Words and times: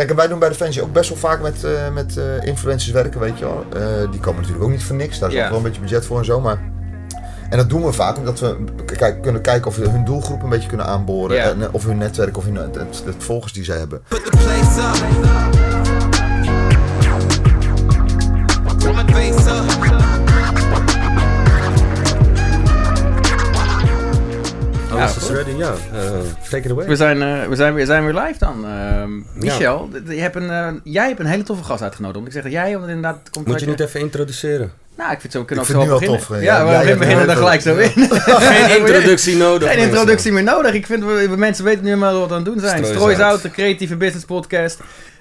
Kijk, 0.00 0.12
en 0.12 0.18
wij 0.18 0.28
doen 0.28 0.38
bij 0.38 0.48
Defensie 0.48 0.82
ook 0.82 0.92
best 0.92 1.08
wel 1.08 1.18
vaak 1.18 1.40
met, 1.40 1.64
eh, 1.64 1.90
met 1.92 2.16
eh, 2.16 2.46
influencers 2.46 2.92
werken, 2.92 3.20
weet 3.20 3.38
je 3.38 3.44
wel. 3.44 3.64
Eh, 3.72 4.10
die 4.10 4.20
komen 4.20 4.40
natuurlijk 4.40 4.64
ook 4.64 4.70
niet 4.70 4.82
voor 4.82 4.96
niks. 4.96 5.18
Daar 5.18 5.28
is 5.28 5.34
Ja. 5.34 5.42
ook 5.42 5.48
wel 5.48 5.58
een 5.58 5.64
beetje 5.64 5.80
budget 5.80 6.06
voor 6.06 6.18
en 6.18 6.24
zo, 6.24 6.40
maar... 6.40 6.58
En 7.50 7.56
dat 7.58 7.68
doen 7.68 7.84
we 7.84 7.92
vaak 7.92 8.16
omdat 8.18 8.40
we 8.40 8.56
kijk, 8.96 9.22
kunnen 9.22 9.42
kijken 9.42 9.66
of 9.66 9.76
we 9.76 9.88
hun 9.88 10.04
doelgroep 10.04 10.42
een 10.42 10.48
beetje 10.48 10.68
kunnen 10.68 10.86
aanboren. 10.86 11.36
Ja. 11.36 11.42
En, 11.42 11.72
of 11.72 11.84
hun 11.84 11.98
netwerk 11.98 12.36
of 12.36 12.44
hun, 12.44 12.54
het, 12.54 12.74
het, 12.74 13.02
het 13.04 13.24
volgers 13.24 13.52
die 13.52 13.64
zij 13.64 13.78
hebben. 13.78 14.02
Put 14.08 14.24
the 14.24 14.30
place 14.30 14.80
up. 14.80 15.69
Is 25.04 25.28
ready, 25.30 25.50
ja. 25.56 25.72
Eh, 25.92 26.00
take 26.50 26.64
it 26.64 26.70
away. 26.70 26.86
We 26.86 26.96
zijn, 26.96 27.22
eh, 27.22 27.46
we 27.48 27.56
zijn, 27.56 27.74
weer, 27.74 27.86
zijn 27.86 28.04
weer 28.04 28.14
live 28.14 28.38
dan. 28.38 28.64
Ehm, 28.66 29.10
Michel, 29.34 29.88
je 30.08 30.20
hebt 30.20 30.36
een, 30.36 30.50
eh, 30.50 30.68
jij 30.84 31.06
hebt 31.06 31.20
een 31.20 31.26
hele 31.26 31.42
toffe 31.42 31.64
gast 31.64 31.82
uitgenodigd. 31.82 32.16
Want 32.16 32.26
ik 32.26 32.32
zeg 32.32 32.42
dat 32.42 32.52
jij, 32.52 32.72
want 32.78 32.88
inderdaad... 32.88 33.30
Komt 33.30 33.46
Moet 33.46 33.60
je 33.60 33.66
niet 33.66 33.80
even 33.80 34.00
introduceren? 34.00 34.72
Nou, 34.96 35.12
ik 35.12 35.20
vind 35.20 35.32
zo, 35.32 35.38
we 35.38 35.44
kunnen 35.44 35.64
Ik 35.64 35.70
ook 35.70 35.76
vind 35.80 35.88
zo 35.90 35.96
het 35.98 36.06
beginnen. 36.08 36.26
tof, 36.28 36.40
Ja, 36.42 36.72
ja. 36.82 36.84
we 36.92 36.96
beginnen 36.96 37.24
er 37.24 37.30
heel 37.30 37.38
gelijk 37.38 37.60
zo 37.60 37.76
in. 37.76 37.90
Geen 38.50 38.78
introductie 38.86 39.36
nodig. 39.36 39.70
Geen 39.72 39.78
introductie 39.78 40.32
meer 40.32 40.42
nodig. 40.42 40.72
Ik 40.74 40.86
vind, 40.86 41.04
we, 41.04 41.28
we- 41.28 41.36
mensen 41.36 41.64
weten 41.64 41.84
nu 41.84 41.96
maar 41.96 42.12
wat 42.12 42.28
we 42.28 42.34
aan 42.34 42.42
het 42.44 42.44
doen 42.44 42.60
zijn. 42.60 42.84
Strooizout, 42.84 43.42
de 43.42 43.50
creatieve 43.50 43.96
business 43.96 44.24
podcast. 44.24 44.78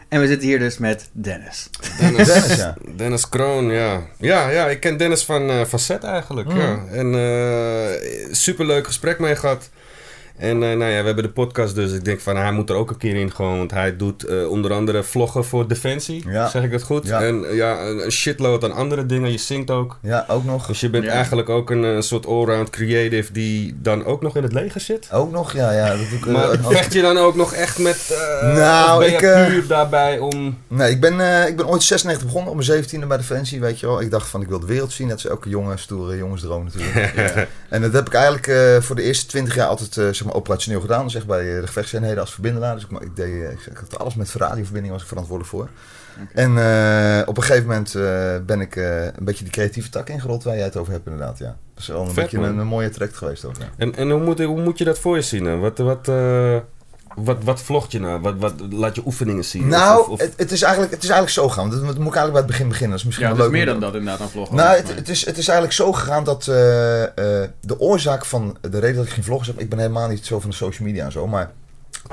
En 0.09 0.19
we 0.19 0.27
zitten 0.27 0.47
hier 0.47 0.59
dus 0.59 0.77
met 0.77 1.09
Dennis. 1.11 1.69
Dennis, 1.99 2.27
Dennis, 2.33 2.55
ja. 2.55 2.75
Dennis 2.95 3.29
Kroon, 3.29 3.71
ja. 3.71 4.01
Ja, 4.17 4.49
ja, 4.49 4.67
ik 4.67 4.79
ken 4.79 4.97
Dennis 4.97 5.23
van, 5.23 5.49
eh 5.49 5.65
van 5.65 5.79
Set 5.79 6.03
eigenlijk, 6.03 6.51
ja. 6.51 6.83
En 6.91 7.13
eh 7.15 8.31
superleuk 8.31 8.85
gesprek 8.85 9.19
mee 9.19 9.35
gehad. 9.35 9.69
En 10.39 10.63
eh, 10.63 10.69
nou 10.77 10.91
ja, 10.91 10.99
we 10.99 11.05
hebben 11.05 11.23
de 11.23 11.29
podcast 11.29 11.75
dus. 11.75 11.91
Ik 11.91 12.05
denk 12.05 12.19
van, 12.19 12.35
hij 12.37 12.51
moet 12.51 12.69
er 12.69 12.75
ook 12.75 12.89
een 12.89 12.97
keer 12.97 13.15
in 13.15 13.31
gewoon. 13.31 13.57
Want 13.57 13.71
hij 13.71 13.95
doet 13.97 14.23
eh, 14.25 14.49
onder 14.49 14.73
andere 14.73 15.03
vloggen 15.03 15.45
voor 15.45 15.67
Defensie. 15.67 16.23
Ja. 16.29 16.49
Zeg 16.49 16.63
ik 16.63 16.71
dat 16.71 16.83
goed? 16.83 17.07
Ja. 17.07 17.21
En 17.21 17.45
ja, 17.55 17.81
een 17.81 18.03
een 18.05 18.11
shitload 18.11 18.63
aan 18.63 18.73
andere 18.73 19.05
dingen. 19.05 19.31
Je 19.31 19.37
zingt 19.37 19.71
ook. 19.71 19.97
Ja, 20.01 20.25
ook 20.27 20.43
nog. 20.45 20.65
Dus 20.67 20.79
je 20.79 20.89
bent 20.89 21.03
Ja. 21.03 21.11
eigenlijk 21.11 21.49
ook 21.49 21.69
een, 21.69 21.83
eh, 21.83 22.01
soort 22.01 22.25
allround 22.25 22.69
creative 22.69 23.31
die 23.31 23.75
dan 23.81 24.05
ook 24.05 24.21
nog 24.21 24.35
in 24.35 24.43
het 24.43 24.53
leger 24.53 24.81
zit. 24.81 25.09
Ook 25.11 25.31
nog, 25.31 25.53
ja. 25.53 25.71
ja 25.71 25.89
dat 25.89 25.99
ik, 26.11 26.25
eh, 26.25 26.33
Maar 26.33 26.57
vecht 26.61 26.93
je 26.93 27.01
dan 27.01 27.17
ook 27.17 27.35
nog 27.35 27.53
echt 27.53 27.79
met... 27.79 28.17
eh, 28.41 28.53
Nou, 28.55 28.99
ben 28.99 29.13
ik, 29.13 29.21
eh, 29.21 29.45
puur 29.47 29.67
daarbij 29.67 30.19
om... 30.19 30.57
Nee, 30.67 30.91
ik 30.91 30.99
ben, 31.01 31.19
eh, 31.19 31.47
ik 31.47 31.55
ben 31.55 31.67
ooit 31.67 31.83
96 31.83 32.25
begonnen, 32.25 32.49
op 32.51 32.55
mijn 32.65 32.83
17e 32.83 33.07
bij 33.07 33.17
Defensie, 33.17 33.59
weet 33.59 33.79
je 33.79 33.85
wel. 33.85 34.01
Ik 34.01 34.11
dacht 34.11 34.27
van, 34.29 34.41
ik 34.41 34.47
wil 34.47 34.59
de 34.59 34.65
wereld 34.65 34.91
zien. 34.91 35.07
Dat 35.07 35.17
is 35.17 35.25
elke 35.25 35.49
jonge, 35.49 35.77
stoere 35.77 36.17
jongensdroom 36.17 36.63
natuurlijk. 36.63 36.97
Ja. 37.35 37.45
En 37.69 37.81
dat 37.81 37.93
heb 37.93 38.07
ik 38.07 38.13
eigenlijk 38.13 38.47
eh, 38.47 38.81
voor 38.81 38.95
de 38.95 39.01
eerste 39.01 39.25
20 39.25 39.55
jaar 39.55 39.67
altijd 39.67 39.93
zeg 40.15 40.23
maar, 40.29 40.37
operationeel 40.37 40.81
gedaan. 40.81 41.03
Dus 41.03 41.15
echt 41.15 41.27
bij 41.27 41.55
eh, 41.55 41.61
de 41.61 41.67
gevechtseenheden 41.67 42.19
als 42.19 42.33
verbindelaar. 42.33 42.75
Dus 42.75 42.83
ik, 42.83 42.99
ik, 43.01 43.15
deed, 43.15 43.43
eh, 43.43 43.51
ik, 43.51 43.65
ik 43.65 43.77
had 43.77 43.99
alles 43.99 44.15
met 44.15 44.33
radioverbinding 44.33 44.93
was 44.93 45.01
ik 45.01 45.07
verantwoordelijk 45.07 45.55
voor. 45.55 45.69
En 46.33 46.57
eh, 46.57 47.27
op 47.27 47.37
een 47.37 47.43
gegeven 47.43 47.67
moment 47.67 47.95
eh, 47.95 48.35
ben 48.45 48.61
ik 48.61 48.75
eh, 48.75 49.05
een 49.05 49.25
beetje 49.25 49.43
die 49.43 49.53
creatieve 49.53 49.89
tak 49.89 50.09
ingerold 50.09 50.43
waar 50.43 50.55
jij 50.55 50.63
het 50.63 50.77
over 50.77 50.93
hebt 50.93 51.05
inderdaad, 51.05 51.37
ja. 51.37 51.57
Dat 51.73 51.83
is 51.83 51.87
wel 51.87 52.01
een 52.01 52.07
Vet, 52.07 52.15
beetje 52.15 52.37
een, 52.37 52.57
een 52.57 52.67
mooie 52.67 52.89
traject 52.89 53.17
geweest 53.17 53.45
ook, 53.45 53.57
ja. 53.57 53.69
En, 53.77 53.95
en 53.95 54.09
hoe, 54.09 54.21
moet, 54.21 54.43
hoe 54.43 54.61
moet 54.61 54.77
je 54.77 54.83
dat 54.83 54.99
voor 54.99 55.15
je 55.15 55.21
zien? 55.21 55.45
hè? 55.45 55.57
Wat, 55.57 55.77
wat, 55.77 56.07
eh, 56.07 56.57
wat, 57.15 57.37
wat 57.43 57.61
vlogt 57.61 57.91
je 57.91 57.99
nou? 57.99 58.21
Wat, 58.21 58.35
wat, 58.37 58.53
laat 58.69 58.95
je 58.95 59.01
oefeningen 59.05 59.45
zien? 59.45 59.67
Nou, 59.67 59.99
Of- 60.01 60.07
of- 60.07 60.19
Het, 60.19 60.33
het, 60.37 60.51
is 60.51 60.61
eigenlijk, 60.61 60.93
het 60.93 61.03
is 61.03 61.09
eigenlijk 61.09 61.39
zo 61.39 61.49
gaan. 61.49 61.69
Dat, 61.69 61.79
dat 61.85 61.97
moet 61.97 62.07
ik 62.07 62.15
eigenlijk 62.15 62.31
bij 62.31 62.41
het 62.41 62.51
begin 62.51 62.67
beginnen. 62.67 62.89
Dat 62.91 62.99
is 62.99 63.05
misschien 63.05 63.27
Ja, 63.27 63.33
wel 63.35 63.43
dat 63.43 63.53
is 63.53 63.57
leuk 63.57 63.65
meer 63.65 63.73
dan 63.73 63.81
dat 63.91 63.99
inderdaad 63.99 64.21
aan 64.21 64.29
vloggen. 64.31 64.55
Nou, 64.55 64.75
het, 64.75 64.85
Maar- 64.85 64.95
het, 64.95 65.09
is, 65.09 65.25
het 65.25 65.37
is 65.37 65.47
eigenlijk 65.47 65.77
zo 65.77 65.91
gegaan 65.93 66.23
dat 66.23 66.47
eh, 66.47 67.03
eh, 67.03 67.49
de 67.61 67.79
oorzaak 67.79 68.25
van 68.25 68.57
de 68.61 68.79
reden 68.79 68.95
dat 68.95 69.05
ik 69.05 69.11
geen 69.11 69.23
vlogs 69.23 69.47
heb, 69.47 69.59
ik 69.59 69.69
ben 69.69 69.79
helemaal 69.79 70.07
niet 70.09 70.25
zo 70.25 70.39
van 70.39 70.49
de 70.49 70.55
social 70.55 70.87
media 70.87 71.05
en 71.05 71.11
zo, 71.11 71.27
maar 71.27 71.51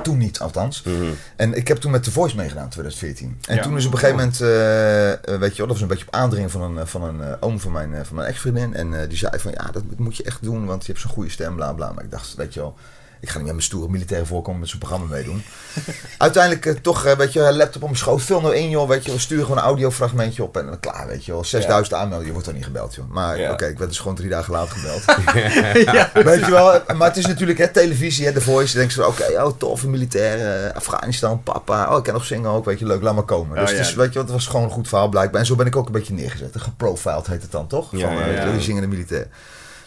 toen 0.01 0.17
niet 0.17 0.39
althans. 0.39 0.83
Mhm. 0.83 0.95
En 1.35 1.53
ik 1.53 1.67
heb 1.67 1.77
toen 1.77 1.91
met 1.91 2.03
The 2.03 2.11
Voice 2.11 2.35
meegedaan 2.35 2.63
in 2.63 2.69
2014. 2.69 3.37
En 3.47 3.55
Ja. 3.55 3.61
toen 3.63 3.77
is 3.77 3.85
op 3.85 3.91
een 3.93 3.97
gegeven 3.99 4.19
moment, 4.19 4.41
eh, 4.41 5.37
weet 5.39 5.51
je 5.51 5.57
wel, 5.57 5.67
dat 5.67 5.67
was 5.67 5.81
een 5.81 5.87
beetje 5.87 6.07
op 6.07 6.13
aandringen 6.13 6.49
van 6.49 6.61
een, 6.77 6.87
van 6.87 7.03
een 7.03 7.21
oom 7.41 7.59
van 7.59 7.71
mijn, 7.71 8.05
van 8.05 8.15
mijn 8.15 8.27
ex-vriendin. 8.27 8.73
En 8.75 9.01
eh, 9.01 9.09
die 9.09 9.17
zei 9.17 9.39
van, 9.39 9.51
ja, 9.51 9.69
dat 9.71 9.83
moet 9.97 10.17
je 10.17 10.23
echt 10.23 10.43
doen, 10.43 10.65
want 10.65 10.85
je 10.85 10.91
hebt 10.91 11.03
zo'n 11.03 11.11
goede 11.13 11.29
stem, 11.29 11.55
bla 11.55 11.73
bla. 11.73 11.91
Maar 11.91 12.03
ik 12.03 12.11
dacht, 12.11 12.33
weet 12.35 12.53
je 12.53 12.59
wel, 12.59 12.75
ik 13.19 13.29
ga 13.29 13.35
niet 13.35 13.45
met 13.45 13.55
mijn 13.55 13.65
stoere 13.65 13.89
militaire 13.89 14.25
voorkomen 14.25 14.59
met 14.59 14.69
zo'n 14.69 14.79
programma 14.79 15.05
meedoen. 15.05 15.43
Uiteindelijk 16.17 16.65
eh, 16.65 16.73
toch, 16.73 17.05
eh, 17.05 17.17
weet 17.17 17.33
je, 17.33 17.53
laptop 17.53 17.81
op 17.81 17.87
mijn 17.87 17.99
schoot, 17.99 18.21
vul 18.21 18.41
nou 18.41 18.55
in 18.55 18.69
joh, 18.69 18.87
weet 18.87 19.05
je, 19.05 19.11
we 19.11 19.19
sturen 19.19 19.43
gewoon 19.43 19.59
een 19.59 19.63
audiofragmentje 19.63 20.43
op 20.43 20.57
en 20.57 20.65
dan 20.65 20.79
klaar, 20.79 21.07
weet 21.07 21.25
je 21.25 21.31
wel. 21.31 21.43
6000 21.43 21.93
aanmeldingen, 21.95 22.25
je 22.25 22.31
wordt 22.31 22.45
toch 22.45 22.55
niet 22.55 22.65
gebeld 22.65 22.95
joh. 22.95 23.09
Maar 23.09 23.39
Ja. 23.39 23.51
oké, 23.51 23.65
ik 23.65 23.77
werd 23.77 23.89
dus 23.89 23.99
gewoon 23.99 24.15
drie 24.15 24.29
dagen 24.29 24.53
later 24.53 24.77
gebeld. 24.77 25.03
ja. 25.95 26.09
Weet 26.13 26.45
je 26.45 26.51
wel, 26.51 26.81
maar 26.95 27.07
het 27.07 27.17
is 27.17 27.25
natuurlijk 27.25 27.57
hè, 27.57 27.67
televisie, 27.67 28.25
hè, 28.25 28.31
de 28.31 28.41
voice. 28.41 28.71
Dan 28.71 28.79
denk 28.79 28.91
je 28.91 29.01
van, 29.01 29.09
oké, 29.09 29.43
oh 29.43 29.57
tof, 29.57 29.83
een 29.83 29.89
militair, 29.89 30.65
eh, 30.65 30.75
Afghanistan, 30.75 31.43
papa. 31.43 31.91
Oh, 31.91 31.97
ik 31.97 32.03
kan 32.03 32.13
nog 32.13 32.25
zingen 32.25 32.49
ook, 32.49 32.65
weet 32.65 32.79
je, 32.79 32.85
leuk, 32.85 33.01
laat 33.01 33.15
maar 33.15 33.23
komen. 33.23 33.61
Oh, 33.61 33.67
dus 33.67 33.93
weet 33.93 34.13
je, 34.13 34.19
het 34.19 34.31
was 34.31 34.47
gewoon 34.47 34.65
een 34.65 34.71
goed 34.71 34.87
verhaal 34.87 35.09
blijkbaar. 35.09 35.39
En 35.39 35.45
zo 35.45 35.55
ben 35.55 35.65
ik 35.65 35.75
ook 35.75 35.85
een 35.85 35.91
beetje 35.91 36.13
neergezet. 36.13 36.53
Geprofiled 36.57 37.27
heet 37.27 37.41
het 37.41 37.51
dan, 37.51 37.67
toch? 37.67 37.89
Van, 37.89 38.51
die 38.51 38.61
zingende 38.61 38.87
militair. 38.87 39.27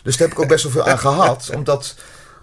Dus 0.02 0.16
daar 0.16 0.28
heb 0.28 0.36
ik 0.36 0.42
ook 0.42 0.48
best 0.48 0.62
wel 0.62 0.72
veel 0.72 0.86
aan 0.86 0.98
gehad, 0.98 1.50
omdat 1.54 1.94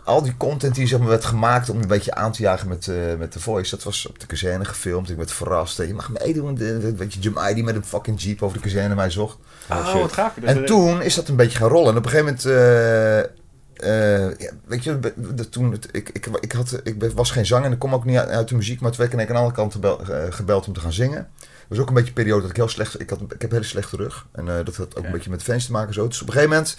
al 0.07 0.21
die 0.21 0.37
content 0.37 0.75
die 0.75 0.87
zeg 0.87 0.99
maar, 0.99 1.07
werd 1.07 1.25
gemaakt 1.25 1.69
om 1.69 1.81
een 1.81 1.87
beetje 1.87 2.13
aan 2.15 2.31
te 2.31 2.41
jagen 2.41 2.67
met, 2.67 2.87
eh, 2.87 2.95
met 3.17 3.33
de 3.33 3.39
voice, 3.39 3.75
dat 3.75 3.83
was 3.83 4.07
op 4.07 4.19
de 4.19 4.25
kazerne 4.25 4.65
gefilmd. 4.65 5.09
Ik 5.09 5.17
werd 5.17 5.31
verrast. 5.31 5.77
Je 5.77 5.93
mag 5.93 6.09
meedoen. 6.09 6.55
de- 6.55 6.95
Weet 6.95 7.13
je, 7.13 7.19
Jim 7.19 7.35
die 7.53 7.63
met 7.63 7.75
een 7.75 7.85
fucking 7.85 8.21
jeep 8.21 8.41
over 8.43 8.57
de 8.57 8.63
kazerne 8.63 8.95
mij 8.95 9.09
zocht. 9.09 9.37
Oh, 9.69 9.87
shit. 9.89 10.01
wat 10.01 10.13
gaaf. 10.13 10.33
Dus, 10.33 10.49
En 10.49 10.57
eh, 10.57 10.63
toen 10.63 11.01
is 11.01 11.15
dat 11.15 11.27
een 11.27 11.35
beetje 11.35 11.57
gaan 11.57 11.69
rollen. 11.69 11.91
En 11.91 11.97
op 11.97 12.03
een 12.05 12.09
gegeven 12.11 12.25
moment, 12.25 12.45
eh, 12.45 13.19
eh, 13.73 14.31
ja, 14.37 14.51
weet 14.65 14.83
je, 14.83 14.99
de- 15.35 15.49
toen 15.49 15.71
het- 15.71 15.87
ik, 15.91 16.09
ik, 16.09 16.27
ik, 16.39 16.51
had, 16.51 16.79
ik 16.83 17.03
was 17.15 17.31
geen 17.31 17.45
zanger 17.45 17.65
en 17.65 17.71
ik 17.71 17.79
kom 17.79 17.93
ook 17.93 18.05
niet 18.05 18.17
uit, 18.17 18.29
uit 18.29 18.47
de 18.47 18.55
muziek, 18.55 18.79
maar 18.81 18.91
twee 18.91 19.07
keer 19.07 19.19
aan 19.19 19.25
de 19.25 19.33
andere 19.33 19.53
kant 19.55 19.71
gebel- 19.73 19.99
eh, 20.01 20.23
gebeld 20.29 20.67
om 20.67 20.73
te 20.73 20.79
gaan 20.79 20.93
zingen. 20.93 21.17
Het 21.39 21.77
was 21.77 21.79
ook 21.79 21.87
een 21.87 21.93
beetje 21.93 22.07
een 22.09 22.13
periode 22.15 22.41
dat 22.41 22.49
ik 22.49 22.55
heel 22.55 22.67
slecht, 22.67 22.99
ik, 22.99 23.09
had, 23.09 23.19
ik 23.21 23.29
heb 23.41 23.43
een 23.43 23.51
hele 23.55 23.63
slechte 23.65 23.95
rug. 23.95 24.25
En 24.31 24.47
eh, 24.47 24.65
dat 24.65 24.75
had 24.75 24.95
ook 24.95 25.01
Ja. 25.01 25.05
een 25.07 25.11
beetje 25.13 25.29
met 25.29 25.43
fans 25.43 25.65
te 25.65 25.71
maken. 25.71 25.87
en 25.87 25.93
Zo. 25.93 26.07
Dus 26.07 26.21
op 26.21 26.27
een 26.27 26.33
gegeven 26.33 26.55
moment 26.55 26.77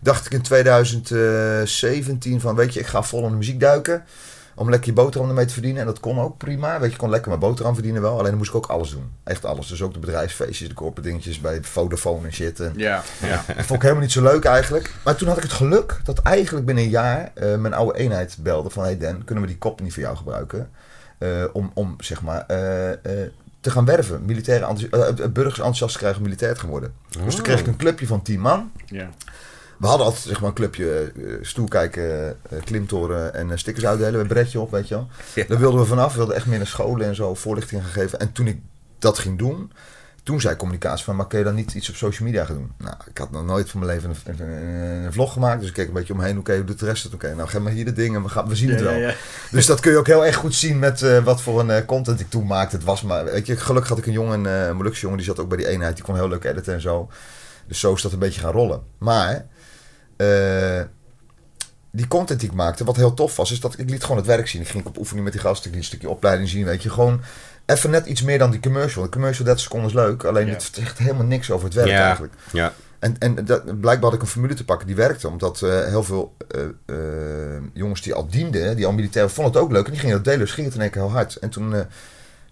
dacht 0.00 0.26
ik 0.26 0.32
in 0.32 0.42
2017 0.42 2.40
van, 2.40 2.54
weet 2.54 2.74
je, 2.74 2.80
ik 2.80 2.86
ga 2.86 3.02
vol 3.02 3.24
in 3.24 3.30
de 3.30 3.36
muziek 3.36 3.60
duiken. 3.60 4.04
Om 4.58 4.70
lekker 4.70 4.88
je 4.88 4.94
boterham 4.94 5.28
ermee 5.28 5.44
te 5.44 5.52
verdienen. 5.52 5.80
En 5.80 5.86
dat 5.86 6.00
kon 6.00 6.20
ook 6.20 6.38
prima. 6.38 6.80
Weet 6.80 6.90
je, 6.90 6.96
kon 6.96 7.10
lekker 7.10 7.28
mijn 7.28 7.40
boterham 7.40 7.74
verdienen 7.74 8.02
wel. 8.02 8.12
Alleen 8.12 8.24
dan 8.24 8.36
moest 8.36 8.50
ik 8.50 8.56
ook 8.56 8.66
alles 8.66 8.90
doen. 8.90 9.12
Echt 9.24 9.44
alles. 9.44 9.66
Dus 9.66 9.82
ook 9.82 9.92
de 9.92 9.98
bedrijfsfeestjes, 9.98 10.68
de 10.68 10.74
corporate 10.74 11.08
dingetjes 11.08 11.40
bij 11.40 11.58
Vodafone 11.62 12.26
en 12.26 12.32
shit. 12.32 12.60
En 12.60 12.72
Ja, 12.76 13.02
ja. 13.22 13.44
dat 13.56 13.64
vond 13.64 13.70
ik 13.70 13.82
helemaal 13.82 14.02
niet 14.02 14.12
zo 14.12 14.22
leuk 14.22 14.44
eigenlijk. 14.44 14.94
Maar 15.04 15.16
toen 15.16 15.28
had 15.28 15.36
ik 15.36 15.42
het 15.42 15.52
geluk 15.52 16.00
dat 16.04 16.18
eigenlijk 16.18 16.66
binnen 16.66 16.84
een 16.84 16.90
jaar 16.90 17.30
eh, 17.34 17.56
mijn 17.56 17.74
oude 17.74 17.98
eenheid 17.98 18.36
belde 18.40 18.70
van... 18.70 18.82
Hey 18.82 18.98
Dan, 18.98 19.24
kunnen 19.24 19.44
we 19.44 19.50
die 19.50 19.58
kop 19.58 19.80
niet 19.80 19.92
voor 19.92 20.02
jou 20.02 20.16
gebruiken? 20.16 20.70
Eh, 21.18 21.44
om, 21.52 21.70
om, 21.74 21.94
zeg 21.98 22.22
maar, 22.22 22.40
eh, 22.46 23.12
te 23.60 23.70
gaan 23.70 23.84
werven. 23.84 24.24
Militaire 24.24 24.74
burgers 25.30 25.56
enthousiast 25.56 25.92
te 25.92 25.98
krijgen 25.98 26.18
om 26.20 26.24
militair 26.24 26.54
te 26.54 26.60
gaan 26.60 26.70
worden. 26.70 26.94
Dus 27.24 27.34
toen 27.34 27.44
kreeg 27.44 27.60
ik 27.60 27.66
een 27.66 27.76
clubje 27.76 28.06
van 28.06 28.22
10 28.22 28.40
man. 28.40 28.70
ja. 28.86 29.10
We 29.78 29.86
hadden 29.86 30.06
altijd 30.06 30.24
zeg 30.24 30.40
maar, 30.40 30.48
een 30.48 30.54
clubje 30.54 31.12
eh, 31.16 31.22
stoel 31.40 31.68
kijken, 31.68 32.36
eh, 32.50 32.58
klimtoren 32.64 33.34
en 33.34 33.50
eh, 33.50 33.56
stickers 33.56 33.86
uitdelen. 33.86 34.18
Met 34.18 34.28
bretje 34.28 34.60
op, 34.60 34.70
weet 34.70 34.88
je 34.88 34.94
wel. 34.94 35.08
Ja. 35.34 35.44
Daar 35.48 35.58
wilden 35.58 35.80
we 35.80 35.86
vanaf. 35.86 36.10
We 36.12 36.16
wilden 36.18 36.36
echt 36.36 36.46
meer 36.46 36.58
naar 36.58 36.66
scholen 36.66 37.06
en 37.06 37.14
zo 37.14 37.34
voorlichting 37.34 37.82
gaan 37.82 37.90
geven. 37.90 38.18
En 38.20 38.32
toen 38.32 38.46
ik 38.46 38.58
dat 38.98 39.18
ging 39.18 39.38
doen, 39.38 39.72
toen 40.22 40.40
zei 40.40 40.56
communicatie 40.56 41.04
van, 41.04 41.16
maar 41.16 41.26
kun 41.26 41.38
je 41.38 41.44
dan 41.44 41.54
niet 41.54 41.74
iets 41.74 41.88
op 41.88 41.94
social 41.94 42.28
media 42.28 42.44
gaan 42.44 42.54
doen? 42.56 42.72
Nou, 42.78 42.94
ik 43.10 43.18
had 43.18 43.30
nog 43.30 43.44
nooit 43.44 43.70
van 43.70 43.80
mijn 43.80 43.92
leven 43.92 44.10
een, 44.24 44.40
een, 44.40 44.50
een- 44.52 45.04
een 45.04 45.12
vlog 45.12 45.32
gemaakt. 45.32 45.58
Dus 45.60 45.68
ik 45.68 45.74
keek 45.74 45.86
een 45.88 45.92
beetje 45.92 46.12
omheen. 46.12 46.38
Oké, 46.38 46.54
hoe 46.56 46.64
doet 46.64 46.78
de 46.78 46.84
rest 46.86 47.02
het? 47.04 47.14
Oké, 47.14 47.34
nou, 47.34 47.48
geef 47.48 47.60
maar 47.60 47.72
hier 47.72 47.84
de 47.84 47.92
dingen. 47.92 48.22
We, 48.22 48.28
gaan, 48.28 48.48
we 48.48 48.56
zien 48.56 48.70
het 48.70 48.80
wel. 48.80 48.92
ja, 48.92 48.98
ja. 49.08 49.14
Dus 49.50 49.66
dat 49.66 49.80
kun 49.80 49.92
je 49.92 49.98
ook 49.98 50.06
heel 50.06 50.26
erg 50.26 50.36
goed 50.36 50.54
zien 50.54 50.78
met 50.78 51.22
wat 51.24 51.42
voor 51.42 51.60
een 51.60 51.84
content 51.84 52.20
ik 52.20 52.30
toen 52.30 52.46
maakte. 52.46 52.76
Het 52.76 52.84
was 52.84 53.02
maar, 53.02 53.24
weet 53.24 53.46
je, 53.46 53.56
gelukkig 53.56 53.88
had 53.88 53.98
ik 53.98 54.06
een 54.06 54.12
jongen, 54.12 54.44
een 54.44 54.76
Molukse 54.76 55.00
jongen, 55.00 55.16
die 55.16 55.26
zat 55.26 55.38
ook 55.38 55.48
bij 55.48 55.56
die 55.58 55.66
eenheid. 55.68 55.94
Die 55.96 56.04
kon 56.04 56.14
heel 56.14 56.28
leuk 56.28 56.44
editen 56.44 56.74
en 56.74 56.80
zo. 56.80 57.08
Dus 57.66 57.80
zo 57.80 57.94
is 57.94 58.02
dat 58.02 58.12
een 58.12 58.18
beetje 58.18 58.40
gaan 58.40 58.52
rollen. 58.52 58.82
Maar 58.98 59.46
eh, 60.18 60.82
die 61.90 62.08
content 62.08 62.40
die 62.40 62.48
ik 62.48 62.54
maakte, 62.54 62.84
wat 62.84 62.96
heel 62.96 63.14
tof 63.14 63.36
was, 63.36 63.52
is 63.52 63.60
dat 63.60 63.78
ik 63.78 63.90
liet 63.90 64.02
gewoon 64.02 64.16
het 64.16 64.26
werk 64.26 64.48
zien. 64.48 64.60
Ik 64.60 64.68
ging 64.68 64.86
op 64.86 64.98
oefening 64.98 65.24
met 65.24 65.32
die 65.32 65.42
gasten, 65.42 65.64
ik 65.66 65.70
liet 65.70 65.80
een 65.82 65.88
stukje 65.88 66.08
opleiding 66.08 66.48
zien, 66.48 66.64
weet 66.64 66.82
je. 66.82 66.90
Gewoon 66.90 67.20
even 67.66 67.90
net 67.90 68.06
iets 68.06 68.22
meer 68.22 68.38
dan 68.38 68.50
die 68.50 68.60
commercial. 68.60 69.04
De 69.04 69.10
commercial 69.10 69.44
30 69.44 69.62
seconden 69.62 69.88
is 69.88 69.94
leuk, 69.94 70.24
alleen 70.24 70.46
Ja. 70.46 70.52
het 70.52 70.68
zegt 70.72 70.98
helemaal 70.98 71.26
niks 71.26 71.50
over 71.50 71.64
het 71.64 71.74
werk 71.74 71.88
Ja. 71.88 72.04
eigenlijk. 72.04 72.32
Ja. 72.52 72.72
En, 72.98 73.16
en 73.18 73.44
dat, 73.44 73.64
blijkbaar 73.64 74.10
had 74.10 74.14
ik 74.14 74.20
een 74.20 74.26
formule 74.26 74.54
te 74.54 74.64
pakken 74.64 74.86
die 74.86 74.96
werkte. 74.96 75.28
Omdat 75.28 75.62
eh, 75.62 75.84
heel 75.84 76.02
veel 76.02 76.36
eh, 76.48 76.96
jongens 77.72 78.02
die 78.02 78.14
al 78.14 78.28
dienden, 78.28 78.76
die 78.76 78.86
al 78.86 78.92
militair 78.92 79.30
vonden 79.30 79.52
het 79.52 79.62
ook 79.62 79.72
leuk. 79.72 79.84
En 79.84 79.90
die 79.90 80.00
gingen 80.00 80.16
dat 80.16 80.24
delen, 80.24 80.38
dus 80.40 80.52
ging 80.52 80.66
het 80.66 80.74
in 80.74 80.80
één 80.82 80.90
keer 80.90 81.02
heel 81.02 81.10
hard. 81.10 81.36
En 81.36 81.48
toen 81.50 81.74
eh, 81.74 81.80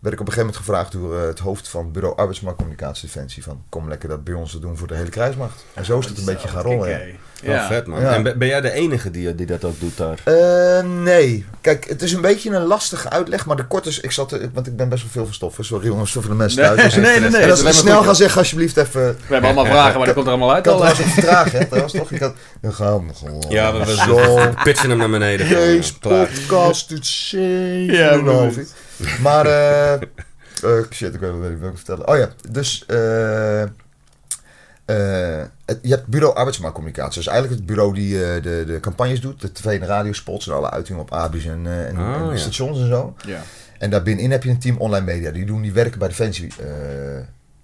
werd 0.00 0.14
ik 0.14 0.20
op 0.20 0.26
een 0.26 0.32
gegeven 0.32 0.38
moment 0.38 0.56
gevraagd 0.56 0.92
door 0.92 1.18
het 1.20 1.38
hoofd 1.38 1.68
van 1.68 1.92
bureau 1.92 2.16
arbeidsmarktcommunicatie 2.16 3.06
Defensie. 3.06 3.42
Van 3.42 3.62
kom 3.68 3.88
lekker 3.88 4.08
dat 4.08 4.24
bij 4.24 4.34
ons 4.34 4.50
te 4.50 4.58
doen 4.58 4.76
voor 4.76 4.86
de 4.88 4.94
hele 4.94 5.08
krijgsmacht. 5.10 5.64
En 5.74 5.84
zo 5.84 5.98
is 5.98 6.06
het 6.06 6.18
een 6.18 6.24
beetje 6.24 6.48
gaan 6.48 6.62
rollen. 6.62 7.16
Ja. 7.42 7.66
Vet 7.66 7.86
man. 7.86 8.00
Ja. 8.00 8.14
En 8.14 8.22
ben 8.22 8.38
ben 8.38 8.48
jij 8.48 8.60
de 8.60 8.72
enige 8.72 9.10
die, 9.10 9.34
die 9.34 9.46
dat 9.46 9.64
ook 9.64 9.80
doet 9.80 9.96
daar? 9.96 10.18
Eh, 10.24 10.84
nee. 10.84 11.44
Kijk, 11.60 11.88
het 11.88 12.02
is 12.02 12.12
een 12.12 12.20
beetje 12.20 12.50
een 12.50 12.62
lastige 12.62 13.10
uitleg, 13.10 13.46
maar 13.46 13.56
de 13.56 13.66
korte 13.66 13.88
is, 13.88 14.00
ik 14.00 14.10
zat, 14.12 14.32
er- 14.32 14.50
want 14.52 14.66
ik 14.66 14.76
ben 14.76 14.88
best 14.88 15.02
wel 15.02 15.10
veel 15.12 15.24
van 15.24 15.34
stoffen. 15.34 15.64
Sorry 15.64 15.86
jongens, 15.86 16.12
voor 16.12 16.22
de 16.22 16.34
mensen 16.34 16.62
Nee, 16.62 16.74
thuis. 16.74 16.94
Dus- 16.94 17.02
nee, 17.08 17.20
nee, 17.20 17.30
nee, 17.30 17.40
En 17.40 17.48
dat 17.48 17.50
als 17.50 17.60
alleen 17.60 17.72
snel 17.74 17.94
maar 17.94 18.02
ga 18.02 18.08
goed, 18.08 18.16
zeggen, 18.16 18.38
alsjeblieft 18.38 18.76
even... 18.76 19.00
We 19.06 19.16
hebben 19.32 19.44
allemaal 19.50 19.72
vragen, 19.72 19.96
maar 19.96 20.06
dat 20.06 20.14
komt 20.14 20.26
er 20.26 20.32
allemaal 20.32 20.52
uit. 20.54 20.66
Ik 20.66 20.72
had 20.72 20.80
al. 20.80 20.88
ook 20.88 20.94
vertragen, 20.94 21.58
hè? 21.58 21.64
trouwens 21.66 21.92
toch? 21.92 22.10
Ik 22.10 22.20
had, 22.20 22.34
dan 22.60 22.72
gaan 22.74 23.06
we 23.06 23.14
gewoon. 23.14 23.44
Ja, 23.48 23.72
we, 23.72 23.78
we, 23.84 23.94
Zo. 23.94 24.14
we 24.36 24.50
pitchen 24.62 24.88
hem 24.90 24.98
naar 24.98 25.10
beneden. 25.10 25.48
Deze 25.48 25.98
Klaar. 25.98 26.26
podcast 26.26 26.88
doet 26.88 27.06
zeven 27.06 27.94
Ja, 27.94 28.14
uur. 28.16 28.66
Maar, 29.22 29.46
eh, 29.46 29.92
Eh, 30.62 30.70
shit, 30.90 31.14
ik 31.14 31.20
weet 31.20 31.32
niet 31.32 31.40
wat 31.42 31.50
ik 31.50 31.58
wil 31.60 31.72
vertellen. 31.74 32.08
Oh 32.08 32.16
ja, 32.16 32.28
dus 32.50 32.84
eh, 32.86 33.62
eh, 33.62 33.68
het- 35.64 35.78
je 35.82 35.90
hebt 35.90 36.06
bureau 36.06 36.34
arbeidsmarktcommunicatie. 36.34 37.14
Dat 37.14 37.22
is 37.22 37.26
eigenlijk 37.26 37.58
het 37.60 37.66
bureau 37.68 37.94
die 37.94 38.24
eh, 38.24 38.42
de, 38.42 38.64
de 38.66 38.80
campagnes 38.80 39.20
doet. 39.20 39.40
De 39.40 39.52
tv- 39.52 39.64
en 39.80 39.86
radiospots 39.86 40.46
en 40.48 40.54
alle 40.54 40.70
uitingen 40.70 41.02
op 41.02 41.12
ABI's 41.12 41.44
en, 41.46 41.66
eh, 41.66 41.86
en, 41.88 41.96
Ah, 41.96 42.14
en 42.14 42.28
ja. 42.30 42.36
stations 42.36 42.78
en 42.78 42.88
zo. 42.88 43.14
Ja. 43.26 43.42
En 43.78 43.90
daarbinnenin 43.90 44.30
heb 44.30 44.42
je 44.42 44.50
een 44.50 44.58
team 44.58 44.76
online 44.78 45.04
media. 45.04 45.30
Die 45.30 45.44
doen 45.46 45.62
die 45.62 45.72
werken 45.72 45.98
bij 45.98 46.08
Defensie 46.08 46.48
eh 46.60 46.66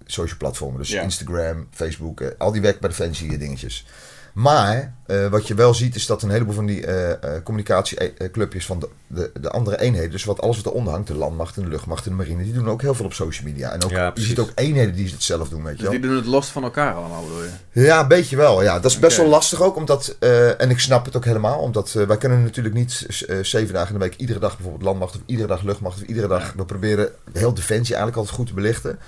social 0.05 0.37
platformen. 0.37 0.79
Dus 0.79 0.89
Ja. 0.89 1.01
Instagram, 1.01 1.67
Facebook, 1.71 2.21
eh, 2.21 2.27
al 2.37 2.51
die 2.51 2.61
werken 2.61 2.79
bij 2.81 2.89
Defensie 2.89 3.31
eh, 3.33 3.39
dingetjes. 3.39 3.85
Maar 4.33 4.93
eh, 5.05 5.27
wat 5.27 5.47
je 5.47 5.53
wel 5.55 5.73
ziet 5.73 5.95
is 5.95 6.05
dat 6.05 6.21
een 6.21 6.29
heleboel 6.29 6.53
van 6.53 6.65
die 6.65 6.85
eh 6.85 7.41
communicatieclubjes 7.43 8.65
van 8.65 8.79
de, 8.79 8.89
de, 9.07 9.31
de 9.41 9.49
andere 9.49 9.79
eenheden, 9.79 10.11
dus 10.11 10.23
wat 10.23 10.41
alles 10.41 10.55
wat 10.61 10.65
eronder 10.73 10.93
hangt, 10.93 11.07
de 11.07 11.15
landmacht 11.15 11.57
en 11.57 11.63
de 11.63 11.69
luchtmacht 11.69 12.05
en 12.05 12.11
de 12.11 12.17
marine, 12.17 12.43
die 12.43 12.53
doen 12.53 12.69
ook 12.69 12.81
heel 12.81 12.93
veel 12.93 13.05
op 13.05 13.13
social 13.13 13.47
media. 13.47 13.71
En 13.71 13.83
ook, 13.83 13.89
Ja, 13.91 14.11
je 14.13 14.21
ziet 14.21 14.39
ook 14.39 14.51
eenheden 14.55 14.95
die 14.95 15.11
het 15.11 15.23
zelf 15.23 15.49
doen, 15.49 15.63
weet 15.63 15.71
je 15.71 15.77
Dus 15.83 15.87
wel. 15.91 15.91
die 15.91 16.09
doen 16.09 16.15
het 16.15 16.25
los 16.25 16.47
van 16.47 16.63
elkaar 16.63 16.93
allemaal, 16.93 17.23
bedoel 17.23 17.43
je? 17.43 17.81
Ja, 17.81 17.99
een 18.01 18.07
beetje 18.07 18.35
wel. 18.35 18.63
Ja. 18.63 18.79
Dat 18.79 18.91
is 18.91 18.99
best 18.99 19.17
wel 19.17 19.27
lastig 19.27 19.61
ook, 19.61 19.75
omdat, 19.75 20.15
eh, 20.19 20.61
en 20.61 20.69
ik 20.69 20.79
snap 20.79 21.05
het 21.05 21.15
ook 21.15 21.25
helemaal, 21.25 21.59
omdat 21.59 21.95
eh, 21.95 22.05
wij 22.05 22.17
kunnen 22.17 22.43
natuurlijk 22.43 22.75
niet 22.75 23.05
eh, 23.27 23.37
zeven 23.41 23.73
dagen 23.73 23.93
in 23.93 23.99
de 23.99 24.05
week 24.05 24.15
iedere 24.19 24.39
dag 24.39 24.53
bijvoorbeeld 24.55 24.83
landmacht 24.83 25.15
of 25.15 25.21
iedere 25.25 25.47
dag 25.47 25.61
luchtmacht 25.61 26.01
of 26.01 26.07
iedere 26.07 26.27
dag, 26.27 26.41
Ja. 26.45 26.53
we 26.55 26.65
proberen 26.65 27.09
heel 27.33 27.53
defensie 27.53 27.95
eigenlijk 27.95 28.17
altijd 28.17 28.35
goed 28.35 28.47
te 28.47 28.53
belichten. 28.53 28.99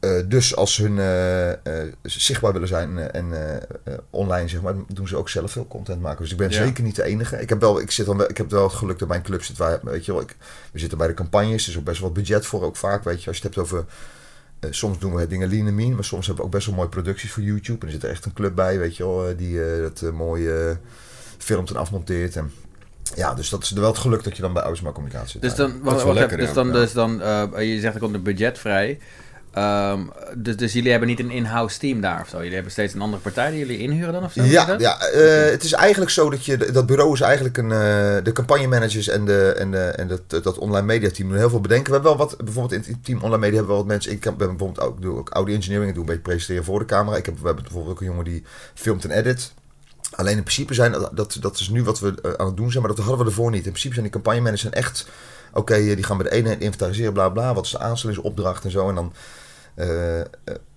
Eh, 0.00 0.10
dus 0.26 0.56
als 0.56 0.76
hun 0.76 0.98
eh, 0.98 1.50
eh, 1.50 1.92
zichtbaar 2.02 2.52
willen 2.52 2.68
zijn 2.68 2.98
en 2.98 3.32
eh, 3.32 3.54
eh, 3.84 3.98
online, 4.10 4.48
zeg 4.48 4.60
maar, 4.62 4.74
doen 4.92 5.08
ze 5.08 5.16
ook 5.16 5.28
zelf 5.28 5.52
veel 5.52 5.66
content 5.66 6.00
maken. 6.00 6.22
Dus 6.22 6.30
ik 6.32 6.36
ben 6.38 6.50
Ja. 6.50 6.56
zeker 6.64 6.84
niet 6.84 6.96
de 6.96 7.02
enige. 7.04 7.40
Ik 7.40 7.48
heb 7.48 7.60
wel, 7.60 7.80
ik 7.80 7.90
zit 7.90 8.06
dan, 8.06 8.16
wel- 8.16 8.30
ik 8.30 8.36
heb 8.36 8.50
wel 8.50 8.62
het 8.62 8.72
geluk 8.72 8.98
dat 8.98 9.08
mijn 9.08 9.22
club 9.22 9.42
zit 9.42 9.56
waar, 9.56 9.78
weet 9.82 10.04
je 10.04 10.12
wel, 10.12 10.20
ik, 10.20 10.36
we 10.72 10.78
zitten 10.78 10.98
bij 10.98 11.06
de 11.06 11.14
campagnes, 11.14 11.62
er 11.64 11.70
is 11.70 11.78
ook 11.78 11.84
best 11.84 12.00
wel 12.00 12.08
wat 12.08 12.18
budget 12.18 12.46
voor, 12.46 12.62
ook 12.62 12.76
vaak, 12.76 13.04
weet 13.04 13.22
je, 13.22 13.28
als 13.28 13.36
je 13.38 13.46
het 13.46 13.54
hebt 13.54 13.66
over 13.66 13.84
eh, 14.60 14.70
soms 14.72 14.98
doen 14.98 15.14
we 15.14 15.26
dingen 15.26 15.48
lean 15.48 15.66
and 15.66 15.74
mean, 15.76 15.94
maar 15.94 16.04
soms 16.04 16.26
hebben 16.26 16.44
we 16.44 16.50
ook 16.50 16.54
best 16.56 16.66
wel 16.66 16.76
mooie 16.76 16.88
producties 16.88 17.32
voor 17.32 17.42
YouTube. 17.42 17.80
En 17.80 17.86
er 17.86 17.92
zit 17.92 18.02
er 18.02 18.10
echt 18.10 18.24
een 18.24 18.32
club 18.32 18.54
bij, 18.54 18.78
weet 18.78 18.96
je 18.96 19.04
wel, 19.06 19.36
die 19.36 19.64
eh, 19.64 19.82
dat 19.82 20.12
mooi 20.12 20.48
eh, 20.48 20.70
filmt 21.38 21.70
en 21.70 21.76
afmonteert. 21.76 22.36
En, 22.36 22.52
ja, 23.14 23.34
dus 23.34 23.48
dat 23.48 23.62
is 23.62 23.70
wel 23.70 23.86
het 23.88 23.98
geluk 23.98 24.24
dat 24.24 24.36
je 24.36 24.42
dan 24.42 24.52
bij 24.52 24.62
Ausma 24.62 24.92
Communicatie 24.92 25.30
zit. 25.30 25.40
Dus 25.40 25.54
dan, 25.54 25.72
lekker, 25.82 26.14
even, 26.24 26.38
dus 26.38 26.48
ja. 26.48 26.54
dan, 26.54 26.66
Ja. 26.66 26.72
dus 26.72 26.92
dan 26.92 27.22
eh, 27.22 27.74
je 27.74 27.80
zegt 27.80 27.94
er 27.94 28.00
komt 28.00 28.14
een 28.14 28.22
budget 28.22 28.58
vrij. 28.58 28.98
Ehm, 29.52 30.00
dus, 30.36 30.56
dus 30.56 30.72
jullie 30.72 30.90
hebben 30.90 31.08
niet 31.08 31.20
een 31.20 31.30
in-house 31.30 31.78
team 31.78 32.00
daar 32.00 32.20
of 32.20 32.28
zo? 32.28 32.36
Jullie 32.36 32.54
hebben 32.54 32.72
steeds 32.72 32.94
een 32.94 33.00
andere 33.00 33.22
partij 33.22 33.50
die 33.50 33.58
jullie 33.58 33.78
inhuren 33.78 34.12
dan 34.12 34.24
of 34.24 34.32
zo? 34.32 34.42
Ja, 34.42 34.74
ja 34.78 35.00
eh, 35.00 35.50
het 35.50 35.62
is 35.64 35.72
eigenlijk 35.72 36.10
zo 36.10 36.30
dat 36.30 36.44
je, 36.44 36.56
dat 36.56 36.86
bureau 36.86 37.12
is 37.12 37.20
eigenlijk 37.20 37.56
een, 37.56 37.72
eh, 37.72 38.24
de 38.24 38.32
campagnemanagers 38.32 39.08
en, 39.08 39.24
de, 39.24 39.54
en, 39.58 39.70
de, 39.70 39.78
en 39.78 40.08
dat, 40.08 40.42
dat 40.42 40.58
online 40.58 40.86
media 40.86 41.10
team 41.10 41.28
doen 41.28 41.38
heel 41.38 41.50
veel 41.50 41.60
bedenken. 41.60 41.86
We 41.86 41.92
hebben 41.92 42.16
wel 42.16 42.26
wat, 42.26 42.36
bijvoorbeeld 42.44 42.86
in 42.86 42.92
het 42.92 43.04
team 43.04 43.18
online 43.22 43.38
media 43.38 43.56
hebben 43.56 43.66
we 43.66 43.72
wel 43.72 43.82
wat 43.82 43.86
mensen, 43.86 44.12
ik 44.12 44.24
heb- 44.24 44.36
bijvoorbeeld 44.38 44.80
ook, 44.80 44.96
ik 44.96 45.02
doe 45.02 45.18
ook 45.18 45.30
audio 45.30 45.54
engineering, 45.54 45.88
ik 45.88 45.94
doe 45.94 46.04
een 46.04 46.08
beetje 46.10 46.28
presenteren 46.30 46.64
voor 46.64 46.78
de 46.78 46.84
camera. 46.84 47.16
Ik 47.16 47.26
heb, 47.26 47.38
we 47.38 47.46
hebben 47.46 47.64
bijvoorbeeld 47.64 47.94
ook 47.94 48.00
een 48.00 48.06
jongen 48.06 48.24
die 48.24 48.42
filmt 48.74 49.04
en 49.04 49.10
edit. 49.10 49.52
Alleen 50.14 50.36
in 50.36 50.42
principe 50.42 50.74
zijn, 50.74 50.92
dat, 51.12 51.36
dat, 51.40 51.58
is 51.58 51.68
nu 51.68 51.84
wat 51.84 52.00
we 52.00 52.14
eh, 52.22 52.32
aan 52.32 52.46
het 52.46 52.56
doen 52.56 52.70
zijn, 52.70 52.84
maar 52.84 52.94
dat 52.94 53.04
hadden 53.04 53.24
we 53.24 53.30
ervoor 53.30 53.50
niet. 53.50 53.64
In 53.64 53.70
principe 53.70 53.92
zijn 53.94 54.04
die 54.04 54.14
campagnemanagers 54.14 54.70
echt, 54.70 55.06
oké, 55.58 55.74
eh, 55.74 55.94
die 55.94 56.04
gaan 56.04 56.16
bij 56.16 56.30
de 56.30 56.36
ene 56.36 56.58
inventariseren, 56.58 57.12
bla 57.12 57.28
bla, 57.28 57.54
wat 57.54 57.64
is 57.64 57.70
de 57.70 57.78
aanstellingsopdracht 57.78 58.64
en 58.64 58.70
zo. 58.70 58.88
En 58.88 58.94
dan 58.94 59.12
eh, 59.78 60.20
eh, 60.20 60.26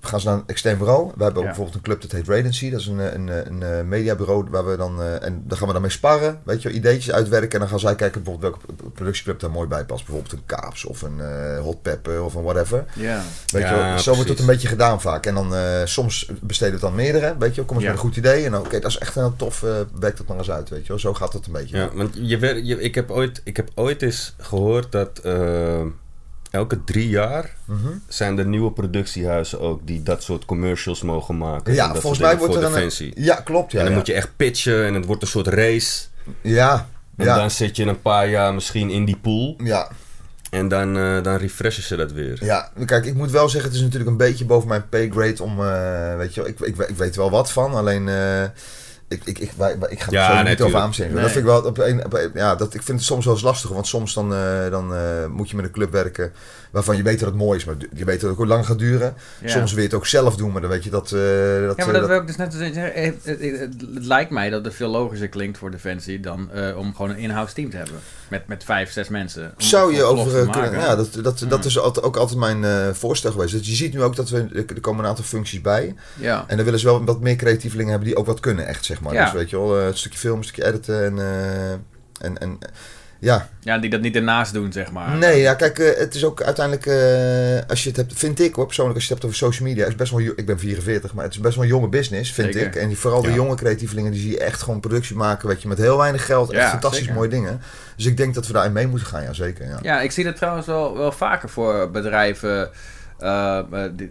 gaan 0.01 0.19
ze 0.19 0.27
naar 0.27 0.35
een 0.37 0.43
extern 0.45 0.77
bureau. 0.77 1.05
We 1.15 1.23
hebben 1.23 1.33
ook 1.33 1.39
Ja. 1.41 1.45
bijvoorbeeld 1.45 1.75
een 1.75 1.81
club 1.81 2.01
dat 2.01 2.11
heet 2.11 2.27
Radency. 2.27 2.69
Dat 2.69 2.79
is 2.79 2.87
een, 2.87 2.99
eh, 2.99 3.13
een, 3.13 3.27
een, 3.47 3.63
eh, 3.63 3.83
mediabureau 3.83 4.45
waar 4.49 4.65
we 4.69 4.77
dan... 4.77 5.01
eh, 5.01 5.23
en 5.23 5.43
daar 5.47 5.57
gaan 5.57 5.67
we 5.67 5.73
dan 5.73 5.81
mee 5.81 5.91
sparren. 5.91 6.39
Weet 6.43 6.61
je, 6.61 6.71
ideetjes 6.71 7.13
uitwerken. 7.13 7.51
En 7.51 7.59
dan 7.59 7.67
gaan 7.69 7.79
zij 7.79 7.95
kijken 7.95 8.23
bijvoorbeeld 8.23 8.55
welke 8.67 8.89
productieclub 8.93 9.39
daar 9.39 9.51
mooi 9.51 9.67
bij 9.67 9.85
past. 9.85 10.05
Bijvoorbeeld 10.05 10.33
een 10.33 10.45
Kaaps 10.45 10.85
of 10.85 11.01
een 11.01 11.19
eh, 11.21 11.59
Hot 11.59 11.81
Pepper 11.81 12.23
of 12.23 12.33
een 12.33 12.43
whatever. 12.43 12.85
Ja. 12.95 13.21
Weet 13.51 13.61
Ja, 13.61 13.93
je, 13.93 14.01
zo 14.01 14.13
wordt 14.15 14.29
het 14.29 14.39
een 14.39 14.45
beetje 14.45 14.67
gedaan 14.67 15.01
vaak. 15.01 15.25
En 15.25 15.33
dan 15.33 15.55
eh, 15.55 15.81
soms 15.85 16.31
besteden 16.41 16.79
we 16.79 16.85
het 16.85 16.95
dan 16.95 16.95
meerdere. 17.03 17.35
Weet 17.39 17.55
je, 17.55 17.63
kom 17.63 17.75
eens 17.75 17.85
Ja. 17.85 17.91
met 17.91 17.99
een 18.01 18.05
goed 18.07 18.17
idee. 18.17 18.45
En 18.45 18.51
dan, 18.51 18.61
oké, 18.61 18.79
dat 18.79 18.91
is 18.91 18.97
echt 18.97 19.15
een 19.15 19.35
tof. 19.35 19.63
eh 19.63 19.79
werk 19.99 20.17
dat 20.17 20.27
maar 20.27 20.37
eens 20.37 20.51
uit. 20.51 20.69
Weet 20.69 20.81
je, 20.81 20.87
wel. 20.87 20.99
zo 20.99 21.13
gaat 21.13 21.33
het 21.33 21.45
een 21.45 21.51
beetje. 21.51 21.77
Ja, 21.77 21.89
want 21.93 22.15
je, 22.21 22.65
je, 22.65 22.81
ik, 22.81 22.95
heb 22.95 23.11
ooit, 23.11 23.41
ik 23.43 23.57
heb 23.57 23.69
ooit 23.75 24.01
eens 24.01 24.35
gehoord 24.37 24.91
dat 24.91 25.21
elke 26.51 26.83
drie 26.83 27.09
jaar 27.09 27.55
Mhm. 27.65 27.87
zijn 28.07 28.37
er 28.37 28.45
nieuwe 28.45 28.71
productiehuizen 28.71 29.59
ook 29.59 29.87
die 29.87 30.03
dat 30.03 30.23
soort 30.23 30.45
commercials 30.45 31.01
mogen 31.01 31.37
maken. 31.37 31.73
Ja, 31.73 31.95
volgens 31.95 32.21
mij 32.21 32.37
wordt 32.37 32.53
er 32.53 32.59
voor 32.61 32.67
Een, 32.69 32.73
Defensie. 32.75 33.11
ja, 33.15 33.35
klopt. 33.35 33.71
Ja, 33.71 33.77
en 33.77 33.83
dan 33.83 33.93
ja. 33.93 33.97
moet 33.99 34.07
je 34.07 34.13
echt 34.13 34.29
pitchen 34.35 34.85
en 34.85 34.93
het 34.93 35.05
wordt 35.05 35.21
een 35.21 35.27
soort 35.27 35.47
race. 35.47 36.01
ja, 36.41 36.87
En 37.17 37.25
ja, 37.25 37.35
dan 37.35 37.51
zit 37.51 37.75
je 37.75 37.85
een 37.85 38.01
paar 38.01 38.29
jaar 38.29 38.53
misschien 38.53 38.89
in 38.89 39.05
die 39.05 39.17
pool. 39.17 39.55
ja. 39.63 39.87
En 40.49 40.67
dan, 40.67 40.97
eh, 40.97 41.23
dan 41.23 41.35
refreshen 41.35 41.83
ze 41.83 41.95
dat 41.95 42.11
weer. 42.11 42.37
Ja, 42.43 42.71
kijk, 42.85 43.05
ik 43.05 43.13
moet 43.13 43.31
wel 43.31 43.49
zeggen, 43.49 43.69
het 43.69 43.77
is 43.79 43.83
natuurlijk 43.85 44.11
een 44.11 44.17
beetje 44.17 44.45
boven 44.45 44.67
mijn 44.67 44.89
paygrade 44.89 45.43
om, 45.43 45.59
eh, 45.65 46.15
weet 46.17 46.33
je 46.33 46.41
wel, 46.41 46.49
ik, 46.49 46.59
ik, 46.59 46.77
ik 46.77 46.95
weet 46.97 47.15
wel 47.15 47.29
wat 47.31 47.51
van, 47.51 47.73
alleen 47.73 48.07
eh, 48.09 48.43
ik, 49.11 49.21
ik, 49.25 49.39
ik, 49.39 49.51
wij, 49.57 49.79
wij- 49.79 49.89
ik 49.89 49.99
ga 50.01 50.07
er 50.07 50.13
Ja, 50.13 50.27
zo 50.27 50.33
nee, 50.33 50.43
niet 50.43 50.61
over 50.61 50.79
aanzien. 50.79 51.05
Nee. 51.05 51.21
Dat 51.21 51.31
vind 51.31 51.35
ik 51.45 51.51
wel, 51.51 51.61
op 51.61 51.77
een, 51.77 52.05
op 52.05 52.13
een- 52.13 52.31
ja, 52.33 52.55
dat, 52.55 52.73
ik 52.73 52.81
vind 52.83 52.97
het 52.97 53.07
soms 53.07 53.25
wel 53.25 53.33
eens 53.33 53.43
lastig, 53.43 53.69
want 53.69 53.87
soms 53.87 54.13
dan, 54.13 54.33
eh, 54.33 54.69
dan 54.69 54.93
eh, 54.95 55.01
moet 55.29 55.49
je 55.49 55.55
met 55.55 55.65
een 55.65 55.71
club 55.71 55.91
werken 55.91 56.31
waarvan 56.71 56.97
je 56.97 57.03
weet 57.03 57.19
dat 57.19 57.29
het 57.29 57.37
mooi 57.37 57.57
is, 57.59 57.65
maar 57.65 57.75
je 57.93 58.05
weet 58.05 58.21
dat 58.21 58.29
het 58.29 58.39
ook 58.39 58.45
lang 58.45 58.65
gaat 58.65 58.79
duren. 58.79 59.13
Ja. 59.41 59.49
Soms 59.49 59.69
wil 59.71 59.79
je 59.79 59.87
het 59.87 59.95
ook 59.97 60.05
zelf 60.05 60.35
doen, 60.35 60.51
maar 60.51 60.61
dan 60.61 60.69
weet 60.69 60.83
je 60.83 60.89
dat... 60.89 61.05
eh, 61.05 61.11
dat 61.11 61.21
Ja, 61.21 61.59
maar 61.61 61.77
eh, 61.77 61.85
dat 61.85 61.93
dat- 61.93 62.07
wil 62.09 62.19
ik 62.19 62.27
dus 62.27 62.35
net 62.35 62.53
zeggen. 62.53 63.03
Het, 63.03 63.15
het, 63.59 63.75
lijkt 64.05 64.31
mij 64.31 64.49
dat 64.49 64.65
het 64.65 64.73
veel 64.75 64.89
logischer 64.89 65.27
klinkt 65.29 65.57
voor 65.57 65.71
Defensie 65.71 66.19
dan 66.19 66.51
eh, 66.51 66.77
om 66.77 66.95
gewoon 66.95 67.11
een 67.11 67.17
in-house 67.17 67.53
team 67.53 67.69
te 67.69 67.77
hebben. 67.77 67.95
Met, 68.29 68.47
met 68.47 68.63
vijf, 68.63 68.91
zes 68.91 69.09
mensen. 69.09 69.43
Om 69.43 69.51
Zou 69.65 69.93
je 69.93 70.03
over 70.03 70.41
eh, 70.41 70.51
kunnen. 70.51 70.71
Ja, 70.79 70.95
dat, 70.95 71.13
dat, 71.13 71.45
dat 71.47 71.59
Mm. 71.59 71.65
is 71.65 71.79
altijd, 71.79 72.05
ook 72.05 72.15
altijd 72.15 72.39
mijn 72.39 72.63
eh, 72.63 72.93
voorstel 72.93 73.31
geweest. 73.31 73.51
Dus 73.57 73.67
je 73.67 73.75
ziet 73.75 73.93
nu 73.93 74.01
ook 74.03 74.15
dat 74.15 74.29
we. 74.29 74.63
Er 74.67 74.81
komen 74.81 75.03
een 75.03 75.09
aantal 75.09 75.25
functies 75.25 75.61
bij. 75.61 75.95
Ja. 76.15 76.43
En 76.47 76.55
dan 76.55 76.65
willen 76.65 76.79
ze 76.79 76.85
wel 76.85 77.05
wat 77.05 77.19
meer 77.21 77.35
creatievelingen 77.35 77.89
hebben 77.91 78.07
die 78.09 78.17
ook 78.17 78.25
wat 78.25 78.39
kunnen, 78.39 78.67
echt 78.67 78.85
zeg 78.85 79.01
maar. 79.01 79.13
Ja. 79.13 79.23
Dus 79.23 79.33
weet 79.33 79.49
je 79.49 79.57
wel, 79.57 79.79
eh, 79.79 79.85
een 79.85 79.97
stukje 79.97 80.19
film, 80.19 80.37
een 80.37 80.43
stukje 80.43 80.65
editen 80.65 81.03
en. 81.05 81.19
eh, 81.19 81.71
en, 82.21 82.37
en 82.37 82.57
ja, 83.21 83.47
ja, 83.59 83.77
die 83.77 83.89
dat 83.89 84.01
niet 84.01 84.15
ernaast 84.15 84.53
doen, 84.53 84.71
zeg 84.71 84.91
maar. 84.91 85.17
nee, 85.17 85.39
ja, 85.41 85.53
kijk, 85.53 85.79
eh, 85.79 85.99
het 85.99 86.15
is 86.15 86.25
ook 86.25 86.41
uiteindelijk, 86.41 86.85
eh, 86.85 87.69
als 87.69 87.83
je 87.83 87.87
het 87.89 87.97
hebt, 87.97 88.13
vind 88.15 88.39
ik 88.39 88.55
hoor, 88.55 88.65
persoonlijk, 88.65 88.95
als 88.97 89.07
je 89.07 89.13
het 89.13 89.21
hebt 89.23 89.33
over 89.33 89.47
social 89.47 89.69
media, 89.69 89.85
is 89.85 89.95
best 89.95 90.11
wel, 90.11 90.19
ik 90.21 90.45
ben 90.45 90.59
44, 90.59 91.13
maar 91.13 91.23
het 91.23 91.33
is 91.33 91.39
best 91.39 91.55
wel 91.55 91.63
een 91.63 91.69
jonge 91.69 91.87
business, 91.87 92.31
vind 92.33 92.53
Zeker. 92.53 92.67
ik. 92.67 92.75
En 92.75 92.87
die- 92.87 92.97
vooral 92.97 93.21
de 93.21 93.33
jonge 93.33 93.55
creatievelingen, 93.55 94.11
die 94.11 94.21
zie 94.21 94.31
je 94.31 94.39
echt 94.39 94.61
gewoon 94.61 94.79
productie 94.79 95.15
maken, 95.15 95.47
weet 95.47 95.61
je, 95.61 95.67
met 95.67 95.77
heel 95.77 95.97
weinig 95.97 96.25
geld, 96.25 96.51
echt 96.51 96.61
Ja, 96.63 96.69
fantastisch 96.69 96.99
zeker. 96.99 97.15
mooie 97.15 97.29
dingen. 97.29 97.61
Dus 97.95 98.05
ik 98.05 98.17
denk 98.17 98.33
dat 98.33 98.47
we 98.47 98.53
daarin 98.53 98.71
mee 98.73 98.87
moeten 98.87 99.07
gaan, 99.07 99.23
ja, 99.23 99.33
zeker. 99.33 99.65
Ja. 99.67 99.79
Ja, 99.81 100.01
ik 100.01 100.11
zie 100.11 100.23
dat 100.23 100.35
trouwens 100.35 100.65
wel, 100.67 100.97
wel 100.97 101.11
vaker 101.11 101.49
voor 101.49 101.91
bedrijven 101.91 102.69
eh, 103.19 103.59
die, 103.95 104.09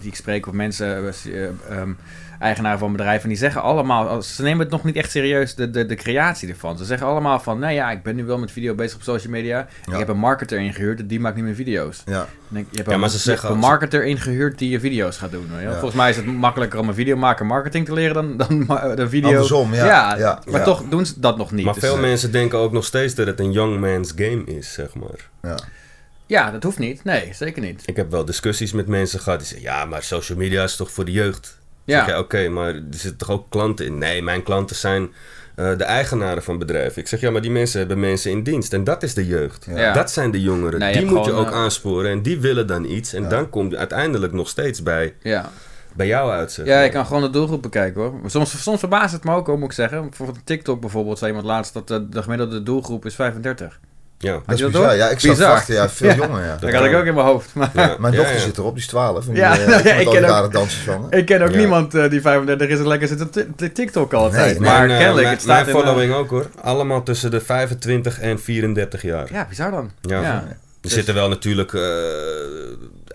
die 0.00 0.08
ik 0.08 0.14
spreek, 0.14 0.46
of 0.46 0.52
mensen, 0.52 1.06
eh, 1.08 1.82
eigenaren 2.38 2.78
van 2.78 2.92
bedrijven, 2.92 3.28
die 3.28 3.38
zeggen 3.38 3.62
allemaal, 3.62 4.22
ze 4.22 4.42
nemen 4.42 4.58
het 4.58 4.70
nog 4.70 4.84
niet 4.84 4.96
echt 4.96 5.10
serieus, 5.10 5.54
de, 5.54 5.70
de, 5.70 5.86
de 5.86 5.94
creatie 5.94 6.48
ervan. 6.48 6.78
Ze 6.78 6.84
zeggen 6.84 7.06
allemaal 7.06 7.40
van, 7.40 7.58
nou 7.58 7.72
ja, 7.72 7.90
ik 7.90 8.02
ben 8.02 8.16
nu 8.16 8.24
wel 8.24 8.38
met 8.38 8.52
video 8.52 8.74
bezig 8.74 8.96
op 8.96 9.02
social 9.02 9.32
media. 9.32 9.68
Ja. 9.84 9.92
Ik 9.92 9.98
heb 9.98 10.08
een 10.08 10.18
marketer 10.18 10.58
ingehuurd, 10.58 11.08
die 11.08 11.20
maakt 11.20 11.36
niet 11.36 11.44
meer 11.44 11.54
video's. 11.54 12.02
Ja. 12.06 12.26
Denk, 12.48 12.66
je 12.70 12.76
hebt 12.76 12.88
Ja, 12.88 12.94
een, 12.94 13.00
maar 13.00 13.10
ze 13.10 13.18
zeggen 13.18 13.50
een 13.50 13.58
marketer 13.58 14.04
ingehuurd 14.04 14.58
die 14.58 14.70
je 14.70 14.80
video's 14.80 15.16
gaat 15.16 15.30
doen. 15.30 15.48
Ja. 15.60 15.70
Volgens 15.70 15.94
mij 15.94 16.10
is 16.10 16.16
het 16.16 16.26
makkelijker 16.26 16.78
om 16.78 16.88
een 16.88 16.94
videomaker 16.94 17.46
marketing 17.46 17.86
te 17.86 17.92
leren 17.92 18.14
dan, 18.14 18.36
dan 18.36 18.94
de 18.96 19.08
video. 19.08 19.28
Andersom, 19.28 19.74
ja. 19.74 20.16
Ja, 20.16 20.40
maar 20.50 20.58
ja. 20.60 20.64
toch 20.64 20.82
doen 20.88 21.06
ze 21.06 21.20
dat 21.20 21.36
nog 21.36 21.52
niet. 21.52 21.64
Maar 21.64 21.74
Dus, 21.74 21.82
veel 21.82 21.94
eh, 21.94 22.00
mensen 22.00 22.32
denken 22.32 22.58
ook 22.58 22.72
nog 22.72 22.84
steeds 22.84 23.14
dat 23.14 23.26
het 23.26 23.40
een 23.40 23.52
young 23.52 23.80
man's 23.80 24.12
game 24.16 24.44
is, 24.44 24.72
zeg 24.72 24.94
maar. 24.94 25.28
Ja. 25.42 25.58
Ja, 26.26 26.50
dat 26.50 26.62
hoeft 26.62 26.78
niet. 26.78 27.04
Nee, 27.04 27.28
zeker 27.32 27.62
niet. 27.62 27.82
Ik 27.84 27.96
heb 27.96 28.10
wel 28.10 28.24
discussies 28.24 28.72
met 28.72 28.86
mensen 28.86 29.20
gehad 29.20 29.38
die 29.38 29.48
zeggen... 29.48 29.66
Ja, 29.66 29.84
maar 29.84 30.02
social 30.02 30.38
media 30.38 30.62
is 30.62 30.76
toch 30.76 30.90
voor 30.90 31.04
de 31.04 31.12
jeugd? 31.12 31.58
Ja. 31.88 32.04
Zeg 32.04 32.14
je, 32.14 32.18
oké, 32.20 32.48
maar 32.48 32.68
er 32.74 32.82
zitten 32.90 33.16
toch 33.16 33.30
ook 33.30 33.50
klanten 33.50 33.86
in? 33.86 33.98
Nee, 33.98 34.22
mijn 34.22 34.42
klanten 34.42 34.76
zijn 34.76 35.08
eh, 35.54 35.76
de 35.76 35.84
eigenaren 35.84 36.42
van 36.42 36.58
bedrijven. 36.58 37.02
Ik 37.02 37.08
zeg, 37.08 37.20
ja, 37.20 37.30
maar 37.30 37.40
die 37.40 37.50
mensen 37.50 37.78
hebben 37.78 38.00
mensen 38.00 38.30
in 38.30 38.42
dienst. 38.42 38.72
En 38.72 38.84
dat 38.84 39.02
is 39.02 39.14
de 39.14 39.26
jeugd. 39.26 39.66
Ja. 39.74 39.92
Dat 39.92 40.10
zijn 40.10 40.30
de 40.30 40.40
jongeren. 40.40 40.78
Nee, 40.78 40.92
die 40.92 41.06
moet 41.06 41.24
je 41.24 41.32
ook 41.32 41.46
eh, 41.50 41.52
aansporen. 41.52 42.10
En 42.10 42.22
die 42.22 42.40
willen 42.40 42.66
dan 42.66 42.84
iets. 42.84 43.12
En 43.12 43.22
Ja. 43.22 43.28
dan 43.28 43.50
kom 43.50 43.70
je 43.70 43.76
uiteindelijk 43.76 44.32
nog 44.32 44.48
steeds 44.48 44.82
bij, 44.82 45.14
Ja. 45.22 45.50
bij 45.94 46.06
jou 46.06 46.30
uit. 46.30 46.52
zeg 46.52 46.66
Ja, 46.66 46.80
je 46.82 46.90
kan 46.90 47.06
gewoon 47.06 47.22
de 47.22 47.30
doelgroep 47.30 47.62
bekijken 47.62 48.00
hoor. 48.00 48.14
Maar 48.20 48.30
Soms, 48.30 48.62
soms 48.62 48.78
verbaast 48.78 49.12
het 49.12 49.24
me 49.24 49.34
ook, 49.34 49.46
hoor, 49.46 49.58
moet 49.58 49.68
ik 49.68 49.74
zeggen. 49.74 50.02
Bijvoorbeeld 50.02 50.46
TikTok 50.46 50.80
bijvoorbeeld, 50.80 51.18
zei 51.18 51.30
iemand 51.30 51.48
laatst 51.48 51.72
dat 51.74 51.88
de, 51.88 52.08
de 52.08 52.22
gemiddelde 52.22 52.62
doelgroep 52.62 53.04
is 53.06 53.14
35. 53.14 53.80
Ja. 54.20 54.32
Dat 54.32 54.42
is 54.54 54.60
dat 54.60 54.70
bizar. 54.70 54.86
door? 54.88 54.96
Ja, 54.96 55.08
ik 55.08 55.20
zat 55.20 55.30
Bizar. 55.30 55.48
wachten. 55.50 55.74
Ja, 55.74 55.88
veel 55.88 56.08
Ja. 56.08 56.14
jonger, 56.14 56.44
ja. 56.44 56.56
Dat 56.60 56.72
had 56.72 56.84
ik 56.84 56.94
ook 56.94 57.04
in 57.04 57.14
mijn 57.14 57.26
hoofd. 57.26 57.54
Maar 57.54 57.70
Ja. 57.74 57.96
Mijn 57.98 58.14
dochter 58.14 58.34
ja. 58.34 58.40
zit 58.40 58.58
erop, 58.58 58.72
die 58.74 58.82
is 58.82 58.88
12. 58.88 59.26
En 59.26 59.32
die, 59.32 59.42
Ja, 59.42 59.58
eh, 59.58 59.66
nou 59.66 59.78
ik 59.78 59.84
ken 59.84 60.24
ook- 60.24 61.12
ik 61.12 61.26
ken 61.26 61.42
ook 61.42 61.54
niemand 61.54 61.94
eh, 61.94 62.10
die 62.10 62.20
35 62.20 62.68
is 62.68 62.78
en 62.78 62.86
lekker 62.88 63.08
zit 63.08 63.20
op 63.20 63.32
ti- 63.32 63.46
ti- 63.56 63.72
TikTok 63.72 64.12
altijd. 64.12 64.44
Nee, 64.44 64.52
nee. 64.52 64.60
maar 64.70 64.86
Mijn, 64.86 64.98
kennelijk, 64.98 65.14
mijn, 65.22 65.28
het 65.34 65.40
staat 65.42 65.64
mijn 65.64 65.76
in... 65.76 65.82
following 65.82 66.12
ook 66.14 66.30
hoor. 66.30 66.46
Allemaal 66.62 67.02
tussen 67.02 67.30
de 67.30 67.40
25 67.40 68.20
en 68.20 68.40
34 68.40 69.02
jaar. 69.02 69.28
ja, 69.32 69.46
bizar 69.48 69.70
dan. 69.70 69.90
Ja. 70.00 70.20
Ja. 70.20 70.44
Er 70.82 70.90
zitten 70.90 71.14
wel 71.14 71.28
natuurlijk 71.28 71.72
eh, 71.74 71.80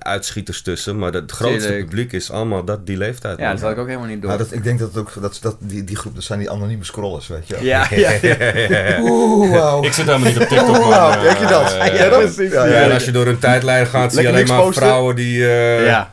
uitschieters 0.03 0.61
tussen. 0.61 0.97
Maar 0.99 1.13
het 1.13 1.31
grootste 1.31 1.59
Tuurlijk. 1.67 1.85
publiek 1.85 2.11
is 2.13 2.31
allemaal 2.31 2.63
dat, 2.63 2.85
die 2.85 2.97
leeftijd. 2.97 3.37
Ja, 3.37 3.43
man. 3.45 3.53
dat 3.53 3.63
had 3.63 3.71
ik 3.71 3.77
ook 3.77 3.87
helemaal 3.87 4.07
niet 4.07 4.21
door. 4.21 4.37
Dat, 4.37 4.51
ik 4.51 4.63
denk 4.63 4.79
dat, 4.79 4.87
het 4.87 4.97
ook, 4.97 5.11
dat, 5.21 5.37
dat 5.41 5.55
die, 5.59 5.83
die 5.83 5.95
groep, 5.95 6.15
dat 6.15 6.23
zijn 6.23 6.39
die 6.39 6.49
anonieme 6.51 6.83
scrollers, 6.83 7.27
weet 7.27 7.47
je. 7.47 7.57
Ja, 7.61 7.87
ja, 7.89 8.11
ja. 8.21 8.99
Oeh, 9.09 9.51
wauw. 9.59 9.83
Ik 9.83 9.93
zit 9.93 10.05
helemaal 10.05 10.27
niet 10.27 10.39
op 10.39 10.47
TikTok, 10.47 10.69
Oeh. 10.85 11.15
Eh, 11.25 11.39
je 11.39 11.45
dat? 11.47 11.71
ja, 11.97 12.09
dat 12.09 12.19
precies. 12.19 12.51
Ja, 12.51 12.65
Ja, 12.65 12.71
ja, 12.79 12.81
en 12.83 12.91
als 12.91 13.05
je 13.05 13.11
door 13.11 13.27
een 13.27 13.39
tijdlijn 13.39 13.85
gaat, 13.85 14.13
zie 14.13 14.21
je 14.21 14.27
alleen 14.27 14.47
maar 14.47 14.61
posten. 14.61 14.81
vrouwen 14.83 15.15
die... 15.15 15.45
eh, 15.47 15.85
Ja. 15.85 16.09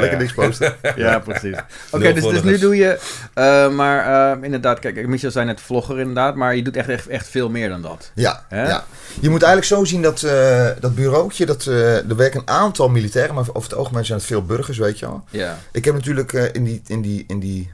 Lekker 0.00 0.18
niks 0.18 0.32
posten. 0.32 0.74
Ja, 0.96 1.18
precies. 1.18 1.56
Oké, 1.90 2.12
dus, 2.12 2.22
dus 2.24 2.42
nu 2.42 2.58
doe 2.58 2.76
je... 2.76 2.98
eh, 3.34 3.68
maar 3.68 4.32
eh, 4.36 4.42
inderdaad, 4.44 4.78
kijk, 4.78 5.06
Michel 5.06 5.30
zei 5.30 5.46
net 5.46 5.60
vlogger 5.60 5.98
inderdaad, 5.98 6.34
maar 6.34 6.56
je 6.56 6.62
doet 6.62 6.76
echt, 6.76 6.88
echt, 6.88 7.06
echt 7.08 7.28
veel 7.28 7.50
meer 7.50 7.68
dan 7.68 7.82
dat. 7.82 8.10
Ja, 8.14 8.44
ja. 8.50 8.84
Je 9.20 9.28
moet 9.30 9.42
eigenlijk 9.42 9.72
zo 9.74 9.84
zien 9.84 10.02
dat 10.02 10.20
dat 10.80 10.94
bureautje, 10.94 11.46
dat, 11.46 11.64
er 11.64 12.16
werken 12.16 12.40
een 12.40 12.48
aantal 12.54 12.88
militairen, 12.88 13.23
maar 13.32 13.48
over 13.52 13.70
het 13.70 13.74
algemeen 13.74 14.04
zijn 14.04 14.18
het 14.18 14.26
veel 14.26 14.44
burgers, 14.44 14.78
weet 14.78 14.98
je 14.98 15.06
wel. 15.06 15.24
Ja. 15.30 15.58
Ik 15.72 15.84
heb 15.84 15.94
natuurlijk 15.94 16.32
uh, 16.32 16.44
in 16.52 16.64
die, 16.64 16.82
in 16.86 17.02
die, 17.02 17.24
in 17.26 17.40
die 17.40 17.72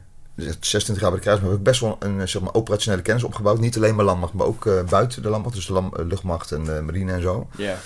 26 0.60 1.00
jaar 1.00 1.10
bij 1.10 1.20
de 1.20 1.24
kruis, 1.26 1.40
heb 1.40 1.52
ik 1.52 1.62
best 1.62 1.80
wel 1.80 1.96
een 1.98 2.28
zeg 2.28 2.42
maar, 2.42 2.54
operationele 2.54 3.02
kennis 3.02 3.24
opgebouwd. 3.24 3.60
Niet 3.60 3.76
alleen 3.76 3.96
bij 3.96 4.04
landmacht, 4.04 4.32
maar 4.32 4.46
ook 4.46 4.88
buiten 4.88 5.22
de 5.22 5.28
landmacht, 5.28 5.54
dus 5.54 5.66
de 5.66 5.72
land, 5.72 5.96
luchtmacht 5.96 6.52
en 6.52 6.84
marine 6.84 7.12
en 7.12 7.22
zo. 7.22 7.48
Ja. 7.56 7.76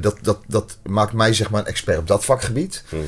dat, 0.00 0.18
dat, 0.22 0.38
dat 0.46 0.78
maakt 0.82 1.12
mij 1.12 1.32
zeg 1.32 1.50
maar 1.50 1.60
een 1.60 1.66
expert 1.66 1.98
op 1.98 2.06
dat 2.06 2.24
vakgebied. 2.24 2.84
Mhm. 2.88 3.02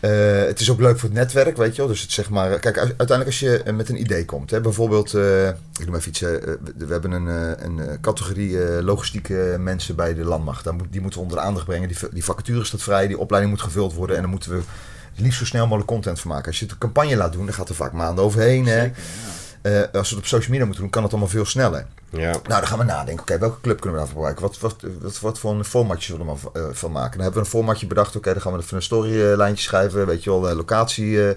Uh, 0.00 0.44
het 0.46 0.60
is 0.60 0.70
ook 0.70 0.80
leuk 0.80 0.98
voor 0.98 1.08
het 1.08 1.18
netwerk, 1.18 1.56
weet 1.56 1.74
je 1.74 1.82
wel. 1.82 1.90
Dus 1.90 2.00
het 2.00 2.12
zeg 2.12 2.30
maar, 2.30 2.58
kijk, 2.58 2.78
uiteindelijk 2.78 3.26
als 3.26 3.40
je 3.40 3.62
met 3.74 3.88
een 3.88 4.00
idee 4.00 4.24
komt, 4.24 4.50
hè, 4.50 4.60
bijvoorbeeld, 4.60 5.12
uh, 5.12 5.48
ik 5.48 5.84
noem 5.84 5.94
even 5.94 6.08
iets, 6.08 6.20
we 6.20 6.86
hebben 6.88 7.10
een, 7.12 7.26
een 7.64 8.00
categorie 8.00 8.82
logistieke 8.82 9.56
mensen 9.60 9.96
bij 9.96 10.14
de 10.14 10.24
landmacht. 10.24 10.64
Die 10.90 11.00
moeten 11.00 11.20
we 11.20 11.24
onder 11.26 11.36
de 11.38 11.44
aandacht 11.44 11.66
brengen. 11.66 11.88
Die, 11.88 11.96
die 12.12 12.24
vacature 12.24 12.64
staat 12.64 12.82
vrij, 12.82 13.06
die 13.06 13.18
opleiding 13.18 13.54
moet 13.54 13.64
gevuld 13.64 13.94
worden 13.94 14.16
en 14.16 14.22
dan 14.22 14.30
moeten 14.30 14.50
we 14.50 14.56
het 15.12 15.20
liefst 15.20 15.38
zo 15.38 15.44
snel 15.44 15.64
mogelijk 15.64 15.88
content 15.88 16.20
van 16.20 16.30
maken. 16.30 16.46
Als 16.46 16.58
je 16.58 16.64
het 16.64 16.72
een 16.72 16.80
campagne 16.80 17.16
laat 17.16 17.32
doen, 17.32 17.44
dan 17.44 17.54
gaat 17.54 17.68
er 17.68 17.74
vaak 17.74 17.92
maanden 17.92 18.24
overheen. 18.24 18.66
Hè. 18.66 18.90
Uh, 19.62 19.80
als 19.92 20.08
we 20.08 20.14
het 20.14 20.24
op 20.24 20.26
social 20.26 20.50
media 20.50 20.64
moeten 20.64 20.82
doen, 20.82 20.90
kan 20.90 21.02
het 21.02 21.12
allemaal 21.12 21.30
veel 21.30 21.44
sneller. 21.44 21.86
Ja. 22.10 22.30
Nou, 22.30 22.42
dan 22.42 22.66
gaan 22.66 22.78
we 22.78 22.84
nadenken. 22.84 23.12
Oké, 23.12 23.22
okay, 23.22 23.38
welke 23.38 23.60
club 23.60 23.80
kunnen 23.80 24.00
we 24.00 24.06
daarvoor 24.06 24.26
gebruiken? 24.26 24.60
Wat, 24.60 24.80
wat, 24.80 24.92
wat, 25.00 25.20
wat 25.20 25.38
voor 25.38 25.52
een 25.52 25.64
formatje 25.64 26.12
zullen 26.12 26.26
we 26.26 26.32
er 26.52 26.60
uh, 26.60 26.68
van 26.72 26.92
maken? 26.92 27.10
Dan 27.10 27.20
hebben 27.20 27.40
we 27.40 27.46
een 27.46 27.52
formatje 27.52 27.86
bedacht. 27.86 28.08
Oké, 28.08 28.18
okay, 28.18 28.32
dan 28.32 28.42
gaan 28.42 28.52
we 28.52 28.58
even 28.58 28.76
een 28.76 28.82
storylijntje 28.82 29.64
schrijven. 29.64 30.06
Weet 30.06 30.24
je 30.24 30.30
wel, 30.30 30.40
de 30.40 30.54
locatie 30.54 31.06
uh, 31.06 31.28
uh, 31.28 31.34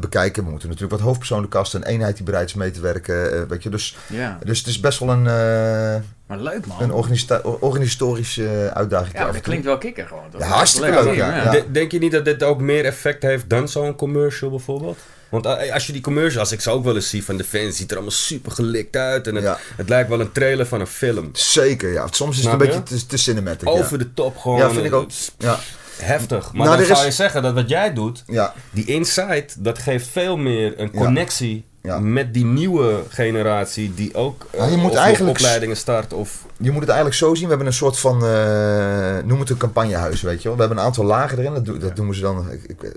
bekijken. 0.00 0.44
We 0.44 0.50
moeten 0.50 0.68
natuurlijk 0.68 0.96
wat 0.96 1.06
hoofdpersonen 1.06 1.48
kasten. 1.48 1.80
Een 1.80 1.86
eenheid 1.86 2.16
die 2.16 2.24
bereid 2.24 2.48
is 2.48 2.54
mee 2.54 2.70
te 2.70 2.80
werken. 2.80 3.48
weet 3.48 3.62
je, 3.62 3.70
dus, 3.70 3.96
ja. 4.06 4.38
dus 4.44 4.58
het 4.58 4.66
is 4.66 4.80
best 4.80 4.98
wel 4.98 5.08
een... 5.08 5.22
maar 5.22 6.38
leuk 6.38 6.66
man. 6.66 6.82
Een 6.82 6.92
organisa 6.92 7.38
organisatorische 7.38 8.70
uitdaging. 8.74 9.12
Ja, 9.12 9.32
dat 9.32 9.40
klinkt 9.40 9.64
wel 9.64 9.78
kikker 9.78 10.06
gewoon. 10.06 10.24
Dat 10.30 10.40
ja, 10.40 10.46
hartstikke 10.46 11.02
leuk. 11.04 11.14
Ja. 11.14 11.36
Ja. 11.36 11.50
De, 11.50 11.70
denk 11.70 11.92
je 11.92 11.98
niet 11.98 12.12
dat 12.12 12.24
dit 12.24 12.42
ook 12.42 12.60
meer 12.60 12.84
effect 12.84 13.22
heeft 13.22 13.50
dan 13.50 13.68
zo'n 13.68 13.94
commercial 13.94 14.50
bijvoorbeeld? 14.50 14.98
Want 15.28 15.46
als 15.72 15.86
je 15.86 15.92
die 15.92 16.02
commercial, 16.02 16.40
als 16.40 16.52
ik 16.52 16.60
ze 16.60 16.70
ook 16.70 16.84
wel 16.84 16.94
eens 16.94 17.08
zie 17.10 17.24
van 17.24 17.36
Defense, 17.36 17.76
ziet 17.76 17.90
er 17.90 17.96
allemaal 17.96 18.14
super 18.14 18.52
gelikt 18.52 18.96
uit. 18.96 19.26
En 19.26 19.34
het, 19.34 19.44
ja. 19.44 19.58
het 19.76 19.88
lijkt 19.88 20.08
wel 20.08 20.20
een 20.20 20.32
trailer 20.32 20.66
van 20.66 20.80
een 20.80 20.86
film. 20.86 21.30
Zeker, 21.32 21.92
ja. 21.92 22.06
Soms 22.10 22.38
is 22.38 22.44
het 22.44 22.52
een 22.52 22.58
je? 22.58 22.64
beetje 22.66 22.82
te, 22.82 23.06
te 23.06 23.16
cinematic. 23.16 23.68
Over 23.68 23.92
ja. 23.92 24.04
de 24.04 24.12
top 24.14 24.36
gewoon. 24.38 24.58
Ja, 24.58 24.70
vind 24.70 24.84
ik 24.86 24.92
ook. 24.94 25.10
Ja. 25.38 25.58
Heftig. 25.98 26.52
Maar 26.52 26.66
Nou, 26.66 26.76
dan 26.78 26.86
zou 26.86 26.98
is- 26.98 27.04
je 27.04 27.10
zeggen 27.12 27.42
dat 27.42 27.54
wat 27.54 27.68
jij 27.68 27.92
doet, 27.92 28.24
Ja. 28.26 28.54
die 28.70 28.84
insight, 28.84 29.64
dat 29.64 29.78
geeft 29.78 30.08
veel 30.08 30.36
meer 30.36 30.80
een 30.80 30.90
connectie 30.90 31.64
Ja. 31.82 31.98
met 31.98 32.34
die 32.34 32.44
nieuwe 32.44 33.02
generatie 33.08 33.94
die 33.94 34.14
ook 34.14 34.46
je 34.52 34.58
eh, 34.58 34.74
moet 34.76 34.94
eigenlijk- 34.94 35.38
opleidingen 35.38 35.76
start 35.76 36.12
of... 36.12 36.46
Je 36.56 36.70
moet 36.70 36.80
het 36.80 36.88
eigenlijk 36.88 37.18
zo 37.18 37.34
zien. 37.34 37.42
We 37.42 37.48
hebben 37.48 37.66
een 37.66 37.72
soort 37.72 37.98
van, 37.98 38.24
eh, 38.24 39.16
noem 39.24 39.40
het 39.40 39.50
een 39.50 39.56
campagnehuis, 39.56 40.22
weet 40.22 40.42
je 40.42 40.48
wel. 40.48 40.54
We 40.56 40.60
hebben 40.60 40.78
een 40.78 40.84
aantal 40.84 41.04
lagen 41.04 41.38
erin. 41.38 41.54
Dat, 41.54 41.64
do- 41.64 41.78
dat 41.78 41.94
noemen 41.96 42.14
ze 42.14 42.20
dan 42.20 42.46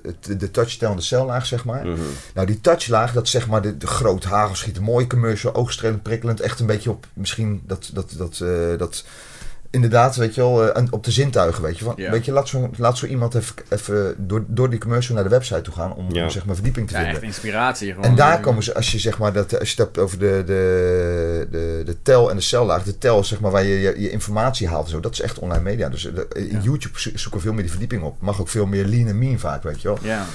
het- 0.04 0.40
de 0.40 0.52
touchdown, 0.52 0.96
de 0.96 1.02
cellaag, 1.02 1.46
zeg 1.46 1.66
maar. 1.66 1.86
Mhm. 1.86 2.00
Nou, 2.34 2.48
die 2.48 2.62
touchlaag, 2.62 3.14
dat 3.14 3.24
is 3.24 3.32
zeg 3.32 3.48
maar 3.48 3.62
de, 3.62 3.78
de 3.78 3.88
groot 3.88 4.24
hagelschieten. 4.24 4.84
Mooie 4.84 5.08
commercial, 5.08 5.56
oogstrelend, 5.56 6.04
prikkelend. 6.04 6.40
Echt 6.40 6.60
een 6.60 6.66
beetje 6.66 6.90
op, 6.90 7.06
misschien 7.14 7.62
dat, 7.68 7.90
dat, 7.94 8.14
dat, 8.18 8.40
eh, 8.40 8.50
dat 8.78 9.04
inderdaad, 9.72 10.16
weet 10.16 10.36
je 10.36 10.42
wel, 10.42 10.64
eh, 10.68 10.70
aan- 10.76 10.88
op 10.92 11.04
de 11.04 11.12
zintuigen, 11.12 11.64
weet 11.64 11.78
je. 11.78 11.84
Van, 11.86 11.94
Ja. 11.98 12.12
weet 12.12 12.26
je, 12.26 12.32
laat 12.32 12.48
zo, 12.48 12.70
laat 12.78 12.98
zo 12.98 13.06
iemand 13.06 13.36
even, 13.36 13.56
even 13.70 14.16
door, 14.18 14.44
door 14.48 14.70
die 14.70 14.80
commercial 14.80 15.16
naar 15.16 15.24
de 15.24 15.30
website 15.30 15.62
toe 15.62 15.74
gaan 15.74 15.94
om 15.94 16.14
Ja. 16.14 16.30
zeg 16.30 16.46
maar 16.46 16.56
verdieping 16.56 16.88
te 16.88 16.94
Ja, 16.94 17.00
vinden. 17.00 17.18
echt 17.18 17.26
inspiratie 17.26 17.90
gewoon. 17.90 18.04
En 18.04 18.16
daar 18.16 18.40
komen 18.40 18.64
ze, 18.64 18.74
als 18.76 18.92
je 18.92 19.00
zeg 19.00 19.18
maar 19.18 19.34
dat, 19.34 19.60
als 19.60 19.70
je 19.72 19.76
het 19.76 19.86
hebt 19.86 19.98
over 19.98 20.20
de, 20.20 20.44
de, 20.46 21.48
de, 21.52 21.82
de 21.86 21.96
tel 22.02 22.30
en 22.30 22.36
de 22.36 22.42
cellaag, 22.42 22.84
de 22.84 22.98
tel 22.98 23.24
zeg 23.24 23.40
maar 23.40 23.52
waar 23.52 23.64
je 23.64 23.80
je, 23.80 24.02
je 24.02 24.10
informatie 24.12 24.68
haalt 24.68 24.86
en 24.86 24.92
zo, 24.92 25.00
dat 25.00 25.14
is 25.14 25.22
echt 25.22 25.40
online 25.40 25.64
media. 25.64 25.90
Dus 25.90 26.06
eh, 26.08 26.16
de- 26.16 26.28
in 26.34 26.52
Ja. 26.52 26.60
YouTube 26.62 27.00
zo- 27.00 27.10
zoeken 27.14 27.40
we 27.40 27.46
veel 27.46 27.54
meer 27.54 27.62
die 27.62 27.72
verdieping 27.72 28.04
op. 28.04 28.16
Mag 28.22 28.42
ook 28.42 28.50
veel 28.50 28.66
meer 28.66 28.86
lean 28.86 29.08
en 29.08 29.20
mean 29.20 29.40
vaak, 29.40 29.64
weet 29.64 29.82
je 29.82 29.88
wel. 29.88 29.98
Ja. 30.02 30.26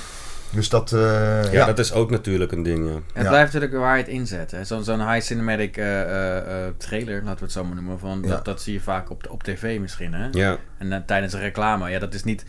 Dus 0.51 0.69
dat, 0.69 0.93
eh, 0.93 1.01
Ja, 1.45 1.51
ja. 1.53 1.67
dat 1.67 1.79
is 1.79 1.93
ook 1.93 2.11
natuurlijk 2.11 2.53
een 2.53 2.63
ding, 2.63 2.89
ja. 2.89 2.95
Het 3.13 3.23
Ja. 3.23 3.29
blijft 3.29 3.53
natuurlijk 3.53 3.81
waar 3.81 3.97
je 3.97 4.03
het 4.03 4.13
inzet. 4.13 4.51
hè. 4.51 4.65
Zo'n 4.65 4.85
zo'n 4.85 5.11
high 5.13 5.21
cinematic 5.27 5.77
eh, 5.77 6.01
eh, 6.03 6.37
eh, 6.67 6.73
trailer, 6.77 7.15
laten 7.23 7.39
we 7.39 7.45
het 7.45 7.53
zo 7.53 7.65
maar 7.65 7.75
noemen. 7.75 7.99
Van, 7.99 8.21
Ja. 8.23 8.29
dat, 8.29 8.45
dat 8.45 8.63
zie 8.63 8.73
je 8.73 8.81
vaak 8.81 9.11
op, 9.11 9.23
de- 9.23 9.31
op 9.31 9.43
tv 9.43 9.79
misschien. 9.81 10.13
Hè? 10.15 10.29
Ja, 10.31 10.57
En 10.79 10.91
dan 10.91 11.05
tijdens 11.05 11.33
een 11.33 11.41
reclame. 11.41 11.91
Ja, 11.91 11.99
dat 11.99 12.15
is 12.15 12.25
niet... 12.25 12.45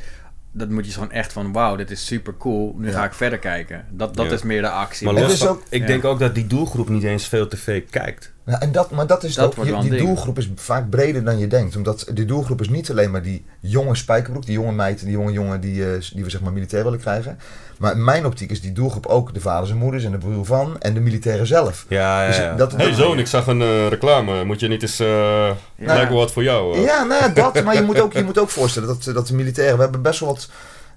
Dat 0.51 0.69
moet 0.69 0.85
je 0.85 0.91
gewoon 0.91 1.11
echt 1.11 1.33
van, 1.33 1.51
wauw, 1.51 1.75
dit 1.75 1.91
is 1.91 2.05
super 2.05 2.37
cool. 2.37 2.75
Nu 2.77 2.87
Ja. 2.87 2.93
ga 2.93 3.05
ik 3.05 3.13
verder 3.13 3.39
kijken. 3.39 3.85
Dat, 3.91 4.15
dat 4.15 4.25
Ja. 4.25 4.31
is 4.31 4.43
meer 4.43 4.61
de 4.61 4.69
actie. 4.69 5.05
maar 5.11 5.13
los 5.23 5.47
ook- 5.47 5.63
ik 5.69 5.81
ja. 5.81 5.87
denk 5.87 6.05
ook 6.05 6.19
dat 6.19 6.35
die 6.35 6.47
doelgroep 6.47 6.89
niet 6.89 7.03
eens 7.03 7.27
veel 7.27 7.47
tv 7.47 7.83
kijkt. 7.89 8.33
Ja, 8.47 8.59
en 8.61 8.71
dat, 8.71 8.91
maar 8.91 9.07
dat 9.07 9.23
is 9.23 9.35
Dat 9.35 9.57
ook, 9.57 9.81
die 9.81 9.89
ding. 9.89 10.01
doelgroep 10.05 10.37
is 10.37 10.49
vaak 10.55 10.89
breder 10.89 11.23
dan 11.23 11.37
je 11.37 11.47
denkt. 11.47 11.75
Omdat 11.75 12.05
die 12.13 12.25
doelgroep 12.25 12.61
is 12.61 12.69
niet 12.69 12.91
alleen 12.91 13.11
maar 13.11 13.21
die 13.21 13.45
jonge 13.59 13.95
spijkerbroek, 13.95 14.45
die 14.45 14.53
jonge 14.53 14.71
meid, 14.71 14.99
die 14.99 15.11
jonge 15.11 15.31
jongen 15.31 15.61
die, 15.61 15.83
eh, 15.93 16.01
die 16.13 16.23
we 16.23 16.29
zeg 16.29 16.41
maar 16.41 16.53
militair 16.53 16.83
willen 16.83 16.99
krijgen. 16.99 17.39
Maar 17.77 17.91
in 17.91 18.03
mijn 18.03 18.25
optiek 18.25 18.51
is 18.51 18.61
die 18.61 18.71
doelgroep 18.71 19.05
ook 19.05 19.33
de 19.33 19.39
vaders 19.39 19.69
en 19.71 19.77
moeders 19.77 20.03
en 20.03 20.11
de 20.11 20.17
broer 20.17 20.45
van 20.45 20.75
en 20.79 20.93
de 20.93 20.99
militairen 20.99 21.47
zelf. 21.47 21.85
Ja, 21.87 22.21
ja, 22.21 22.27
Dus 22.27 22.57
dat- 22.57 22.71
hey 22.75 22.85
dat- 22.85 22.95
zoon, 22.97 23.19
ik 23.19 23.27
zag 23.27 23.47
een 23.47 23.61
eh, 23.61 23.87
reclame. 23.87 24.43
Moet 24.43 24.59
je 24.59 24.67
niet 24.67 24.81
eens... 24.81 24.99
eh 24.99 25.49
Lijkt 25.75 26.09
wel 26.09 26.17
wat 26.17 26.31
voor 26.31 26.43
jou. 26.43 26.79
Ja, 26.79 27.03
nou 27.03 27.21
ja, 27.21 27.27
dat. 27.29 27.63
Maar 27.63 27.75
je 27.75 27.81
moet 27.81 27.99
ook, 27.99 28.13
je 28.13 28.23
moet 28.23 28.39
ook 28.39 28.49
voorstellen 28.49 28.87
dat, 28.87 29.03
dat 29.13 29.27
de 29.27 29.35
militairen... 29.35 29.75
We 29.75 29.81
hebben 29.83 30.01
best 30.01 30.19
wel 30.19 30.29
wat... 30.29 30.49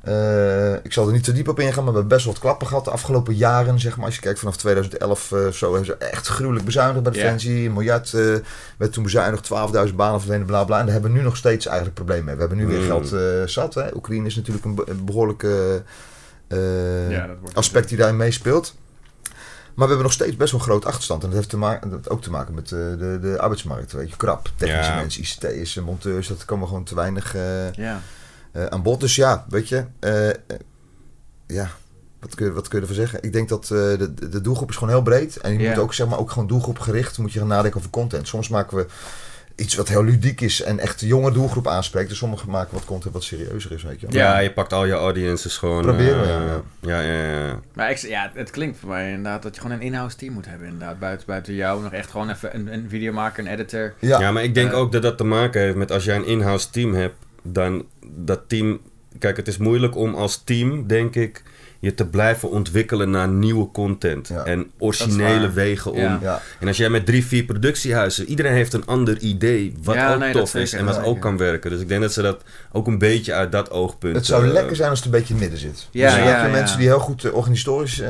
eh, 0.03 0.73
ik 0.75 0.93
zal 0.93 1.07
er 1.07 1.13
niet 1.13 1.25
te 1.25 1.33
diep 1.33 1.49
op 1.49 1.59
ingaan, 1.61 1.85
maar 1.85 1.93
we 1.93 1.99
hebben 1.99 2.09
best 2.17 2.25
wel 2.25 2.33
wat 2.33 2.43
klappen 2.43 2.67
gehad 2.67 2.85
de 2.85 2.91
afgelopen 2.91 3.35
jaren. 3.35 3.81
Zeg 3.81 3.97
maar. 3.97 4.07
Als 4.07 4.15
je 4.15 4.21
kijkt 4.21 4.39
vanaf 4.39 4.57
2011 4.57 5.33
eh, 5.33 5.49
zo 5.49 5.67
hebben 5.69 5.85
ze 5.87 5.95
echt 5.97 6.27
gruwelijk 6.29 6.65
bezuinigd 6.65 7.03
bij. 7.03 7.13
Defensie. 7.13 7.67
Een 7.67 7.73
miljard 7.73 8.15
eh, 8.15 8.35
werd 8.79 8.93
toen 8.93 9.03
bezuinigd, 9.03 9.49
12.000 9.89 9.95
banen 9.95 10.19
verdwenen, 10.21 10.47
bla 10.47 10.65
bla. 10.65 10.79
En 10.79 10.85
daar 10.85 10.93
hebben 10.93 11.13
we 11.13 11.19
nu 11.19 11.25
nog 11.25 11.37
steeds 11.37 11.67
eigenlijk 11.67 11.97
problemen 11.97 12.25
mee. 12.25 12.35
We 12.35 12.41
hebben 12.41 12.59
nu 12.59 12.67
weer 12.67 12.81
Mm. 12.81 12.87
geld 12.87 13.15
zat. 13.51 13.75
Hè. 13.75 13.95
Oekraïne 13.95 14.27
is 14.27 14.37
natuurlijk 14.37 14.65
een, 14.65 14.75
be- 14.75 14.85
een 14.87 15.05
behoorlijke 15.05 15.83
eh, 16.49 17.11
Ja, 17.11 17.29
aspect 17.55 17.89
die 17.89 17.99
daarin 17.99 18.17
meespeelt. 18.17 18.75
Maar 19.75 19.89
we 19.89 19.95
hebben 19.95 20.03
nog 20.03 20.13
steeds 20.13 20.37
best 20.37 20.51
wel 20.53 20.61
een 20.61 20.67
groot 20.67 20.85
achterstand. 20.85 21.23
En 21.23 21.29
dat 21.29 21.37
heeft 21.37 21.51
te 21.51 21.57
ma- 21.57 21.79
dat 21.83 21.91
heeft 21.91 22.09
ook 22.11 22.23
te 22.23 22.31
maken 22.31 22.55
met 22.55 22.73
eh, 22.73 22.79
de, 22.79 23.19
de 23.23 23.39
arbeidsmarkt. 23.41 23.93
Weet 23.93 24.11
je, 24.11 24.17
krap. 24.17 24.51
Technische 24.57 24.91
Ja. 24.91 24.97
mensen, 24.97 25.23
ICT'ers, 25.23 25.77
eh, 25.77 25.85
monteurs. 25.85 26.29
Dat 26.29 26.45
komen 26.45 26.69
gewoon 26.69 26.85
te 26.85 26.95
weinig 26.95 27.35
Ja. 27.73 28.01
Eh, 28.53 28.65
aan 28.67 28.83
bod. 28.83 29.01
Dus 29.01 29.15
ja, 29.15 29.45
weet 29.49 29.69
je. 29.69 29.85
eh, 30.01 30.29
ja, 31.47 31.71
wat 32.21 32.35
kun, 32.35 32.47
je, 32.47 32.53
wat 32.53 32.69
kun 32.69 32.77
je 32.81 32.87
ervan 32.87 33.01
zeggen? 33.03 33.23
Ik 33.23 33.33
denk 33.33 33.49
dat 33.49 33.63
eh, 33.65 33.69
de, 33.71 34.29
de- 34.29 34.41
doelgroep 34.41 34.69
is 34.71 34.77
gewoon 34.77 34.93
heel 34.95 35.03
breed. 35.03 35.37
En 35.37 35.59
je 35.59 35.69
moet 35.69 35.79
ook, 35.79 35.95
zeg 35.95 36.09
maar, 36.09 36.19
ook 36.19 36.31
gewoon 36.31 36.49
doelgroepgericht 36.49 37.19
moet 37.19 37.33
je 37.33 37.39
gaan 37.39 37.49
nadenken 37.49 37.79
over 37.79 37.91
content. 37.91 38.29
Soms 38.29 38.49
maken 38.49 38.77
we 38.77 38.87
iets 39.55 39.75
wat 39.75 39.89
heel 39.89 40.05
ludiek 40.05 40.41
is 40.41 40.63
en 40.63 40.79
echt 40.79 41.01
de 41.01 41.07
jonge 41.07 41.33
doelgroep 41.33 41.69
aanspreekt. 41.69 42.11
En 42.11 42.17
sommigen 42.17 42.51
maken 42.51 42.75
wat 42.75 42.85
content 42.85 43.13
wat 43.15 43.23
serieuzer 43.23 43.73
is, 43.73 43.83
weet 43.83 44.01
je. 44.01 44.07
Ja, 44.11 44.39
je 44.39 44.53
pakt 44.53 44.73
al 44.73 44.85
je 44.85 44.93
audiences 44.93 45.57
gewoon. 45.59 45.83
Proberen 45.83 46.21
we, 46.21 46.27
eh, 46.27 46.91
ja, 46.91 47.01
ja, 47.01 47.13
ja, 47.23 47.47
ja. 47.47 47.61
Maar 47.75 47.91
ik, 47.91 47.97
ja, 47.97 48.31
het 48.35 48.51
klinkt 48.51 48.79
voor 48.79 48.89
mij 48.89 49.09
inderdaad 49.09 49.43
dat 49.43 49.55
je 49.55 49.61
gewoon 49.61 49.77
een 49.77 49.83
in-house 49.83 50.17
team 50.17 50.33
moet 50.33 50.47
hebben. 50.47 50.67
Inderdaad, 50.69 50.99
buiten, 50.99 51.27
buiten 51.27 51.55
jou 51.55 51.83
nog 51.83 51.93
echt 51.93 52.11
gewoon 52.11 52.31
even 52.31 52.55
een, 52.55 52.73
een 52.73 52.87
videomaker, 52.89 53.45
een 53.45 53.51
editor. 53.53 53.95
Ja, 53.99 54.21
Ja, 54.21 54.33
maar 54.33 54.43
ik 54.43 54.55
denk 54.55 54.73
ook 54.73 54.93
dat 54.93 55.03
dat 55.03 55.17
te 55.17 55.25
maken 55.25 55.61
heeft 55.61 55.77
met 55.77 55.93
als 55.93 56.05
jij 56.05 56.17
een 56.17 56.27
in-house 56.27 56.71
team 56.71 56.95
hebt, 56.95 57.15
dan 57.43 57.87
dat 58.07 58.49
team. 58.49 58.81
Kijk, 59.19 59.37
het 59.37 59.49
is 59.49 59.57
moeilijk 59.57 59.97
om 59.97 60.15
als 60.15 60.45
team, 60.45 60.87
denk 60.87 61.15
ik, 61.15 61.43
je 61.81 61.95
te 61.95 62.07
blijven 62.07 62.51
ontwikkelen 62.51 63.11
naar 63.11 63.29
nieuwe 63.29 63.71
content. 63.71 64.29
Ja. 64.29 64.45
En 64.45 64.71
originele 64.79 65.51
wegen 65.51 65.93
om. 65.93 66.19
Ja. 66.21 66.41
En 66.61 66.69
als 66.69 66.77
jij 66.77 66.89
met 66.89 67.07
drie, 67.07 67.27
vier 67.27 67.45
productiehuizen, 67.45 68.27
iedereen 68.27 68.53
heeft 68.53 68.73
een 68.73 68.87
ander 68.87 69.19
idee 69.19 69.75
wat 69.83 69.95
Ja, 69.95 70.13
ook 70.13 70.19
nee, 70.19 70.33
tof 70.33 70.55
is 70.55 70.73
en 70.73 70.85
wat 70.85 71.03
ook 71.03 71.21
kan 71.21 71.37
werken. 71.37 71.71
Dus 71.71 71.81
ik 71.81 71.89
denk 71.89 72.01
dat 72.01 72.13
ze 72.13 72.23
dat 72.23 72.43
ook 72.73 72.87
een 72.87 72.99
beetje 72.99 73.33
uit 73.33 73.53
dat 73.53 73.71
oogpunt. 73.71 74.17
Het 74.17 74.27
zou 74.27 74.47
eh, 74.47 74.53
lekker 74.53 74.77
zijn 74.77 74.91
als 74.91 74.99
het 74.99 75.07
een 75.07 75.15
beetje 75.21 75.35
in 75.35 75.41
het 75.41 75.51
midden 75.51 75.71
zit. 75.71 75.89
Ja, 75.91 76.15
dus 76.15 76.25
ja, 76.25 76.47
mensen 76.47 76.79
die 76.79 76.87
heel 76.87 76.99
goed 76.99 77.25
eh, 77.25 77.35
organisatorisch 77.35 78.03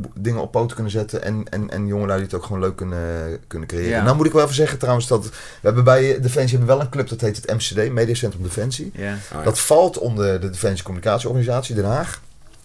b- 0.00 0.06
dingen 0.14 0.40
op 0.40 0.52
poten 0.52 0.74
kunnen 0.74 0.92
zetten. 0.92 1.22
En, 1.22 1.44
en, 1.50 1.70
en 1.70 1.86
jongelui 1.86 2.16
die 2.16 2.26
het 2.26 2.36
ook 2.36 2.44
gewoon 2.44 2.60
leuk 2.60 2.76
kunnen, 2.76 3.38
kunnen 3.46 3.68
creëren. 3.68 3.88
Ja. 3.88 4.02
Nou 4.02 4.16
moet 4.16 4.26
ik 4.26 4.32
wel 4.32 4.42
even 4.42 4.54
zeggen 4.54 4.78
trouwens 4.78 5.06
dat 5.06 5.24
we 5.24 5.30
hebben 5.62 5.84
bij 5.84 6.02
Defensie 6.20 6.58
hebben 6.58 6.66
we 6.66 6.72
wel 6.74 6.80
een 6.80 6.88
club 6.90 7.08
dat 7.08 7.20
heet 7.20 7.36
het 7.36 7.52
MCD, 7.54 7.92
Mediacentrum 7.92 8.42
Defensie. 8.42 8.90
Ja. 8.94 9.12
ah, 9.12 9.18
ja. 9.38 9.42
Dat 9.42 9.58
valt 9.60 9.98
onder 9.98 10.40
de 10.40 10.50
Defensie 10.50 10.84
Communicatieorganisatie 10.84 11.74
Den 11.74 11.84
Haag. 11.84 12.20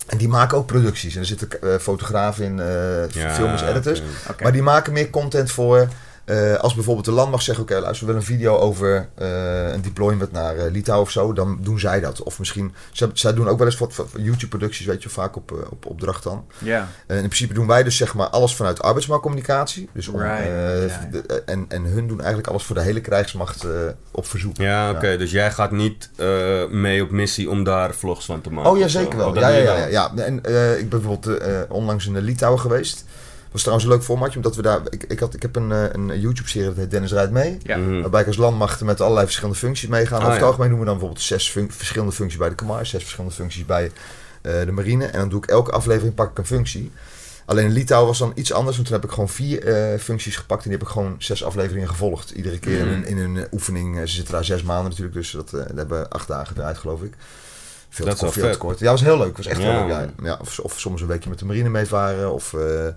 En 0.10 0.18
die 0.18 0.28
maken 0.28 0.58
ook 0.58 0.66
producties. 0.66 1.14
En 1.16 1.22
er 1.22 1.28
zitten 1.28 1.62
eh, 1.62 1.76
fotografen 1.80 2.46
in, 2.46 2.60
eh 2.60 3.10
Ja, 3.10 3.34
filmers, 3.34 3.62
editors. 3.62 4.02
Maar 4.42 4.52
die 4.52 4.62
maken 4.62 4.94
meer 4.94 5.10
content 5.10 5.52
voor 5.52 5.88
eh, 6.30 6.56
als 6.56 6.74
bijvoorbeeld 6.74 7.06
de 7.06 7.12
landmacht 7.12 7.44
zegt, 7.44 7.60
oké, 7.60 7.74
luister, 7.80 8.08
we 8.08 8.14
willen 8.14 8.28
een 8.28 8.36
video 8.36 8.58
over 8.58 9.10
eh, 9.16 9.72
een 9.74 9.82
deployment 9.82 10.32
naar 10.32 10.56
Litouwen 10.72 11.06
of 11.06 11.12
zo, 11.12 11.34
dan 11.34 11.58
doen 11.62 11.80
zij 11.80 12.00
dat. 12.00 12.24
Of 12.24 12.40
misschien, 12.40 12.74
zij, 12.92 13.10
zij 13.14 13.34
doen 13.34 13.48
ook 13.50 13.58
wel 13.58 13.68
eens 13.68 13.78
wat, 13.78 14.06
YouTube-producties, 14.18 14.86
weet 14.86 15.04
je, 15.04 15.10
vaak 15.10 15.36
op, 15.36 15.68
op 15.70 15.86
opdracht 15.86 16.24
dan. 16.24 16.46
Ja. 16.58 16.88
En 17.08 17.16
in 17.16 17.22
principe 17.24 17.54
doen 17.54 17.68
wij 17.68 17.84
dus 17.84 17.98
zeg 17.98 18.14
maar 18.16 18.28
alles 18.28 18.56
vanuit 18.56 18.82
arbeidsmarktcommunicatie. 18.82 19.90
Dus 19.94 20.08
om, 20.08 20.22
Right, 20.22 20.40
eh, 20.40 21.12
de- 21.12 21.44
en, 21.46 21.66
en 21.68 21.84
hun 21.84 22.08
doen 22.08 22.18
eigenlijk 22.20 22.48
alles 22.50 22.64
voor 22.64 22.76
de 22.76 22.82
hele 22.82 23.02
krijgsmacht 23.02 23.64
eh, 23.64 23.70
op 24.12 24.26
verzoek. 24.28 24.58
Ja, 24.58 24.92
oké. 24.92 25.18
Dus 25.18 25.32
jij 25.32 25.52
gaat 25.52 25.72
niet 25.72 26.10
eh, 26.16 26.66
mee 26.70 27.04
op 27.04 27.10
missie 27.12 27.50
om 27.50 27.64
daar 27.64 27.94
vlogs 27.94 28.26
van 28.26 28.42
te 28.42 28.50
maken? 28.50 28.72
Oh 28.72 28.78
ja, 28.78 28.88
zeker 28.88 29.18
wel. 29.18 29.28
Oh, 29.28 29.34
dat 29.34 29.44
ja, 29.44 29.50
ja, 29.50 29.58
ja, 29.58 29.76
wel. 29.76 29.90
ja. 29.90 30.12
En 30.16 30.44
eh, 30.44 30.72
ik 30.80 30.90
ben 30.90 31.02
bijvoorbeeld 31.02 31.38
eh, 31.38 31.60
onlangs 31.70 32.06
in 32.08 32.18
Litouwen 32.20 32.60
geweest. 32.60 33.06
Was 33.52 33.62
trouwens 33.62 33.88
een 33.90 33.94
leuk 33.94 34.04
formatje, 34.04 34.36
omdat 34.36 34.56
we 34.56 34.62
daar... 34.62 34.82
Ik, 34.90 35.04
ik, 35.04 35.20
had, 35.20 35.34
ik 35.34 35.42
heb 35.42 35.56
een, 35.56 35.72
eh, 35.72 35.84
een 35.92 36.20
YouTube-serie, 36.20 36.68
dat 36.68 36.78
heet 36.78 36.92
Dennis 36.92 37.12
Rijdt 37.12 37.32
Mee. 37.32 37.58
Ja. 37.64 37.78
Mhm. 37.78 38.02
Waarbij 38.02 38.22
ik 38.22 38.28
als 38.28 38.38
landmacht 38.38 38.82
met 38.84 39.02
allerlei 39.02 39.26
verschillende 39.26 39.58
functies 39.58 39.90
meegaan. 39.90 40.14
Ah, 40.18 40.20
Over 40.22 40.32
het 40.32 40.40
ja. 40.42 40.46
algemeen 40.48 40.70
doen 40.70 40.80
we 40.80 40.86
dan 40.86 40.94
bijvoorbeeld 40.94 41.26
zes 41.26 41.50
fun- 41.50 41.72
verschillende 41.72 42.14
functies 42.14 42.40
bij 42.40 42.50
de 42.50 42.56
Kamar, 42.56 42.86
zes 42.86 43.02
verschillende 43.02 43.36
functies 43.36 43.66
bij 43.66 43.92
eh, 44.42 44.54
de 44.66 44.72
marine. 44.72 45.06
En 45.06 45.20
dan 45.20 45.30
doe 45.30 45.44
ik 45.44 45.50
elke 45.50 45.72
aflevering 45.72 46.16
pak 46.16 46.32
ik 46.32 46.38
een 46.38 46.46
functie. 46.46 46.92
Alleen 47.46 47.66
in 47.66 47.72
Litouwen 47.72 48.08
was 48.08 48.18
dan 48.20 48.32
iets 48.36 48.54
anders, 48.54 48.76
want 48.76 48.88
toen 48.88 48.96
heb 48.98 49.06
ik 49.06 49.12
gewoon 49.14 49.30
vier 49.30 49.64
eh, 49.66 50.00
functies 50.00 50.36
gepakt 50.36 50.64
en 50.64 50.70
die 50.70 50.78
heb 50.80 50.88
ik 50.88 50.94
gewoon 50.94 51.16
zes 51.18 51.44
afleveringen 51.44 51.90
gevolgd. 51.90 52.30
Iedere 52.32 52.60
keer 52.60 52.86
Mhm. 52.86 52.94
in, 52.94 53.06
in 53.06 53.18
een 53.18 53.48
oefening. 53.52 54.00
Ze 54.00 54.08
zitten 54.16 54.34
daar 54.34 54.46
zes 54.46 54.64
maanden 54.64 54.90
natuurlijk, 54.90 55.14
dus 55.16 55.32
dat, 55.32 55.50
dat 55.50 55.68
hebben 55.76 56.00
we 56.02 56.10
acht 56.10 56.28
dagen 56.28 56.48
gedraaid 56.48 56.78
geloof 56.78 57.02
ik. 57.02 57.14
Veel 57.90 58.06
Dat 58.06 58.20
te 58.20 58.26
is 58.26 58.32
kort, 58.32 58.44
veel 58.46 58.54
te 58.54 58.58
kort. 58.58 58.80
Ja, 58.80 58.92
was 58.92 59.02
heel 59.02 59.18
leuk. 59.18 59.38
was 59.38 59.46
echt 59.46 59.60
heel 59.62 59.88
leuk. 59.88 60.10
Ja. 60.24 60.38
of, 60.42 60.60
of 60.60 60.80
soms 60.80 61.02
een 61.02 61.08
weekje 61.08 61.30
met 61.30 61.40
de 61.40 61.46
marine 61.46 61.70
meevaren 61.70 62.34
of 62.34 62.54
eh 62.54 62.88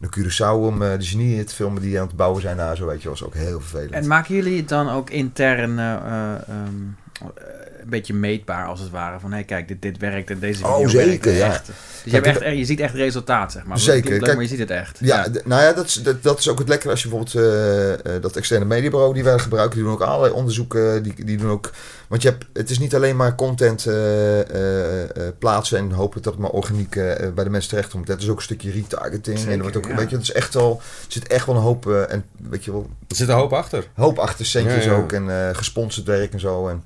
naar 0.00 0.10
Curaçao 0.18 0.66
om 0.66 0.82
eh, 0.82 0.98
de 0.98 1.04
genie 1.04 1.44
te 1.44 1.54
filmen 1.54 1.82
die 1.82 2.00
aan 2.00 2.06
het 2.06 2.16
bouwen 2.16 2.42
zijn 2.42 2.56
daar. 2.56 2.76
Zo 2.76 2.86
weet 2.86 3.02
je, 3.02 3.08
was 3.08 3.24
ook 3.24 3.34
heel 3.34 3.60
vervelend. 3.60 3.92
En 3.92 4.06
maken 4.06 4.34
jullie 4.34 4.56
het 4.56 4.68
dan 4.68 4.88
ook 4.88 5.10
intern 5.10 5.78
eh, 5.78 5.94
eh, 5.94 6.32
ehm, 6.48 6.74
eh, 7.20 7.59
een 7.92 7.98
beetje 7.98 8.14
meetbaar 8.14 8.66
als 8.66 8.80
het 8.80 8.90
ware? 8.90 9.20
Van 9.20 9.32
hé, 9.32 9.42
kijk, 9.42 9.68
dit, 9.68 9.82
dit 9.82 9.98
werkt 9.98 10.30
en 10.30 10.38
deze 10.38 10.64
Oh, 10.66 10.74
video 10.76 10.92
werkt 10.92 11.10
zeker, 11.10 11.32
ja. 11.32 11.46
echt. 11.46 11.66
Dus 11.66 12.12
je, 12.12 12.18
hebt 12.20 12.40
echt, 12.42 12.56
je 12.56 12.64
ziet 12.64 12.80
echt 12.80 12.94
resultaat, 12.94 13.52
zeg 13.52 13.64
maar. 13.64 13.78
Zeker, 13.78 14.10
leuk, 14.10 14.20
kijk- 14.20 14.32
maar 14.34 14.42
je 14.42 14.48
ziet 14.48 14.58
het 14.58 14.70
echt. 14.70 14.98
Ja, 15.00 15.26
nou 15.44 15.62
ja, 15.62 15.72
dat 15.72 15.84
is, 15.86 15.94
dat, 15.94 16.22
dat 16.22 16.38
is 16.38 16.48
ook 16.48 16.58
het 16.58 16.68
lekkere 16.68 16.90
als 16.90 17.02
je 17.02 17.08
bijvoorbeeld 17.08 17.44
eh, 17.46 17.92
eh, 18.14 18.22
dat 18.22 18.36
externe 18.36 18.64
mediabureau 18.64 19.14
die 19.14 19.24
wij 19.24 19.38
gebruiken, 19.38 19.74
die 19.74 19.84
doen 19.84 19.92
ook 19.92 20.00
allerlei 20.00 20.32
onderzoeken, 20.32 21.02
die, 21.02 21.24
die 21.24 21.36
doen 21.36 21.50
ook, 21.50 21.70
want 22.08 22.22
je 22.22 22.28
hebt, 22.28 22.44
het 22.52 22.70
is 22.70 22.78
niet 22.78 22.94
alleen 22.94 23.16
maar 23.16 23.34
content 23.34 23.86
eh, 23.86 24.40
eh, 24.40 25.02
eh, 25.02 25.32
plaatsen 25.38 25.78
en 25.78 25.90
hopen 25.90 26.22
dat 26.22 26.32
het 26.32 26.42
maar 26.42 26.50
organiek 26.50 26.96
eh, 26.96 27.28
bij 27.34 27.44
de 27.44 27.50
mensen 27.50 27.70
terecht 27.70 27.90
komt. 27.90 28.08
Het 28.08 28.22
is 28.22 28.28
ook 28.28 28.36
een 28.36 28.42
stukje 28.42 28.70
retargeting 28.70 29.36
en 29.36 29.42
Zeker, 29.42 29.56
er 29.56 29.62
wordt 29.62 29.76
ook, 29.76 29.86
ja. 29.86 29.94
weet 29.96 30.10
je, 30.10 30.16
het 30.16 30.24
is 30.24 30.32
echt 30.32 30.54
wel, 30.54 30.80
er 31.06 31.12
zit 31.12 31.26
echt 31.26 31.46
wel 31.46 31.54
een 31.54 31.62
hoop 31.62 31.90
en 31.90 32.24
weet 32.48 32.64
je 32.64 32.70
wel, 32.72 32.86
Er 33.08 33.16
zit 33.16 33.28
een 33.28 33.34
hoop 33.34 33.52
achter. 33.52 33.88
hoop 33.94 34.18
achter 34.18 34.46
centjes 34.46 34.84
Ja, 34.84 34.90
ja. 34.90 34.96
ook 34.96 35.12
en 35.12 35.30
eh, 35.48 35.54
gesponsord 35.56 36.06
werk 36.06 36.32
en 36.32 36.40
zo. 36.40 36.68
En, 36.68 36.82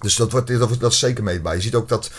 dus 0.00 0.16
dat, 0.16 0.32
wordt, 0.32 0.46
dat, 0.48 0.58
wordt- 0.58 0.80
dat 0.80 0.92
is 0.92 0.98
zeker 0.98 1.24
meetbaar. 1.24 1.54
Je 1.54 1.60
ziet 1.60 1.74
ook 1.74 1.88
dat, 1.88 2.10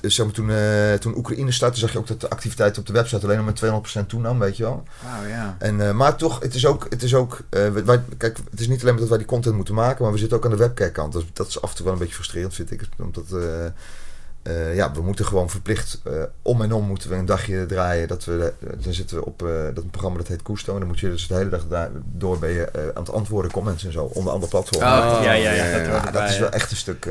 eh, 0.00 0.10
zeg 0.10 0.26
maar, 0.26 0.34
toen, 0.34 0.50
eh, 0.50 0.92
toen 0.94 1.16
Oekraïne 1.16 1.52
startte, 1.52 1.78
zag 1.78 1.92
je 1.92 1.98
ook 1.98 2.06
dat 2.06 2.20
de 2.20 2.30
activiteit 2.30 2.78
op 2.78 2.86
de 2.86 2.92
website 2.92 3.24
alleen 3.24 3.36
nog 3.36 3.46
met 3.46 3.56
200% 3.56 4.08
toenam, 4.08 4.38
weet 4.38 4.56
je 4.56 4.62
wel. 4.62 4.82
Ja. 5.28 5.56
En, 5.58 5.88
eh, 5.88 5.92
maar 5.92 6.16
toch, 6.16 6.40
het 6.40 6.54
is 6.54 6.66
ook, 6.66 6.86
het 6.88 7.02
is 7.02 7.14
ook 7.14 7.40
wij, 7.50 8.02
kijk, 8.16 8.38
het 8.50 8.60
is 8.60 8.68
niet 8.68 8.80
alleen 8.80 8.92
maar 8.92 9.00
dat 9.00 9.08
wij 9.08 9.18
die 9.18 9.26
content 9.26 9.54
moeten 9.54 9.74
maken, 9.74 10.02
maar 10.02 10.12
we 10.12 10.18
zitten 10.18 10.36
ook 10.36 10.44
aan 10.44 10.50
de 10.50 10.56
webcam-kant. 10.56 11.12
Dus 11.12 11.24
dat 11.32 11.48
is 11.48 11.62
af 11.62 11.70
en 11.70 11.76
toe 11.76 11.84
wel 11.84 11.94
een 11.94 12.00
beetje 12.00 12.14
frustrerend, 12.14 12.54
vind 12.54 12.70
ik. 12.70 12.88
Omdat, 12.98 13.24
eh, 14.42 14.74
ja, 14.74 14.92
we 14.92 15.02
moeten 15.02 15.24
gewoon 15.24 15.50
verplicht, 15.50 16.00
eh, 16.04 16.12
om 16.42 16.62
en 16.62 16.72
om 16.72 16.86
moeten 16.86 17.10
we 17.10 17.16
een 17.16 17.24
dagje 17.26 17.66
draaien. 17.66 18.08
Dat 18.08 18.24
we, 18.24 18.52
eh, 18.60 18.68
dan 18.82 18.92
zitten 18.92 19.16
we 19.16 19.24
op 19.24 19.38
dat 19.74 19.84
een 19.84 19.90
programma 19.90 20.18
dat 20.18 20.28
heet 20.28 20.42
Koesto. 20.42 20.72
En 20.72 20.78
dan 20.78 20.88
moet 20.88 21.00
je 21.00 21.10
dus 21.10 21.26
de 21.26 21.34
hele 21.34 21.48
dag 21.50 21.66
daar- 21.68 21.90
door 22.04 22.38
ben 22.38 22.50
je 22.50 22.92
aan 22.94 23.02
het 23.02 23.12
antwoorden, 23.12 23.50
comments 23.50 23.84
en 23.84 23.92
zo, 23.92 24.04
onder 24.04 24.32
andere 24.32 24.50
platformen. 24.50 24.88
Oh, 24.88 25.20
ja, 25.22 25.32
ja, 25.32 26.00
dat 26.04 26.12
ja. 26.14 26.26
is 26.28 26.38
wel 26.38 26.50
echt 26.50 26.70
een 26.70 26.76
stuk 26.76 27.06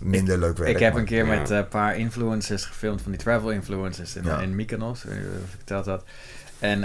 minder 0.00 0.38
leuk 0.38 0.56
werk. 0.58 0.70
Ik 0.70 0.78
heb 0.78 0.92
maar- 0.92 1.00
een 1.00 1.06
keer 1.08 1.26
Ja. 1.26 1.38
met 1.38 1.50
een 1.50 1.68
paar 1.68 1.98
influencers 1.98 2.64
gefilmd, 2.64 3.02
van 3.02 3.10
die 3.10 3.20
travel 3.20 3.50
influencers 3.50 4.16
in, 4.16 4.24
Ja. 4.24 4.38
in 4.40 4.54
Mykonos. 4.54 5.04
Of 5.04 5.12
ik 5.12 5.20
verteld 5.56 5.86
had. 5.86 6.02
En 6.58 6.84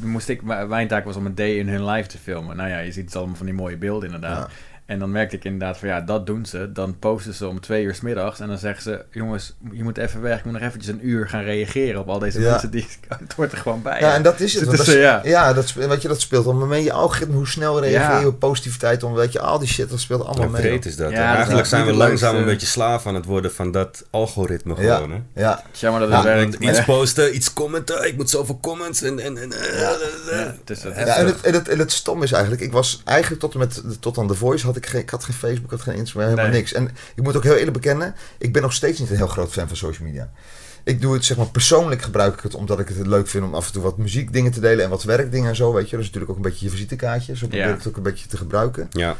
moest 0.00 0.28
ik, 0.28 0.42
mijn 0.68 0.88
taak 0.88 1.04
was 1.04 1.16
om 1.16 1.26
een 1.26 1.34
day 1.34 1.50
in 1.56 1.68
hun 1.68 1.84
life 1.84 2.08
te 2.08 2.18
filmen. 2.18 2.56
Nou 2.56 2.68
ja, 2.68 2.78
je 2.78 2.92
ziet 2.92 3.04
het 3.04 3.16
allemaal 3.16 3.36
van 3.36 3.46
die 3.46 3.54
mooie 3.54 3.76
beelden 3.76 4.04
inderdaad. 4.12 4.48
Ja. 4.50 4.69
En 4.90 4.98
dan 4.98 5.10
merkte 5.10 5.36
ik 5.36 5.44
inderdaad 5.44 5.78
van 5.78 5.88
ja, 5.88 6.00
dat 6.00 6.26
doen 6.26 6.46
ze. 6.46 6.72
Dan 6.72 6.98
posten 6.98 7.34
ze 7.34 7.46
om 7.48 7.60
twee 7.60 7.84
uur 7.84 7.94
's 7.94 8.00
middags. 8.00 8.40
En 8.40 8.48
dan 8.48 8.58
zeggen 8.58 8.82
ze, 8.82 9.04
jongens, 9.10 9.54
je 9.72 9.82
moet 9.82 9.98
even 9.98 10.20
weg. 10.20 10.38
Ik 10.38 10.44
moet 10.44 10.52
nog 10.52 10.62
eventjes 10.62 10.94
een 10.94 11.06
uur 11.08 11.28
gaan 11.28 11.42
reageren 11.42 12.00
op 12.00 12.08
al 12.08 12.18
deze 12.18 12.40
Ja. 12.40 12.50
mensen. 12.50 12.70
Die, 12.70 12.86
het 13.08 13.32
hoort 13.32 13.52
er 13.52 13.58
gewoon 13.58 13.82
bij. 13.82 14.00
Ja, 14.00 14.14
en 14.14 14.22
dat 14.22 14.40
is 14.40 14.54
het. 14.54 14.68
Dus 14.68 14.78
dat 14.78 14.86
is, 14.86 14.94
ja. 14.94 15.20
ja, 15.24 15.52
dat, 15.52 15.72
weet 15.72 16.02
je, 16.02 16.08
dat 16.08 16.20
speelt 16.20 16.46
allemaal 16.46 16.66
mee. 16.66 16.82
Je 16.82 16.92
algoritme, 16.92 17.34
hoe 17.36 17.46
snel 17.48 17.80
reageer 17.80 18.14
je 18.16 18.20
Ja. 18.20 18.26
op 18.26 18.38
positiviteit. 18.38 19.02
Om, 19.02 19.14
weet 19.14 19.32
je, 19.32 19.40
al 19.40 19.58
die 19.58 19.68
shit, 19.68 19.90
dat 19.90 20.00
speelt 20.00 20.24
allemaal 20.24 20.48
mee. 20.48 20.60
breed 20.62 20.86
is 20.86 20.96
dat? 20.96 21.10
Eigenlijk 21.12 21.66
zijn 21.66 21.86
we 21.86 21.92
langzaam 21.92 22.36
een 22.36 22.44
beetje 22.44 22.66
slaaf 22.66 23.06
aan 23.06 23.14
het 23.14 23.24
worden 23.24 23.52
van 23.52 23.70
dat 23.72 24.04
algoritme 24.10 24.74
Ja. 24.82 24.94
gewoon. 24.94 25.10
Hè? 25.10 25.40
Ja, 25.40 25.62
Jammer 25.72 26.00
dat 26.00 26.10
het 26.10 26.18
Ja, 26.18 26.24
werkt. 26.24 26.54
Iets 26.54 26.84
posten, 26.84 27.34
iets 27.34 27.52
commenten. 27.52 28.06
Ik 28.06 28.16
moet 28.16 28.30
zoveel 28.30 28.58
comments 28.62 29.02
en... 29.02 29.18
en, 29.18 29.38
en 29.38 29.52
eh, 29.52 29.80
Ja, 29.80 29.92
eh, 30.30 30.48
dus 30.64 30.80
dat 30.80 30.94
Ja, 30.94 31.16
en, 31.16 31.26
het, 31.26 31.40
en, 31.40 31.52
het, 31.52 31.68
en 31.68 31.78
het 31.78 31.92
stom 31.92 32.22
is 32.22 32.32
eigenlijk, 32.32 32.62
ik 32.62 32.72
was 32.72 33.02
eigenlijk 33.04 33.40
tot 33.40 33.52
en 33.52 33.58
met 33.58 33.82
tot 34.00 34.18
aan 34.18 34.26
The 34.28 34.34
Voice 34.34 34.66
had 34.66 34.76
ik 34.76 34.79
geen, 34.86 35.00
ik 35.00 35.10
had 35.10 35.24
geen 35.24 35.34
Facebook, 35.34 35.64
ik 35.64 35.70
had 35.70 35.80
geen 35.80 35.94
Instagram, 35.94 36.22
helemaal 36.30 36.50
Nee. 36.50 36.58
niks. 36.60 36.72
En 36.72 36.90
ik 37.14 37.22
moet 37.22 37.36
ook 37.36 37.42
heel 37.42 37.54
eerlijk 37.54 37.72
bekennen, 37.72 38.14
ik 38.38 38.52
ben 38.52 38.62
nog 38.62 38.72
steeds 38.72 38.98
niet 38.98 39.10
een 39.10 39.16
heel 39.16 39.26
groot 39.26 39.52
fan 39.52 39.68
van 39.68 39.76
social 39.76 40.08
media. 40.08 40.30
Ik 40.84 41.00
doe 41.00 41.14
het 41.14 41.24
zeg 41.24 41.36
maar 41.36 41.46
persoonlijk 41.46 42.02
gebruik 42.02 42.34
ik 42.34 42.40
het 42.40 42.54
omdat 42.54 42.78
ik 42.80 42.88
het 42.88 43.06
leuk 43.06 43.28
vind 43.28 43.44
om 43.44 43.54
af 43.54 43.66
en 43.66 43.72
toe 43.72 43.82
wat 43.82 43.98
muziekdingen 43.98 44.52
te 44.52 44.60
delen 44.60 44.84
en 44.84 44.90
wat 44.90 45.02
werkdingen 45.02 45.48
en 45.48 45.56
zo, 45.56 45.72
weet 45.72 45.84
je. 45.90 45.96
Dat 45.96 46.00
is 46.00 46.06
natuurlijk 46.06 46.30
ook 46.30 46.36
een 46.44 46.50
beetje 46.50 46.64
je 46.64 46.70
visitekaartje, 46.70 47.36
zo 47.36 47.46
probeer 47.46 47.66
Ja. 47.66 47.72
ik 47.72 47.78
het 47.78 47.88
ook 47.88 47.96
een 47.96 48.02
beetje 48.02 48.26
te 48.26 48.36
gebruiken. 48.36 48.88
Ja, 48.90 49.16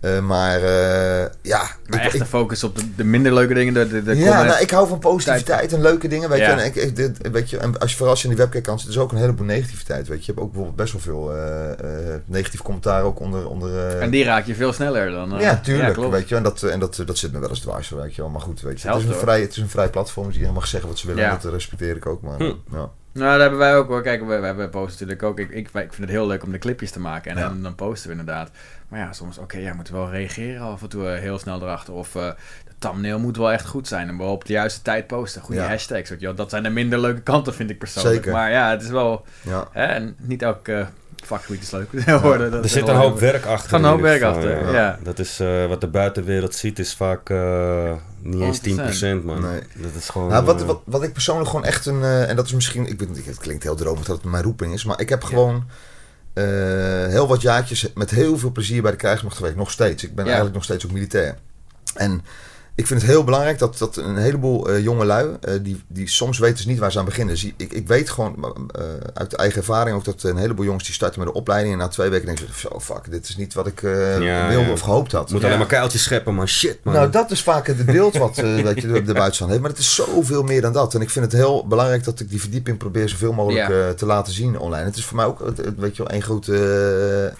Eh, 0.00 0.20
maar 0.20 0.56
eh, 0.62 1.26
ja, 1.42 1.62
Maar 1.86 1.98
ik, 1.98 2.04
echt 2.04 2.18
de 2.18 2.26
focus 2.26 2.64
op 2.64 2.76
de, 2.76 2.94
de 2.96 3.04
minder 3.04 3.34
leuke 3.34 3.54
dingen. 3.54 3.74
De, 3.74 3.88
de, 3.88 4.02
de 4.02 4.16
ja, 4.16 4.42
nou, 4.42 4.60
ik 4.60 4.70
hou 4.70 4.88
van 4.88 4.98
positiviteit 4.98 5.72
en 5.72 5.80
leuke 5.80 6.08
dingen, 6.08 6.28
weet 6.28 6.38
Ja. 6.38 6.54
je. 6.54 6.60
En, 6.60 6.66
ik, 6.66 6.74
ik, 6.74 6.96
dit, 6.96 7.30
weet 7.32 7.50
je. 7.50 7.58
en 7.58 7.78
als 7.78 7.90
je 7.90 7.96
vooral 7.96 8.12
als 8.12 8.22
je 8.22 8.28
in 8.28 8.34
die 8.34 8.44
webcam 8.44 8.62
kan 8.62 8.78
zit, 8.78 8.88
is 8.88 8.98
ook 8.98 9.12
een 9.12 9.18
heleboel 9.18 9.46
negativiteit, 9.46 10.08
weet 10.08 10.18
je. 10.18 10.24
Je 10.26 10.32
hebt 10.32 10.38
ook 10.44 10.52
bijvoorbeeld 10.52 10.76
best 10.76 10.92
wel 10.92 11.02
veel 11.02 11.34
eh 11.36 11.70
eh 12.14 12.20
negatief 12.24 12.62
commentaar 12.62 13.02
ook 13.02 13.20
onder... 13.20 13.48
onder 13.48 13.88
eh, 13.88 14.02
En 14.02 14.10
die 14.10 14.24
raak 14.24 14.46
je 14.46 14.54
veel 14.54 14.72
sneller 14.72 15.10
dan... 15.10 15.34
eh, 15.34 15.40
ja, 15.40 15.56
tuurlijk, 15.56 15.96
weet 16.10 16.28
je. 16.28 16.36
En, 16.36 16.42
dat, 16.42 16.62
en 16.62 16.80
dat, 16.80 17.02
dat 17.06 17.18
zit 17.18 17.32
me 17.32 17.38
wel 17.38 17.48
eens 17.48 17.60
dwars, 17.60 17.88
weet 17.88 18.14
je 18.14 18.22
wel. 18.22 18.30
Maar 18.30 18.40
goed, 18.40 18.60
weet 18.60 18.80
je. 18.80 18.88
Het 18.88 18.96
is, 18.96 19.04
een 19.04 19.14
vrij, 19.14 19.40
het 19.40 19.50
is 19.50 19.56
een 19.56 19.68
vrij 19.68 19.88
platform, 19.90 20.24
dus 20.26 20.34
iedereen 20.34 20.54
mag 20.54 20.66
zeggen 20.66 20.88
wat 20.88 20.98
ze 20.98 21.06
willen. 21.06 21.22
Ja. 21.22 21.30
En 21.30 21.38
dat 21.42 21.52
respecteer 21.52 21.96
ik 21.96 22.06
ook, 22.06 22.22
maar 22.22 22.36
Hm. 22.38 22.52
ja. 22.72 22.90
Nou, 23.12 23.30
dat 23.32 23.40
hebben 23.40 23.58
wij 23.58 23.76
ook 23.76 23.88
hoor. 23.88 24.02
Kijk, 24.02 24.26
wij, 24.26 24.40
wij, 24.40 24.54
wij 24.54 24.68
posten 24.68 24.92
natuurlijk 25.06 25.22
ook. 25.22 25.38
Ik, 25.38 25.50
ik, 25.50 25.66
ik 25.66 25.72
vind 25.72 25.96
het 25.96 26.08
heel 26.10 26.26
leuk 26.26 26.42
om 26.42 26.52
de 26.52 26.58
clipjes 26.58 26.90
te 26.90 27.00
maken. 27.00 27.30
En 27.30 27.36
Ja. 27.38 27.48
dan, 27.48 27.62
dan 27.62 27.74
posten 27.74 28.10
we 28.10 28.16
inderdaad. 28.18 28.50
Maar 28.90 29.00
ja, 29.00 29.12
soms, 29.12 29.38
oké, 29.38 29.58
ja, 29.58 29.74
moeten 29.74 29.94
we 29.94 30.00
wel 30.00 30.10
reageren 30.10 30.60
af 30.62 30.82
en 30.82 30.88
toe 30.88 31.08
eh, 31.08 31.20
heel 31.20 31.38
snel 31.38 31.62
erachter. 31.62 31.94
Of 31.94 32.14
eh, 32.14 32.22
de 32.64 32.72
thumbnail 32.78 33.18
moet 33.18 33.36
wel 33.36 33.52
echt 33.52 33.66
goed 33.66 33.88
zijn. 33.88 34.08
En 34.08 34.16
we 34.16 34.22
op 34.22 34.44
de 34.44 34.52
juiste 34.52 34.82
tijd 34.82 35.06
posten. 35.06 35.42
Goede 35.42 35.60
Ja. 35.60 35.68
hashtags. 35.68 36.10
Weet 36.10 36.20
je 36.20 36.26
wel. 36.26 36.34
Dat 36.34 36.50
zijn 36.50 36.62
de 36.62 36.70
minder 36.70 36.98
leuke 36.98 37.20
kanten, 37.20 37.54
vind 37.54 37.70
ik 37.70 37.78
persoonlijk. 37.78 38.14
Zeker. 38.14 38.32
Maar 38.32 38.50
ja, 38.50 38.70
het 38.70 38.82
is 38.82 38.88
wel... 38.88 39.24
ja. 39.42 39.68
Hè, 39.72 39.84
en 39.84 40.14
niet 40.18 40.42
elk 40.42 40.68
eh, 40.68 40.86
vakgebied 41.22 41.62
is 41.62 41.70
leuk. 41.70 41.88
Dat 42.50 42.52
er 42.52 42.68
zit 42.68 42.84
wel 42.86 42.94
een 42.94 43.00
hoop 43.00 43.18
werk 43.18 43.44
achter. 43.44 43.78
In 43.78 43.84
een 43.84 43.90
hoop 43.90 44.00
werk 44.00 44.22
achter, 44.22 44.72
ja. 44.72 44.98
Dat 45.02 45.18
is 45.18 45.40
eh, 45.40 45.66
wat 45.66 45.80
de 45.80 45.86
buitenwereld 45.86 46.54
ziet, 46.54 46.78
is 46.78 46.94
vaak 46.94 47.30
eh, 47.30 47.92
niet 48.20 48.40
eens 48.40 48.60
10%, 49.00 49.24
man. 49.24 49.40
Nee. 49.40 49.60
Dat 49.74 49.94
is 49.96 50.08
gewoon... 50.08 50.28
Nou, 50.28 50.44
wat, 50.44 50.62
wat, 50.62 50.80
wat 50.84 51.02
ik 51.02 51.12
persoonlijk 51.12 51.48
gewoon 51.48 51.64
echt 51.64 51.86
een... 51.86 52.02
en 52.02 52.36
dat 52.36 52.46
is 52.46 52.52
misschien... 52.52 52.86
Ik 52.86 52.98
weet, 52.98 53.14
niet, 53.14 53.26
het 53.26 53.38
klinkt 53.38 53.62
heel 53.62 53.76
dromig 53.76 54.04
dat 54.04 54.16
het 54.16 54.24
mijn 54.30 54.42
roeping 54.42 54.72
is. 54.72 54.84
Maar 54.84 55.00
ik 55.00 55.08
heb 55.08 55.24
gewoon 55.24 55.64
eh, 56.32 56.44
heel 57.06 57.26
wat 57.26 57.40
jaartjes 57.42 57.92
met 57.94 58.10
heel 58.10 58.38
veel 58.38 58.50
plezier 58.50 58.82
bij 58.82 58.90
de 58.90 58.96
krijgsmacht 58.96 59.36
gewerkt. 59.36 59.56
Nog 59.56 59.70
steeds. 59.70 60.04
Ik 60.04 60.14
ben 60.14 60.24
Ja. 60.24 60.30
eigenlijk 60.30 60.54
nog 60.54 60.64
steeds 60.64 60.84
ook 60.86 60.92
militair. 60.92 61.36
En 61.94 62.22
ik 62.80 62.86
vind 62.86 63.00
het 63.02 63.10
heel 63.10 63.24
belangrijk 63.24 63.58
dat, 63.58 63.78
dat 63.78 63.96
een 63.96 64.16
heleboel 64.16 64.68
eh, 64.70 64.82
jonge 64.82 65.04
lui... 65.04 65.28
eh, 65.40 65.54
die, 65.62 65.82
die 65.88 66.08
soms 66.08 66.38
weten 66.38 66.58
ze 66.62 66.68
niet 66.68 66.78
waar 66.78 66.92
ze 66.92 66.98
aan 66.98 67.04
beginnen. 67.04 67.34
Dus 67.34 67.44
ik, 67.56 67.72
ik 67.72 67.88
weet 67.88 68.10
gewoon 68.10 68.34
eh, 68.78 68.84
uit 69.14 69.32
eigen 69.34 69.58
ervaring 69.58 69.96
ook 69.96 70.04
dat 70.04 70.22
een 70.22 70.36
heleboel 70.36 70.64
jongens 70.64 70.84
die 70.84 70.94
starten 70.94 71.18
met 71.20 71.28
de 71.28 71.34
opleiding... 71.34 71.72
en 71.74 71.78
na 71.80 71.88
twee 71.88 72.08
weken 72.08 72.26
denken 72.26 72.46
ze... 72.46 72.68
Zo, 72.68 72.80
fuck, 72.80 73.10
dit 73.10 73.28
is 73.28 73.36
niet 73.36 73.54
wat 73.54 73.66
ik 73.66 73.82
eh, 73.82 74.20
Ja, 74.20 74.48
wilde 74.48 74.66
ja. 74.66 74.72
of 74.72 74.80
gehoopt 74.80 75.12
had. 75.12 75.30
moet 75.30 75.40
Ja. 75.40 75.46
alleen 75.46 75.58
maar 75.58 75.66
kuiltjes 75.66 76.02
scheppen, 76.02 76.34
man. 76.34 76.48
Shit, 76.48 76.78
man. 76.82 76.94
Nou, 76.94 77.10
dat 77.10 77.30
is 77.30 77.42
vaak 77.42 77.66
het 77.66 77.86
beeld 77.86 78.16
wat 78.16 78.38
eh, 78.38 78.44
weet 78.64 78.80
je, 78.80 78.86
de, 78.92 79.02
de 79.02 79.12
buitenstand 79.12 79.50
heeft. 79.50 79.62
Maar 79.62 79.70
het 79.70 79.80
is 79.80 79.94
zoveel 79.94 80.42
meer 80.42 80.60
dan 80.60 80.72
dat. 80.72 80.94
En 80.94 81.00
ik 81.00 81.10
vind 81.10 81.24
het 81.24 81.34
heel 81.34 81.66
belangrijk 81.66 82.04
dat 82.04 82.20
ik 82.20 82.30
die 82.30 82.40
verdieping 82.40 82.78
probeer 82.78 83.08
zoveel 83.08 83.32
mogelijk 83.32 83.68
Ja. 83.68 83.86
eh, 83.88 83.94
te 83.94 84.06
laten 84.06 84.32
zien 84.32 84.58
online. 84.58 84.84
Het 84.84 84.96
is 84.96 85.04
voor 85.04 85.16
mij 85.16 85.24
ook, 85.26 85.38
weet 85.76 85.96
je 85.96 86.02
wel, 86.02 86.12
één 86.12 86.22
grote... 86.22 87.32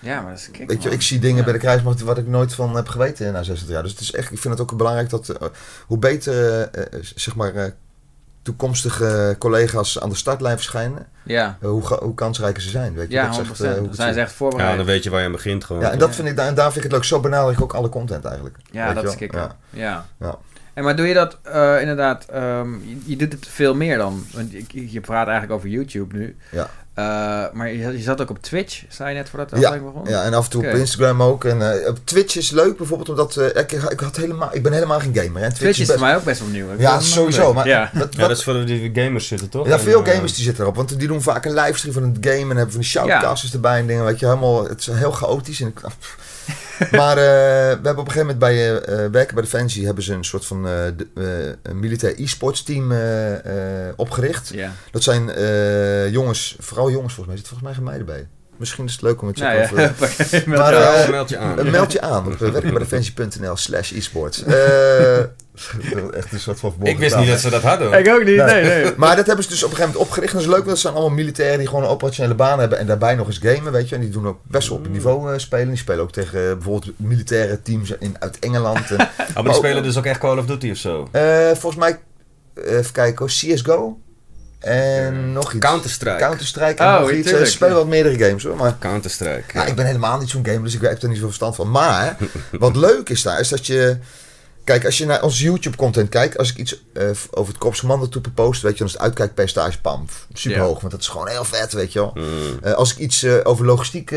Ja, 0.00 0.20
maar 0.20 0.30
dat 0.30 0.38
is 0.40 0.50
kijk, 0.50 0.68
weet 0.70 0.82
je, 0.82 0.90
ik 0.90 1.02
zie 1.02 1.18
dingen 1.18 1.36
Ja. 1.36 1.42
bij 1.44 1.52
de 1.52 1.58
krijgsmacht 1.58 2.00
wat 2.00 2.18
ik 2.18 2.26
nooit 2.26 2.54
van 2.54 2.76
heb 2.76 2.88
geweten 2.88 3.32
na 3.32 3.42
60 3.42 3.68
jaar. 3.68 3.82
Dus 3.82 3.90
het 3.90 4.00
is 4.00 4.12
echt, 4.12 4.32
ik 4.32 4.38
vind 4.38 4.58
het 4.58 4.62
ook 4.62 4.76
belangrijk 4.76 5.10
dat 5.10 5.28
eh, 5.28 5.48
hoe 5.86 5.98
beter, 5.98 6.60
eh, 6.62 6.82
eh, 6.98 7.04
zeg 7.14 7.34
maar, 7.36 7.54
eh, 7.54 7.70
toekomstige 8.42 9.36
collega's 9.38 10.00
aan 10.00 10.08
de 10.08 10.14
startlijn 10.14 10.56
verschijnen... 10.56 11.06
Ja, 11.24 11.56
hoe, 11.60 11.82
hoe 11.94 12.14
kansrijker 12.14 12.62
ze 12.62 12.70
zijn. 12.70 12.94
Weet 12.94 13.08
je? 13.08 13.14
ja 13.14 13.22
Dat 13.30 13.30
is 13.32 13.36
100%. 13.36 13.50
echt, 13.50 13.60
eh, 13.60 13.78
hoe 13.78 13.94
zijn 13.94 14.14
ze 14.14 14.20
echt 14.20 14.30
Ja, 14.30 14.36
voorbereid. 14.36 14.76
dan 14.76 14.86
weet 14.86 15.02
je 15.04 15.10
waar 15.10 15.20
je 15.20 15.26
aan 15.26 15.32
begint 15.32 15.64
gewoon. 15.64 15.82
Ja, 15.82 15.90
en 15.90 15.98
dat 15.98 16.14
vind 16.14 16.28
ik, 16.28 16.38
en 16.38 16.54
daar 16.54 16.64
vind 16.72 16.76
ik 16.76 16.82
het 16.82 16.92
leuk. 16.92 17.04
Zo 17.04 17.20
benadruk 17.20 17.56
ik 17.56 17.62
ook 17.62 17.74
alle 17.74 17.88
content 17.88 18.24
eigenlijk. 18.24 18.56
Ja, 18.70 18.92
dat 18.94 19.04
is 19.04 19.14
kicken. 19.16 19.50
Ja. 19.70 20.06
Ja. 20.18 20.38
En 20.74 20.84
maar 20.84 20.96
doe 20.96 21.06
je 21.06 21.14
dat 21.14 21.36
eh, 21.42 21.80
inderdaad, 21.80 22.24
ehm, 22.32 22.72
je, 22.72 22.96
je 23.04 23.16
doet 23.16 23.32
het 23.32 23.46
veel 23.48 23.74
meer 23.74 23.98
dan, 23.98 24.26
want 24.32 24.50
je, 24.52 24.92
je 24.92 25.00
praat 25.00 25.26
eigenlijk 25.26 25.52
over 25.58 25.68
YouTube 25.68 26.16
nu. 26.16 26.36
Ja. 26.50 26.70
Eh, 26.94 27.04
maar 27.52 27.72
je, 27.72 27.78
je 27.96 27.98
zat 28.02 28.20
ook 28.20 28.30
op 28.30 28.42
Twitch, 28.42 28.82
zei 28.88 29.08
je 29.08 29.14
net 29.14 29.28
voordat 29.28 29.50
de 29.50 29.56
Ja, 29.58 29.66
aflevering 29.66 29.94
begon? 29.94 30.10
Ja, 30.10 30.22
en 30.22 30.34
af 30.34 30.44
en 30.44 30.50
toe 30.50 30.66
op 30.66 30.74
Instagram 30.74 31.22
ook. 31.22 31.44
En 31.44 31.72
eh, 31.82 31.88
op 31.88 31.98
Twitch 32.04 32.36
is 32.36 32.50
leuk 32.50 32.76
bijvoorbeeld 32.76 33.08
omdat... 33.08 33.36
eh, 33.36 33.46
ik, 33.62 33.72
ik, 33.72 34.00
had 34.00 34.16
helemaal, 34.16 34.48
ik 34.52 34.62
ben 34.62 34.72
helemaal 34.72 35.00
geen 35.00 35.14
gamer. 35.14 35.40
Hè. 35.42 35.46
Twitch, 35.48 35.58
Twitch 35.60 35.78
is 35.80 35.86
best- 35.86 35.98
voor 35.98 36.06
mij 36.08 36.16
ook 36.16 36.24
best 36.24 36.40
wel 36.40 36.48
nieuw. 36.48 36.72
Ik 36.72 36.80
Ja, 36.80 37.00
sowieso. 37.00 37.52
Maar 37.52 37.66
Ja. 37.68 37.80
wat, 37.92 37.92
Ja, 37.92 38.18
wat- 38.20 38.28
dat 38.28 38.30
is 38.38 38.44
voor 38.44 38.64
die 38.66 38.90
gamers 38.94 39.26
zitten, 39.26 39.48
toch? 39.48 39.66
Ja, 39.66 39.72
En, 39.72 39.80
veel 39.80 40.04
gamers 40.04 40.34
die 40.34 40.44
zitten 40.44 40.62
erop. 40.62 40.76
Want 40.76 40.98
die 40.98 41.08
doen 41.08 41.22
vaak 41.22 41.44
een 41.44 41.54
livestream 41.54 41.94
van 41.94 42.02
een 42.02 42.16
game 42.20 42.36
en 42.36 42.46
hebben 42.56 42.70
van 42.70 42.80
die 42.80 42.90
shoutcasters 42.90 43.52
erbij 43.52 43.78
en 43.78 43.86
dingen. 43.86 44.04
Weet 44.04 44.18
je, 44.20 44.26
helemaal, 44.26 44.68
het 44.68 44.80
is 44.80 44.86
heel 44.86 45.10
chaotisch. 45.12 45.60
En, 45.60 45.66
ik- 45.66 45.80
maar 47.00 47.16
eh, 47.16 47.22
we 47.24 47.80
hebben 47.86 47.98
op 47.98 48.06
een 48.06 48.12
gegeven 48.12 48.20
moment 48.20 48.38
bij 48.38 48.54
eh, 48.54 49.04
eh, 49.04 49.10
werken 49.12 49.34
bij 49.34 49.42
Defensie 49.44 49.84
hebben 49.86 50.04
ze 50.04 50.12
een 50.12 50.24
soort 50.24 50.46
van 50.46 50.66
eh, 50.66 50.72
de- 50.96 51.06
eh, 51.16 51.70
een 51.70 51.78
militair 51.80 52.14
e-sports 52.20 52.62
team 52.62 52.92
opgericht. 53.96 54.48
Ja. 54.54 54.72
Dat 54.90 55.02
zijn 55.02 55.30
eh, 55.30 56.10
jongens, 56.10 56.56
vooral 56.58 56.90
jongens 56.90 57.14
volgens 57.14 57.26
mij. 57.26 57.36
Zitten 57.36 57.56
volgens 57.58 57.62
mij 57.62 57.72
geen 57.74 57.84
meiden 57.84 58.06
bij. 58.06 58.28
Misschien 58.56 58.84
is 58.84 58.92
het 58.92 59.02
leuk 59.02 59.20
om 59.22 59.26
het 59.26 59.36
te 59.36 59.42
Nou 59.42 59.56
ja, 59.56 59.62
over- 59.64 60.48
maar, 60.48 60.72
Ja, 60.74 60.94
eh, 60.94 61.08
meld 61.10 61.28
je 61.28 61.38
aan. 61.38 61.70
Meld 61.70 61.92
je 61.92 62.00
aan 62.00 62.26
op 62.26 62.32
uh, 62.32 62.38
werkenbijdefensie.nl 62.50 63.56
slash 63.56 63.92
e-sports. 63.92 64.42
Echt 66.16 66.32
een 66.32 66.40
soort 66.40 66.60
van 66.60 66.70
verborgen 66.70 66.94
Ik 66.94 66.98
wist 67.02 67.16
niet 67.16 67.28
dat 67.28 67.40
ze 67.40 67.50
dat 67.50 67.62
hadden. 67.62 67.86
hoor. 67.86 67.96
ik 67.96 68.08
ook 68.08 68.24
niet, 68.24 68.36
nee, 68.36 68.64
nee. 68.64 68.92
Maar 68.96 69.16
dat 69.16 69.26
hebben 69.26 69.44
ze 69.44 69.50
dus 69.50 69.62
op 69.62 69.70
een 69.70 69.76
gegeven 69.76 69.92
moment 69.92 70.08
opgericht. 70.10 70.32
En 70.32 70.38
dat 70.38 70.46
is 70.48 70.52
leuk, 70.54 70.64
want 70.64 70.68
dat 70.70 70.78
zijn 70.78 70.94
allemaal 70.94 71.14
militairen 71.16 71.58
die 71.58 71.66
gewoon 71.68 71.82
een 71.82 71.88
operationele 71.88 72.34
baan 72.34 72.58
hebben. 72.58 72.78
En 72.78 72.86
daarbij 72.86 73.14
nog 73.14 73.26
eens 73.26 73.38
gamen, 73.42 73.72
weet 73.72 73.88
je. 73.88 73.94
En 73.94 74.00
die 74.00 74.10
doen 74.10 74.26
ook 74.26 74.38
best 74.42 74.68
wel 74.68 74.78
op 74.78 74.84
een 74.84 74.92
niveau 74.92 75.32
eh, 75.32 75.38
spelen. 75.38 75.68
Die 75.68 75.76
spelen 75.76 76.00
ook 76.02 76.12
tegen 76.12 76.40
eh, 76.48 76.52
bijvoorbeeld 76.52 76.92
militaire 76.98 77.62
teams 77.62 77.90
in, 77.98 78.16
uit 78.18 78.38
Engeland. 78.38 78.90
En, 78.90 79.08
Oh, 79.28 79.34
maar 79.34 79.44
die 79.44 79.54
spelen 79.54 79.82
dus 79.82 79.98
ook 79.98 80.04
echt 80.06 80.18
Call 80.20 80.38
of 80.38 80.46
Duty 80.46 80.70
of 80.70 80.76
zo. 80.76 81.08
eh, 81.12 81.22
volgens 81.46 81.76
mij, 81.76 81.98
eh, 82.54 82.76
even 82.78 82.92
kijken 82.92 83.18
hoor, 83.18 83.28
CSGO. 83.28 83.98
En 84.58 85.32
nog 85.32 85.52
iets. 85.52 85.66
Counter-Strike. 85.66 86.16
Counter-Strike 86.18 86.82
en 86.82 86.94
Oh, 86.94 87.00
nog 87.00 87.10
iets. 87.10 87.28
Ze 87.28 87.44
spelen 87.44 87.72
ja. 87.72 87.78
wat 87.78 87.86
meerdere 87.88 88.24
games 88.24 88.42
hoor. 88.44 88.56
Maar 88.56 88.76
Counter-Strike. 88.78 89.44
ja, 89.52 89.64
ik 89.66 89.74
ben 89.74 89.86
helemaal 89.86 90.18
niet 90.18 90.30
zo'n 90.30 90.44
gamer, 90.46 90.62
dus 90.62 90.74
ik 90.74 90.80
heb 90.80 91.02
er 91.02 91.08
niet 91.08 91.16
zoveel 91.16 91.28
verstand 91.28 91.54
van. 91.56 91.70
Maar 91.70 92.16
wat 92.58 92.76
leuk 92.76 93.08
is 93.08 93.22
daar, 93.22 93.40
is 93.40 93.48
dat 93.48 93.66
je... 93.66 93.96
Kijk, 94.70 94.84
als 94.84 94.98
je 94.98 95.06
naar 95.06 95.22
onze 95.22 95.42
YouTube-content 95.42 96.08
kijkt, 96.08 96.38
als 96.38 96.50
ik 96.50 96.56
iets 96.56 96.82
eh, 96.92 97.10
over 97.30 97.52
het 97.52 97.62
Korps 97.62 97.80
Commandotroepen 97.80 98.34
post, 98.34 98.62
weet 98.62 98.72
je, 98.72 98.78
dan 98.78 98.86
is 98.86 98.92
het 98.92 99.02
uitkijkpercentage 99.02 99.80
pam, 99.80 100.06
super 100.32 100.60
hoog. 100.60 100.80
Want 100.80 100.92
dat 100.92 101.00
is 101.00 101.08
gewoon 101.08 101.28
heel 101.28 101.44
vet, 101.44 101.72
weet 101.72 101.92
je 101.92 101.98
wel. 101.98 102.10
Mm. 102.14 102.58
Eh, 102.62 102.72
als 102.72 102.92
ik 102.92 102.98
iets 102.98 103.22
eh, 103.22 103.34
over 103.42 103.64
logistiek, 103.64 104.14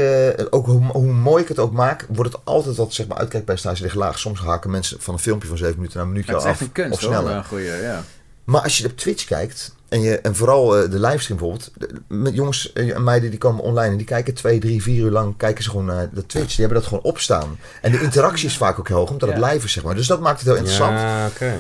ook 0.50 0.66
hoe, 0.66 0.86
hoe 0.86 1.14
mooi 1.14 1.44
ik 1.44 1.48
het 1.48 1.60
ook 1.60 1.72
maak, 1.72 2.06
wordt 2.10 2.32
het 2.32 2.42
altijd 2.44 2.76
wat, 2.76 2.94
zeg 2.94 3.08
maar, 3.08 3.18
uitkijkpercentage 3.18 3.84
ligt 3.84 3.96
laag. 3.96 4.20
Soms 4.20 4.40
haken 4.40 4.72
mensen 4.72 5.02
van 5.02 5.14
een 5.14 5.20
filmpje 5.20 5.48
van 5.48 5.58
7 5.58 5.76
minuten 5.76 5.98
naar 5.98 6.06
een 6.06 6.12
minuutje 6.12 6.34
Het 6.34 6.42
is 6.42 6.48
af. 6.48 6.54
echt 6.54 6.62
een 6.62 6.72
kunst 6.72 7.06
of 7.06 7.16
hoor, 7.16 7.30
een 7.30 7.46
goeie, 7.46 7.72
ja. 7.72 8.04
Maar 8.44 8.62
als 8.62 8.78
je 8.78 8.86
op 8.86 8.98
Twitch 8.98 9.26
kijkt, 9.26 9.73
en, 9.94 10.02
je, 10.02 10.20
en 10.20 10.36
vooral 10.36 10.78
eh, 10.78 10.90
de 10.92 11.00
livestream 11.00 11.40
bijvoorbeeld, 11.40 11.72
de- 11.78 12.16
met 12.16 12.34
jongens 12.34 12.74
eh, 12.74 12.96
en 12.96 13.04
meiden 13.04 13.30
die 13.30 13.40
komen 13.40 13.64
online 13.64 13.92
en 13.92 13.98
die 13.98 14.06
kijken 14.06 14.34
twee, 14.34 14.60
drie, 14.60 14.82
vier 14.82 15.04
uur 15.04 15.12
lang, 15.12 15.38
kijken 15.38 15.64
ze 15.64 15.70
gewoon 15.70 15.86
naar 15.86 16.10
de 16.14 16.26
Twitch. 16.26 16.48
Die 16.56 16.66
hebben 16.66 16.78
dat 16.78 16.88
gewoon 16.88 17.04
opstaan. 17.04 17.58
En 17.82 17.92
de 17.92 18.02
interactie 18.02 18.48
is 18.48 18.58
vaak 18.58 18.80
ook 18.80 18.88
heel 18.88 18.98
hoog, 18.98 19.10
omdat 19.10 19.30
het 19.30 19.38
live 19.38 19.66
is, 19.66 19.72
zeg 19.72 19.84
maar. 19.84 19.96
Dus 19.96 20.08
dat 20.08 20.20
maakt 20.20 20.38
het 20.40 20.48
heel 20.48 20.56
interessant. 20.58 21.00
Ja, 21.00 21.28
oké. 21.28 21.54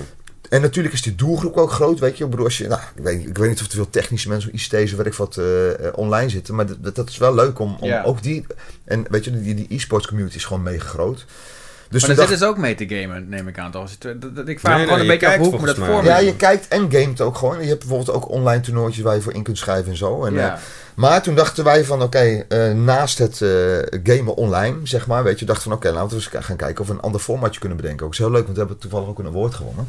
En 0.49 0.61
natuurlijk 0.61 0.93
is 0.93 1.01
die 1.01 1.15
doelgroep 1.15 1.57
ook 1.57 1.71
groot, 1.71 1.99
weet 1.99 2.17
je. 2.17 2.23
Ik 2.23 2.29
bedoel, 2.29 2.45
als 2.45 2.57
je, 2.57 2.67
nou, 2.67 2.81
ik 2.95 3.03
weet, 3.03 3.27
ik 3.27 3.37
weet 3.37 3.49
niet 3.49 3.59
of 3.61 3.65
er 3.67 3.71
veel 3.73 3.89
technische 3.89 4.29
mensen, 4.29 4.53
ICT's 4.53 4.91
of 4.91 4.97
weet 4.97 5.05
ik 5.05 5.13
wat, 5.13 5.37
eh, 5.37 5.45
online 5.95 6.29
zitten. 6.29 6.55
Maar 6.55 6.65
dat, 6.81 6.95
dat 6.95 7.09
is 7.09 7.17
wel 7.17 7.35
leuk 7.35 7.59
om, 7.59 7.77
om 7.79 7.87
Ja. 7.87 8.03
ook 8.03 8.23
die... 8.23 8.45
En 8.85 9.05
weet 9.09 9.25
je, 9.25 9.41
die, 9.41 9.55
die 9.55 9.65
e-sports 9.69 10.07
community 10.07 10.35
is 10.35 10.45
gewoon 10.45 10.63
mega 10.63 10.87
groot. 10.87 11.25
Dus 11.93 12.01
maar 12.01 12.15
toen 12.15 12.25
dan 12.25 12.27
dacht- 12.27 12.29
zit 12.29 12.39
dus 12.39 12.47
ook 12.47 12.57
mee 12.57 12.75
te 12.75 12.95
gamen, 12.95 13.29
neem 13.29 13.47
ik 13.47 13.57
aan. 13.59 13.71
Toch? 13.71 13.89
Dat- 13.97 14.35
dat- 14.35 14.47
Ik 14.47 14.59
vraag 14.59 14.71
Nee, 14.77 14.81
me 14.85 14.87
gewoon 14.87 14.87
nee, 14.87 14.97
een 14.97 15.03
je 15.03 15.19
beetje 15.19 15.27
af 15.27 15.35
hoe 15.45 15.53
ik 15.53 15.59
me 15.59 15.65
dat 15.65 15.75
voor 15.75 16.03
Ja, 16.03 16.17
je 16.17 16.35
kijkt 16.35 16.67
en 16.67 16.91
gamet 16.91 17.21
ook 17.21 17.37
gewoon. 17.37 17.61
Je 17.61 17.67
hebt 17.67 17.79
bijvoorbeeld 17.79 18.11
ook 18.17 18.29
online 18.29 18.61
toernooitjes 18.61 19.03
waar 19.03 19.15
je 19.15 19.21
voor 19.21 19.33
in 19.33 19.43
kunt 19.43 19.57
schrijven 19.57 19.91
en 19.91 19.97
zo. 19.97 20.25
En, 20.25 20.39
eh, 20.39 20.53
maar 20.95 21.21
toen 21.21 21.35
dachten 21.35 21.63
wij 21.63 21.83
van, 21.85 22.01
oké, 22.01 22.45
eh, 22.49 22.71
naast 22.71 23.17
het 23.17 23.41
eh, 23.41 23.49
gamen 24.03 24.35
online, 24.35 24.75
zeg 24.83 25.07
maar, 25.07 25.23
weet 25.23 25.39
je, 25.39 25.45
dachten 25.45 25.63
van, 25.63 25.73
oké, 25.73 25.89
laten 25.91 26.09
we 26.09 26.15
eens 26.15 26.45
gaan 26.45 26.55
kijken 26.55 26.81
of 26.81 26.87
we 26.87 26.93
een 26.93 27.01
ander 27.01 27.21
formatje 27.21 27.59
kunnen 27.59 27.77
bedenken. 27.77 28.05
Ook 28.05 28.11
is 28.11 28.17
heel 28.17 28.31
leuk, 28.31 28.43
want 28.43 28.53
we 28.53 28.59
hebben 28.59 28.77
toevallig 28.77 29.07
ook 29.07 29.19
een 29.19 29.27
award 29.27 29.53
gewonnen. 29.53 29.87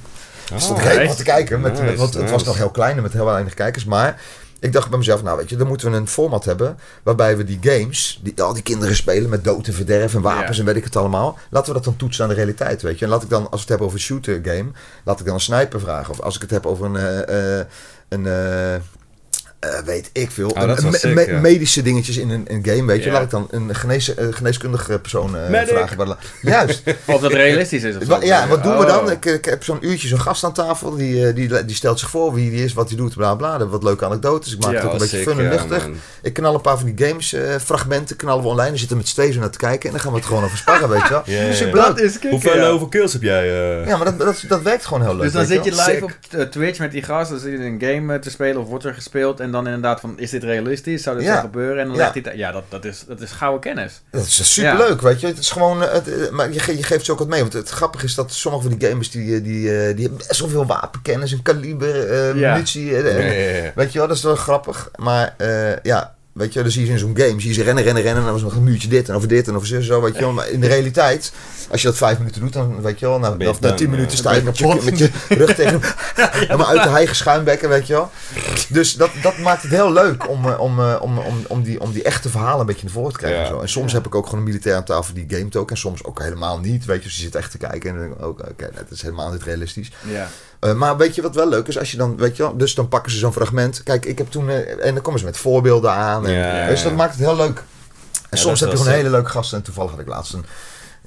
Oh, 0.53 0.59
stond 0.59 0.79
nice. 0.79 0.91
helemaal 0.91 1.15
te 1.15 1.23
kijken, 1.23 1.61
met, 1.61 1.73
Nice, 1.73 1.85
met- 1.85 1.97
want 1.99 2.15
het 2.15 2.31
was 2.31 2.45
nog 2.45 2.57
heel 2.57 2.71
klein 2.71 2.97
en 2.97 3.03
met 3.03 3.13
heel 3.13 3.25
weinig 3.25 3.55
kijkers. 3.55 3.85
Maar 3.85 4.21
ik 4.65 4.73
dacht 4.73 4.89
bij 4.89 4.99
mezelf, 4.99 5.23
nou 5.23 5.37
weet 5.37 5.49
je, 5.49 5.57
dan 5.57 5.67
moeten 5.67 5.91
we 5.91 5.97
een 5.97 6.09
format 6.09 6.45
hebben 6.45 6.79
waarbij 7.03 7.37
we 7.37 7.45
die 7.45 7.59
games, 7.61 8.21
die 8.23 8.43
al 8.43 8.53
die 8.53 8.63
kinderen 8.63 8.97
spelen 8.97 9.31
met 9.31 9.45
dood 9.45 9.67
en 9.67 9.73
verderf 9.75 10.15
en 10.15 10.21
wapens 10.21 10.57
Ja. 10.57 10.63
en 10.63 10.65
weet 10.65 10.77
ik 10.77 10.85
het 10.85 10.97
allemaal. 10.97 11.39
Laten 11.51 11.69
we 11.69 11.75
dat 11.75 11.85
dan 11.85 11.97
toetsen 11.97 12.23
aan 12.25 12.31
de 12.31 12.35
realiteit, 12.37 12.83
weet 12.83 12.99
je. 12.99 13.05
En 13.05 13.11
laat 13.11 13.23
ik 13.23 13.29
dan, 13.29 13.43
als 13.43 13.51
we 13.51 13.59
het 13.59 13.69
hebben 13.69 13.87
over 13.87 13.99
een 13.99 14.05
shooter 14.05 14.41
game, 14.43 14.71
laat 15.05 15.21
ik 15.21 15.27
dan 15.27 15.35
een 15.35 15.41
sniper 15.41 15.81
vragen. 15.81 16.11
Of 16.11 16.21
als 16.21 16.35
ik 16.35 16.41
het 16.41 16.51
heb 16.51 16.67
over 16.67 16.87
een, 16.87 16.97
eh, 16.97 17.59
eh, 17.61 17.67
een 18.09 18.27
eh, 18.27 18.81
eh, 19.73 19.85
weet 19.85 20.11
ik 20.13 20.31
veel, 20.31 20.49
Oh, 20.51 20.63
me- 20.83 20.97
sick, 20.97 21.15
me- 21.15 21.27
ja. 21.27 21.41
medische 21.41 21.83
dingetjes 21.83 22.17
in 22.17 22.31
een, 22.31 22.45
een 22.49 22.65
game, 22.67 22.85
weet 22.85 22.99
je. 23.03 23.07
Ja. 23.07 23.13
Laat 23.13 23.23
ik 23.23 23.31
dan 23.31 23.47
een 23.51 23.75
genees, 23.75 24.15
eh, 24.15 24.27
geneeskundige 24.31 24.99
persoon 24.99 25.37
eh, 25.37 25.49
Medic. 25.49 25.69
vragen. 25.77 26.17
Juist. 26.43 26.83
Of 27.05 27.21
dat 27.21 27.33
realistisch 27.33 27.83
is 27.83 27.97
of 27.97 28.03
zo. 28.03 28.09
Wa- 28.09 28.23
Ja, 28.23 28.49
wat 28.49 28.63
doen 28.63 28.79
we 28.79 28.85
dan? 28.87 29.05
Oh. 29.05 29.11
Ik, 29.11 29.25
ik 29.25 29.45
heb 29.45 29.65
zo'n 29.65 29.79
uurtje 29.87 30.09
zo'n 30.09 30.21
gast 30.21 30.45
aan 30.45 30.53
tafel. 30.53 30.97
Die, 30.97 31.27
eh, 31.29 31.35
die, 31.35 31.65
die 31.65 31.77
stelt 31.77 31.99
zich 31.99 32.11
voor 32.11 32.35
wie 32.35 32.51
die 32.51 32.65
is, 32.65 32.73
wat 32.73 32.89
hij 32.89 32.97
doet, 32.97 33.15
bla 33.17 33.35
bla. 33.35 33.67
Wat 33.67 33.83
leuke 33.83 34.05
anekdotes. 34.05 34.53
Ik 34.53 34.61
maak 34.61 34.71
Ja, 34.71 34.77
het 34.77 34.87
ook 34.87 34.93
een 34.93 34.99
beetje 34.99 35.17
sick, 35.17 35.29
fun 35.29 35.39
en 35.39 35.49
luchtig. 35.51 35.89
ik 36.23 36.33
knal 36.33 36.55
een 36.55 36.61
paar 36.61 36.79
van 36.79 36.93
die 36.95 37.07
games 37.07 37.33
eh, 37.33 37.55
fragmenten, 37.65 38.17
knallen 38.17 38.43
we 38.43 38.49
online. 38.49 38.69
Dan 38.69 38.79
zitten 38.79 38.97
we 38.97 39.03
met 39.03 39.09
z'n 39.13 39.21
tweeën 39.21 39.39
naar 39.41 39.51
te 39.51 39.59
kijken. 39.59 39.87
En 39.87 39.91
dan 39.91 40.01
gaan 40.01 40.13
we 40.13 40.19
het 40.19 40.27
gewoon 40.27 40.45
over 40.45 40.57
sparren, 40.59 40.89
weet 40.89 41.03
je 41.03 41.09
wel. 41.11 41.53
Superleuk. 41.55 41.87
Dat 41.87 42.01
is 42.01 42.13
kicken, 42.13 42.31
Hoeveel, 42.31 42.55
ja. 42.57 42.63
eh, 42.63 42.69
hoeveel 42.71 42.89
kills 42.89 43.13
heb 43.13 43.23
jij? 43.23 43.43
eh? 43.81 43.87
Ja, 43.87 43.97
maar 43.97 44.05
dat, 44.07 44.19
dat, 44.19 44.45
dat 44.49 44.63
werkt 44.63 44.85
gewoon 44.87 45.03
heel 45.03 45.13
leuk. 45.15 45.23
Dus 45.23 45.33
dan 45.33 45.47
zit 45.47 45.65
je 45.65 45.71
live 45.71 45.99
op 46.05 46.11
eh, 46.31 46.41
Twitch 46.43 46.79
met 46.79 46.93
die 46.93 47.03
gast, 47.03 47.31
dan 47.31 47.39
zit 47.39 47.53
je 47.53 47.59
een 47.65 47.81
game 47.81 48.15
eh, 48.15 48.21
te 48.21 48.31
spelen 48.31 48.61
of 48.63 48.69
wordt 48.69 48.85
er 48.85 48.95
gespeeld 48.95 49.41
en 49.41 49.51
dan 49.55 49.67
inderdaad 49.67 50.01
van, 50.01 50.19
is 50.19 50.31
dit 50.31 50.43
realistisch? 50.45 51.03
Zou 51.03 51.17
dit 51.17 51.27
Ja. 51.27 51.35
zo 51.35 51.41
gebeuren? 51.41 51.79
En 51.83 51.87
dan 51.87 51.97
Ja. 51.97 52.11
legt 52.13 52.25
hij. 52.27 52.37
Ja, 52.37 52.53
dat, 52.53 52.63
dat, 52.69 52.85
is, 52.85 53.05
dat 53.09 53.21
is 53.21 53.31
gouden 53.31 53.61
kennis. 53.61 54.03
Dat 54.11 54.23
is 54.23 54.53
superleuk, 54.55 55.01
weet 55.01 55.21
je. 55.21 55.27
Het 55.27 55.39
is 55.39 55.51
gewoon, 55.51 55.83
eh, 55.83 55.93
het, 55.93 56.09
eh, 56.19 56.31
maar 56.31 56.53
je, 56.53 56.59
ge- 56.59 56.77
je 56.77 56.83
geeft 56.83 57.05
ze 57.05 57.13
ook 57.13 57.19
wat 57.19 57.29
mee. 57.29 57.41
Want 57.41 57.53
het 57.53 57.69
grappige 57.69 58.05
is 58.05 58.15
dat 58.15 58.33
sommige 58.33 58.69
van 58.69 58.79
die 58.79 58.89
gamers, 58.89 59.11
die, 59.11 59.37
eh, 59.37 59.45
die, 59.45 59.63
die 59.95 60.03
hebben 60.07 60.27
best 60.29 60.41
wel 60.41 60.49
veel 60.49 60.67
wapenkennis 60.67 61.33
en 61.33 61.43
kaliber, 61.43 62.37
Ja. 62.39 62.53
munitie. 62.53 62.91
Weet 63.75 63.93
je 63.93 63.99
wel, 63.99 64.09
dat 64.09 64.17
is 64.17 64.23
wel 64.23 64.37
grappig. 64.37 64.91
Maar 64.97 65.35
eh, 65.37 65.77
ja, 65.83 66.15
weet 66.35 66.53
je 66.53 66.63
dan 66.63 66.71
zie 66.71 66.81
je 66.81 66.87
ze 66.87 66.93
in 66.93 66.99
zo'n 66.99 67.17
game, 67.17 67.41
zie 67.41 67.49
je 67.49 67.55
ze 67.55 67.63
rennen, 67.63 67.85
rennen, 67.85 68.03
rennen. 68.03 68.21
En 68.21 68.25
dan 68.25 68.41
was 68.41 68.43
nog 68.43 68.57
een 68.57 68.65
muurtje 68.65 68.89
dit 68.89 69.09
en 69.09 69.15
over 69.15 69.29
dit 69.29 69.49
en 69.49 69.55
over 69.55 69.67
zo, 69.67 69.81
zo, 69.81 70.01
weet 70.01 70.15
je 70.15 70.21
wel. 70.21 70.33
Maar 70.33 70.49
in 70.49 70.61
de 70.61 70.67
realiteit, 70.67 71.33
als 71.71 71.81
je 71.83 71.87
dat 71.87 71.97
vijf 71.97 72.19
minuten 72.19 72.41
doet, 72.41 72.53
dan 72.53 72.83
weet 72.83 72.99
je 72.99 73.07
wel, 73.07 73.19
na, 73.19 73.29
na 73.29 73.53
done, 73.53 73.75
tien 73.75 73.91
minuten 73.91 74.17
sta 74.17 74.31
Ben 74.31 74.39
je 74.39 74.45
met 74.45 74.59
je, 74.59 74.65
kapot. 74.65 74.85
met 74.85 74.99
je 74.99 75.11
rug 75.29 75.55
tegen 75.55 75.73
hem. 75.81 75.81
Helemaal 76.31 76.67
uit 76.67 76.83
de 76.83 76.89
hei 76.89 77.09
schuimbekken, 77.11 77.69
weet 77.69 77.87
je 77.87 77.93
wel. 77.93 78.11
Dus 78.69 78.95
dat, 78.95 79.11
dat 79.23 79.39
maakt 79.39 79.63
het 79.63 79.71
heel 79.71 79.93
leuk 79.93 80.29
om, 80.29 80.49
eh, 80.51 80.61
om, 80.61 80.81
eh, 80.81 80.97
om, 81.01 81.19
om, 81.19 81.45
om, 81.49 81.63
die, 81.63 81.81
om 81.81 81.93
die 81.93 82.03
echte 82.03 82.29
verhalen 82.29 82.61
een 82.61 82.67
beetje 82.67 82.85
naar 82.85 82.93
voren 82.93 83.13
te 83.13 83.19
krijgen. 83.19 83.41
Ja. 83.41 83.47
En, 83.47 83.55
zo. 83.55 83.61
en 83.61 83.69
soms 83.69 83.93
heb 83.93 84.07
ik 84.07 84.15
ook 84.15 84.25
gewoon 84.25 84.41
een 84.41 84.47
militair 84.47 84.77
aan 84.77 84.85
tafel 84.85 85.15
die 85.15 85.25
gamet 85.29 85.57
ook. 85.57 85.71
En 85.71 85.77
soms 85.77 86.05
ook 86.05 86.23
helemaal 86.23 86.59
niet, 86.59 86.85
weet 86.85 86.99
je. 86.99 87.03
Dus 87.09 87.15
die 87.15 87.25
zit 87.25 87.35
echt 87.35 87.51
te 87.51 87.59
kijken 87.59 87.91
en 87.91 87.97
dan 87.97 88.05
denk 88.05 88.19
ik 88.19 88.25
ook, 88.25 88.41
oké, 88.41 88.71
dat 88.75 88.91
is 88.91 89.03
helemaal 89.03 89.33
niet 89.33 89.43
realistisch. 89.43 89.91
Ja. 90.09 90.29
Eh, 90.65 90.73
maar 90.73 90.97
weet 90.97 91.15
je 91.15 91.23
wat 91.23 91.35
wel 91.35 91.49
leuk 91.49 91.69
is? 91.69 91.79
Als 91.79 91.91
je 91.91 91.97
dan, 91.97 92.17
weet 92.17 92.37
je 92.37 92.43
wel, 92.43 92.57
dus 92.57 92.75
dan 92.75 92.89
pakken 92.89 93.13
ze 93.13 93.19
zo'n 93.19 93.33
fragment. 93.33 93.83
Kijk, 93.83 94.05
ik 94.05 94.19
heb 94.19 94.31
toen, 94.31 94.49
eh, 94.49 94.87
en 94.87 94.95
dan 94.95 95.03
komen 95.03 95.21
ze 95.21 95.27
met 95.27 95.37
voorbeelden 95.37 95.91
aan. 95.91 96.27
En, 96.27 96.33
Ja, 96.33 96.67
dus 96.67 96.83
dat 96.83 96.95
maakt 96.95 97.11
het 97.15 97.21
heel 97.21 97.37
leuk. 97.37 97.63
En 98.31 98.39
soms 98.39 98.61
heb 98.61 98.71
je 98.71 98.77
gewoon 98.77 98.93
hele 98.93 99.11
leuke 99.11 99.31
gasten. 99.31 99.59
En 99.59 99.65
toevallig 99.65 99.91
had 99.91 100.01
ik 100.01 100.07
laatst 100.07 100.33
een, 100.33 100.45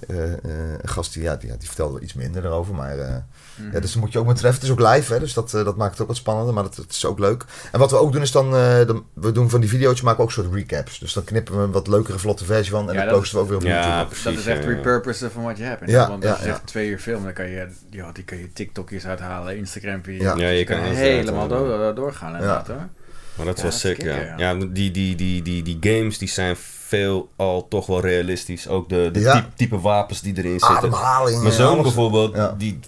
een 0.07 0.79
gast 0.89 1.13
die, 1.13 1.23
ja, 1.23 1.36
die, 1.36 1.49
ja, 1.49 1.55
die 1.57 1.67
vertelde 1.67 1.99
iets 1.99 2.13
minder 2.13 2.45
erover. 2.45 2.75
Maar 2.75 2.97
eh, 2.99 3.15
Mhm. 3.55 3.71
ja, 3.73 3.79
dus 3.79 3.91
dan 3.91 4.01
moet 4.01 4.12
je 4.12 4.19
ook 4.19 4.25
met 4.25 4.36
treffen. 4.38 4.62
Het 4.62 4.69
is 4.69 4.75
ook 4.86 4.93
live, 4.93 5.13
hè, 5.13 5.19
dus 5.19 5.33
dat, 5.33 5.53
eh, 5.53 5.63
dat 5.63 5.75
maakt 5.77 5.91
het 5.91 6.01
ook 6.01 6.07
wat 6.07 6.15
spannender. 6.15 6.53
Maar 6.53 6.63
dat, 6.63 6.75
dat 6.75 6.86
is 6.89 7.05
ook 7.05 7.19
leuk. 7.19 7.45
En 7.71 7.79
wat 7.79 7.91
we 7.91 7.97
ook 7.97 8.12
doen 8.12 8.21
is 8.21 8.31
dan, 8.31 8.55
eh, 8.55 8.86
dan 8.86 9.05
we 9.13 9.31
doen 9.31 9.49
van 9.49 9.60
die 9.60 9.69
video's 9.69 10.01
maken 10.01 10.17
we 10.17 10.23
ook 10.23 10.31
soort 10.31 10.53
recaps. 10.53 10.99
Dus 10.99 11.13
dan 11.13 11.23
knippen 11.23 11.57
we 11.57 11.63
een 11.63 11.71
wat 11.71 11.88
leukere, 11.88 12.19
vlotte 12.19 12.45
versie 12.45 12.71
van. 12.71 12.89
En 12.89 12.95
Ja, 12.95 13.05
dan 13.05 13.13
posten 13.13 13.38
we 13.38 13.43
ook 13.43 13.49
weer 13.49 13.57
op 13.57 13.63
Ja, 13.63 13.86
YouTube. 13.88 14.05
precies. 14.05 14.23
Dat 14.23 14.33
is 14.33 14.45
echt 14.45 14.63
ja, 14.63 14.69
ja. 14.69 14.75
repurposen 14.75 15.31
van 15.31 15.43
wat 15.43 15.57
je 15.57 15.63
hebt. 15.63 15.89
Ja, 15.89 16.07
Want 16.07 16.25
als 16.25 16.33
ja, 16.33 16.39
je 16.39 16.47
zegt 16.49 16.60
ja. 16.60 16.65
twee 16.65 16.89
uur 16.89 16.99
film, 16.99 17.23
dan 17.23 17.33
kan 17.33 17.49
je, 17.49 17.67
ja, 17.89 18.12
die 18.12 18.23
kan 18.23 18.38
je 18.38 18.53
TikTokjes 18.53 19.05
uithalen, 19.05 19.57
Instagram 19.57 20.03
video's. 20.03 20.39
Ja. 20.39 20.45
Ja, 20.47 20.49
je 20.53 20.63
kan 20.63 20.79
helemaal 20.79 21.47
door, 21.47 21.95
doorgaan 21.95 22.31
inderdaad 22.33 22.67
hoor. 22.67 22.88
Maar 23.36 23.45
dat 23.45 23.57
is 23.57 23.62
Ja, 23.63 23.69
wel 23.69 23.71
dat 23.71 23.73
is 23.73 23.79
sick, 23.79 24.01
ja. 24.01 24.15
Ja, 24.15 24.36
ja. 24.38 24.65
die, 24.65 24.91
die, 24.91 25.15
die, 25.15 25.41
die, 25.41 25.63
die 25.63 25.77
games 25.81 26.17
die 26.17 26.27
zijn 26.29 26.55
veel 26.88 27.30
al 27.36 27.67
toch 27.67 27.86
wel 27.86 28.02
realistisch. 28.02 28.67
Ook 28.67 28.89
de, 28.89 29.10
de 29.13 29.19
Ja. 29.19 29.34
type, 29.34 29.47
type 29.56 29.80
wapens 29.80 30.21
die 30.21 30.34
erin 30.38 30.52
zitten. 30.60 30.78
Ademhaling. 30.78 31.41
Mijn 31.41 31.54
zoon 31.54 31.71
alles. 31.71 31.82
bijvoorbeeld, 31.84 32.36
Ja. 32.36 32.56
die, 32.58 32.80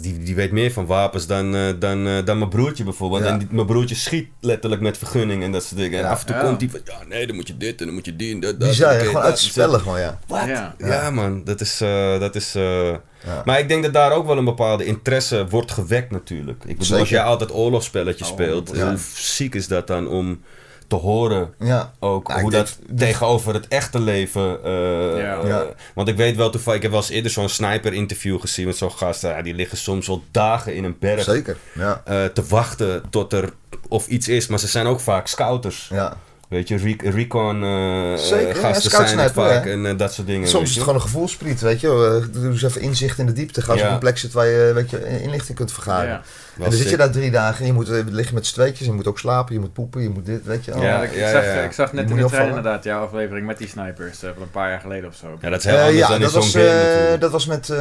die, 0.00 0.18
die 0.18 0.34
weet 0.34 0.52
meer 0.52 0.72
van 0.72 0.86
wapens 0.86 1.26
dan, 1.26 1.54
eh, 1.54 1.62
dan, 1.78 2.06
eh, 2.06 2.24
dan 2.24 2.38
mijn 2.38 2.50
broertje 2.50 2.84
bijvoorbeeld. 2.84 3.22
Ja. 3.22 3.28
En 3.28 3.38
die- 3.38 3.48
mijn 3.50 3.66
broertje 3.66 3.94
schiet 3.94 4.28
letterlijk 4.40 4.82
met 4.82 4.98
vergunning 4.98 5.42
en 5.42 5.52
dat 5.52 5.64
soort 5.64 5.80
dingen. 5.80 5.98
En 5.98 6.04
Ja. 6.04 6.10
af 6.10 6.20
en 6.20 6.26
toe 6.26 6.36
Ja. 6.36 6.42
komt 6.42 6.60
hij 6.60 6.70
van, 6.70 6.80
ja 6.84 6.98
nee, 7.08 7.26
dan 7.26 7.36
moet 7.36 7.46
je 7.48 7.56
dit 7.56 7.80
en 7.80 7.86
dan 7.86 7.94
moet 7.94 8.04
je 8.04 8.16
die 8.16 8.34
en 8.34 8.40
dat. 8.40 8.50
hè? 8.58 8.58
dit, 8.58 8.76
gewoon 8.76 9.12
dat. 9.12 9.22
uit 9.22 9.38
spellen 9.38 9.80
gewoon, 9.80 10.00
ja. 10.00 10.18
Wat? 10.26 10.46
Ja. 10.46 10.74
Ja. 10.78 11.10
man, 11.10 11.44
dat 11.44 11.60
is... 11.60 11.80
eh, 11.80 12.18
dat 12.20 12.34
is 12.34 12.54
eh, 12.54 12.94
Ja. 13.26 13.42
Maar 13.44 13.58
ik 13.58 13.68
denk 13.68 13.82
dat 13.82 13.92
daar 13.92 14.12
ook 14.12 14.26
wel 14.26 14.38
een 14.38 14.44
bepaalde 14.44 14.84
interesse 14.84 15.46
wordt 15.48 15.70
gewekt 15.72 16.10
natuurlijk. 16.10 16.64
Ik 16.66 16.78
bedoel, 16.78 16.98
als 16.98 17.08
jij 17.08 17.22
altijd 17.22 17.52
oorlogsspelletjes 17.54 18.28
Oh, 18.28 18.34
speelt, 18.34 18.68
100%. 18.68 18.72
hoe 18.88 18.98
ziek 19.14 19.54
is 19.54 19.68
dat 19.68 19.86
dan 19.86 20.08
om 20.08 20.40
te 20.90 20.96
horen 20.96 21.50
Ja. 21.58 21.92
ook 21.98 22.28
ik 22.30 22.34
hoe 22.40 22.50
denk- 22.50 22.66
dat 22.66 22.78
tegenover 22.98 23.54
het 23.54 23.68
echte 23.68 24.00
leven. 24.00 24.64
eh, 24.64 24.70
Ja. 25.22 25.38
eh, 25.40 25.48
Ja. 25.48 25.64
Want 25.94 26.08
ik 26.08 26.16
weet 26.16 26.36
wel 26.36 26.50
toevallig, 26.50 26.76
ik 26.76 26.82
heb 26.82 26.90
wel 26.92 27.00
eens 27.00 27.10
eerder 27.10 27.30
zo'n 27.30 27.48
sniper 27.48 27.92
interview 27.92 28.40
gezien 28.40 28.66
met 28.66 28.76
zo'n 28.76 28.92
gast. 28.92 29.22
Ja, 29.22 29.42
die 29.42 29.54
liggen 29.54 29.78
soms 29.78 30.06
wel 30.06 30.22
dagen 30.30 30.74
in 30.74 30.84
een 30.84 30.96
berg 31.00 31.22
Zeker. 31.24 31.56
Ja. 31.74 32.02
eh, 32.04 32.24
te 32.24 32.42
wachten 32.48 33.02
tot 33.10 33.32
er 33.32 33.52
of 33.88 34.06
iets 34.06 34.28
is. 34.28 34.46
Maar 34.46 34.58
ze 34.58 34.66
zijn 34.68 34.86
ook 34.86 35.00
vaak 35.00 35.26
scouters. 35.26 35.88
ja. 35.92 36.16
Weet 36.48 36.68
je, 36.68 36.76
re- 36.76 37.10
recon 37.10 37.54
Zeker, 38.18 38.46
ja, 38.48 38.54
gasten 38.54 38.90
zijn 38.90 39.18
het 39.18 39.32
vaak 39.32 39.64
hè. 39.64 39.70
en 39.86 39.96
dat 39.96 40.12
soort 40.12 40.26
dingen. 40.26 40.48
Soms 40.48 40.68
is 40.68 40.70
het 40.74 40.78
gewoon 40.80 40.94
een 40.94 41.00
gevoelspriet, 41.04 41.60
weet 41.60 41.80
je. 41.80 42.28
Doe 42.32 42.50
eens 42.50 42.62
even 42.62 42.80
inzicht 42.80 43.18
in 43.18 43.26
de 43.26 43.32
diepte. 43.32 43.62
Ga 43.62 43.72
eens 43.72 43.80
Ja. 43.80 43.86
op 43.86 43.92
een 43.92 43.98
plek 43.98 44.18
zitten 44.18 44.38
waar 44.38 44.48
je, 44.48 44.72
weet 44.74 44.90
je 44.90 45.20
inlichting 45.22 45.56
kunt 45.56 45.72
vergaren. 45.72 46.08
Ja. 46.08 46.22
En 46.64 46.70
dan 46.70 46.78
zit 46.80 46.90
je 46.90 46.96
daar 46.96 47.10
drie 47.10 47.30
dagen 47.30 47.60
en 47.60 47.66
je 47.66 47.72
moet 47.72 47.90
eh, 47.90 47.98
liggen 48.08 48.34
met 48.34 48.46
z'n 48.46 48.54
tweetjes. 48.54 48.86
Je 48.86 48.92
moet 48.92 49.06
ook 49.06 49.18
slapen, 49.18 49.54
je 49.54 49.60
moet 49.60 49.72
poepen, 49.72 50.02
je 50.02 50.08
moet 50.08 50.26
dit, 50.26 50.44
weet 50.44 50.64
je. 50.64 50.70
Ja, 50.70 50.76
allemaal. 50.76 51.02
ik, 51.02 51.14
ja, 51.14 51.30
zag, 51.30 51.44
ja. 51.44 51.52
ik 51.54 51.72
zag 51.72 51.92
net 51.92 52.02
in 52.02 52.08
de 52.08 52.12
trein 52.12 52.24
opvallen. 52.24 52.48
inderdaad 52.48 52.84
jouw 52.84 53.04
aflevering 53.04 53.46
met 53.46 53.58
die 53.58 53.68
snipers 53.68 54.22
eh, 54.22 54.30
van 54.34 54.42
een 54.42 54.50
paar 54.50 54.70
jaar 54.70 54.80
geleden 54.80 55.08
of 55.08 55.14
zo. 55.14 55.38
Ja, 55.40 55.50
dat 55.50 55.58
is 55.58 55.64
heel 55.64 55.74
Eh, 55.76 55.82
anders 55.82 55.98
ja, 55.98 56.08
dan 56.08 56.20
dat 56.20 56.30
zo'n 56.30 56.40
was, 56.40 56.50
game 56.52 56.64
eh, 57.12 57.20
dat 57.20 57.30
was 57.30 57.46
met 57.46 57.70
eh 57.70 57.78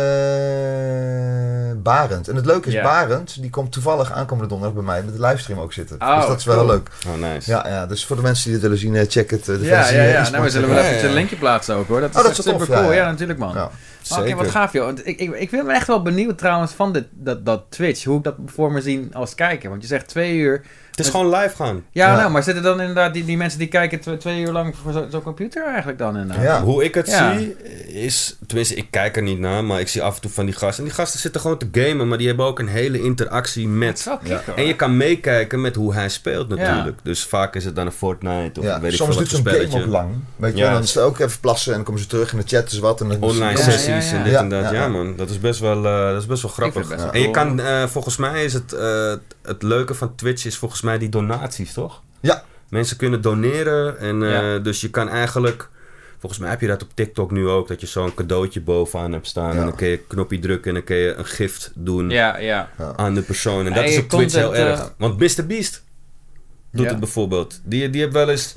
Barend. 1.84 2.28
En 2.28 2.36
het 2.36 2.46
leuke 2.46 2.70
is. 2.70 2.82
Barend, 2.82 3.42
die 3.42 3.50
komt 3.50 3.72
toevallig 3.72 4.12
aankomende 4.12 4.50
donderdag 4.50 4.76
bij 4.78 4.86
mij 4.86 5.04
met 5.04 5.14
de 5.16 5.22
livestream 5.22 5.60
ook 5.60 5.74
zitten. 5.74 5.96
Oh, 6.02 6.16
dus 6.18 6.28
dat 6.28 6.40
is 6.40 6.46
wel 6.46 6.56
cool. 6.56 6.68
heel 6.68 6.76
leuk. 6.76 6.90
Oh, 7.08 7.30
nice. 7.32 7.52
Ja, 7.52 7.68
ja, 7.68 7.86
dus 7.86 8.06
voor 8.06 8.16
de 8.16 8.22
mensen 8.22 8.44
die 8.44 8.54
dit 8.54 8.62
willen 8.62 8.78
zien, 8.78 9.06
check 9.10 9.30
het. 9.32 9.46
de 9.46 9.60
Ja, 9.62 9.76
versie, 9.76 9.98
ja, 9.98 10.04
ja. 10.04 10.30
Nou, 10.30 10.44
we 10.44 10.50
zullen 10.50 10.70
wel 10.70 10.78
even 10.84 11.08
een 11.10 11.14
linkje 11.14 11.36
plaatsen 11.36 11.76
ook 11.76 11.88
hoor. 11.88 12.00
Dat 12.00 12.10
is 12.10 12.16
Oh, 12.16 12.22
dat 12.22 12.32
echt 12.32 12.40
is 12.40 12.46
tof, 12.46 12.62
super 12.62 12.76
ja, 12.76 12.82
cool. 12.82 12.94
Ja, 12.94 13.04
ja. 13.04 13.10
natuurlijk 13.10 13.40
man. 13.40 13.70
Oké, 14.18 14.36
wat 14.36 14.50
gaaf 14.52 14.74
joh. 14.74 14.86
Want 14.86 15.08
Ik, 15.08 15.20
ik, 15.20 15.32
ik 15.32 15.50
ben 15.50 15.70
echt 15.70 15.88
wel 15.88 16.02
benieuwd 16.02 16.38
trouwens 16.38 16.72
van 16.72 16.94
dit, 16.94 17.06
dat, 17.12 17.46
dat 17.46 17.64
Twitch. 17.70 18.04
Hoe 18.04 18.18
ik 18.18 18.24
dat 18.24 18.36
voor 18.46 18.72
me 18.72 18.82
zien 18.82 19.14
als 19.14 19.36
kijker. 19.36 19.70
Want 19.70 19.82
je 19.82 19.88
zegt 19.88 20.08
twee 20.08 20.36
uur. 20.38 20.62
Het 21.06 21.14
is 21.14 21.14
gewoon 21.20 21.36
live 21.42 21.56
gaan. 21.56 21.84
Ja, 21.92 22.08
Ja. 22.08 22.16
nou, 22.18 22.32
maar 22.32 22.44
zitten 22.44 22.64
dan 22.64 22.80
inderdaad 22.80 23.14
die, 23.14 23.26
die 23.26 23.38
mensen 23.38 23.60
die 23.60 23.68
kijken 23.68 24.00
tw- 24.00 24.10
twee 24.20 24.42
uur 24.42 24.52
lang 24.52 24.76
voor 24.84 24.92
zo- 24.92 25.08
zo'n 25.12 25.22
computer 25.22 25.66
eigenlijk 25.68 25.98
dan 25.98 26.18
inderdaad? 26.18 26.44
Ja. 26.46 26.62
Hoe 26.62 26.84
ik 26.84 26.94
het 26.96 27.08
Ja. 27.08 27.38
zie, 27.38 27.56
is... 27.88 28.38
Tenminste, 28.48 28.76
ik 28.76 28.88
kijk 28.90 29.16
er 29.16 29.22
niet 29.24 29.40
naar, 29.40 29.64
maar 29.64 29.80
ik 29.80 29.88
zie 29.88 30.02
af 30.04 30.16
en 30.16 30.22
toe 30.22 30.32
van 30.32 30.46
die 30.46 30.54
gasten. 30.56 30.78
En 30.84 30.90
die 30.90 30.94
gasten 30.94 31.20
zitten 31.20 31.42
gewoon 31.42 31.58
te 31.58 31.68
gamen, 31.72 32.08
maar 32.08 32.18
die 32.18 32.28
hebben 32.28 32.46
ook 32.46 32.60
een 32.60 32.68
hele 32.68 33.02
interactie 33.02 33.64
is 33.64 33.74
met... 33.78 34.08
kick. 34.24 34.40
En 34.56 34.66
je 34.66 34.76
kan 34.76 34.98
meekijken 34.98 35.62
met 35.62 35.76
hoe 35.76 35.94
hij 35.94 36.10
speelt 36.10 36.48
natuurlijk. 36.50 36.96
Ja. 36.98 37.04
Dus 37.04 37.24
vaak 37.26 37.56
is 37.56 37.66
het 37.66 37.76
dan 37.76 37.86
een 37.86 37.92
Fortnite 37.92 38.60
of 38.60 38.66
Ja, 38.66 38.80
weet 38.80 38.92
ik 38.92 38.98
soms 38.98 39.10
veel 39.10 39.18
duurt 39.18 39.70
zo'n 39.70 39.70
game 39.70 39.84
ook 39.86 39.92
lang. 39.92 40.10
Weet 40.36 40.58
je, 40.58 40.64
dan 40.64 40.82
is 40.82 40.94
het 40.94 41.04
ook 41.04 41.20
even 41.20 41.40
plassen 41.40 41.70
en 41.72 41.76
dan 41.78 41.86
komen 41.86 42.02
ze 42.02 42.08
terug 42.08 42.32
en 42.32 42.38
dan 42.38 42.48
chatten 42.48 42.76
ze 42.76 42.82
wat. 42.82 43.02
En 43.02 43.08
dan 43.10 43.18
Online 43.22 43.58
Ja, 43.58 43.64
sessies 43.64 44.10
ja, 44.10 44.16
ja. 44.16 44.18
en 44.18 44.24
dit 44.24 44.32
Ja, 44.34 44.40
en 44.40 44.50
dat. 44.50 44.64
ja, 44.64 44.72
Ja, 44.72 44.82
ja. 44.82 44.88
man, 44.88 45.16
dat 45.16 45.30
is 45.30 45.40
best 45.40 45.60
wel, 45.60 45.86
eh, 45.86 46.10
dat 46.12 46.22
is 46.22 46.26
best 46.28 46.42
wel 46.42 46.52
grappig. 46.52 46.80
het 46.80 46.90
best 46.90 47.02
wel 47.04 47.12
En 47.14 47.20
je 47.20 47.30
cool. 47.32 47.46
kan, 47.46 47.60
eh, 47.60 47.84
volgens 47.86 48.18
mij 48.18 48.44
is 48.44 48.54
het, 48.54 48.74
eh, 48.74 49.14
het 49.44 49.64
leuke 49.64 49.94
van 49.94 50.16
Twitch 50.16 50.46
is 50.46 50.58
volgens 50.58 50.82
mij 50.82 50.89
die 50.98 51.10
donaties, 51.10 51.74
toch? 51.74 52.02
Ja. 52.20 52.44
Mensen 52.70 52.98
kunnen 52.98 53.22
doneren 53.22 54.00
en 54.00 54.24
eh, 54.34 54.64
dus 54.64 54.82
je 54.82 54.90
kan 54.90 55.10
eigenlijk... 55.10 55.70
Volgens 56.20 56.42
mij 56.42 56.50
heb 56.50 56.62
je 56.62 56.68
dat 56.68 56.84
op 56.84 56.90
TikTok 56.94 57.32
nu 57.32 57.48
ook, 57.48 57.68
dat 57.68 57.82
je 57.82 57.88
zo'n 57.88 58.14
cadeautje 58.14 58.62
bovenaan 58.62 59.12
hebt 59.12 59.28
staan. 59.28 59.54
Ja. 59.54 59.60
En 59.60 59.66
dan 59.66 59.76
kun 59.76 59.88
je 59.88 59.94
een 59.98 60.08
knopje 60.08 60.40
drukken 60.40 60.68
en 60.70 60.74
dan 60.74 60.84
kun 60.84 60.96
je 60.96 61.14
een 61.14 61.26
gift 61.26 61.72
doen 61.76 62.10
Ja, 62.10 62.38
ja. 62.38 62.70
aan 62.96 63.14
de 63.14 63.22
persoon. 63.22 63.66
En 63.66 63.74
dat 63.74 63.84
is 63.84 63.98
op 63.98 64.10
Twitch 64.10 64.34
heel 64.36 64.44
content, 64.46 64.66
eh, 64.66 64.72
erg. 64.72 64.94
Want 64.98 65.20
Mr. 65.20 65.46
Beast 65.48 65.84
doet 66.72 66.84
Ja. 66.86 66.90
het 66.92 67.00
bijvoorbeeld. 67.00 67.62
Die, 67.64 67.90
die 67.90 68.02
heeft 68.02 68.14
wel 68.14 68.30
eens 68.30 68.56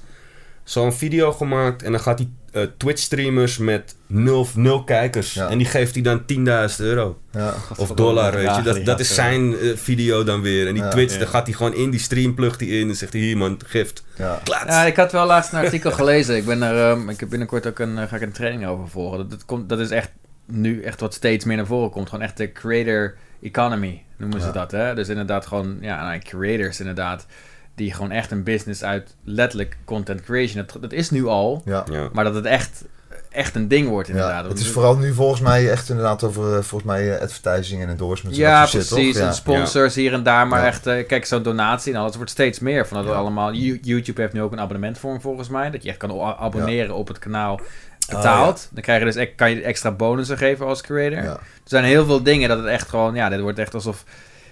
zo'n 0.64 0.92
video 0.92 1.33
gemaakt 1.33 1.83
en 1.83 1.92
dan 1.92 2.01
gaat 2.01 2.18
hij 2.18 2.29
eh, 2.52 2.62
Twitch-streamers 2.76 3.58
met 3.58 3.96
nul, 4.06 4.46
nul 4.54 4.84
kijkers. 4.84 5.32
Ja. 5.34 5.48
En 5.48 5.58
die 5.58 5.66
geeft 5.66 5.94
hij 5.94 6.02
dan 6.02 6.22
10.000 6.26 6.76
euro. 6.78 7.18
Ja. 7.32 7.54
Of 7.76 7.92
dollar, 7.92 8.32
weet 8.32 8.40
je. 8.40 8.46
Dagen 8.46 8.64
Dat, 8.64 8.84
dat 8.84 9.00
is 9.00 9.14
zijn 9.14 9.58
eh, 9.58 9.76
video 9.76 10.24
dan 10.24 10.42
weer. 10.42 10.66
En 10.66 10.74
die 10.74 10.82
Ja. 10.82 10.88
Twitch, 10.90 11.12
Ja. 11.12 11.18
dan 11.18 11.28
gaat 11.28 11.46
hij 11.46 11.54
gewoon 11.56 11.74
in 11.74 11.90
die 11.90 12.00
stream, 12.00 12.34
plugt 12.34 12.60
hij 12.60 12.68
in 12.68 12.88
en 12.88 12.94
zegt 12.94 13.12
hij 13.12 13.22
hier 13.22 13.36
man, 13.36 13.60
gift. 13.66 14.04
Ja. 14.16 14.84
Ik 14.84 14.96
had 14.96 15.12
wel 15.12 15.26
laatst 15.26 15.52
een 15.52 15.58
artikel 15.64 15.90
gelezen. 15.92 16.36
Ik, 16.36 16.44
ben 16.44 16.62
er, 16.62 16.90
ehm, 16.90 17.08
ik 17.08 17.20
heb 17.20 17.28
binnenkort 17.28 17.66
ook 17.66 17.78
een, 17.78 17.98
eh, 17.98 18.08
ga 18.08 18.16
ik 18.16 18.22
een 18.22 18.32
training 18.32 18.66
over 18.66 18.88
volgen. 18.88 19.18
Dat, 19.18 19.30
dat, 19.30 19.44
komt, 19.44 19.68
dat 19.68 19.78
is 19.78 19.90
echt 19.90 20.10
nu 20.46 20.82
echt 20.82 21.00
wat 21.00 21.14
steeds 21.14 21.44
meer 21.44 21.56
naar 21.56 21.66
voren 21.66 21.90
komt. 21.90 22.08
Gewoon 22.08 22.24
echt 22.24 22.36
de 22.36 22.52
creator 22.52 23.14
economy 23.42 24.02
noemen 24.16 24.40
ze 24.40 24.46
Ja. 24.46 24.52
dat. 24.52 24.70
Hè? 24.70 24.94
Dus 24.94 25.08
inderdaad 25.08 25.46
gewoon, 25.46 25.76
ja, 25.80 26.02
nou, 26.06 26.18
creators 26.18 26.80
inderdaad. 26.80 27.26
Die 27.74 27.92
gewoon 27.92 28.11
echt 28.11 28.30
een 28.30 28.42
business 28.42 28.82
uit 28.85 29.14
letterlijk 29.24 29.76
content 29.85 30.22
creation. 30.22 30.64
Dat, 30.66 30.82
dat 30.82 30.92
is 30.92 31.11
nu 31.11 31.26
al. 31.26 31.62
Ja. 31.64 31.85
Ja. 31.90 32.08
Maar 32.12 32.24
dat 32.24 32.35
het 32.35 32.44
echt, 32.44 32.85
echt 33.30 33.54
een 33.54 33.68
ding 33.68 33.88
wordt 33.88 34.08
inderdaad. 34.08 34.42
Ja, 34.44 34.48
het 34.50 34.58
is 34.58 34.68
vooral 34.70 34.96
nu 34.96 35.12
volgens 35.12 35.40
mij 35.40 35.70
echt 35.70 35.88
inderdaad 35.88 36.22
over 36.24 36.44
eh, 36.56 36.62
volgens 36.62 36.90
mij 36.90 37.14
eh, 37.16 37.20
advertising 37.22 37.82
en 37.82 37.88
endorsements. 37.88 38.38
en 38.38 38.44
Ja, 38.44 38.66
precies. 38.66 39.16
En 39.16 39.24
Ja. 39.24 39.32
sponsors 39.32 39.94
hier 39.94 40.12
en 40.12 40.22
daar. 40.22 40.46
Maar 40.46 40.61
Ja. 40.61 40.66
echt, 40.66 40.87
eh, 40.87 41.06
kijk, 41.06 41.24
zo'n 41.24 41.42
donatie 41.42 41.92
en 41.94 42.00
alles 42.00 42.16
wordt 42.16 42.30
steeds 42.30 42.58
meer. 42.58 42.87
Van 42.87 43.04
dat 43.04 43.14
allemaal, 43.14 43.52
You- 43.52 43.78
YouTube 43.82 44.20
heeft 44.20 44.32
nu 44.32 44.42
ook 44.42 44.52
een 44.52 44.61
abonnementvorm 44.61 45.20
volgens 45.20 45.48
mij. 45.48 45.70
Dat 45.70 45.82
je 45.82 45.88
echt 45.88 45.98
kan 45.98 46.20
abonneren 46.20 46.94
op 46.94 47.08
het 47.08 47.18
kanaal 47.18 47.54
Oh, 47.54 48.16
betaald. 48.16 48.68
Dan 48.72 48.82
krijg 48.82 48.98
je 49.04 49.12
dus, 49.12 49.35
kan 49.37 49.50
je 49.50 49.62
extra 49.62 49.90
bonussen 49.90 50.38
geven 50.38 50.66
als 50.66 50.80
creator. 50.80 51.22
Ja. 51.22 51.30
Er 51.32 51.40
zijn 51.64 51.85
heel 51.85 52.04
veel 52.06 52.22
dingen 52.22 52.48
dat 52.48 52.58
het 52.58 52.66
echt 52.66 52.88
gewoon, 52.88 53.14
ja, 53.14 53.28
dit 53.28 53.40
wordt 53.40 53.58
echt 53.58 53.74
alsof 53.74 54.04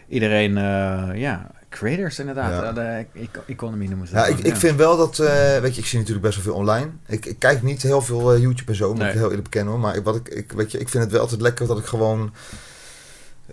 iedereen, 0.09 0.57
eh, 0.59 1.09
ja, 1.15 1.47
creators 1.71 2.19
inderdaad. 2.19 2.51
Ja. 2.53 2.63
Ja. 2.65 2.73
De 2.73 3.07
eco- 3.21 3.43
economy 3.47 3.87
noemen 3.87 4.07
ze 4.09 4.15
Ja, 4.15 4.21
dat 4.21 4.29
ik, 4.31 4.37
dan, 4.37 4.53
ik 4.53 4.57
vind 4.57 4.77
wel 4.77 4.97
dat, 4.97 5.19
eh, 5.19 5.59
weet 5.59 5.75
je, 5.75 5.81
ik 5.81 5.87
zie 5.87 5.99
natuurlijk 5.99 6.27
best 6.27 6.35
wel 6.37 6.45
veel 6.45 6.55
online. 6.63 6.91
Ik, 7.07 7.27
ik 7.27 7.39
kijk 7.39 7.63
niet 7.63 7.83
heel 7.83 8.03
veel 8.03 8.33
eh, 8.35 8.41
YouTube 8.41 8.71
en 8.71 8.77
zo, 8.77 8.89
moet 8.89 8.99
Nee. 8.99 9.09
ik 9.09 9.15
heel 9.15 9.25
eerlijk 9.25 9.43
bekennen 9.43 9.73
hoor. 9.73 9.83
Maar 9.83 9.97
ik- 9.97 10.05
wat 10.05 10.17
ik, 10.17 10.29
ik, 10.29 10.53
weet 10.53 10.73
je, 10.73 10.79
ik 10.79 10.89
vind 10.89 11.03
het 11.03 11.13
wel 11.13 11.21
altijd 11.21 11.41
lekker 11.41 11.67
dat 11.67 11.79
ik 11.79 11.85
gewoon 11.87 12.33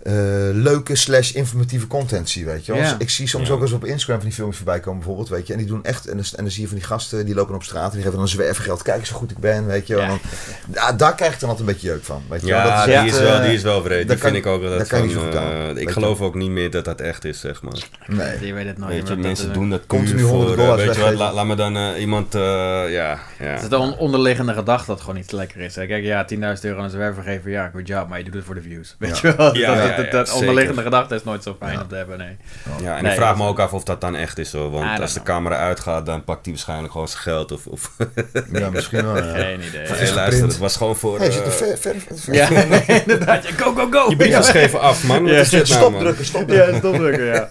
eh, 0.02 0.12
leuke 0.52 0.96
slash 0.96 1.32
informatieve 1.32 1.86
content 1.86 2.30
zie, 2.30 2.44
weet 2.44 2.66
je 2.66 2.72
wel. 2.72 2.80
Ja. 2.80 2.88
Dus 2.88 2.98
ik 2.98 3.10
zie 3.10 3.26
soms 3.28 3.48
Ja. 3.48 3.54
ook 3.54 3.60
eens 3.60 3.72
op 3.72 3.84
Instagram 3.84 4.16
van 4.16 4.24
die 4.26 4.34
filmpjes 4.34 4.56
voorbij 4.62 4.80
komen 4.80 4.98
bijvoorbeeld, 4.98 5.28
weet 5.28 5.46
je. 5.46 5.52
En 5.52 5.58
die 5.58 5.68
doen 5.68 5.84
echt, 5.84 6.06
en 6.06 6.16
dan, 6.16 6.24
en 6.36 6.42
dan 6.42 6.50
zie 6.52 6.62
je 6.62 6.68
van 6.68 6.76
die 6.76 6.86
gasten, 6.86 7.26
die 7.26 7.34
lopen 7.34 7.54
op 7.54 7.62
straat 7.62 7.88
en 7.88 7.94
die 7.94 8.02
geven 8.02 8.18
dan 8.18 8.28
zwervergeld. 8.28 8.82
Kijk 8.82 8.98
eens 8.98 9.08
hoe 9.08 9.18
goed 9.18 9.30
ik 9.30 9.38
ben, 9.38 9.66
weet 9.66 9.86
je 9.86 9.94
wel. 9.94 10.04
Ja. 10.04 10.18
Dan, 10.66 10.96
daar 10.96 11.14
krijg 11.14 11.32
ik 11.34 11.40
dan 11.40 11.48
altijd 11.48 11.68
een 11.68 11.74
beetje 11.74 11.88
jeuk 11.88 12.04
van, 12.04 12.22
weet 12.28 12.40
je 12.40 12.46
wel. 12.46 12.56
Ja, 12.56 12.76
Dat 12.76 12.84
die, 12.84 12.94
echt, 12.94 13.06
is 13.06 13.18
wel, 13.20 13.34
eh, 13.38 13.44
die 13.44 13.54
is 13.54 13.62
wel 13.62 13.82
vreed. 13.82 14.08
Die 14.08 14.16
kan- 14.16 14.30
vind 14.32 14.44
ik 14.44 14.46
ook 14.52 14.62
dat 14.62 14.76
kan 14.76 14.86
van, 14.98 15.02
niet 15.02 15.12
zo 15.16 15.20
goed 15.22 15.36
aan, 15.36 15.52
eh, 15.52 15.64
weet 15.66 15.76
Ik 15.76 15.86
je. 15.86 15.92
geloof 15.92 16.20
ook 16.20 16.34
niet 16.34 16.50
meer 16.50 16.70
dat 16.70 16.84
dat 16.84 17.00
echt 17.00 17.24
is, 17.24 17.40
zeg 17.40 17.62
maar. 17.62 17.88
Nee. 18.06 18.46
Je 18.46 18.52
weet 18.52 18.66
het 18.66 18.78
nooit. 18.78 18.92
Weet 18.92 19.08
je, 19.08 19.14
maar 19.14 19.22
mensen 19.24 19.44
dat, 19.46 19.54
doen 19.54 19.70
dat 19.70 19.86
Continu 19.86 20.20
voor, 20.20 20.56
weet 20.76 20.94
je 20.94 21.00
wat, 21.00 21.32
laat 21.34 21.46
me 21.46 21.54
dan 21.56 21.76
eh, 21.76 22.00
iemand, 22.00 22.34
eh, 22.34 22.40
ja, 22.42 22.86
ja. 22.88 23.18
Het 23.38 23.62
is 23.62 23.68
de 23.68 23.78
on- 23.78 23.96
onderliggende 23.96 24.52
gedachte 24.54 24.86
dat 24.86 25.00
gewoon 25.00 25.16
niet 25.16 25.32
lekker 25.32 25.60
is. 25.60 25.74
Kijk, 25.74 26.02
ja, 26.04 26.24
10.000 26.24 26.64
euro 26.64 26.78
aan 26.78 26.84
een 26.84 26.90
zwerver 26.90 27.22
geven, 27.22 27.50
ja, 27.50 27.70
good 27.74 27.86
job, 27.86 28.08
maar 28.08 28.18
je 28.18 28.24
doet 28.24 28.34
het 28.34 28.44
voor 28.44 28.54
de 28.54 28.62
views. 28.62 28.96
Weet 28.98 29.18
je 29.18 29.34
wel? 29.36 29.56
Ja, 29.56 29.74
ja, 29.90 29.96
dat, 29.96 30.04
ja, 30.04 30.10
dat 30.10 30.32
onderliggende 30.32 30.82
gedachte 30.82 31.14
is 31.14 31.24
nooit 31.24 31.42
zo 31.42 31.56
fijn 31.58 31.72
Ja. 31.72 31.80
om 31.80 31.88
te 31.88 31.94
hebben, 31.94 32.18
nee. 32.18 32.36
Ja, 32.82 32.96
en 32.96 33.02
Nee, 33.02 33.12
ik 33.12 33.18
vraag 33.18 33.28
dat 33.28 33.38
me 33.38 33.46
ook 33.46 33.58
af 33.60 33.72
of 33.72 33.84
dat 33.84 34.00
dan 34.00 34.16
echt 34.16 34.38
is 34.38 34.52
hoor. 34.52 34.70
Want 34.70 34.84
don't 34.84 35.00
als 35.00 35.12
de 35.12 35.22
camera 35.22 35.56
uitgaat, 35.56 36.06
dan 36.06 36.24
pakt 36.24 36.44
hij 36.44 36.54
waarschijnlijk 36.54 36.92
gewoon 36.92 37.08
zijn 37.08 37.22
geld. 37.22 37.52
Of, 37.52 37.66
of 37.66 37.92
Ja, 38.52 38.70
misschien 38.70 39.04
wel. 39.04 39.16
Ja. 39.16 39.32
Geen 39.34 39.60
idee. 39.62 39.86
hey, 39.86 40.12
luister, 40.14 40.46
het 40.46 40.58
was 40.58 40.76
gewoon 40.76 40.96
voor... 40.96 41.18
Hey, 41.18 41.30
zit 41.30 41.40
er 41.40 41.46
eh, 41.46 41.52
ver, 41.52 41.78
ver, 41.78 41.94
ver- 42.16 42.34
Ja, 42.34 42.48
nee, 42.64 42.84
inderdaad. 43.00 43.46
Ja, 43.48 43.50
Go, 43.56 43.74
go, 43.74 43.86
go! 43.90 44.10
je 44.10 44.16
briefjes 44.16 44.48
geven 44.50 44.80
af, 44.80 45.04
man. 45.06 45.22
Wat 45.22 45.32
Ja, 45.32 45.38
is 45.38 45.48
dit 45.48 45.68
nou, 45.68 45.80
Stop 45.80 45.90
man? 45.92 46.00
drukken, 46.00 46.24
stop 46.24 46.48
drukken. 46.48 46.72
Ja, 46.72 46.78
stopdrukken, 46.78 47.24
ja. 47.34 47.50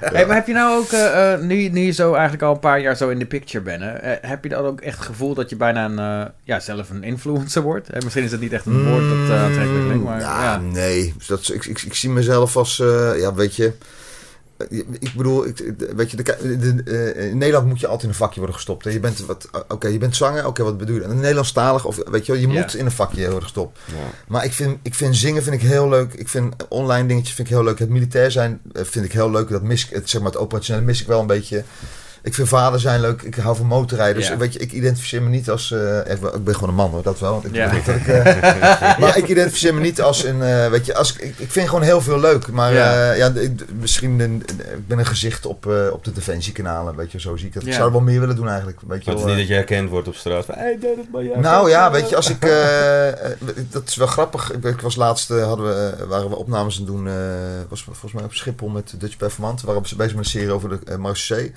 Hey, 0.00 0.26
maar 0.26 0.36
heb 0.36 0.46
je 0.46 0.52
nou 0.52 0.78
ook, 0.82 0.92
eh, 0.92 1.32
eh, 1.32 1.40
nu, 1.40 1.68
nu 1.68 1.80
je 1.80 1.90
zo 1.92 2.12
eigenlijk 2.12 2.42
al 2.42 2.52
een 2.52 2.58
paar 2.58 2.80
jaar 2.80 2.96
zo 2.96 3.08
in 3.08 3.18
de 3.18 3.26
picture 3.26 3.64
bent, 3.64 3.82
hè, 3.82 4.14
heb 4.20 4.42
je 4.42 4.48
dan 4.48 4.64
ook 4.64 4.80
echt 4.80 4.96
het 4.98 5.06
gevoel 5.06 5.34
dat 5.34 5.50
je 5.50 5.56
bijna 5.56 5.84
een, 5.84 6.30
ja, 6.44 6.60
zelf 6.60 6.90
een 6.90 7.02
influencer 7.02 7.62
wordt? 7.62 7.88
Eh, 7.88 8.02
misschien 8.02 8.24
is 8.24 8.30
het 8.32 8.40
niet 8.40 8.52
echt 8.52 8.66
een 8.66 8.88
woord 8.88 9.02
dat 9.08 9.36
eh, 9.36 9.42
aantrekkelijk 9.44 9.84
klinkt, 9.84 10.04
maar 10.04 10.20
ja, 10.20 10.42
ja. 10.42 10.58
nee. 10.58 11.14
Dus 11.18 11.26
Dat, 11.26 11.40
is- 11.40 11.50
ik, 11.50 11.64
ik, 11.76 11.82
ik 11.82 11.94
zie 11.94 12.10
mezelf 12.10 12.56
als, 12.56 12.80
eh, 12.80 13.18
ja, 13.20 13.34
weet 13.34 13.56
je. 13.56 13.72
eh, 14.56 14.78
Ik 14.98 15.12
bedoel, 15.16 15.46
ik, 15.46 15.72
weet 15.96 16.10
je, 16.10 16.16
de, 16.16 16.22
de- 16.82 17.12
eh, 17.16 17.28
in 17.30 17.38
Nederland 17.38 17.66
moet 17.66 17.80
je 17.80 17.86
altijd 17.86 18.02
in 18.04 18.08
een 18.08 18.14
vakje 18.14 18.36
worden 18.38 18.54
gestopt. 18.56 18.84
Hè. 18.84 18.90
Je 18.90 19.00
bent, 19.00 19.26
wat, 19.26 19.48
oké, 19.68 19.88
je 19.88 19.98
bent 19.98 20.16
zanger, 20.16 20.46
oké, 20.46 20.62
wat 20.62 20.78
bedoel 20.78 20.96
je? 20.96 21.02
En 21.02 21.20
Nederlandstalig, 21.20 21.84
of 21.84 21.96
weet 22.10 22.26
je 22.26 22.32
wel, 22.32 22.40
je 22.40 22.46
moet 22.48 22.74
in 22.74 22.84
een 22.84 22.90
vakje 22.92 23.22
worden 23.24 23.42
gestopt. 23.42 23.78
Maar 24.28 24.44
ik 24.44 24.52
vind, 24.52 24.78
ik 24.82 24.94
vind 24.94 25.16
zingen 25.16 25.42
vind 25.42 25.54
ik 25.62 25.68
heel 25.68 25.88
leuk. 25.88 26.12
Ik 26.14 26.28
vind 26.28 26.54
online 26.68 27.08
dingetjes 27.08 27.34
vind 27.34 27.48
ik 27.48 27.54
heel 27.54 27.64
leuk. 27.64 27.78
Het 27.78 27.88
militair 27.88 28.30
zijn 28.30 28.60
vind 28.72 29.04
ik 29.04 29.12
heel 29.12 29.30
leuk. 29.30 29.48
Dat 29.48 29.62
mis 29.62 29.84
ik, 29.84 29.90
het, 29.94 30.10
zeg 30.10 30.20
maar, 30.22 30.30
het 30.30 30.40
operationele 30.40 30.84
mis 30.84 31.00
ik 31.00 31.06
wel 31.06 31.20
een 31.20 31.26
beetje. 31.26 31.64
Ik 32.26 32.34
vind 32.34 32.48
vader 32.48 32.80
zijn 32.80 33.00
leuk. 33.00 33.22
Ik 33.22 33.34
hou 33.34 33.56
van 33.56 33.66
motorrijden. 33.66 34.16
Dus 34.16 34.28
Ja. 34.28 34.36
weet 34.36 34.52
je, 34.52 34.58
ik 34.58 34.72
identificeer 34.72 35.22
me 35.22 35.28
niet 35.28 35.50
als... 35.50 35.70
eh, 35.72 35.98
ik 35.98 36.20
ben 36.20 36.34
ik 36.34 36.44
ben 36.44 36.54
gewoon 36.54 36.68
een 36.68 36.74
man 36.74 36.90
hoor, 36.90 37.02
dat 37.02 37.18
wel. 37.18 37.32
Want 37.32 37.44
ik, 37.44 37.54
Ja. 37.54 37.68
dat 37.68 37.94
ik, 37.94 38.06
eh, 38.06 38.98
maar 39.00 39.16
ik 39.16 39.28
identificeer 39.28 39.74
me 39.74 39.80
niet 39.80 40.00
als 40.00 40.24
een... 40.24 40.42
eh, 40.42 40.68
weet 40.68 40.86
je, 40.86 40.94
als, 40.94 41.16
ik, 41.16 41.34
ik 41.38 41.50
vind 41.50 41.68
gewoon 41.68 41.82
heel 41.84 42.00
veel 42.00 42.20
leuk. 42.20 42.50
Maar 42.52 42.72
Ja. 42.72 43.26
ik- 43.26 43.64
misschien... 43.80 44.20
Een, 44.20 44.42
ik 44.76 44.86
ben 44.86 44.98
een 44.98 45.06
gezicht 45.06 45.46
op, 45.46 45.66
eh, 45.66 45.92
op 45.92 46.04
de 46.04 46.12
defensiekanalen. 46.12 46.96
Weet 46.96 47.12
je, 47.12 47.20
zo 47.20 47.36
zie 47.36 47.46
ik 47.48 47.54
het. 47.54 47.66
Ik 47.66 47.72
zou 47.72 47.86
er 47.86 47.92
wel 47.92 48.00
meer 48.00 48.20
willen 48.20 48.36
doen 48.36 48.48
eigenlijk. 48.48 48.78
Weet 48.86 49.04
je 49.04 49.10
Maar 49.10 49.20
het 49.20 49.24
is 49.24 49.30
niet 49.30 49.38
dat 49.38 49.48
je 49.48 49.54
herkend 49.54 49.90
wordt 49.90 50.08
op 50.08 50.14
straat. 50.14 50.44
Van, 50.44 50.54
hey, 50.58 50.78
Nou 51.40 51.68
ja, 51.70 51.90
weet 51.90 52.08
je, 52.08 52.16
als 52.16 52.30
ik. 52.30 52.40
dat 53.70 53.82
is 53.88 53.96
wel 53.96 54.06
grappig. 54.06 54.52
Ik, 54.52 54.64
ik 54.64 54.80
was 54.80 54.96
laatst. 54.96 55.28
hadden 55.28 55.66
we, 55.66 56.06
waren 56.06 56.28
we 56.30 56.36
opnames 56.36 56.74
aan 56.78 56.84
het 56.84 56.92
doen. 56.92 57.08
eh, 57.08 57.14
was 57.68 57.82
volgens 57.82 58.12
mij 58.12 58.24
op 58.24 58.34
Schiphol 58.34 58.68
met 58.68 58.94
Dutch 58.98 59.16
Performant. 59.16 59.60
We 59.60 59.66
waren 59.66 59.82
bezig 59.82 59.98
met 59.98 60.24
een 60.24 60.24
serie 60.24 60.50
over 60.52 60.68
de 60.68 60.78
uh, 60.90 60.96
Marseille. 60.96 61.52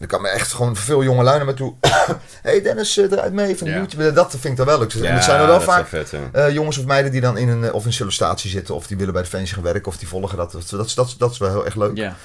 En 0.00 0.06
er 0.06 0.12
kwamen 0.12 0.32
echt 0.32 0.52
gewoon 0.52 0.76
veel 0.76 1.02
jonge 1.02 1.22
lui 1.22 1.36
naar 1.36 1.46
me 1.46 1.54
toe. 1.54 1.74
hey 2.42 2.62
Dennis, 2.62 2.96
eh, 2.96 3.10
eruit 3.10 3.32
mee 3.32 3.56
van 3.58 3.68
Ja. 3.68 3.74
YouTube. 3.74 4.12
Dat 4.12 4.30
vind 4.30 4.44
ik 4.44 4.56
dan 4.56 4.66
wel 4.66 4.78
leuk. 4.78 4.94
En 4.94 5.14
het 5.14 5.24
zijn 5.24 5.40
er 5.40 5.46
wel 5.46 5.60
vaak 5.60 5.86
vet, 5.86 6.12
eh, 6.32 6.50
jongens 6.50 6.78
of 6.78 6.84
meiden 6.84 7.12
die 7.12 7.20
dan 7.20 7.36
in 7.36 7.48
een, 7.48 7.64
eh, 7.64 7.74
of 7.74 7.84
in 7.84 7.92
sollicitatie 7.92 8.50
zitten. 8.50 8.74
Of 8.74 8.86
die 8.86 8.96
willen 8.96 9.12
bij 9.12 9.22
Defensie 9.22 9.54
gaan 9.54 9.62
werken. 9.64 9.86
Of 9.86 9.96
die 9.96 10.08
volgen 10.08 10.36
dat. 10.36 10.52
Dat, 10.52 10.68
dat, 10.70 10.92
dat, 10.94 11.14
dat 11.18 11.30
is 11.30 11.38
wel 11.38 11.50
heel 11.50 11.64
erg 11.64 11.74
leuk. 11.74 11.96
Ja. 11.96 12.16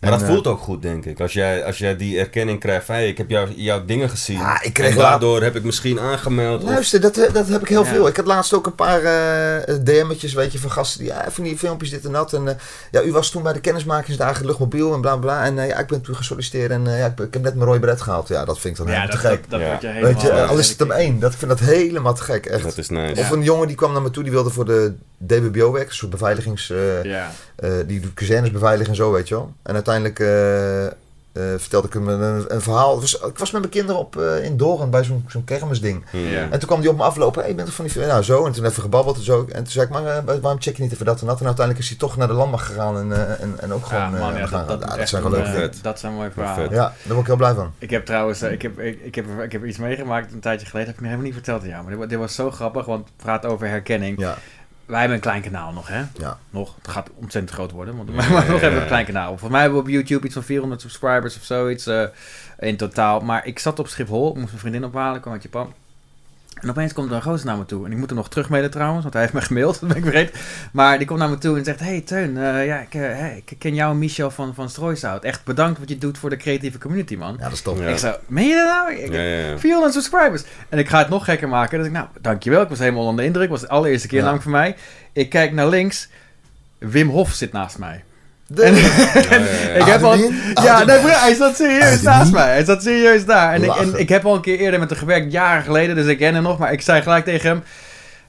Maar 0.00 0.12
En, 0.12 0.18
dat 0.18 0.28
eh, 0.28 0.34
voelt 0.34 0.46
ook 0.46 0.60
goed, 0.60 0.82
denk 0.82 1.04
ik. 1.04 1.20
Als 1.20 1.32
jij, 1.32 1.64
als 1.64 1.78
jij 1.78 1.96
die 1.96 2.18
erkenning 2.18 2.60
krijgt 2.60 2.86
van... 2.86 2.94
Hey, 2.94 3.08
ik 3.08 3.18
heb 3.18 3.30
jou, 3.30 3.48
jouw 3.56 3.84
dingen 3.84 4.10
gezien. 4.10 4.38
Ja, 4.38 4.62
ik 4.62 4.72
kreeg 4.72 4.90
en 4.90 4.96
daardoor 4.96 5.42
heb 5.42 5.56
ik 5.56 5.64
misschien 5.64 6.00
aangemeld. 6.00 6.62
Of, 6.62 6.68
Luister, 6.68 7.00
dat, 7.00 7.16
eh, 7.16 7.32
dat 7.32 7.48
heb 7.48 7.60
ik 7.60 7.68
heel 7.68 7.84
Ja. 7.84 7.90
veel. 7.90 8.06
Ik 8.08 8.16
had 8.16 8.26
laatst 8.26 8.52
ook 8.54 8.66
een 8.66 8.74
paar 8.74 9.02
eh 9.02 9.74
DM'tjes, 9.84 10.32
weet 10.32 10.52
je, 10.52 10.58
van 10.58 10.70
gasten 10.70 11.00
die, 11.00 11.08
ja, 11.08 11.24
van 11.28 11.44
die 11.44 11.58
filmpjes, 11.58 11.90
dit 11.90 12.04
en 12.04 12.12
dat. 12.12 12.32
En 12.32 12.58
ja, 12.90 13.02
u 13.02 13.12
was 13.12 13.30
toen 13.30 13.42
bij 13.42 13.52
de 13.52 13.60
kennismakingsdagen 13.60 14.46
luchtmobiel 14.46 14.94
en 14.94 15.00
bla 15.00 15.16
bla. 15.16 15.44
En 15.44 15.54
ja, 15.54 15.78
ik 15.78 15.86
ben 15.86 16.00
toen 16.00 16.16
gesolliciteerd 16.16 16.70
en 16.70 16.86
eh, 16.86 16.98
ja, 16.98 17.06
ik, 17.06 17.18
ik 17.18 17.32
heb 17.32 17.42
net 17.42 17.54
mijn 17.54 17.66
rode 17.66 17.80
beret 17.80 18.00
gehaald. 18.00 18.28
Ja, 18.28 18.44
dat 18.44 18.58
vind 18.60 18.78
ik 18.78 18.84
dan 18.84 18.94
Ja, 18.94 19.00
helemaal 19.00 19.22
dat, 19.22 19.22
te 19.22 19.28
dat, 19.28 19.38
gek. 19.38 19.50
dat 19.50 19.60
Ja. 19.60 19.66
wordt 19.66 19.82
je 19.82 19.88
helemaal... 19.88 20.12
Weet 20.12 20.22
je, 20.22 20.44
al 20.44 20.58
is 20.58 20.68
het 20.68 20.78
hem 20.78 20.90
één. 20.90 21.18
Dat, 21.18 21.32
ik 21.32 21.38
vind 21.38 21.50
dat 21.50 21.60
helemaal 21.60 22.14
te 22.14 22.22
gek, 22.22 22.46
echt. 22.46 22.62
Dat 22.62 22.78
is 22.78 22.88
nice. 22.88 23.20
Of 23.20 23.30
een 23.30 23.42
jongen 23.42 23.66
die 23.66 23.76
kwam 23.76 23.92
naar 23.92 24.02
me 24.02 24.10
toe, 24.10 24.22
die 24.22 24.32
wilde 24.32 24.50
voor 24.50 24.64
de 24.64 24.92
DBBO 25.18 25.72
werken, 25.72 25.90
een 25.90 25.96
soort 25.96 26.10
beveiligings... 26.10 26.70
eh, 26.70 27.04
Ja. 27.04 27.30
eh, 27.56 27.70
die 27.86 28.00
doet 28.00 28.14
kazernes 28.14 28.50
beveiligen 28.50 28.90
en 28.90 28.96
zo, 28.96 29.12
weet 29.12 29.28
je 29.28 29.34
wel. 29.34 29.52
En 29.62 29.74
uiteindelijk 29.74 30.18
eh, 30.20 30.86
eh, 30.86 30.92
vertelde 31.56 31.86
ik 31.86 31.92
hem 31.92 32.08
een, 32.08 32.44
een 32.54 32.60
verhaal. 32.60 33.00
Het 33.00 33.00
was, 33.00 33.30
ik 33.30 33.38
was 33.38 33.50
met 33.50 33.60
mijn 33.60 33.72
kinderen 33.72 34.00
op, 34.00 34.16
eh, 34.20 34.44
in 34.44 34.56
Doorn 34.56 34.90
bij 34.90 35.04
zo'n 35.04 35.24
zo'n 35.28 35.44
kermisding. 35.44 36.04
Hmm. 36.10 36.26
En 36.34 36.50
toen 36.58 36.68
kwam 36.68 36.80
die 36.80 36.90
op 36.90 36.96
me 36.96 37.02
aflopen. 37.02 37.40
Hey, 37.40 37.50
je 37.50 37.54
bent 37.56 37.66
toch 37.66 37.76
van 37.76 37.86
die... 37.86 38.06
Nou, 38.06 38.22
zo. 38.22 38.46
En 38.46 38.52
toen 38.52 38.64
even 38.64 38.82
gebabbeld 38.82 39.16
en 39.16 39.22
zo. 39.22 39.40
En 39.48 39.62
toen 39.62 39.66
zei 39.72 39.86
ik, 39.86 39.92
maar 39.92 40.24
waarom 40.24 40.60
check 40.60 40.76
je 40.76 40.82
niet 40.82 40.92
even 40.92 41.04
dat 41.06 41.20
en 41.20 41.26
dat? 41.26 41.40
En 41.40 41.46
uiteindelijk 41.46 41.84
is 41.84 41.90
hij 41.90 41.98
toch 42.00 42.16
naar 42.16 42.26
de 42.28 42.32
landmacht 42.34 42.66
gegaan 42.66 42.96
en, 43.12 43.38
en, 43.40 43.54
en 43.60 43.72
ook 43.72 43.86
gewoon... 43.86 44.02
Ja, 44.02 44.08
man, 44.18 44.34
ja, 44.34 44.46
gaan- 44.46 44.66
dat, 44.66 44.80
dat, 44.80 44.90
ja, 44.90 44.96
dat 44.96 45.08
zijn 45.08 45.22
wel 45.22 45.30
leuke. 45.30 45.70
Dat 45.82 45.98
zijn 46.00 46.14
mooie 46.14 46.30
verhalen. 46.30 46.70
Ja, 46.70 46.80
daar 46.82 46.92
word 47.06 47.20
ik 47.20 47.26
heel 47.26 47.36
blij 47.36 47.54
van. 47.54 47.72
Ik 47.78 47.90
heb 47.90 48.04
trouwens, 48.06 48.42
eh, 48.42 48.52
ik 48.52 48.62
heb, 48.62 48.78
ik, 48.78 49.00
ik, 49.02 49.14
heb, 49.14 49.24
ik 49.44 49.52
heb 49.52 49.64
iets 49.64 49.78
meegemaakt 49.78 50.32
een 50.32 50.40
tijdje 50.40 50.66
geleden, 50.66 50.86
heb 50.88 50.96
ik 50.96 51.02
nog 51.02 51.10
helemaal 51.10 51.32
niet 51.32 51.44
verteld 51.44 51.62
aan 51.62 51.68
jou. 51.68 51.84
Maar 51.88 51.96
dit, 51.98 52.08
dit 52.08 52.18
was 52.18 52.34
zo 52.34 52.50
grappig, 52.50 52.84
want 52.86 53.04
het 53.04 53.16
praat 53.16 53.44
over 53.46 53.68
herkenning. 53.68 54.20
Ja, 54.20 54.36
Wij 54.86 54.98
hebben 54.98 55.16
een 55.16 55.22
klein 55.22 55.42
kanaal 55.42 55.72
nog, 55.72 55.88
hè? 55.88 56.02
ja. 56.18 56.38
Nog. 56.50 56.74
Het 56.76 56.88
gaat 56.88 57.10
ontzettend 57.14 57.54
groot 57.54 57.70
worden, 57.70 57.96
want 57.96 58.08
Ja, 58.12 58.14
nog 58.14 58.28
ja, 58.28 58.42
hebben 58.42 58.70
we 58.70 58.74
ja. 58.74 58.80
een 58.80 58.86
klein 58.86 59.06
kanaal. 59.06 59.28
Volgens 59.28 59.50
mij 59.50 59.60
hebben 59.60 59.78
we 59.78 59.84
op 59.84 59.90
YouTube 59.90 60.24
iets 60.24 60.34
van 60.34 60.44
400 60.44 60.80
subscribers 60.80 61.36
of 61.36 61.42
zoiets 61.42 61.86
eh, 61.86 62.04
in 62.58 62.76
totaal. 62.76 63.20
Maar 63.20 63.46
ik 63.46 63.58
zat 63.58 63.78
op 63.78 63.88
Schiphol, 63.88 64.28
ik 64.28 64.34
moest 64.34 64.46
mijn 64.46 64.58
vriendin 64.58 64.84
ophalen, 64.84 65.20
kwam 65.20 65.32
uit 65.32 65.42
Japan. 65.42 65.74
En 66.56 66.70
opeens 66.70 66.92
komt 66.92 67.10
er 67.10 67.16
een 67.16 67.22
gozer 67.22 67.46
naar 67.46 67.56
me 67.56 67.64
toe. 67.64 67.84
En 67.84 67.92
ik 67.92 67.98
moet 67.98 68.08
hem 68.08 68.18
nog 68.18 68.28
terugmailen 68.28 68.70
trouwens, 68.70 69.02
want 69.02 69.12
hij 69.14 69.22
heeft 69.22 69.34
me 69.34 69.40
gemaild, 69.40 69.74
dat 69.80 69.88
ben 69.88 69.96
ik 69.96 70.02
vergeten. 70.04 70.40
Maar 70.72 70.98
die 70.98 71.06
komt 71.06 71.18
naar 71.18 71.28
me 71.28 71.38
toe 71.38 71.58
en 71.58 71.64
zegt, 71.64 71.80
hey 71.80 72.00
Teun, 72.00 72.36
eh, 72.36 72.66
ja, 72.66 72.80
ik, 72.80 72.94
eh, 72.94 73.00
hey, 73.00 73.42
ik 73.46 73.58
ken 73.58 73.74
jou 73.74 73.92
en 73.92 73.98
Michel 73.98 74.30
van, 74.30 74.54
van 74.54 74.70
Strooisout. 74.70 75.24
Echt 75.24 75.44
bedankt 75.44 75.78
wat 75.78 75.88
je 75.88 75.98
doet 75.98 76.18
voor 76.18 76.30
de 76.30 76.36
creatieve 76.36 76.78
community, 76.78 77.16
man. 77.16 77.36
Ja, 77.38 77.44
dat 77.48 77.52
is. 77.52 77.62
Ja. 77.78 77.88
Ik 77.88 77.98
zo, 77.98 78.14
meen 78.26 78.48
je 78.48 78.54
dat 78.54 78.66
nou? 78.66 78.92
Ik, 78.94 79.12
Ja, 79.12 79.20
ja, 79.22 79.48
ja. 79.48 79.58
400 79.58 79.92
subscribers. 79.94 80.44
En 80.68 80.78
ik 80.78 80.88
ga 80.88 80.98
het 80.98 81.08
nog 81.08 81.24
gekker 81.24 81.48
maken. 81.48 81.78
Dus 81.78 81.86
ik, 81.86 81.92
nou, 81.92 82.06
dankjewel. 82.20 82.62
Ik 82.62 82.68
was 82.68 82.78
helemaal 82.78 83.02
onder 83.04 83.16
de 83.16 83.24
indruk. 83.26 83.42
Het 83.50 83.52
was 83.52 83.68
de 83.68 83.68
allereerste 83.74 84.08
keer 84.08 84.16
Ja. 84.18 84.24
namelijk 84.24 84.44
voor 84.48 84.56
mij. 84.58 84.76
Ik 85.12 85.28
kijk 85.28 85.52
naar 85.52 85.68
links. 85.68 86.08
Wim 86.78 87.08
Hof 87.08 87.32
zit 87.32 87.52
naast 87.52 87.78
mij. 87.78 88.04
De, 88.46 88.62
En-. 88.62 88.76
Ik 89.80 89.84
heb 89.84 90.02
al, 90.02 90.16
ja, 90.54 90.84
nee, 90.84 90.98
hij 90.98 91.34
zat 91.34 91.56
serieus 91.56 92.02
naast 92.02 92.32
mij. 92.32 92.52
Hij 92.52 92.64
zat 92.64 92.82
serieus 92.82 93.24
daar. 93.24 93.52
En 93.52 93.64
ik, 93.64 93.74
en 93.74 93.98
ik 93.98 94.08
heb 94.08 94.24
al 94.24 94.34
een 94.34 94.40
keer 94.40 94.58
eerder 94.58 94.80
met 94.80 94.90
hem 94.90 94.98
gewerkt, 94.98 95.32
jaren 95.32 95.62
geleden, 95.62 95.96
dus 95.96 96.06
ik 96.06 96.18
ken 96.18 96.34
hem 96.34 96.42
nog. 96.42 96.58
Maar 96.58 96.72
ik 96.72 96.80
zei 96.80 97.02
gelijk 97.02 97.24
tegen 97.24 97.48
hem, 97.48 97.62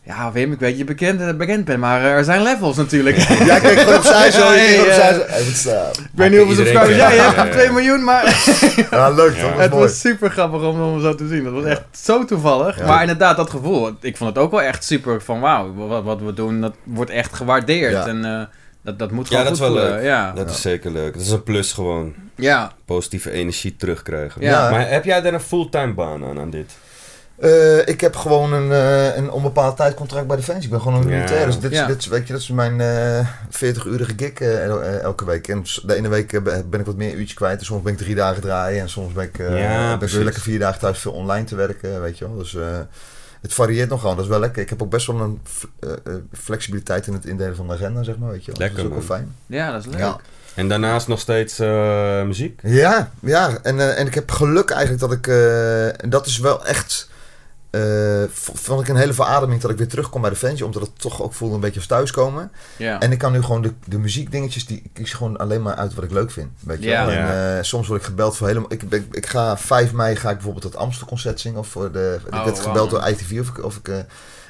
ja 0.08 0.32
Wim, 0.32 0.52
ik 0.52 0.60
weet 0.60 0.70
dat 0.70 0.78
je 0.78 0.86
bekend, 0.86 1.22
eh, 1.22 1.34
bekend 1.34 1.66
bent, 1.66 1.80
maar 1.80 2.02
eh, 2.02 2.12
er 2.12 2.24
zijn 2.24 2.42
levels 2.42 2.76
natuurlijk. 2.76 3.18
Ja, 3.18 3.60
kijk 3.60 3.80
gewoon 3.80 3.96
opzij 3.96 4.32
zo. 4.32 4.48
Hey, 4.48 4.72
je 4.72 4.76
kijkt 4.76 4.88
opzij 4.88 5.12
zo. 5.12 5.26
Hey, 5.28 5.44
wat 5.46 5.56
staat? 5.56 5.98
ik 5.98 6.10
weet 6.14 6.30
niet 6.30 6.40
hoeveel 6.40 6.56
subscribers 6.56 6.96
jij 6.96 7.18
hebt, 7.18 7.36
Ja, 7.36 7.44
ja, 7.44 7.46
ja. 7.46 7.52
2 7.52 7.72
miljoen, 7.72 8.04
maar... 8.04 8.24
Ja, 8.92 9.10
leuk. 9.10 9.36
Ja. 9.36 9.54
Het 9.58 9.72
mooi. 9.72 9.84
was 9.84 10.00
super 10.00 10.30
grappig 10.30 10.62
om 10.62 10.82
hem 10.82 11.02
zo 11.02 11.16
te 11.16 11.28
zien. 11.28 11.44
Dat 11.44 11.54
was 11.54 11.64
echt 11.64 11.84
zo 11.92 12.26
toevallig. 12.26 12.78
Ja. 12.78 12.86
Maar 12.86 13.02
inderdaad, 13.02 13.38
dat 13.38 13.50
gevoel. 13.50 13.98
Ik 14.02 14.18
vond 14.18 14.36
het 14.36 14.44
ook 14.44 14.52
wel 14.52 14.62
echt 14.62 14.84
super 14.84 15.22
van 15.22 15.40
wauw, 15.40 15.74
wat, 15.74 16.04
wat 16.04 16.22
we 16.22 16.34
doen, 16.34 16.62
dat 16.62 16.74
wordt 16.84 17.12
echt 17.12 17.34
gewaardeerd. 17.34 17.92
Ja. 17.92 18.08
En 18.08 18.26
eh, 18.26 18.42
dat, 18.88 19.00
dat 19.00 19.12
moet 19.12 19.30
Ja, 19.30 19.38
gewoon 19.38 19.44
dat 19.44 19.54
is 19.54 19.60
goed 19.60 19.68
wel 19.74 19.78
voelen. 19.78 19.96
leuk. 19.98 20.06
Ja. 20.10 20.32
Dat 20.32 20.50
is 20.50 20.62
zeker 20.62 20.92
leuk. 20.92 21.14
Dat 21.14 21.22
is 21.22 21.30
een 21.32 21.44
plus 21.44 21.74
gewoon. 21.74 22.14
ja. 22.36 22.72
Positieve 22.86 23.32
energie 23.32 23.76
terugkrijgen. 23.76 24.42
Ja. 24.42 24.70
Maar 24.70 24.90
heb 24.90 25.04
jij 25.06 25.22
daar 25.22 25.34
een 25.34 25.40
fulltime 25.40 25.94
baan 25.94 26.26
aan, 26.26 26.40
aan 26.40 26.50
dit? 26.50 26.72
Eh, 27.40 27.88
ik 27.88 28.02
heb 28.02 28.16
gewoon 28.16 28.54
een, 28.54 28.72
eh, 28.72 29.16
een 29.18 29.32
onbepaald 29.32 29.78
tijdcontract 29.78 30.28
bij 30.28 30.36
Defensie. 30.36 30.64
Ik 30.64 30.70
ben 30.70 30.82
gewoon 30.82 31.02
een 31.02 31.10
Ja. 31.10 31.16
militair. 31.16 31.46
Dus 31.46 31.60
dit, 31.60 31.72
is- 31.72 31.78
Ja. 31.78 31.86
dit, 31.88 31.98
is- 31.98 32.08
weet 32.08 32.28
je, 32.28 32.34
dat 32.34 32.42
is 32.42 32.50
mijn 32.50 32.82
eh 32.82 33.28
40-urige 33.50 34.14
gig 34.18 34.34
el- 34.42 34.82
elke 34.84 35.26
week. 35.26 35.48
En 35.48 35.64
de 35.84 35.96
ene 35.96 36.08
week 36.08 36.44
ben 36.70 36.80
ik 36.80 36.86
wat 36.86 36.96
meer 36.96 37.14
uurtjes 37.14 37.34
kwijt. 37.34 37.60
En 37.60 37.66
soms 37.66 37.82
ben 37.84 37.92
ik 37.94 37.98
drie 38.00 38.16
dagen 38.16 38.42
draaien. 38.42 38.82
En 38.82 38.90
soms 38.90 39.14
ben 39.14 39.24
ik, 39.24 39.40
eh, 39.40 39.60
Ja, 39.62 39.98
ben 39.98 40.08
ik 40.08 40.14
lekker 40.24 40.42
vier 40.42 40.60
dagen 40.60 40.80
thuis 40.80 41.00
veel 41.00 41.12
online 41.12 41.46
te 41.46 41.56
werken. 41.56 42.02
Weet 42.02 42.18
je 42.18 42.26
wel. 42.28 42.38
Dus 42.38 42.56
eh, 42.56 42.62
het 43.48 43.56
varieert 43.56 43.90
nog 43.90 44.00
gewoon. 44.00 44.16
Dat 44.16 44.26
is 44.26 44.32
wel 44.32 44.40
lekker. 44.40 44.62
Ik 44.62 44.70
heb 44.70 44.82
ook 44.82 44.90
best 44.90 45.08
wel 45.08 45.20
een 45.20 45.42
eh, 45.80 45.92
eh, 45.92 46.14
flexibiliteit 46.32 47.08
in 47.08 47.14
het 47.14 47.26
indelen 47.26 47.56
van 47.56 47.68
de 47.68 47.74
agenda, 47.74 48.04
zeg 48.04 48.18
maar. 48.18 48.32
Weet 48.32 48.46
je 48.46 48.52
wel. 48.52 48.60
Lekker, 48.60 48.84
dat 48.84 48.92
is 48.92 48.98
ook 48.98 49.08
wel 49.08 49.18
man. 49.18 49.28
fijn. 49.28 49.36
ja, 49.46 49.72
dat 49.72 49.80
is 49.86 49.92
leuk. 49.92 50.00
Ja. 50.00 50.20
En 50.56 50.68
daarnaast 50.68 51.08
nog 51.08 51.20
steeds 51.20 51.60
eh, 51.60 52.24
muziek? 52.24 52.60
Ja, 52.64 53.12
ja. 53.20 53.58
En, 53.64 53.96
en 53.96 54.08
ik 54.08 54.14
heb 54.14 54.32
geluk 54.32 54.70
eigenlijk 54.70 55.02
dat 55.02 55.12
ik... 55.12 55.28
eh, 55.28 56.04
en 56.04 56.10
dat 56.10 56.26
is 56.26 56.38
wel 56.38 56.66
echt... 56.66 57.10
eh, 58.24 58.30
vond 58.54 58.82
ik 58.82 58.88
een 58.88 58.96
hele 58.96 59.14
verademing 59.14 59.62
dat 59.62 59.72
ik 59.72 59.78
weer 59.78 59.88
terugkom 59.88 60.22
bij 60.22 60.30
Defensie. 60.30 60.66
Omdat 60.66 60.82
het 60.82 61.00
toch 61.00 61.22
ook 61.22 61.34
voelde 61.34 61.56
een 61.56 61.60
beetje 61.62 61.80
als 61.80 61.88
thuiskomen. 61.88 62.52
Ja. 62.78 63.00
En 63.00 63.12
ik 63.12 63.18
kan 63.18 63.32
nu 63.32 63.42
gewoon 63.42 63.62
de, 63.62 63.74
de 63.86 63.98
muziekdingetjes... 63.98 64.66
Die, 64.66 64.82
ik 64.84 64.90
kies 64.94 65.14
gewoon 65.14 65.38
alleen 65.38 65.62
maar 65.62 65.76
uit 65.76 65.94
wat 65.94 66.04
ik 66.04 66.12
leuk 66.12 66.32
vind. 66.32 66.50
Weet 66.60 66.84
je 66.84 66.90
Ja. 66.90 67.06
wel? 67.06 67.16
En 67.16 67.58
eh, 67.58 67.64
soms 67.64 67.88
word 67.88 68.00
ik 68.00 68.06
gebeld 68.06 68.38
voor 68.38 68.48
helemaal... 68.48 68.72
Ik, 68.74 68.90
ben- 68.90 69.08
ik 69.12 69.26
ga 69.26 69.58
5 69.58 69.94
mei 69.94 70.16
ga 70.16 70.28
ik 70.30 70.36
bijvoorbeeld 70.36 70.64
het 70.64 70.76
Amstelconcert 70.76 71.40
zingen. 71.40 71.60
Of 71.60 71.68
voor 71.68 71.92
de, 71.92 72.20
ik 72.26 72.34
Oh, 72.34 72.44
werd 72.44 72.58
wauw. 72.58 72.68
gebeld 72.68 72.90
door 72.90 73.08
ITV 73.08 73.38
of 73.40 73.48
ik... 73.48 73.64
Of 73.64 73.76
ik 73.76 73.88
eh, 73.88 73.96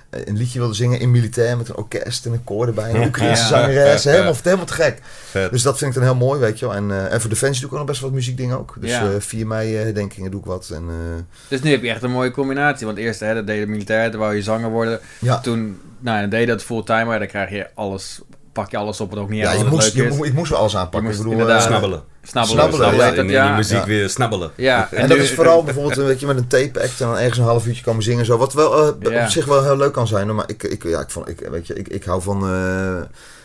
een 0.09 0.37
liedje 0.37 0.59
wilde 0.59 0.73
zingen 0.73 0.99
in 0.99 1.11
militair 1.11 1.57
met 1.57 1.69
een 1.69 1.75
orkest 1.77 2.25
en 2.25 2.31
een 2.31 2.43
koor 2.43 2.67
erbij. 2.67 2.89
En 2.89 2.95
een 2.95 3.07
Oekraïnse 3.07 3.41
Ja. 3.41 3.47
zangeres. 3.47 4.03
Helemaal, 4.03 4.35
helemaal 4.43 4.65
te 4.65 4.73
gek. 4.73 4.99
Vet. 5.29 5.51
Dus 5.51 5.61
dat 5.61 5.77
vind 5.77 5.89
ik 5.95 5.97
dan 5.97 6.05
heel 6.09 6.15
mooi, 6.27 6.39
weet 6.39 6.59
je 6.59 6.65
wel. 6.65 6.75
En, 6.75 6.91
eh, 6.91 7.13
en 7.13 7.21
voor 7.21 7.29
Defensie 7.29 7.59
doe 7.61 7.65
ik 7.69 7.71
ook 7.73 7.77
nog 7.79 7.87
best 7.87 7.99
wel 8.01 8.09
wat 8.09 8.19
muziekdingen 8.19 8.59
ook. 8.59 8.75
Dus 8.79 8.89
Ja. 8.91 9.01
eh 9.03 9.09
4 9.19 9.47
mei 9.47 9.75
eh, 9.77 9.83
herdenkingen 9.83 10.31
doe 10.31 10.39
ik 10.39 10.45
wat. 10.45 10.69
En, 10.73 10.83
eh, 10.89 11.23
Dus 11.47 11.61
nu 11.61 11.71
heb 11.71 11.81
je 11.83 11.89
echt 11.89 12.03
een 12.03 12.11
mooie 12.11 12.31
combinatie. 12.31 12.85
Want 12.85 12.97
eerst, 12.97 13.19
hè, 13.19 13.33
dat 13.33 13.47
deed 13.47 13.59
de 13.61 13.67
militair, 13.71 14.11
toen 14.11 14.19
wou 14.19 14.35
je 14.35 14.41
zanger 14.41 14.69
worden. 14.69 14.99
ja, 15.19 15.39
Toen, 15.39 15.79
nou, 15.99 16.19
dan 16.21 16.29
deed 16.29 16.39
je 16.39 16.45
dat 16.45 16.63
fulltime, 16.63 17.05
maar 17.05 17.19
dan 17.19 17.27
krijg 17.27 17.49
je 17.49 17.67
alles, 17.75 18.21
pak 18.53 18.71
je 18.71 18.77
alles 18.77 19.01
op 19.01 19.09
wat 19.09 19.19
ook 19.19 19.29
niet 19.29 19.41
ja 19.41 19.51
je 19.51 19.63
moest, 19.63 19.93
leuk 19.95 20.11
je, 20.11 20.25
ik 20.25 20.33
moest 20.33 20.49
wel 20.49 20.59
alles 20.59 20.75
aanpakken. 20.75 21.01
Je 21.01 21.05
moest 21.07 21.19
ik 21.19 21.23
bedoel, 21.25 21.39
inderdaad- 21.41 21.63
eh, 21.63 21.67
snabbelen. 21.67 22.03
Snabbelen, 22.27 22.59
Snabbelen, 22.63 22.87
snabbelen 22.87 23.29
ja, 23.29 23.41
in, 23.43 23.47
die 23.47 23.55
muziek 23.57 23.77
Ja. 23.77 23.85
weer 23.85 24.09
snabbelen. 24.09 24.51
Ja, 24.55 24.91
En, 24.91 25.07
dat 25.07 25.17
nu- 25.17 25.23
is 25.23 25.31
vooral 25.33 25.63
bijvoorbeeld 25.63 25.95
weet 26.07 26.19
je, 26.19 26.25
met 26.25 26.37
een 26.37 26.47
tape 26.47 26.81
act 26.81 27.01
en 27.01 27.07
dan 27.07 27.17
ergens 27.17 27.37
een 27.37 27.43
half 27.43 27.65
uurtje 27.67 27.83
komen 27.83 28.03
zingen 28.03 28.19
en 28.19 28.25
zo. 28.25 28.37
Wat 28.37 28.53
wel 28.53 28.87
eh, 29.03 29.11
Ja. 29.11 29.23
op 29.23 29.29
zich 29.29 29.45
wel 29.45 29.63
heel 29.63 29.77
leuk 29.77 29.93
kan 29.93 30.07
zijn. 30.07 30.35
Maar 30.35 30.45
ik, 30.47 30.63
ik, 30.63 30.83
ja, 30.83 30.99
ik, 30.99 31.09
vond, 31.09 31.27
ik, 31.29 31.47
weet 31.51 31.67
je, 31.67 31.73
ik, 31.73 31.87
ik 31.87 32.03
hou 32.03 32.21
van, 32.21 32.37
eh, 32.43 32.49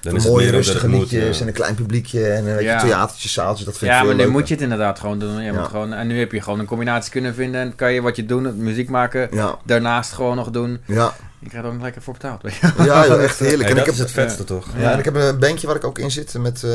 van 0.02 0.14
het 0.14 0.24
mooie 0.26 0.50
rustige 0.50 0.88
moet. 0.88 1.00
liedjes 1.00 1.36
ja. 1.36 1.42
en 1.42 1.48
een 1.48 1.54
klein 1.54 1.74
publiekje 1.74 2.26
en 2.28 2.38
eh, 2.48 2.52
weet 2.54 2.58
je, 2.58 2.64
Ja. 2.64 2.80
theatertjes, 2.80 3.32
zaaltjes. 3.32 3.66
Dat 3.66 3.76
vind 3.78 3.90
Ja, 3.90 3.98
ik 4.00 4.06
maar 4.06 4.14
veel 4.16 4.24
nu 4.24 4.30
moet 4.30 4.48
je 4.48 4.54
het 4.54 4.62
inderdaad 4.62 4.98
gewoon 5.00 5.18
doen. 5.18 5.36
Je 5.42 5.52
Ja. 5.52 5.58
moet 5.58 5.68
gewoon, 5.68 5.92
en 5.92 6.06
nu 6.06 6.18
heb 6.18 6.32
je 6.32 6.40
gewoon 6.40 6.58
een 6.58 6.66
combinatie 6.66 7.10
kunnen 7.12 7.34
vinden. 7.34 7.60
En 7.60 7.74
kan 7.74 7.92
je 7.92 8.00
wat 8.02 8.16
je 8.16 8.26
doen, 8.26 8.56
muziek 8.56 8.88
maken, 8.88 9.28
Ja, 9.32 9.58
daarnaast 9.64 10.12
gewoon 10.12 10.36
nog 10.36 10.50
doen. 10.50 10.80
ja, 10.86 11.14
Je 11.40 11.48
krijgt 11.48 11.66
er 11.66 11.72
ook 11.74 11.80
lekker 11.82 12.02
voor 12.02 12.12
betaald. 12.12 12.42
Weet 12.42 12.54
je. 12.54 12.66
ja 12.84 13.06
joh, 13.06 13.22
echt 13.22 13.38
heerlijk. 13.48 13.60
Hey, 13.62 13.70
en 13.70 13.76
dat 13.76 13.78
ik 13.78 13.84
heb, 13.84 13.94
is 13.94 13.98
het 13.98 14.10
vetste 14.10 14.44
toch? 14.44 14.66
Ja, 14.78 14.92
en 14.92 14.98
ik 14.98 15.04
heb 15.04 15.14
een 15.14 15.38
bandje 15.38 15.66
waar 15.66 15.76
ik 15.76 15.84
ook 15.84 15.98
in 15.98 16.10
zit 16.10 16.34
met, 16.38 16.62
eh, 16.64 16.70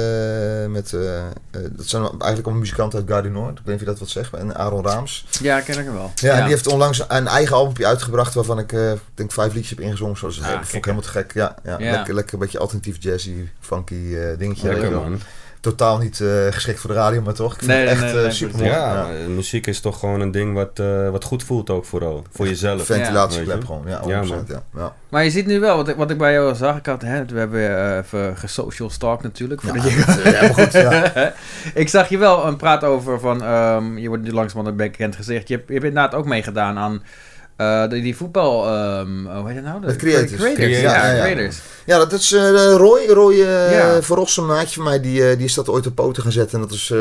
met 0.69 0.93
eh, 0.93 1.17
eh, 1.17 1.23
dat 1.51 1.87
zijn 2.01 2.11
eigenlijk 2.11 2.43
allemaal 2.43 2.59
muzikanten 2.61 2.99
uit 2.99 3.09
Gare 3.09 3.21
du 3.21 3.29
Nord. 3.29 3.49
Ik 3.59 3.65
weet 3.65 3.65
niet 3.65 3.73
of 3.75 3.79
je 3.79 3.85
dat 3.85 3.99
wat 3.99 4.09
zegt, 4.09 4.33
en 4.33 4.55
Aaron 4.55 4.85
Raams. 4.85 5.25
Ja, 5.41 5.59
ken 5.61 5.79
ik 5.79 5.85
hem 5.85 5.93
wel. 5.93 6.11
Ja, 6.15 6.33
en 6.33 6.39
die 6.41 6.49
heeft 6.53 6.67
onlangs 6.67 7.03
een 7.07 7.27
eigen 7.27 7.55
albumje 7.55 7.85
uitgebracht 7.85 8.33
waarvan 8.33 8.59
ik 8.59 8.73
eh, 8.73 8.91
denk 9.13 9.31
vijf 9.31 9.53
liedjes 9.53 9.69
heb 9.69 9.79
ingezongen. 9.79 10.17
Zo, 10.17 10.27
dat 10.27 10.35
is 10.35 10.41
Ah, 10.41 10.51
vond 10.53 10.73
ik 10.73 10.83
helemaal 10.85 11.03
te 11.05 11.09
gek. 11.09 11.33
Ja, 11.33 11.55
ja, 11.63 11.75
Ja. 11.79 11.91
Lekker, 11.91 12.13
lekker 12.13 12.33
een 12.33 12.39
beetje 12.39 12.59
alternatief 12.59 12.95
jazzy, 12.99 13.35
funky 13.59 14.15
eh, 14.15 14.37
dingetje. 14.37 14.67
Lekker, 14.67 14.91
man. 14.91 15.21
Totaal 15.59 15.97
niet 15.97 16.19
eh, 16.19 16.27
geschikt 16.49 16.79
voor 16.79 16.89
de 16.89 16.95
radio, 16.95 17.21
maar 17.21 17.33
toch? 17.33 17.53
Ik 17.53 17.57
vind 17.59 17.71
Nee, 17.71 17.79
het 17.79 17.89
echt 17.89 18.01
nee, 18.01 18.11
eh, 18.13 18.21
nee, 18.21 18.31
super 18.31 18.57
mooi. 18.57 18.69
Ja, 18.69 18.77
Ja, 18.93 18.93
maar 19.03 19.29
muziek 19.29 19.67
is 19.67 19.79
toch 19.79 19.99
gewoon 19.99 20.21
een 20.21 20.31
ding 20.31 20.53
wat, 20.53 20.79
eh, 20.79 21.09
wat 21.09 21.23
goed 21.23 21.43
voelt 21.43 21.69
ook 21.69 21.85
vooral. 21.85 22.23
Voor 22.31 22.47
jezelf. 22.47 22.85
Ventilatieklep 22.85 23.65
gewoon. 23.65 23.83
Ja, 23.85 24.01
Ja, 24.07 24.21
100%, 24.23 24.27
man. 24.29 24.45
ja, 24.47 24.61
ja. 24.75 24.93
Maar 25.09 25.23
je 25.23 25.29
ziet 25.29 25.45
nu 25.45 25.59
wel, 25.59 25.75
wat 25.75 25.87
ik, 25.87 25.95
wat 25.95 26.11
ik 26.11 26.17
bij 26.17 26.33
jou 26.33 26.55
zag, 26.55 26.77
ik 26.77 26.85
had, 26.85 27.01
hè, 27.01 27.25
we 27.25 27.39
hebben 27.39 27.77
eh, 27.89 27.97
even 27.97 28.37
gesocial 28.37 28.89
stalk 28.89 29.23
natuurlijk. 29.23 29.61
Ja, 29.63 29.73
je- 29.73 30.03
eh, 30.23 30.41
maar 30.41 30.53
goed. 30.53 30.71
Ja. 30.73 31.13
ik 31.81 31.89
zag 31.89 32.09
je 32.09 32.17
wel 32.17 32.47
een 32.47 32.55
praat 32.57 32.83
over 32.83 33.19
van, 33.19 33.43
ehm, 33.43 33.97
je 33.97 34.07
wordt 34.07 34.23
nu 34.23 34.31
langzamerhand 34.31 34.79
een 34.81 34.87
bekend 34.91 35.15
gezicht. 35.15 35.47
Je 35.47 35.53
hebt, 35.55 35.67
je 35.67 35.73
hebt 35.73 35.85
inderdaad 35.85 36.13
ook 36.15 36.25
meegedaan 36.25 36.77
aan 36.77 37.03
eh, 37.57 37.89
die, 37.89 38.01
die 38.01 38.15
voetbal, 38.17 38.65
ehm, 38.67 39.25
hoe 39.25 39.47
heet 39.47 39.55
het 39.55 39.65
nou? 39.65 39.81
De 39.85 39.95
Creators. 39.95 40.31
Creators, 40.31 40.53
Creators, 40.55 40.79
ja, 40.81 41.05
ja, 41.05 41.11
ja. 41.11 41.21
Creators. 41.23 41.57
Ja, 41.85 41.97
dat 41.97 42.11
is 42.13 42.31
eh, 42.31 42.73
Roy. 42.75 43.05
Roy 43.07 43.33
eh 43.33 43.71
Ja. 43.71 44.01
Verrossen, 44.01 44.43
een 44.43 44.49
maatje 44.49 44.75
van 44.75 44.83
mij, 44.83 44.99
die, 45.01 45.29
eh, 45.29 45.35
die 45.37 45.45
is 45.45 45.53
dat 45.53 45.69
ooit 45.69 45.87
op 45.87 45.95
poten 45.95 46.23
gaan 46.23 46.31
zetten. 46.31 46.55
En 46.61 46.67
dat 46.67 46.71
is... 46.77 46.91
eh, 46.91 46.99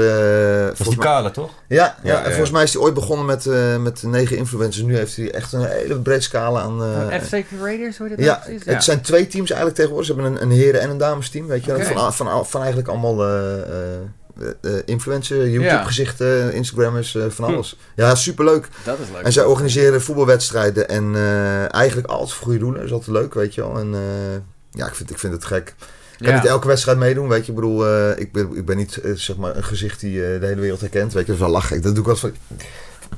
Dat 0.67 0.79
is 0.81 0.87
die 0.87 0.97
mij- 0.97 1.07
kale, 1.07 1.31
toch? 1.31 1.51
Ja, 1.69 1.97
ja, 2.03 2.13
Ja, 2.13 2.19
en 2.25 2.29
volgens 2.31 2.51
mij 2.51 2.63
is 2.63 2.73
hij 2.73 2.83
ooit 2.83 2.95
begonnen 2.95 3.27
met, 3.27 3.47
eh, 3.47 3.77
met 3.77 4.03
negen 4.03 4.37
influencers. 4.37 4.85
Nu 4.87 4.97
heeft 4.97 5.17
hij 5.17 5.31
echt 5.33 5.53
een 5.53 5.65
hele 5.65 6.01
breed 6.01 6.23
scala 6.23 6.61
aan... 6.61 6.83
eh, 6.83 7.19
Van 7.19 7.21
FC 7.21 7.45
Creators, 7.59 7.99
hoe 7.99 8.09
heet 8.09 8.17
dat 8.17 8.27
ja, 8.27 8.43
nou 8.47 8.61
het 8.65 8.85
zijn 8.85 9.01
twee 9.01 9.27
teams 9.27 9.49
eigenlijk 9.51 9.75
tegenwoordig. 9.79 10.07
Ze 10.09 10.15
hebben 10.15 10.33
een, 10.33 10.43
een 10.43 10.51
heren- 10.51 10.81
en 10.81 10.91
een 10.91 10.99
damesteam, 10.99 11.47
weet 11.47 11.65
je. 11.65 11.73
wel. 11.73 11.81
Oké. 11.81 11.93
Van, 11.93 12.13
van, 12.15 12.47
van, 12.47 12.61
eigenlijk 12.61 12.89
allemaal 12.91 13.25
eh 13.25 13.35
eh, 13.37 13.61
eh, 13.61 14.01
influencer, 14.85 15.49
YouTube-gezichten, 15.51 16.53
Instagrammers, 16.53 17.15
eh, 17.15 17.23
van 17.29 17.45
Hm. 17.49 17.55
alles. 17.55 17.77
Ja, 17.97 18.15
superleuk. 18.15 18.69
Dat 18.85 18.99
is 18.99 19.07
leuk. 19.13 19.23
En 19.23 19.33
zij 19.33 19.45
organiseren 19.45 20.03
voetbalwedstrijden 20.03 20.89
en 20.89 21.15
eh, 21.15 21.75
eigenlijk 21.75 22.09
altijd 22.09 22.33
voor 22.33 22.45
goede 22.45 22.59
doelen. 22.59 22.79
Dat 22.79 22.87
is 22.89 22.93
altijd 22.95 23.17
leuk, 23.17 23.35
weet 23.35 23.55
je 23.55 23.61
wel. 23.61 23.79
En 23.79 23.95
eh, 23.95 24.01
ja, 24.71 24.87
ik 24.87 24.95
vind, 24.95 25.11
ik 25.11 25.19
vind 25.19 25.33
het 25.33 25.45
gek. 25.45 25.75
kan 26.19 26.29
Ja. 26.29 26.35
niet 26.35 26.45
elke 26.51 26.67
wedstrijd 26.67 26.99
meedoen, 26.99 27.29
weet 27.29 27.45
je. 27.45 27.49
Ik 27.53 27.55
bedoel, 27.59 27.87
eh, 27.87 28.19
ik, 28.19 28.33
ben, 28.33 28.57
ik 28.57 28.65
ben 28.65 28.77
niet 28.77 28.97
eh, 28.97 29.13
zeg 29.15 29.37
maar 29.37 29.57
een 29.57 29.65
gezicht 29.65 30.01
die 30.01 30.25
eh, 30.33 30.41
de 30.41 30.47
hele 30.47 30.61
wereld 30.61 30.81
herkent. 30.81 31.13
Weet 31.13 31.27
je, 31.27 31.33
dat 31.33 31.37
is 31.41 31.47
wel 31.47 31.51
lachen. 31.55 31.83
Dat 31.83 31.91
doe 31.95 32.01
ik 32.01 32.07
wel 32.07 32.17
van... 32.17 32.33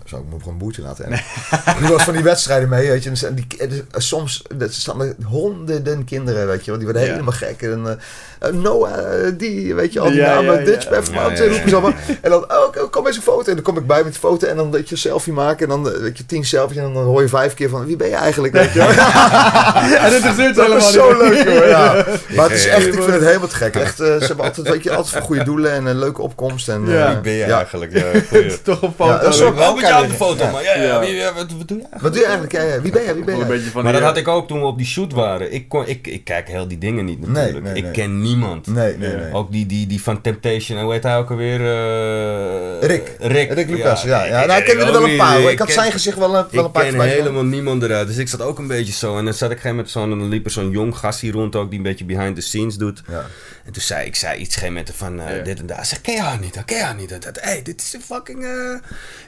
Zou 0.09 0.23
ik 0.23 0.29
me 0.29 0.35
op 0.35 0.47
een 0.47 0.59
boertje 0.59 0.83
laten 0.83 1.03
hebben. 1.05 1.21
Ik 1.75 1.79
doe 1.79 1.83
wel 1.89 1.93
eens 1.93 2.03
van 2.03 2.15
die 2.15 2.23
wedstrijden 2.23 2.69
mee, 2.69 2.89
weet 2.89 3.03
je. 3.03 3.11
En 3.27 3.35
die, 3.35 3.47
eh, 3.59 3.69
soms 4.01 4.43
staan 4.69 5.01
er 5.01 5.15
honderden 5.25 6.05
kinderen, 6.05 6.47
weet 6.47 6.65
je. 6.65 6.71
Want 6.71 6.77
die 6.83 6.85
worden 6.93 7.03
Ja. 7.03 7.11
helemaal 7.13 7.33
gek. 7.33 7.63
En 7.63 7.83
eh, 7.87 8.49
eh, 8.49 8.55
Noah, 8.55 9.19
die, 9.39 9.75
weet 9.75 9.93
je, 9.93 10.01
al 10.01 10.07
die 10.11 10.17
Ja, 10.17 10.35
namen. 10.35 10.53
ja, 10.55 10.59
ja. 10.59 10.65
Dutch, 10.65 10.89
Pef, 10.89 11.09
Ja, 11.09 11.15
Mountain, 11.15 11.37
ja, 11.37 11.45
ja. 11.45 11.51
roepen 11.51 11.69
ze 11.71 11.77
allemaal. 11.77 11.99
En 12.21 12.31
dan, 12.31 12.43
oh, 12.53 12.91
kom 12.91 13.07
eens 13.07 13.17
een 13.17 13.23
foto. 13.23 13.49
En 13.49 13.55
dan 13.55 13.65
kom 13.65 13.77
ik 13.79 13.87
bij 13.87 14.05
met 14.05 14.13
de 14.13 14.19
foto 14.19 14.47
en 14.47 14.57
dan 14.57 14.71
weet 14.71 14.89
je, 14.89 14.95
een 14.95 15.01
selfie 15.01 15.33
maken. 15.33 15.63
En 15.71 15.83
dan, 15.83 16.01
weet 16.01 16.19
je, 16.19 16.27
tien 16.27 16.45
selfies. 16.45 16.77
En 16.77 16.93
dan 16.93 17.05
hoor 17.05 17.23
je 17.23 17.29
vijf 17.29 17.55
keer 17.55 17.69
van, 17.69 17.85
wie 17.87 17.97
ben 17.97 18.09
je 18.09 18.15
eigenlijk, 18.15 18.53
weet 18.55 18.73
je. 18.73 18.81
En 18.81 20.13
het 20.13 20.39
is 20.39 20.55
Dat 20.57 20.77
is 20.77 20.93
zo 20.93 21.17
leuk. 21.19 21.67
Ja. 21.69 22.05
Maar 22.35 22.45
het 22.45 22.53
is 22.59 22.65
Ja, 22.65 22.71
echt, 22.71 22.87
ik 22.87 22.93
vind 22.93 23.07
het 23.07 23.25
helemaal 23.25 23.49
te 23.49 23.55
gek. 23.55 23.75
Echt, 23.75 23.97
ze 23.97 24.05
hebben 24.27 24.45
altijd, 24.45 24.69
weet 24.69 24.83
je, 24.83 24.91
altijd 24.91 25.15
voor 25.17 25.23
goede 25.23 25.45
doelen 25.45 25.73
en 25.73 25.87
een 25.87 25.99
leuke 25.99 26.23
opkomst. 26.23 26.69
En, 26.69 26.87
Ja. 26.87 27.13
Wie 27.13 27.21
ben 27.21 27.33
je 27.33 27.47
ja. 27.47 27.57
eigenlijk? 27.57 27.93
Ja. 27.93 28.05
Toch 28.63 28.83
een 28.83 28.95
Ja, 28.99 29.19
foto. 29.19 29.29
is 29.29 29.41
ook- 29.43 29.57
Op 30.03 30.09
de 30.09 30.15
foto, 30.15 30.45
Ja. 30.45 30.51
maar 30.51 30.63
ja, 30.63 30.75
ja, 30.83 31.01
wie- 31.01 31.15
ja, 31.15 31.35
wat, 31.35 31.47
wat 31.59 31.69
doe 31.69 31.77
je 31.79 31.83
eigenlijk? 31.91 32.03
Wat 32.03 32.13
doe 32.13 32.21
je 32.21 32.27
eigenlijk? 32.27 32.53
Ja, 32.53 32.63
ja. 32.63 32.81
Wie 32.81 32.93
ben 32.93 33.03
je? 33.03 33.15
Wie 33.15 33.25
ben 33.25 33.35
Wel 33.39 33.45
een 33.45 33.51
je? 33.51 33.55
beetje 33.55 33.71
van 33.71 33.83
Maar 33.83 33.93
die, 33.93 34.01
dat 34.03 34.11
eh, 34.11 34.17
had 34.17 34.27
ik 34.27 34.29
ook 34.35 34.49
toen 34.49 34.61
we 34.61 34.67
op 34.67 34.77
die 34.79 34.87
shoot 34.87 35.13
waren. 35.13 35.53
Ik, 35.53 35.69
kon, 35.69 35.87
ik, 35.87 36.07
ik 36.07 36.25
kijk 36.25 36.49
heel 36.49 36.69
die 36.69 36.79
dingen 36.79 37.05
niet 37.05 37.27
natuurlijk. 37.29 37.65
nee, 37.65 37.75
ik 37.75 37.83
nee. 37.83 37.93
ken 37.93 38.21
niemand. 38.21 38.67
Nee, 38.67 38.97
nee, 38.97 39.17
nee. 39.17 39.33
Ook 39.33 39.53
die, 39.53 39.67
die, 39.67 39.87
die 39.87 40.03
van 40.03 40.21
Temptation, 40.21 40.81
hoe 40.81 40.93
heet 40.93 41.03
hij 41.03 41.17
ook 41.19 41.31
alweer? 41.31 41.61
eh, 41.61 42.89
Rick. 42.89 43.17
Rick. 43.19 43.53
Rick 43.53 43.69
Lucas, 43.71 44.03
ja. 44.03 44.25
ja. 44.25 44.47
nou, 44.47 44.59
ik 44.59 44.65
ken 44.65 44.79
er 44.79 44.87
ook 44.87 44.93
wel 44.93 45.03
een 45.03 45.09
niet. 45.09 45.19
paar 45.19 45.41
hoor. 45.41 45.51
Ik 45.51 45.59
had 45.59 45.67
ken- 45.67 45.77
zijn 45.77 45.93
gezicht 45.93 46.19
wel, 46.19 46.27
een- 46.37 46.47
wel 46.51 46.61
een 46.61 46.67
Ik 46.67 46.73
paar 46.73 46.83
ken 46.83 46.91
voorbij 46.93 47.09
zien. 47.11 47.19
helemaal 47.21 47.45
niemand 47.45 47.83
eruit. 47.83 48.07
Dus 48.07 48.17
ik 48.17 48.29
zat 48.29 48.43
ook 48.43 48.59
een 48.59 48.67
beetje 48.67 48.93
zo. 48.93 49.19
En 49.19 49.25
dan 49.25 49.35
zat 49.35 49.51
ik 49.51 49.59
geen 49.61 49.77
met 49.77 49.91
zo'n. 49.91 50.13
En 50.13 50.19
dan 50.19 50.29
liep 50.29 50.45
er 50.45 50.51
zo'n 50.51 50.71
jong 50.71 50.97
gast 50.97 51.21
hier 51.21 51.33
rond 51.33 51.57
ook. 51.57 51.67
die 51.69 51.79
een 51.79 51.85
beetje 51.85 52.05
behind 52.05 52.35
the 52.35 52.41
scenes 52.43 52.77
doet. 52.77 53.03
Ja. 53.11 53.25
En 53.69 53.75
toen 53.75 53.83
zei 53.83 54.07
ik 54.07 54.15
zei 54.17 54.39
iets 54.41 54.57
geen 54.57 54.73
met 54.73 54.91
van 54.95 55.21
eh, 55.21 55.37
Ja. 55.37 55.43
dit 55.43 55.59
en 55.59 55.67
dat. 55.67 55.87
Zeg, 55.87 56.01
ken 56.01 56.15
je 56.15 56.21
haar 56.21 56.39
niet? 56.41 56.65
Ken 56.65 56.77
je 56.77 56.83
haar 56.83 56.95
niet? 56.95 57.09
Dat, 57.09 57.23
dat, 57.23 57.41
hey, 57.41 57.63
dit 57.63 57.81
is 57.81 57.93
een 57.93 58.01
fucking. 58.03 58.45
eh, 58.45 58.75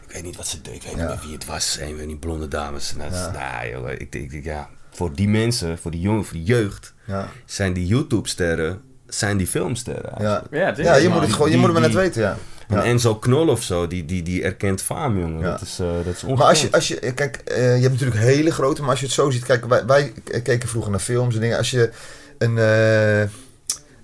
Ik 0.06 0.12
weet 0.12 0.22
niet 0.22 0.36
wat 0.36 0.46
ze 0.46 0.60
deed. 0.60 0.74
Ik 0.74 0.82
weet 0.82 0.92
Ja. 0.92 0.98
niet 0.98 1.08
meer 1.08 1.18
wie 1.24 1.32
het 1.34 1.44
was. 1.44 1.78
Een 1.80 1.96
van 1.98 2.06
die 2.06 2.16
blonde 2.16 2.48
dames. 2.48 2.92
En 2.92 2.98
dat, 2.98 3.12
Ja. 3.18 3.30
Nou, 3.30 3.68
joh, 3.70 3.90
ik, 3.90 4.14
ik, 4.14 4.32
ik- 4.32 4.44
ja, 4.44 4.68
voor 4.90 5.14
die 5.14 5.28
mensen, 5.28 5.78
voor 5.78 5.90
die 5.90 6.00
jongen, 6.00 6.24
voor 6.24 6.32
die 6.36 6.44
jeugd. 6.44 6.94
Ja. 7.06 7.28
zijn 7.44 7.72
die 7.72 7.86
YouTube-sterren. 7.86 8.80
zijn 9.06 9.36
die 9.36 9.46
filmsterren. 9.46 10.12
Ja. 10.18 10.42
Ja, 10.50 10.96
je 10.96 11.08
man. 11.08 11.12
moet 11.12 11.22
het 11.22 11.32
gewoon, 11.32 11.46
je 11.50 11.52
Die- 11.56 11.60
moet 11.66 11.70
het 11.70 11.78
maar 11.80 11.88
net 11.88 11.98
weten, 12.02 12.22
ja. 12.22 12.36
En. 12.68 12.82
Enzo 12.82 13.14
Knol 13.14 13.48
of 13.48 13.62
zo, 13.62 13.86
die, 13.86 14.04
die, 14.04 14.22
die 14.22 14.42
erkent 14.42 14.82
faam, 14.82 15.18
jongen. 15.20 15.40
Ja. 15.40 15.50
Dat 15.50 15.60
is, 15.60 15.78
eh 15.78 15.86
dat 15.86 16.06
is 16.14 16.22
ongekend. 16.24 16.38
Maar 16.38 16.46
als 16.48 16.60
je, 16.62 16.72
als 16.72 16.88
je 16.88 17.12
kijk, 17.12 17.36
eh, 17.36 17.56
je 17.76 17.80
hebt 17.82 17.92
natuurlijk 17.92 18.20
hele 18.20 18.50
grote, 18.50 18.80
maar 18.80 18.90
als 18.90 19.00
je 19.00 19.06
het 19.06 19.14
zo 19.14 19.30
ziet, 19.30 19.44
kijk, 19.44 19.64
wij, 19.64 19.86
wij 19.86 20.12
keken 20.42 20.68
vroeger 20.68 20.90
naar 20.90 21.00
films 21.00 21.34
en 21.34 21.40
dingen. 21.40 21.56
Als 21.58 21.70
je 21.70 21.90
een, 22.38 22.58
eh, 22.58 23.28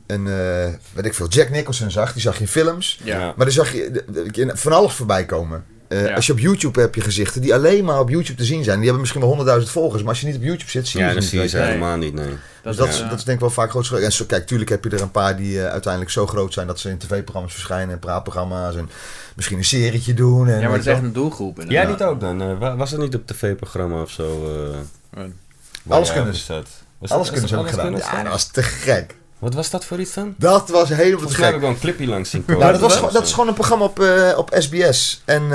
een 0.07 0.27
eh, 0.27 0.73
weet 0.93 1.05
ik 1.05 1.15
veel, 1.15 1.29
Jack 1.29 1.51
Nicholson 1.51 1.91
zag, 1.91 2.13
die 2.13 2.23
zag 2.23 2.35
je 2.35 2.41
in 2.41 2.49
films. 2.49 3.01
Ja. 3.03 3.19
Ja. 3.19 3.25
Maar 3.37 3.47
dan 3.47 3.55
zag 3.55 3.73
je 3.73 4.03
van 4.55 4.73
alles 4.73 4.93
voorbij 4.93 5.25
komen. 5.25 5.65
Eh, 5.89 6.07
Ja. 6.07 6.15
Als 6.15 6.27
je 6.27 6.33
op 6.33 6.39
YouTube 6.39 6.81
heb 6.81 6.95
je 6.95 7.01
gezichten 7.01 7.41
die 7.41 7.55
alleen 7.55 7.85
maar 7.85 8.01
op 8.01 8.09
YouTube 8.09 8.39
te 8.39 8.45
zien 8.45 8.63
zijn. 8.65 8.75
Die 8.75 8.83
hebben 8.83 9.01
misschien 9.01 9.21
wel 9.21 9.29
honderdduizend 9.31 9.73
volgers, 9.75 10.03
maar 10.03 10.11
als 10.11 10.21
je 10.21 10.27
niet 10.27 10.37
op 10.37 10.43
YouTube 10.43 10.71
zit, 10.71 10.89
zie 10.89 11.01
je 11.01 11.07
Ja, 11.07 11.13
ze 11.13 11.19
niet. 11.19 11.29
zie 11.29 11.41
je 11.41 11.49
ze 11.49 11.59
helemaal 11.59 11.97
niet, 11.97 12.15
nee. 12.15 12.27
Dus 12.27 12.37
Dat 12.63 12.77
dat, 12.77 12.87
is, 12.89 12.95
is, 12.95 13.01
ja. 13.01 13.09
dat 13.09 13.19
is 13.19 13.25
denk 13.25 13.37
ik 13.37 13.43
wel 13.43 13.53
vaak 13.55 13.71
groot. 13.71 13.91
En 13.91 14.13
zo, 14.13 14.25
kijk, 14.25 14.47
tuurlijk 14.47 14.71
heb 14.71 14.85
je 14.85 14.91
er 14.91 15.01
een 15.01 15.11
paar 15.11 15.37
die 15.37 15.61
eh, 15.63 15.71
uiteindelijk 15.71 16.13
zo 16.13 16.27
groot 16.27 16.53
zijn 16.53 16.67
dat 16.67 16.81
ze 16.81 16.89
in 16.91 16.99
tv-programma's 16.99 17.53
verschijnen 17.53 17.95
en 17.95 17.99
praatprogramma's 17.99 18.77
en 18.77 18.91
misschien 19.37 19.59
een 19.59 19.65
serietje 19.65 20.15
doen. 20.15 20.49
En, 20.49 20.55
Ja, 20.55 20.61
maar 20.61 20.71
dat 20.79 20.87
is 20.87 20.93
echt 20.93 21.03
een 21.03 21.13
doelgroep. 21.13 21.57
Jij 21.57 21.65
inderdaad. 21.83 21.99
niet 21.99 22.03
ook 22.03 22.21
dan? 22.21 22.59
Wa- 22.59 22.77
was 22.77 22.93
er 22.93 22.99
niet 22.99 23.15
op 23.15 23.27
tv-programma 23.27 24.03
of 24.03 24.11
zo? 24.11 24.53
eh, 25.15 25.21
Alles 25.89 26.13
kunnen 26.13 26.35
ze. 26.35 26.53
Alles 26.53 26.65
dat- 27.09 27.31
kunnen 27.31 27.49
ze 27.49 27.55
hebben 27.55 27.73
dat 27.73 27.81
gedaan. 28.03 28.17
Ja, 28.17 28.23
dat 28.23 28.33
was 28.33 28.47
te 28.51 28.63
gek. 28.63 29.15
Wat 29.39 29.55
was 29.55 29.71
dat 29.71 29.85
voor 29.85 30.01
iets 30.01 30.15
dan? 30.15 30.35
Dat 30.39 30.69
was 30.69 30.89
helemaal 30.89 31.11
Volgens 31.19 31.37
mij 31.37 31.47
heb 31.47 31.55
ik 31.55 31.61
wel 31.61 31.71
een 31.71 31.79
clipje 31.79 32.07
langs 32.07 32.31
zien 32.31 32.45
komen. 32.45 32.61
Nou, 32.61 32.73
dat, 32.73 32.81
was, 32.81 33.13
dat 33.13 33.25
is 33.25 33.33
gewoon 33.33 33.49
een 33.49 33.55
programma 33.55 33.85
op, 33.85 34.01
eh, 34.01 34.39
op 34.39 34.55
SBS. 34.59 35.23
En 35.25 35.43
eh, 35.43 35.51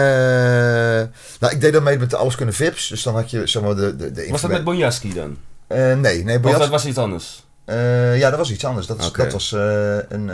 nou, 1.40 1.54
ik 1.54 1.62
deed 1.62 1.74
dan 1.74 1.84
mee 1.84 1.98
met 1.98 2.10
de 2.10 2.18
Alles 2.18 2.36
Kunnen 2.36 2.56
Vips. 2.56 2.88
Dus 2.88 3.04
dan 3.04 3.16
had 3.16 3.32
je 3.32 3.48
zeg 3.48 3.64
maar 3.64 3.76
de, 3.76 3.96
de, 3.96 4.12
de 4.12 4.28
Was 4.30 4.42
dat 4.42 4.52
met 4.52 4.64
Bonjaski 4.64 5.14
dan? 5.14 5.38
Eh, 5.68 5.96
nee, 5.96 6.24
nee, 6.24 6.36
Of 6.36 6.42
Boyas- 6.42 6.60
dat 6.60 6.70
was 6.70 6.86
iets 6.86 6.98
anders? 6.98 7.46
Ja, 8.16 8.30
dat 8.30 8.38
was 8.38 8.52
iets 8.52 8.66
anders. 8.66 8.88
Dat, 8.88 9.00
is, 9.00 9.12
dat, 9.12 9.32
was, 9.32 9.52
een, 9.52 10.32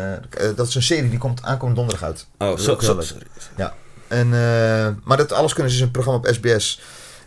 dat 0.55 0.67
is 0.67 0.75
een 0.75 0.83
serie 0.83 1.09
die 1.09 1.19
komt 1.19 1.43
aankomend 1.43 1.77
donderdag 1.77 2.03
uit. 2.03 2.25
Oh, 2.37 2.57
zo, 2.57 2.77
zo, 2.79 3.01
sorry. 3.01 3.25
En, 4.07 4.33
eh, 4.33 4.87
maar 5.03 5.17
dat 5.17 5.31
Alles 5.31 5.53
Kunnen 5.53 5.73
is 5.73 5.79
een 5.79 5.91
programma 5.91 6.19
op 6.19 6.27
SBS. 6.33 6.79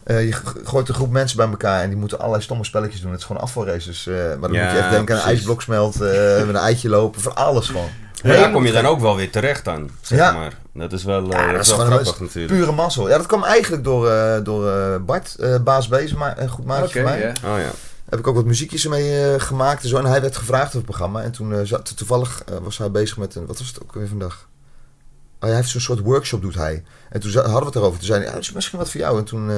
Eh, 0.05 0.27
je 0.27 0.33
gooit 0.65 0.89
een 0.89 0.95
groep 0.95 1.11
mensen 1.11 1.37
bij 1.37 1.49
elkaar 1.49 1.83
en 1.83 1.89
die 1.89 1.99
moeten 1.99 2.19
allerlei 2.19 2.43
stomme 2.43 2.65
spelletjes 2.65 3.01
doen. 3.01 3.11
Het 3.11 3.21
is 3.21 3.27
gewoon 3.27 3.43
afvalraces. 3.43 4.07
eh 4.07 4.15
maar 4.15 4.41
dan 4.41 4.53
Ja, 4.53 4.65
moet 4.65 4.73
je 4.73 4.79
echt 4.79 4.91
denken 4.91 5.15
aan 5.15 5.21
een 5.21 5.27
ijsblok 5.27 5.63
smelt, 5.63 6.01
eh, 6.01 6.37
met 6.39 6.49
een 6.49 6.57
eitje 6.57 6.89
lopen, 6.89 7.21
van 7.21 7.35
alles 7.37 7.67
gewoon. 7.67 7.89
Ja, 8.23 8.33
daar 8.33 8.51
kom 8.51 8.67
je 8.67 8.73
dan 8.73 8.87
ook 8.87 9.01
wel 9.01 9.17
weer 9.17 9.31
terecht 9.31 9.69
aan, 9.69 9.91
zeg 10.01 10.19
Ja. 10.19 10.33
maar. 10.33 10.53
Dat 10.75 10.93
is 10.93 11.05
wel, 11.05 11.23
eh, 11.33 11.39
Ja, 11.47 11.53
dat 11.53 11.61
is 11.65 11.77
wel 11.77 11.85
grappig 11.87 12.21
natuurlijk. 12.21 12.55
Pure 12.55 12.73
mazzel. 12.73 13.09
Ja, 13.09 13.17
dat 13.17 13.27
kwam 13.27 13.45
eigenlijk 13.45 13.85
door, 13.85 14.11
eh, 14.11 14.45
door 14.45 14.69
eh, 14.71 14.97
Bart, 15.01 15.35
eh, 15.39 15.57
baas 15.65 15.89
Bezen, 15.89 16.19
maar 16.19 16.39
een 16.39 16.49
goed 16.49 16.65
maatje 16.65 16.93
van 16.93 17.03
mij. 17.03 17.21
ja. 17.21 17.29
Oh 17.53 17.59
ja. 17.59 17.71
Heb 18.09 18.19
ik 18.19 18.27
ook 18.27 18.35
wat 18.35 18.45
muziekjes 18.45 18.87
mee 18.87 19.21
eh, 19.33 19.41
gemaakt 19.41 19.83
en 19.83 19.89
zo. 19.89 19.97
En 19.97 20.05
hij 20.05 20.21
werd 20.21 20.37
gevraagd 20.37 20.67
op 20.67 20.73
het 20.73 20.85
programma. 20.85 21.23
En 21.23 21.31
toen 21.33 21.53
eh, 21.55 21.59
zat, 21.63 21.97
toevallig 21.97 22.43
was 22.63 22.79
hij 22.79 22.91
bezig 22.91 23.17
met 23.17 23.35
een, 23.35 23.47
wat 23.47 23.59
was 23.59 23.67
het 23.69 23.83
ook 23.83 23.95
weer 23.95 24.09
vandaag? 24.09 24.47
Oh, 25.41 25.49
hij 25.49 25.55
heeft 25.57 25.69
zo'n 25.69 25.81
soort 25.81 26.01
workshop, 26.01 26.43
doet 26.43 26.55
hij. 26.55 26.83
En 27.11 27.21
toen 27.21 27.33
hadden 27.33 27.59
we 27.61 27.65
het 27.67 27.75
erover. 27.77 27.99
Toen 27.99 28.07
zei 28.07 28.19
hij, 28.19 28.29
ja, 28.29 28.35
dat 28.35 28.43
is 28.43 28.53
misschien 28.53 28.79
wat 28.79 28.91
voor 28.91 29.01
jou. 29.01 29.19
En 29.19 29.25
toen, 29.25 29.51
eh, 29.51 29.57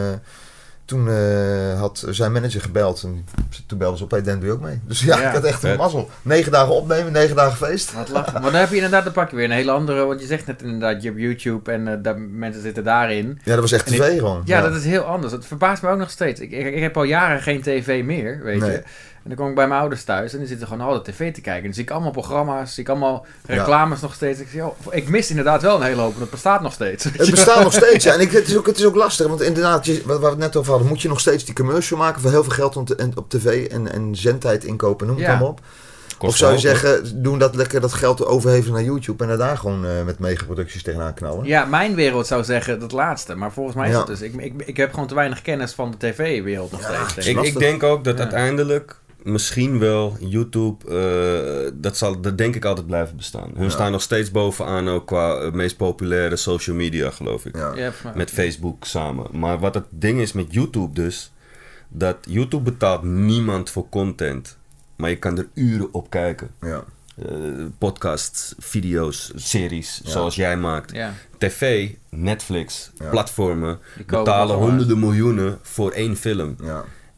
toen 0.84 1.08
eh, 1.08 1.78
had 1.80 2.04
zijn 2.08 2.32
manager 2.32 2.60
gebeld. 2.60 3.02
En 3.02 3.24
toen 3.66 3.78
belden 3.78 3.98
ze 3.98 4.04
op, 4.04 4.10
hey, 4.10 4.22
Dan 4.22 4.38
doe 4.38 4.46
je 4.48 4.52
ook 4.54 4.60
mee. 4.60 4.80
Dus 4.86 5.00
ja, 5.00 5.20
Ja, 5.20 5.28
ik 5.28 5.34
had 5.34 5.44
echt 5.44 5.62
een 5.62 5.76
mazzel. 5.76 6.10
Negen 6.22 6.52
dagen 6.52 6.74
opnemen, 6.74 7.12
negen 7.12 7.36
dagen 7.36 7.56
feest. 7.66 7.92
Wat 7.92 8.08
lachen. 8.08 8.32
Maar 8.32 8.50
dan 8.50 8.60
heb 8.60 8.68
je 8.68 8.74
inderdaad, 8.74 9.04
dan 9.04 9.12
pak 9.12 9.30
je 9.30 9.36
weer 9.36 9.44
een 9.44 9.50
hele 9.50 9.70
andere, 9.70 10.04
want 10.04 10.20
je 10.20 10.26
zegt 10.26 10.46
net 10.46 10.62
inderdaad, 10.62 11.02
je 11.02 11.08
hebt 11.08 11.20
YouTube 11.20 11.72
en 11.72 11.88
eh, 11.88 11.94
daar, 12.02 12.18
mensen 12.18 12.62
zitten 12.62 12.84
daarin. 12.84 13.40
Ja, 13.44 13.52
dat 13.52 13.60
was 13.60 13.72
echt 13.72 13.86
En 13.86 13.92
tv 13.92 14.18
gewoon. 14.18 14.42
Ja, 14.44 14.60
dat 14.60 14.74
is 14.74 14.84
heel 14.84 15.02
anders. 15.02 15.32
Het 15.32 15.46
verbaast 15.46 15.82
me 15.82 15.88
ook 15.90 15.98
nog 15.98 16.10
steeds. 16.10 16.40
Ik, 16.40 16.50
ik, 16.50 16.74
ik 16.74 16.82
heb 16.82 16.96
al 16.96 17.04
jaren 17.04 17.42
geen 17.42 17.62
tv 17.62 18.04
meer, 18.04 18.40
weet 18.42 18.60
Nee. 18.60 18.70
je. 18.70 18.82
En 19.22 19.28
dan 19.28 19.36
kom 19.36 19.48
ik 19.48 19.54
bij 19.54 19.68
mijn 19.68 19.80
ouders 19.80 20.04
thuis 20.04 20.32
en 20.32 20.38
die 20.38 20.48
zitten 20.48 20.66
gewoon 20.66 20.86
al 20.86 20.92
de 21.02 21.10
tv 21.10 21.32
te 21.34 21.40
kijken. 21.40 21.54
En 21.60 21.62
dan 21.62 21.74
zie 21.74 21.82
ik 21.82 21.90
allemaal 21.90 22.10
programma's, 22.10 22.74
zie 22.74 22.82
ik 22.82 22.88
allemaal 22.88 23.26
reclames 23.46 24.00
nog 24.00 24.14
steeds. 24.14 24.40
Ik, 24.40 24.46
zeg, 24.50 24.60
joh, 24.60 24.76
ik 24.90 25.08
mis 25.08 25.30
inderdaad 25.30 25.62
wel 25.62 25.76
een 25.76 25.82
hele 25.82 26.00
hoop, 26.00 26.12
en 26.14 26.18
dat 26.20 26.30
bestaat 26.30 26.62
nog 26.62 26.72
steeds. 26.72 27.04
Het 27.04 27.30
bestaat 27.30 27.62
nog 27.62 27.72
steeds, 27.82 28.04
ja. 28.04 28.12
En 28.12 28.20
ik, 28.20 28.30
het, 28.30 28.48
is 28.48 28.56
ook, 28.56 28.66
het 28.66 28.78
is 28.78 28.84
ook 28.84 28.94
lastig, 28.94 29.26
want 29.26 29.40
inderdaad, 29.40 29.86
je, 29.86 30.02
waar 30.04 30.20
we 30.20 30.26
het 30.26 30.38
net 30.38 30.56
over 30.56 30.70
hadden, 30.70 30.88
moet 30.88 31.02
je 31.02 31.08
nog 31.08 31.20
steeds 31.20 31.44
die 31.44 31.54
commercial 31.54 31.98
maken 31.98 32.20
voor 32.20 32.30
heel 32.30 32.42
veel 32.44 32.52
geld 32.52 32.76
op, 32.76 32.90
en- 32.90 33.16
op 33.16 33.30
tv 33.30 33.66
en, 33.66 33.92
en 33.92 34.16
zendtijd 34.16 34.64
inkopen, 34.64 35.06
noem 35.06 35.16
het 35.16 35.24
Ja. 35.24 35.30
allemaal 35.30 35.48
op. 35.50 35.60
Kost 36.18 36.32
of 36.34 36.38
zou 36.38 36.52
je 36.52 36.58
zeggen, 36.58 37.22
doen 37.22 37.38
dat 37.38 37.54
lekker 37.54 37.80
dat 37.80 37.92
geld 37.92 38.26
overhevelen 38.26 38.74
naar 38.74 38.82
YouTube 38.84 39.24
en 39.24 39.30
er 39.30 39.38
daar 39.38 39.56
gewoon 39.58 39.84
eh, 39.86 39.90
met 40.04 40.18
megaproducties 40.18 40.82
tegenaan 40.82 41.14
knallen? 41.14 41.44
Ja, 41.46 41.64
mijn 41.64 41.94
wereld 41.94 42.26
zou 42.26 42.44
zeggen 42.44 42.80
dat 42.80 42.92
laatste. 42.92 43.34
Maar 43.34 43.52
volgens 43.52 43.76
mij 43.76 43.86
is 43.88 43.92
Ja. 43.92 43.98
het 43.98 44.06
dus. 44.06 44.20
Ik, 44.20 44.34
ik, 44.34 44.52
ik 44.66 44.76
heb 44.76 44.92
gewoon 44.92 45.08
te 45.08 45.14
weinig 45.14 45.42
kennis 45.42 45.72
van 45.72 45.90
de 45.90 45.96
tv-wereld 45.96 46.72
nog 46.72 46.80
steeds. 46.82 47.26
ik. 47.26 47.40
Ik, 47.42 47.58
denk 47.58 47.82
ook 47.82 48.04
dat 48.04 48.14
Ja. 48.16 48.20
uiteindelijk 48.22 48.96
misschien 49.22 49.78
wel 49.78 50.16
YouTube, 50.20 50.84
eh, 50.88 51.70
dat 51.74 51.96
zal 51.96 52.20
dat 52.20 52.38
denk 52.38 52.54
ik 52.54 52.64
altijd 52.64 52.86
blijven 52.86 53.16
bestaan. 53.16 53.50
Hun 53.54 53.64
Ja. 53.64 53.70
staan 53.70 53.92
nog 53.92 54.02
steeds 54.02 54.30
bovenaan 54.30 54.88
ook 54.88 55.06
qua 55.06 55.36
eh, 55.40 55.52
meest 55.52 55.76
populaire 55.76 56.36
social 56.36 56.76
media, 56.76 57.10
geloof 57.10 57.46
ik. 57.46 57.56
Ja. 57.56 57.74
Ja. 57.74 57.92
Met 58.14 58.30
Facebook 58.30 58.84
samen. 58.84 59.26
Maar 59.38 59.58
wat 59.58 59.74
het 59.74 59.84
ding 59.90 60.20
is 60.20 60.32
met 60.32 60.46
YouTube 60.52 60.94
dus, 60.94 61.32
dat 61.88 62.16
YouTube 62.28 62.62
betaalt 62.70 63.02
niemand 63.02 63.70
voor 63.70 63.88
content. 63.88 64.56
Maar 64.96 65.10
je 65.10 65.16
kan 65.16 65.38
er 65.38 65.48
uren 65.54 65.88
op 65.94 66.10
kijken. 66.10 66.50
Ja. 66.60 66.84
Eh, 67.16 67.26
podcasts, 67.78 68.54
video's, 68.58 69.32
series, 69.34 70.00
Ja. 70.04 70.10
zoals 70.10 70.34
jij 70.34 70.56
maakt. 70.56 70.92
Ja. 70.92 71.14
TV, 71.38 71.88
Netflix, 72.10 72.90
Ja. 72.98 73.08
platformen 73.10 73.78
betalen 74.06 74.56
honderden 74.56 74.98
miljoenen 74.98 75.58
voor 75.62 75.90
één 75.90 76.16
film. 76.16 76.56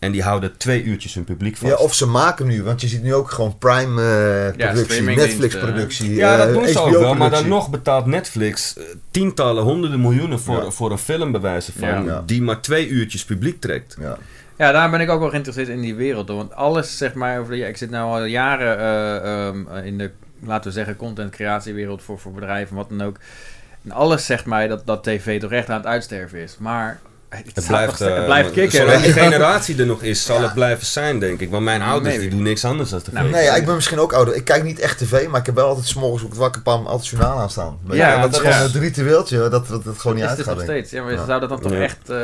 En 0.05 0.13
die 0.13 0.23
houden 0.23 0.57
twee 0.57 0.83
uurtjes 0.83 1.15
hun 1.15 1.25
publiek 1.25 1.57
vast. 1.57 1.73
ja, 1.73 1.79
of 1.79 1.95
ze 1.95 2.07
maken 2.07 2.47
nu, 2.47 2.63
want 2.63 2.81
je 2.81 2.89
ziet 2.89 3.03
nu 3.03 3.15
ook 3.15 3.31
gewoon 3.31 3.59
Prime 3.59 4.03
eh, 4.03 4.57
productie, 4.57 4.85
streamingdiensten, 4.85 5.41
Netflix 5.41 5.57
productie. 5.65 6.15
Ja, 6.15 6.37
dat 6.37 6.47
eh, 6.49 6.53
doen 6.53 6.67
ze 6.69 6.81
ook 6.81 6.91
wel, 6.91 7.15
maar 7.15 7.31
dan 7.31 7.49
nog 7.49 7.71
betaalt 7.71 8.07
Netflix 8.07 8.77
eh, 8.77 8.85
tientallen, 9.11 9.63
honderden 9.63 10.01
miljoenen 10.01 10.41
voor, 10.41 10.63
Ja. 10.65 10.71
voor 10.71 10.91
een 10.91 10.99
film 10.99 11.33
bewijzen 11.33 11.73
van, 11.79 12.05
Ja. 12.05 12.23
Die 12.27 12.43
maar 12.43 12.61
twee 12.61 12.89
uurtjes 12.89 13.25
publiek 13.25 13.61
trekt. 13.61 13.97
Ja. 14.01 14.19
Ja, 14.57 14.73
daar 14.73 14.91
ben 14.91 15.01
ik 15.01 15.11
ook 15.11 15.21
wel 15.21 15.29
geïnteresseerd 15.29 15.69
in 15.69 15.81
die 15.81 15.95
wereld. 15.95 16.29
hoor. 16.29 16.37
Want 16.37 16.55
alles, 16.55 16.97
zeg 16.99 17.15
maar, 17.15 17.39
over 17.41 17.53
de, 17.53 17.59
ja, 17.59 17.67
ik 17.67 17.77
zit 17.77 17.91
nu 17.91 17.97
al 17.97 18.25
jaren 18.25 18.79
eh, 18.79 19.47
ehm, 19.47 19.67
eh, 19.69 19.85
in 19.87 19.99
de, 19.99 20.11
laten 20.43 20.65
we 20.71 20.77
zeggen, 20.77 20.97
content 20.97 21.31
creatiewereld 21.31 22.03
voor, 22.03 22.19
voor 22.19 22.33
bedrijven, 22.33 22.77
wat 22.77 22.89
dan 22.89 23.03
ook. 23.03 23.17
En 23.85 23.91
alles 23.91 24.27
zegt 24.27 24.47
mij 24.47 24.69
dat, 24.69 24.87
dat 24.87 25.03
tv 25.05 25.41
toch 25.41 25.53
echt 25.53 25.69
aan 25.71 25.77
het 25.77 25.87
uitsterven 25.87 26.39
is. 26.39 26.57
Maar 26.59 27.01
het, 27.37 27.45
Het 27.55 27.65
staat 27.65 27.67
blijft, 27.67 27.87
nog 27.87 27.97
steeds- 27.97 28.11
eh, 28.11 28.17
het 28.17 28.25
blijft 28.27 28.45
maar 28.49 28.55
kicken. 28.59 28.79
Zolang 28.79 29.03
die 29.05 29.13
generatie 29.13 29.79
er 29.79 29.87
nog 29.87 30.03
is, 30.03 30.25
zal 30.25 30.37
Ja. 30.37 30.43
het 30.43 30.55
blijven 30.55 30.87
zijn, 30.87 31.19
denk 31.19 31.41
ik. 31.41 31.51
Want 31.51 31.65
mijn 31.65 31.83
ouders 31.83 32.19
die 32.19 32.31
doen 32.31 32.43
niks 32.43 32.65
anders 32.65 32.91
dan 32.91 33.03
tv. 33.03 33.13
Nou, 33.13 33.31
Nee, 33.31 33.45
ja, 33.45 33.55
ik 33.55 33.65
ben 33.67 33.75
misschien 33.75 33.99
ook 33.99 34.13
ouder. 34.13 34.35
Ik 34.35 34.45
kijk 34.45 34.63
niet 34.65 34.79
echt 34.79 34.99
tv, 34.99 35.27
maar 35.29 35.41
ik 35.41 35.47
heb 35.47 35.55
wel 35.55 35.69
altijd 35.69 35.87
s'morgens 35.87 36.23
op 36.23 36.29
het 36.31 36.39
wakkerpam 36.39 36.87
altijd 36.87 37.09
journaal 37.09 37.39
aanstaan. 37.39 37.79
Weet 37.83 37.97
je, 37.97 38.03
Ja, 38.03 38.21
dat 38.21 38.33
is 38.33 38.39
gewoon 38.39 38.57
het 38.63 38.75
ritueeltje 38.75 39.39
dat, 39.49 39.69
dat 39.69 39.85
het 39.85 39.99
gewoon 39.99 40.17
niet 40.17 40.25
is 40.25 40.31
het 40.31 40.39
uitgaat. 40.39 40.55
nog 40.57 40.65
steeds. 40.65 40.91
Ja, 40.91 41.03
maar 41.03 41.13
Ja. 41.13 41.25
zou 41.27 41.41
dat 41.41 41.49
dan 41.49 41.61
toch 41.61 41.73
Ja. 41.73 41.81
echt 41.81 42.09
eh, 42.11 42.17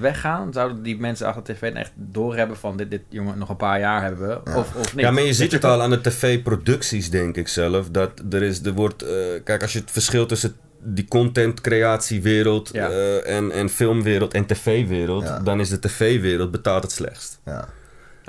weggaan? 0.00 0.52
Zouden 0.52 0.82
die 0.82 0.98
mensen 1.00 1.26
achter 1.26 1.44
de 1.44 1.52
tv 1.52 1.60
dan 1.60 1.76
echt 1.76 1.92
doorhebben 1.94 2.56
van 2.56 2.76
dit, 2.76 2.90
dit 2.90 3.02
jongen 3.08 3.38
nog 3.38 3.48
een 3.48 3.56
paar 3.56 3.78
jaar 3.80 4.02
hebben? 4.02 4.40
Ja. 4.44 4.56
Of, 4.56 4.66
of 4.74 4.94
niet? 4.94 5.04
Ja, 5.04 5.10
maar 5.10 5.22
je 5.22 5.32
ziet 5.32 5.52
het 5.52 5.64
al 5.64 5.82
aan 5.82 5.90
de 5.90 6.00
tv-producties, 6.00 7.10
denk 7.10 7.36
ik 7.36 7.48
zelf. 7.48 7.88
Dat 7.90 8.10
er 8.30 8.42
is, 8.42 8.64
er 8.64 8.72
wordt, 8.72 9.02
eh, 9.02 9.10
kijk, 9.44 9.62
als 9.62 9.72
je 9.72 9.78
het 9.78 9.90
verschil 9.90 10.26
tussen 10.26 10.54
die 10.82 11.06
contentcreatiewereld 11.08 12.70
Ja. 12.72 12.88
eh, 12.90 13.36
en, 13.36 13.52
en 13.52 13.68
filmwereld 13.68 14.34
en 14.34 14.46
tv-wereld, 14.46 15.22
Ja. 15.24 15.38
dan 15.38 15.60
is 15.60 15.68
de 15.68 15.78
tv-wereld 15.78 16.50
betaalt 16.50 16.82
het 16.82 16.92
slechtst. 16.92 17.38
Ja, 17.44 17.68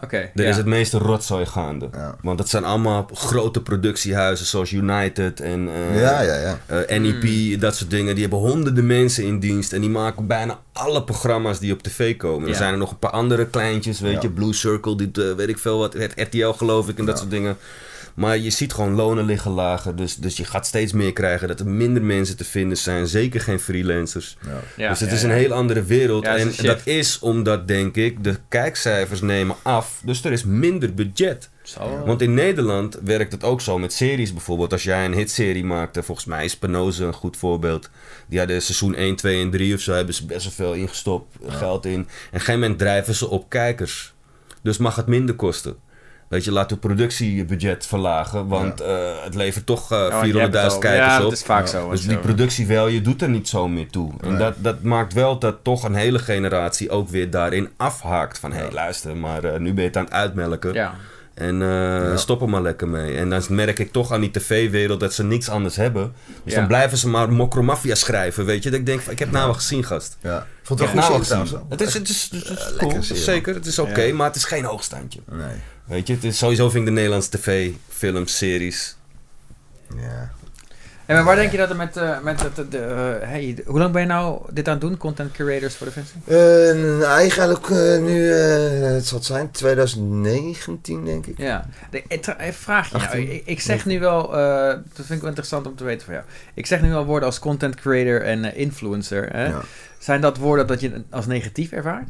Oké. 0.04 0.18
Er 0.18 0.32
ja. 0.44 0.50
is 0.50 0.58
het 0.58 0.66
meeste 0.66 0.98
rotzooi 0.98 1.46
gaande. 1.46 1.90
Ja. 1.94 2.16
Want 2.22 2.38
dat 2.38 2.50
zijn 2.50 2.64
allemaal 2.64 3.10
grote 3.14 3.62
productiehuizen 3.62 4.46
zoals 4.46 4.72
United 4.72 5.40
en 5.42 5.70
eh, 5.70 6.02
ja, 6.02 6.22
ja. 6.22 6.36
ja. 6.36 6.60
eh, 6.86 7.00
NEP, 7.00 7.60
dat 7.62 7.76
soort 7.76 7.90
dingen. 7.90 8.14
Die 8.14 8.22
hebben 8.24 8.40
honderden 8.42 8.86
mensen 8.86 9.24
in 9.24 9.40
dienst 9.40 9.74
en 9.74 9.82
die 9.82 9.90
maken 9.90 10.28
bijna 10.28 10.60
alle 10.74 11.04
programma's 11.04 11.60
die 11.60 11.74
op 11.74 11.82
tv 11.84 12.18
komen. 12.18 12.44
Ja. 12.46 12.52
Er 12.52 12.58
zijn 12.58 12.72
er 12.72 12.78
nog 12.80 12.92
een 12.92 13.00
paar 13.00 13.12
andere 13.12 13.46
kleintjes, 13.48 14.00
weet 14.00 14.14
Ja. 14.14 14.20
je, 14.22 14.30
Blue 14.30 14.54
Circle, 14.54 14.96
die, 14.98 15.12
eh, 15.14 15.36
weet 15.36 15.50
ik 15.50 15.58
veel 15.60 15.78
wat, 15.78 15.94
het 15.94 16.14
RTL 16.16 16.50
geloof 16.50 16.90
ik 16.90 16.98
en 17.00 17.06
dat 17.06 17.18
soort 17.18 17.32
dingen. 17.32 17.58
Maar 18.20 18.38
je 18.38 18.50
ziet 18.50 18.74
gewoon 18.74 18.96
lonen 18.96 19.26
liggen 19.26 19.52
lager, 19.52 19.96
dus, 19.96 20.16
dus 20.16 20.38
je 20.38 20.46
gaat 20.46 20.68
steeds 20.68 20.94
meer 20.94 21.14
krijgen 21.14 21.48
dat 21.48 21.60
er 21.60 21.68
minder 21.68 22.04
mensen 22.04 22.38
te 22.38 22.44
vinden 22.44 22.78
zijn. 22.78 23.08
Zeker 23.08 23.42
geen 23.42 23.60
freelancers. 23.60 24.38
ja. 24.46 24.50
Ja, 24.76 24.90
dus 24.90 25.00
het 25.00 25.10
ja, 25.10 25.16
is 25.16 25.22
ja. 25.22 25.28
een 25.28 25.34
heel 25.34 25.54
andere 25.54 25.84
wereld. 25.84 26.26
En 26.26 26.52
dat 26.62 26.82
is 26.84 27.20
omdat, 27.20 27.68
denk 27.68 27.96
ik, 27.96 28.24
de 28.24 28.36
kijkcijfers 28.48 29.22
nemen 29.22 29.56
af. 29.62 30.02
Dus 30.06 30.24
er 30.24 30.32
is 30.32 30.44
minder 30.44 30.94
budget. 30.94 31.50
Want 32.06 32.22
in 32.22 32.34
Nederland 32.34 33.00
werkt 33.04 33.32
het 33.32 33.44
ook 33.44 33.62
zo 33.62 33.78
met 33.78 33.94
series 33.94 34.34
bijvoorbeeld. 34.34 34.72
Als 34.72 34.84
jij 34.84 35.06
een 35.06 35.14
hitserie 35.14 35.66
maakte, 35.66 36.04
volgens 36.04 36.28
mij 36.28 36.46
is 36.46 36.58
Penoze 36.58 37.06
een 37.06 37.14
goed 37.14 37.38
voorbeeld. 37.38 37.90
Die 38.28 38.40
hadden 38.40 38.62
seizoen 38.62 38.96
1, 38.96 39.16
2 39.16 39.42
en 39.42 39.50
3 39.50 39.74
of 39.74 39.80
zo, 39.80 39.94
hebben 39.94 40.14
ze 40.14 40.26
best 40.26 40.44
wel 40.44 40.54
veel 40.54 40.82
ingestopt, 40.82 41.36
geld 41.48 41.86
in. 41.86 41.94
En 41.94 42.00
op 42.00 42.06
een 42.06 42.40
gegeven 42.40 42.60
moment 42.60 42.80
drijven 42.80 43.16
ze 43.16 43.30
op 43.30 43.50
kijkers. 43.50 44.14
Dus 44.62 44.78
mag 44.78 44.96
het 44.96 45.08
minder 45.08 45.36
kosten. 45.36 45.76
Weet 46.30 46.44
je, 46.44 46.52
laat 46.52 46.70
de 46.70 46.78
productiebudget 46.78 47.86
verlagen, 47.86 48.48
want 48.48 48.82
eh, 48.82 48.90
het 49.24 49.36
levert 49.36 49.66
toch 49.66 49.92
eh, 49.92 49.98
Ja, 49.98 50.10
want 50.10 50.26
je 50.26 50.34
400.000 50.34 50.40
hebt 50.40 50.54
het 50.54 50.72
al. 50.72 50.80
kijkers 50.80 51.06
Ja, 51.08 51.18
op. 51.18 51.24
dat 51.24 51.32
is 51.32 51.44
vaak 51.44 51.68
zo. 51.68 51.90
Dus 51.90 52.02
en 52.02 52.08
die 52.08 52.18
zo. 52.18 52.22
productievalue 52.24 53.02
doet 53.02 53.22
er 53.22 53.30
niet 53.30 53.48
zo 53.48 53.68
meer 53.68 53.90
toe. 53.90 54.12
En 54.22 54.38
dat, 54.38 54.54
dat 54.58 54.84
maakt 54.84 55.14
wel 55.14 55.40
dat 55.40 55.56
toch 55.62 55.84
een 55.84 55.96
hele 55.96 56.20
generatie 56.20 56.90
ook 56.90 57.10
weer 57.10 57.30
daarin 57.30 57.70
afhaakt. 57.78 58.40
Van, 58.40 58.52
hé 58.52 58.60
hey, 58.62 58.72
luister, 58.72 59.18
maar 59.18 59.44
eh, 59.44 59.60
nu 59.60 59.74
ben 59.74 59.84
je 59.84 59.88
het 59.90 59.98
aan 59.98 60.04
het 60.04 60.14
uitmelken. 60.14 60.74
Ja. 60.74 60.94
En 61.40 61.62
eh, 61.62 62.18
stop 62.18 62.42
er 62.42 62.50
maar 62.50 62.62
lekker 62.62 62.88
mee. 62.88 63.18
En 63.18 63.30
dan 63.30 63.42
merk 63.50 63.80
ik 63.80 63.92
toch 63.92 64.12
aan 64.12 64.22
die 64.22 64.32
tv-wereld 64.32 65.00
dat 65.00 65.14
ze 65.14 65.24
niks 65.24 65.50
anders 65.50 65.76
hebben. 65.76 66.14
Dus 66.44 66.54
Ja. 66.54 66.60
dan 66.60 66.68
blijven 66.68 66.98
ze 66.98 67.08
maar 67.10 67.32
Mokromafia 67.34 67.96
schrijven, 67.96 68.46
weet 68.46 68.64
je. 68.64 68.70
Dat 68.70 68.80
ik 68.80 68.86
denk, 68.86 69.02
van, 69.02 69.14
ik 69.14 69.20
heb 69.20 69.32
nou 69.32 69.46
wel 69.46 69.54
gezien, 69.54 69.84
gast. 69.84 70.18
ja. 70.22 70.48
Vond 70.64 70.80
het 70.80 70.94
wel 70.94 71.02
goed 71.04 71.30
nou 71.30 71.42
gezien. 71.48 71.60
Het 71.70 71.82
is, 71.82 71.94
het 71.94 72.10
is, 72.10 72.30
het 72.32 72.44
is 72.44 72.70
lekker 72.70 72.88
cool, 72.88 73.04
zeker. 73.04 73.54
Het 73.56 73.66
is 73.66 73.80
oké, 73.80 74.02
Ja. 74.02 74.14
maar 74.14 74.28
het 74.28 74.36
is 74.36 74.44
geen 74.46 74.64
hoogstandje. 74.64 75.20
Nee. 75.32 75.56
Weet 75.86 76.08
je, 76.08 76.14
het 76.14 76.24
is, 76.24 76.38
sowieso 76.38 76.70
vind 76.70 76.80
ik 76.84 76.86
de 76.90 76.96
Nederlandse 76.96 77.30
tv, 77.30 77.72
films, 77.90 78.38
series... 78.38 78.96
Ja. 79.96 80.32
En 81.10 81.16
maar 81.16 81.24
waar 81.24 81.36
denk 81.36 81.52
je 81.52 81.58
dat 81.58 81.70
er 81.70 81.76
met, 81.76 81.98
eh, 81.98 82.20
met 82.20 82.42
het, 82.42 82.72
de, 82.72 82.78
eh, 82.78 83.28
hey, 83.30 83.58
hoe 83.66 83.80
lang 83.80 83.92
ben 83.94 84.02
je 84.02 84.08
nou 84.08 84.42
dit 84.50 84.68
aan 84.68 84.74
het 84.74 84.82
doen? 84.82 84.98
Content 84.98 85.32
curators 85.32 85.76
voor 85.76 85.88
de 85.88 85.94
Vincent? 85.94 86.28
Eh, 86.28 87.04
eigenlijk 87.10 87.70
nu, 88.00 88.32
het 88.32 89.08
zal 89.08 89.24
zijn, 89.24 89.52
2019 89.52 91.06
denk 91.06 91.26
ik. 91.26 91.38
Ja, 91.38 91.66
de, 91.90 92.04
ik 92.08 92.54
vraag 92.54 92.90
je 92.90 92.98
nou. 92.98 93.08
18. 93.08 93.34
Ik, 93.34 93.42
ik 93.46 93.60
zeg 93.60 93.86
nu 93.86 94.00
wel, 94.00 94.30
dat 94.30 94.82
vind 94.94 95.10
ik 95.10 95.20
wel 95.20 95.28
interessant 95.28 95.68
om 95.68 95.76
te 95.76 95.84
weten 95.84 96.06
van 96.06 96.14
jou. 96.14 96.26
Ik 96.54 96.66
zeg 96.66 96.82
nu 96.82 96.90
wel 96.90 97.06
woorden 97.06 97.28
als 97.28 97.40
content 97.40 97.76
creator 97.76 98.22
en 98.22 98.56
influencer. 98.56 99.30
Hè? 99.32 99.48
Ja. 99.48 99.62
Zijn 100.00 100.22
dat 100.22 100.38
woorden 100.38 100.68
dat 100.68 100.82
je 100.82 101.04
als 101.10 101.26
negatief 101.26 101.72
ervaart? 101.72 102.10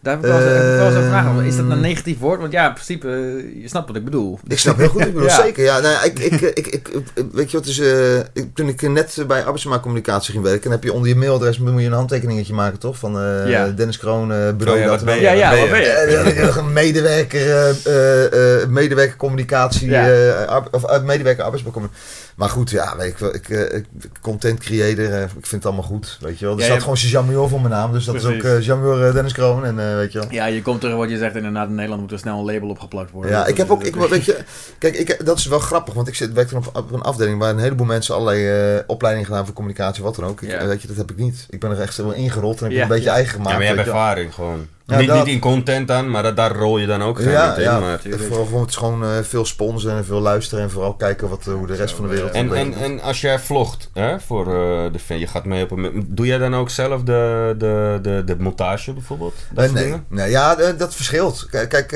Daar 0.00 0.14
heb 0.14 0.24
ik 0.24 0.30
wel 0.30 0.38
wel 0.40 0.86
eens 0.86 1.26
over. 1.28 1.44
Is 1.46 1.56
dat 1.56 1.70
een 1.70 1.80
negatief 1.80 2.18
woord? 2.18 2.40
Want 2.40 2.52
ja, 2.52 2.66
in 2.66 2.72
principe, 2.72 3.08
eh, 3.08 3.62
je 3.62 3.68
snapt 3.68 3.86
wat 3.88 3.96
ik 3.96 4.04
bedoel. 4.04 4.38
Ik 4.48 4.58
snap 4.58 4.76
heel 4.76 4.88
goed, 4.88 5.00
ik 5.00 5.12
bedoel 5.12 5.28
Ja. 5.36 5.42
zeker. 5.42 5.64
Ja, 5.64 5.80
nou, 5.80 5.92
ja, 5.94 6.02
ik, 6.02 6.18
ik, 6.18 6.40
ik, 6.40 6.66
ik, 6.66 6.88
weet 7.32 7.50
je 7.50 7.56
wat 7.56 7.66
is, 7.66 7.78
eh, 7.78 8.16
ik, 8.18 8.48
toen 8.54 8.68
ik 8.68 8.82
net 8.88 9.24
bij 9.26 9.38
arbeidsmarktcommunicatie 9.44 10.32
ging 10.32 10.44
werken, 10.44 10.70
heb 10.70 10.82
je 10.82 10.92
onder 10.92 11.08
je 11.08 11.16
mailadres 11.16 11.58
moet 11.58 11.80
je 11.80 11.86
een 11.86 11.92
handtekeningetje 11.92 12.54
maken, 12.54 12.78
toch? 12.78 12.98
Van 12.98 13.18
eh, 13.20 13.48
Ja. 13.50 13.68
Dennis 13.68 13.98
Kroon, 13.98 14.32
eh 14.32 14.38
bureau. 14.56 14.78
Oh 14.78 14.84
ja, 14.84 14.90
dat 14.90 15.04
ben 15.04 15.14
je? 15.14 15.20
Ja, 15.20 15.32
ja, 15.32 15.56
Wat 15.58 15.70
ben 15.70 15.80
je? 15.80 15.86
Eh, 15.86 16.66
medewerker, 16.66 17.40
eh, 17.50 17.86
eh, 17.86 18.60
eh, 18.62 18.68
medewerker 18.68 19.16
communicatie, 19.16 19.94
eh, 19.96 20.56
of 20.70 21.02
medewerker 21.02 21.42
arbeidsmarktcommunicatie. 21.44 22.26
Maar 22.38 22.48
goed, 22.48 22.70
ja, 22.70 22.96
weet 22.96 23.08
ik 23.10 23.18
wel, 23.18 23.34
ik, 23.34 23.48
eh, 23.48 23.76
ik 23.76 23.84
content 24.20 24.60
creator, 24.60 25.04
eh, 25.12 25.22
ik 25.22 25.28
vind 25.30 25.50
het 25.50 25.66
allemaal 25.66 25.84
goed, 25.84 26.18
weet 26.20 26.38
je 26.38 26.44
wel. 26.44 26.54
Er 26.54 26.60
Ja, 26.60 26.64
staat 26.64 26.76
je- 26.76 26.82
gewoon 26.82 26.96
Jean-Muur 26.98 27.48
voor 27.48 27.60
mijn 27.60 27.72
naam, 27.72 27.92
dus 27.92 28.04
dat 28.04 28.14
is 28.14 28.24
ook 28.24 28.42
eh 28.42 28.60
Jean-Muur 28.60 29.06
eh, 29.06 29.12
Dennis 29.12 29.32
Kroon 29.32 29.64
en 29.64 29.78
eh, 29.88 29.94
weet 29.94 30.12
je 30.12 30.18
wel. 30.18 30.28
Ja, 30.30 30.46
je 30.46 30.62
komt 30.62 30.80
terug 30.80 30.96
wat 30.96 31.10
je 31.10 31.16
zegt 31.18 31.34
inderdaad 31.36 31.68
in 31.68 31.74
Nederland 31.74 32.00
moet 32.00 32.12
er 32.12 32.18
snel 32.18 32.38
een 32.38 32.44
label 32.54 32.68
opgeplakt 32.68 33.10
worden. 33.10 33.30
Ja, 33.30 33.46
ik 33.46 33.56
heb 33.56 33.70
ook, 33.70 33.82
ik, 33.84 33.94
weet 33.94 34.24
je, 34.24 34.36
kijk, 34.78 34.96
ik, 34.96 35.24
dat 35.26 35.38
is 35.38 35.46
wel 35.46 35.58
grappig, 35.58 35.94
want 35.94 36.08
ik 36.08 36.14
zit, 36.14 36.32
werk 36.32 36.50
dan 36.50 36.58
op, 36.66 36.76
op 36.76 36.92
een 36.92 37.00
afdeling 37.02 37.38
waar 37.38 37.50
een 37.50 37.58
heleboel 37.58 37.86
mensen 37.86 38.14
allerlei 38.14 38.74
eh, 38.76 38.82
opleidingen 38.86 39.28
gedaan 39.28 39.44
voor 39.44 39.54
communicatie, 39.54 40.02
wat 40.02 40.14
dan 40.16 40.24
ook. 40.24 40.42
Ik, 40.42 40.50
Ja. 40.50 40.66
Weet 40.66 40.82
je, 40.82 40.88
dat 40.88 40.96
heb 40.96 41.10
ik 41.10 41.16
niet. 41.16 41.46
Ik 41.50 41.60
ben 41.60 41.70
er 41.70 41.80
echt 41.80 41.94
zo 41.94 42.10
ingerold 42.10 42.58
en 42.58 42.64
heb 42.64 42.72
Ja, 42.76 42.82
een 42.82 42.88
beetje 42.88 43.10
eigen 43.10 43.32
gemaakt. 43.32 43.50
Ja, 43.50 43.56
maar 43.56 43.66
je 43.68 43.72
hebt 43.74 43.84
wel. 43.86 43.94
ervaring 43.94 44.34
gewoon. 44.34 44.66
Ja, 44.88 44.98
niet, 44.98 45.08
dat- 45.08 45.16
niet 45.24 45.34
in 45.34 45.40
content 45.40 45.88
dan, 45.88 46.10
maar 46.10 46.22
dat, 46.22 46.36
daar 46.36 46.52
rol 46.56 46.78
je 46.78 46.86
dan 46.86 47.02
ook 47.02 47.18
geen 47.18 47.30
Ja, 47.30 47.54
in. 47.56 47.62
ja. 47.62 47.78
Maar... 47.80 48.00
Vooral 48.18 48.44
gewoon, 48.44 48.60
het 48.60 48.70
is 48.70 48.76
gewoon 48.76 49.04
eh, 49.04 49.10
veel 49.22 49.44
sponsoren 49.44 49.96
en 49.96 50.04
veel 50.04 50.20
luisteren 50.20 50.64
en 50.64 50.70
vooral 50.70 50.94
kijken 50.94 51.28
wat, 51.28 51.46
eh, 51.46 51.52
hoe 51.54 51.66
de 51.66 51.74
rest 51.74 51.94
van 51.94 52.04
de 52.04 52.10
wereld 52.10 52.30
En, 52.30 52.54
en, 52.54 52.74
en 52.74 53.00
als 53.00 53.20
jij 53.20 53.38
vlogt 53.38 53.90
hè, 53.92 54.20
voor 54.20 54.46
eh, 54.46 54.92
de 54.92 54.98
fan, 54.98 55.18
je 55.18 55.26
gaat 55.26 55.44
mee 55.44 55.62
op 55.62 55.70
een... 55.70 56.06
Doe 56.08 56.26
jij 56.26 56.38
dan 56.38 56.54
ook 56.54 56.70
zelf 56.70 57.02
de, 57.02 57.54
de, 57.58 57.98
de, 58.02 58.22
de 58.24 58.36
montage 58.38 58.92
bijvoorbeeld? 58.92 59.34
Dat 59.50 59.64
soort 59.64 59.74
nee, 59.76 59.84
dingen? 59.84 60.04
nee, 60.08 60.30
ja, 60.30 60.54
dat 60.54 60.94
verschilt. 60.94 61.46
Kijk, 61.50 61.68
kijk 61.68 61.92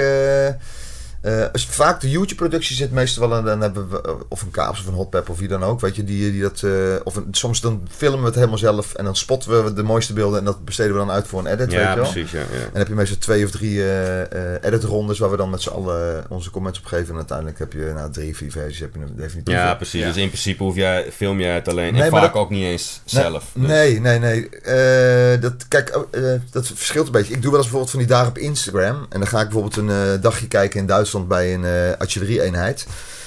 eh, 1.22 1.44
als 1.52 1.66
vaak 1.66 2.00
de 2.00 2.10
YouTube-productie 2.10 2.76
zit 2.76 2.90
meestal 2.92 3.28
wel, 3.28 3.38
en 3.38 3.44
dan 3.44 3.60
hebben 3.60 3.90
we 3.90 4.02
eh, 4.02 4.12
of 4.28 4.42
een 4.42 4.50
Kaaps 4.50 4.80
of 4.80 4.86
een 4.86 4.94
Hotpep 4.94 5.28
of 5.28 5.38
wie 5.38 5.48
dan 5.48 5.62
ook, 5.64 5.80
weet 5.80 5.96
je, 5.96 6.04
die, 6.04 6.32
die 6.32 6.42
dat, 6.42 6.62
eh, 6.62 6.72
of 7.04 7.16
een- 7.16 7.26
soms 7.30 7.60
dan 7.60 7.86
filmen 7.90 8.20
we 8.20 8.26
het 8.26 8.34
helemaal 8.34 8.58
zelf 8.58 8.94
en 8.94 9.04
dan 9.04 9.16
spotten 9.16 9.64
we 9.64 9.72
de 9.72 9.82
mooiste 9.82 10.12
beelden 10.12 10.38
en 10.38 10.44
dat 10.44 10.64
besteden 10.64 10.92
we 10.92 10.98
dan 10.98 11.10
uit 11.10 11.26
voor 11.26 11.38
een 11.40 11.46
edit, 11.46 11.66
weet 11.66 11.80
Ja, 11.80 11.90
je 11.90 11.96
wel. 12.00 12.10
precies. 12.10 12.30
Ja, 12.30 12.38
ja. 12.38 12.44
En 12.44 12.68
dan 12.70 12.78
heb 12.78 12.88
je 12.88 12.94
meestal 12.94 13.18
twee 13.18 13.44
of 13.44 13.50
drie 13.50 13.82
eh 13.82 14.20
eh 14.20 14.58
editrondes 14.62 15.18
waar 15.18 15.30
we 15.30 15.36
dan 15.36 15.50
met 15.50 15.62
z'n 15.62 15.68
allen 15.68 16.24
onze 16.28 16.50
comments 16.50 16.78
op 16.78 16.84
geven. 16.84 17.08
En 17.10 17.16
uiteindelijk 17.16 17.58
heb 17.58 17.72
je 17.72 17.92
nou, 17.94 18.10
drie, 18.12 18.36
vier 18.36 18.50
versies 18.50 18.80
heb 18.80 18.94
je 18.94 19.00
een 19.00 19.16
definitief. 19.16 19.54
Ja, 19.54 19.74
precies. 19.74 20.00
Ja. 20.00 20.06
Dus 20.06 20.16
in 20.16 20.28
principe 20.28 20.62
hoef 20.62 20.74
jij, 20.76 21.06
film 21.12 21.40
jij 21.40 21.54
het 21.54 21.68
alleen. 21.68 21.92
Nee, 21.92 22.02
en 22.02 22.10
maar 22.10 22.20
vaak 22.22 22.32
dat- 22.32 22.42
ook 22.42 22.50
niet 22.50 22.64
eens 22.64 23.00
Nee, 23.12 23.22
zelf. 23.22 23.50
Dus- 23.54 23.68
Nee, 23.68 24.00
nee, 24.00 24.18
nee. 24.18 24.48
Eh, 24.48 25.40
dat, 25.40 25.68
kijk, 25.68 25.88
eh, 26.10 26.22
dat 26.50 26.66
verschilt 26.74 27.06
een 27.06 27.12
beetje. 27.12 27.34
Ik 27.34 27.42
doe 27.42 27.50
wel 27.50 27.60
eens 27.60 27.70
bijvoorbeeld 27.70 27.90
van 27.90 27.98
die 28.00 28.08
dagen 28.08 28.28
op 28.28 28.38
Instagram. 28.38 29.06
En 29.08 29.18
dan 29.18 29.26
ga 29.28 29.40
ik 29.40 29.48
bijvoorbeeld 29.48 29.76
een 29.76 30.20
dagje 30.20 30.48
kijken 30.48 30.80
in 30.80 30.86
Duitsland 30.86 31.10
bij 31.20 31.54
een 31.54 31.64
eh 31.64 31.98
artillerieeenheid. 31.98 32.86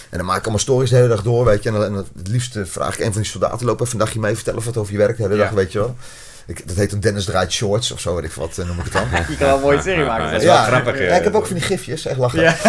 En 0.09 0.17
dan 0.17 0.25
maak 0.27 0.37
ik 0.37 0.43
allemaal 0.43 0.61
stories 0.61 0.89
de 0.89 0.95
hele 0.95 1.07
dag 1.07 1.23
door, 1.23 1.45
weet 1.45 1.63
je. 1.63 1.69
En, 1.69 1.75
dan, 1.75 1.83
en 1.83 1.93
het 1.93 2.27
liefst 2.27 2.57
vraag 2.63 2.93
ik 2.99 3.05
een 3.05 3.13
van 3.13 3.21
die 3.21 3.31
soldaten, 3.31 3.65
loop 3.65 3.81
even 3.81 3.93
een 3.93 3.99
dagje 3.99 4.19
mee, 4.19 4.35
vertel 4.35 4.53
even 4.53 4.65
wat 4.65 4.77
over 4.77 4.91
je 4.91 4.97
werk 4.97 5.17
de 5.17 5.23
hele 5.23 5.35
Ja. 5.35 5.43
dag, 5.43 5.51
weet 5.51 5.71
je 5.71 5.79
wel. 5.79 5.95
Ik, 6.47 6.67
dat 6.67 6.77
heet 6.77 6.89
dan 6.89 6.99
Dennis 6.99 7.25
draait 7.25 7.51
shorts 7.51 7.91
of 7.91 7.99
zo, 7.99 8.15
weet 8.15 8.23
ik 8.23 8.31
wat, 8.31 8.57
eh, 8.57 8.65
noem 8.65 8.77
ik 8.77 8.83
het 8.83 8.93
dan. 8.93 9.03
Je 9.29 9.37
kan 9.37 9.47
wel 9.47 9.55
een 9.55 9.61
mooie 9.61 9.81
serie 9.81 10.05
maken. 10.05 10.23
Ja, 10.23 10.29
zeg. 10.29 10.39
is 10.39 10.45
wel 10.45 10.63
grappig, 10.63 10.97
ja. 10.99 11.03
Ja, 11.05 11.15
ik 11.15 11.23
heb 11.23 11.35
ook 11.35 11.45
van 11.45 11.55
die 11.55 11.63
gifjes, 11.65 12.05
echt 12.05 12.17
lachen. 12.17 12.41
Ja. 12.41 12.55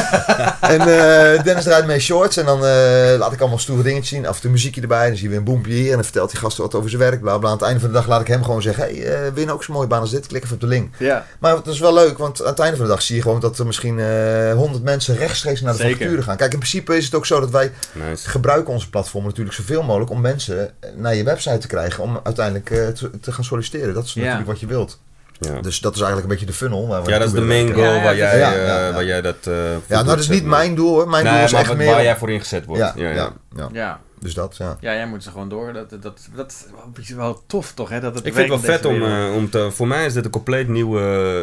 En 0.61 0.81
eh, 0.81 1.43
Dennis 1.45 1.65
draait 1.65 1.87
mee 1.87 2.01
shorts 2.01 2.37
en 2.37 2.45
dan 2.45 2.65
eh, 2.67 3.19
laat 3.19 3.33
ik 3.33 3.41
allemaal 3.41 3.59
stoere 3.59 3.83
dingetjes 3.83 4.09
zien. 4.09 4.27
Af 4.27 4.35
en 4.35 4.41
toe 4.41 4.51
muziekje 4.51 4.81
erbij, 4.81 5.07
dan 5.07 5.15
zie 5.17 5.23
je 5.23 5.29
weer 5.29 5.39
een 5.39 5.45
boempje 5.45 5.73
hier. 5.73 5.89
En 5.89 5.95
dan 5.95 6.05
vertelt 6.05 6.31
die 6.31 6.41
gast 6.41 6.57
wat 6.57 6.75
over 6.75 6.91
zijn 6.91 7.03
werk, 7.03 7.21
bla 7.21 7.39
bla. 7.39 7.49
Aan 7.49 7.55
het 7.55 7.65
einde 7.65 7.81
van 7.81 7.89
de 7.89 7.95
dag 7.95 8.07
laat 8.07 8.21
ik 8.21 8.27
hem 8.27 8.45
gewoon 8.45 8.63
zeggen, 8.63 8.85
hey, 8.85 9.27
eh 9.27 9.35
nou 9.35 9.51
ook 9.51 9.65
zo'n 9.65 9.75
mooie 9.75 9.87
baan 9.87 10.01
als 10.01 10.11
dit? 10.11 10.27
Klik 10.27 10.43
even 10.43 10.55
op 10.55 10.61
de 10.61 10.67
link. 10.67 10.95
Ja. 10.99 11.27
Maar 11.39 11.55
dat 11.55 11.67
is 11.67 11.79
wel 11.81 11.95
leuk, 11.95 12.19
want 12.19 12.41
aan 12.43 12.49
het 12.49 12.59
einde 12.59 12.77
van 12.77 12.85
de 12.85 12.91
dag 12.91 13.03
zie 13.03 13.17
je 13.17 13.23
gewoon 13.23 13.41
dat 13.41 13.59
er 13.59 13.67
misschien 13.67 13.99
eh 13.99 14.53
100 14.55 14.85
mensen 14.85 15.17
rechtstreeks 15.17 15.61
naar 15.61 15.77
de 15.77 15.89
facturen 15.89 16.25
gaan. 16.25 16.37
Kijk, 16.37 16.53
in 16.53 16.59
principe 16.59 16.97
is 16.97 17.05
het 17.05 17.15
ook 17.15 17.27
zo 17.27 17.41
dat 17.41 17.51
wij 17.51 17.73
Nice. 17.93 18.29
gebruiken 18.29 18.73
onze 18.73 18.91
platform 18.91 19.25
natuurlijk 19.25 19.57
zoveel 19.57 19.83
mogelijk 19.83 20.11
om 20.11 20.21
mensen 20.21 20.71
naar 20.97 21.15
je 21.15 21.25
website 21.25 21.59
te 21.59 21.67
krijgen 21.67 22.03
om 22.03 22.21
uiteindelijk 22.23 22.71
eh, 22.71 22.87
te, 22.87 23.11
te 23.21 23.33
gaan 23.33 23.45
solliciteren. 23.45 23.65
Dat 23.71 24.05
is 24.05 24.13
Ja. 24.13 24.21
natuurlijk 24.21 24.49
wat 24.49 24.61
je 24.61 24.67
wilt. 24.67 25.01
Ja. 25.41 25.61
Dus 25.61 25.81
dat 25.81 25.95
is 25.95 26.01
eigenlijk 26.01 26.31
een 26.31 26.39
beetje 26.39 26.53
de 26.53 26.59
funnel. 26.59 26.89
Waar 26.89 27.03
we 27.03 27.11
ja, 27.11 27.19
dat 27.19 27.27
is 27.29 27.35
de 27.35 27.41
main 27.41 27.73
goal 27.73 27.85
Ja, 27.87 27.95
ja, 27.97 28.03
waar, 28.03 28.17
jij, 28.17 28.39
ja, 28.39 28.53
eh, 28.89 28.95
waar 28.95 29.05
jij 29.05 29.21
dat... 29.23 29.37
eh, 29.43 29.55
Ja, 29.73 29.79
nou 29.89 30.05
dat 30.07 30.19
is 30.19 30.29
niet 30.29 30.45
mijn 30.45 30.75
doel 30.75 30.89
hoor. 30.95 31.09
Mijn 31.09 31.25
Nee, 31.25 31.33
doel 31.35 31.43
is 31.45 31.51
maar 31.51 31.61
echt 31.61 31.69
wat- 31.69 31.79
meer... 31.79 31.91
waar 31.91 32.03
jij 32.03 32.17
voor 32.17 32.31
ingezet 32.31 32.65
wordt. 32.65 32.83
ja, 32.83 32.93
Ja, 32.97 33.09
ja, 33.09 33.15
ja. 33.15 33.33
ja, 33.57 33.69
Ja. 33.73 34.01
Dus 34.21 34.35
dat, 34.35 34.57
ja. 34.57 34.77
ja, 34.81 34.93
jij 34.95 35.07
moet 35.07 35.23
ze 35.23 35.31
gewoon 35.31 35.49
door. 35.49 35.73
Dat, 35.73 35.91
dat, 35.91 36.03
dat, 36.03 36.29
dat 36.37 36.55
is 36.97 37.09
wel, 37.11 37.43
tof 37.47 37.73
toch, 37.73 37.89
hè? 37.89 38.01
Dat 38.01 38.15
het 38.15 38.27
Ik 38.27 38.35
vind 38.35 38.51
het 38.51 38.61
wel 38.63 38.75
vet 38.75 38.85
om, 38.85 39.03
eh, 39.05 39.35
om 39.35 39.51
te... 39.51 39.71
Voor 39.71 39.87
mij 39.87 40.07
is 40.07 40.13
dit 40.13 40.25
een 40.25 40.31
compleet 40.31 40.69
nieuwe 40.69 41.01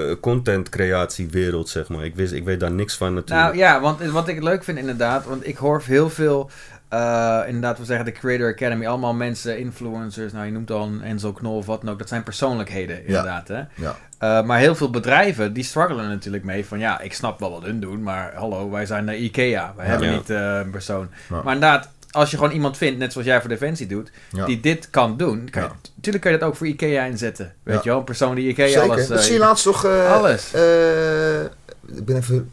eh, 0.09 0.21
content 0.21 0.69
creatiewereld, 0.69 1.69
zeg 1.69 1.88
maar. 1.88 2.05
Ik, 2.05 2.15
wist, 2.15 2.34
ik 2.34 2.43
weet 2.43 2.59
daar 2.59 2.71
niks 2.71 2.95
van 2.97 3.13
natuurlijk. 3.13 3.47
Nou 3.47 3.57
ja, 3.57 3.82
want 3.82 4.01
wat 4.05 4.28
ik 4.28 4.43
leuk 4.43 4.63
vind 4.63 4.78
inderdaad, 4.78 5.26
want 5.26 5.47
ik 5.47 5.57
hoor 5.57 5.82
heel 5.86 6.09
veel 6.09 6.49
eh, 6.93 7.41
inderdaad, 7.47 7.77
we 7.77 7.85
zeggen 7.85 8.05
de 8.05 8.11
Creator 8.11 8.47
Academy, 8.51 8.85
allemaal 8.87 9.13
mensen, 9.13 9.59
influencers, 9.59 10.31
nou 10.33 10.45
je 10.45 10.51
noemt 10.51 10.71
al 10.71 10.83
een 10.85 11.01
Enzo 11.01 11.31
Knol 11.33 11.57
of 11.57 11.65
wat 11.65 11.81
dan 11.81 11.89
ook, 11.91 11.99
dat 11.99 12.07
zijn 12.09 12.23
persoonlijkheden 12.23 13.05
inderdaad. 13.05 13.47
Hè? 13.47 13.61
Ja. 13.75 13.95
Eh, 14.17 14.43
maar 14.43 14.59
heel 14.59 14.75
veel 14.75 14.89
bedrijven, 14.89 15.53
die 15.53 15.63
struggelen 15.63 16.07
natuurlijk 16.09 16.43
mee 16.43 16.65
van 16.65 16.79
ja, 16.79 16.99
ik 16.99 17.13
snap 17.13 17.39
wel 17.39 17.51
wat 17.51 17.63
hun 17.63 17.79
doen, 17.79 18.03
maar 18.03 18.33
hallo, 18.35 18.69
wij 18.69 18.85
zijn 18.85 19.05
de 19.05 19.17
IKEA, 19.17 19.73
wij 19.75 19.85
hebben 19.85 20.07
Ja. 20.09 20.15
niet 20.15 20.29
eh, 20.29 20.57
een 20.63 20.69
persoon. 20.69 21.09
Ja. 21.29 21.41
Maar 21.43 21.53
inderdaad, 21.53 21.89
als 22.11 22.31
je 22.31 22.37
gewoon 22.37 22.51
iemand 22.51 22.77
vindt, 22.77 22.99
net 22.99 23.11
zoals 23.11 23.27
jij 23.27 23.39
voor 23.39 23.49
Defensie 23.49 23.87
doet, 23.87 24.11
Ja. 24.31 24.45
die 24.45 24.59
dit 24.59 24.89
kan 24.89 25.17
doen, 25.17 25.49
kan 25.49 25.61
je, 25.61 25.67
Ja. 25.67 25.75
natuurlijk 25.95 26.23
kan 26.23 26.33
je 26.33 26.37
dat 26.39 26.47
ook 26.47 26.55
voor 26.55 26.67
IKEA 26.67 27.03
inzetten. 27.03 27.53
Weet 27.63 27.75
Ja. 27.75 27.81
je 27.83 27.89
wel, 27.89 27.97
een 27.99 28.03
persoon 28.05 28.35
die 28.35 28.47
IKEA 28.49 28.67
Zeker. 28.67 28.81
alles... 28.81 29.07
dat 29.07 29.17
eh, 29.17 29.23
zie 29.23 29.33
je 29.33 29.39
laatst 29.39 29.63
toch... 29.63 29.85
eh, 29.85 30.11
alles. 30.13 30.53
eh, 30.53 31.41
ik 31.97 32.05
ben 32.05 32.15
even 32.15 32.51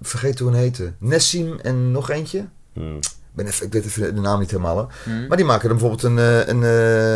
vergeten 0.00 0.44
hoe 0.44 0.54
hij 0.54 0.62
heette. 0.62 0.92
Nessim 0.98 1.58
en 1.62 1.90
nog 1.90 2.10
eentje. 2.10 2.44
Hmm. 2.72 2.98
Ik, 3.38 3.44
ben 3.44 3.52
even, 3.52 3.66
ik 3.66 3.72
weet 3.72 3.84
even 3.84 4.14
de 4.14 4.20
naam 4.20 4.38
niet 4.40 4.50
helemaal. 4.50 4.76
hè. 4.78 5.12
hm. 5.12 5.26
Maar 5.26 5.36
die 5.36 5.46
maken 5.46 5.68
dan 5.68 5.78
bijvoorbeeld 5.78 6.02
een... 6.02 6.18
eh, 6.18 6.46
een 6.46 6.64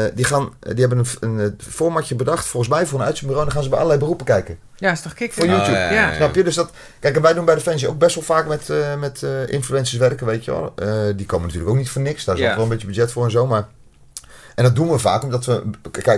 eh, 0.08 0.16
die, 0.16 0.24
gaan, 0.24 0.50
die 0.60 0.86
hebben 0.86 0.98
een, 0.98 1.06
een, 1.20 1.40
eh, 1.40 1.66
formatje 1.72 2.14
bedacht, 2.14 2.46
volgens 2.46 2.72
mij 2.72 2.86
voor 2.86 3.00
een 3.00 3.06
uitzendbureau. 3.06 3.44
Dan 3.46 3.54
gaan 3.54 3.62
ze 3.64 3.68
bij 3.68 3.78
allerlei 3.78 4.00
beroepen 4.00 4.26
kijken. 4.26 4.58
Ja, 4.76 4.90
is 4.92 5.00
toch 5.00 5.14
kick? 5.14 5.32
Voor 5.32 5.44
Oh, 5.44 5.50
YouTube. 5.50 5.72
ja, 5.76 5.84
ja, 5.84 5.92
Ja. 5.92 6.08
ja. 6.10 6.14
Snap 6.16 6.34
je? 6.34 6.42
Dus 6.44 6.54
dat, 6.54 6.70
kijk, 7.00 7.16
en 7.16 7.22
wij 7.22 7.34
doen 7.34 7.44
bij 7.44 7.54
Defensie 7.54 7.88
ook 7.88 7.98
best 7.98 8.14
wel 8.14 8.24
vaak 8.24 8.46
met, 8.48 8.70
eh, 8.70 8.94
met 8.98 9.22
eh, 9.22 9.48
influencers 9.48 9.98
werken, 9.98 10.26
weet 10.26 10.44
je 10.44 10.50
wel. 10.50 10.72
Eh, 10.76 10.88
die 11.16 11.26
komen 11.26 11.46
natuurlijk 11.46 11.72
ook 11.72 11.78
niet 11.78 11.90
voor 11.90 12.02
niks. 12.02 12.24
Daar 12.24 12.38
is 12.38 12.48
ook 12.48 12.54
wel 12.54 12.62
een 12.62 12.68
beetje 12.70 12.86
budget 12.86 13.12
voor 13.12 13.24
en 13.24 13.30
zo, 13.30 13.46
maar... 13.46 13.68
En 14.54 14.64
dat 14.64 14.76
doen 14.76 14.90
we 14.90 14.98
vaak 14.98 15.22
omdat 15.22 15.44
we 15.44 15.62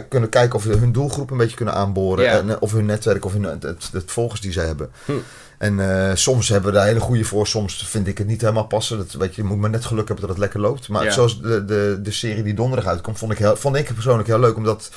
kunnen 0.09 0.29
kijken 0.29 0.55
of 0.55 0.65
we 0.65 0.77
hun 0.77 0.93
doelgroep 0.93 1.31
een 1.31 1.37
beetje 1.37 1.57
kunnen 1.57 1.75
aanboren. 1.75 2.31
En, 2.31 2.51
eh, 2.51 2.57
of 2.61 2.73
hun 2.73 2.87
netwerk 2.87 3.25
of 3.25 3.33
hun, 3.33 3.43
het, 3.43 3.63
het, 3.63 3.89
het 3.93 4.11
volgers 4.13 4.41
die 4.41 4.53
zij 4.53 4.67
hebben. 4.67 4.91
Hm. 5.05 5.13
En 5.65 6.09
eh, 6.09 6.15
soms 6.15 6.49
hebben 6.49 6.73
we 6.73 6.77
daar 6.77 6.87
hele 6.87 7.01
goede 7.01 7.25
voor. 7.25 7.47
Soms 7.47 7.87
vind 7.87 8.07
ik 8.07 8.19
het 8.19 8.27
niet 8.27 8.41
helemaal 8.41 8.67
passen. 8.67 8.99
Dat, 8.99 9.13
weet 9.13 9.35
je, 9.35 9.43
je 9.43 9.49
moet 9.49 9.59
maar 9.59 9.71
net 9.71 9.85
geluk 9.85 10.09
hebben 10.09 10.21
dat 10.27 10.31
het 10.35 10.39
lekker 10.45 10.61
loopt. 10.61 10.89
Maar 10.89 11.05
Ja. 11.05 11.11
zoals 11.11 11.41
de, 11.41 11.65
de, 11.65 11.99
de 12.03 12.11
serie 12.11 12.43
die 12.43 12.55
donderdag 12.55 12.87
uitkomt, 12.87 13.19
vond 13.19 13.33
ik, 13.33 13.39
heel, 13.39 13.57
vond 13.57 13.77
ik 13.77 13.95
persoonlijk 13.95 14.29
heel 14.29 14.39
leuk. 14.39 14.57
Omdat 14.57 14.91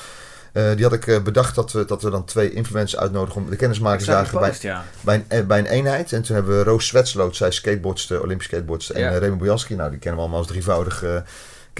eh, 0.52 0.74
die 0.74 0.84
had 0.84 0.92
ik 0.92 1.06
eh, 1.06 1.22
bedacht 1.22 1.54
dat 1.54 1.72
we, 1.72 1.84
dat 1.84 2.02
we 2.02 2.10
dan 2.10 2.24
twee 2.24 2.52
influencers 2.52 3.00
uitnodigen 3.00 3.40
om 3.42 3.50
de 3.50 3.56
zag 3.98 4.32
bij, 4.32 4.54
ja. 4.60 4.84
bij 5.00 5.24
een, 5.28 5.46
bij 5.46 5.58
een 5.58 5.66
eenheid. 5.66 6.12
En 6.12 6.22
toen 6.22 6.34
hebben 6.34 6.58
we 6.58 6.64
Roos 6.64 6.86
Zwetsloot, 6.86 7.36
zij 7.36 7.50
skateboardste, 7.50 8.22
Olympisch 8.22 8.46
skateboardste. 8.46 8.92
En 8.92 9.00
Ja. 9.00 9.18
Raymond 9.18 9.38
Bojanski, 9.40 9.74
nou 9.74 9.90
die 9.90 9.98
kennen 9.98 10.16
we 10.16 10.20
allemaal 10.20 10.40
als 10.40 10.48
drievoudig 10.48 11.04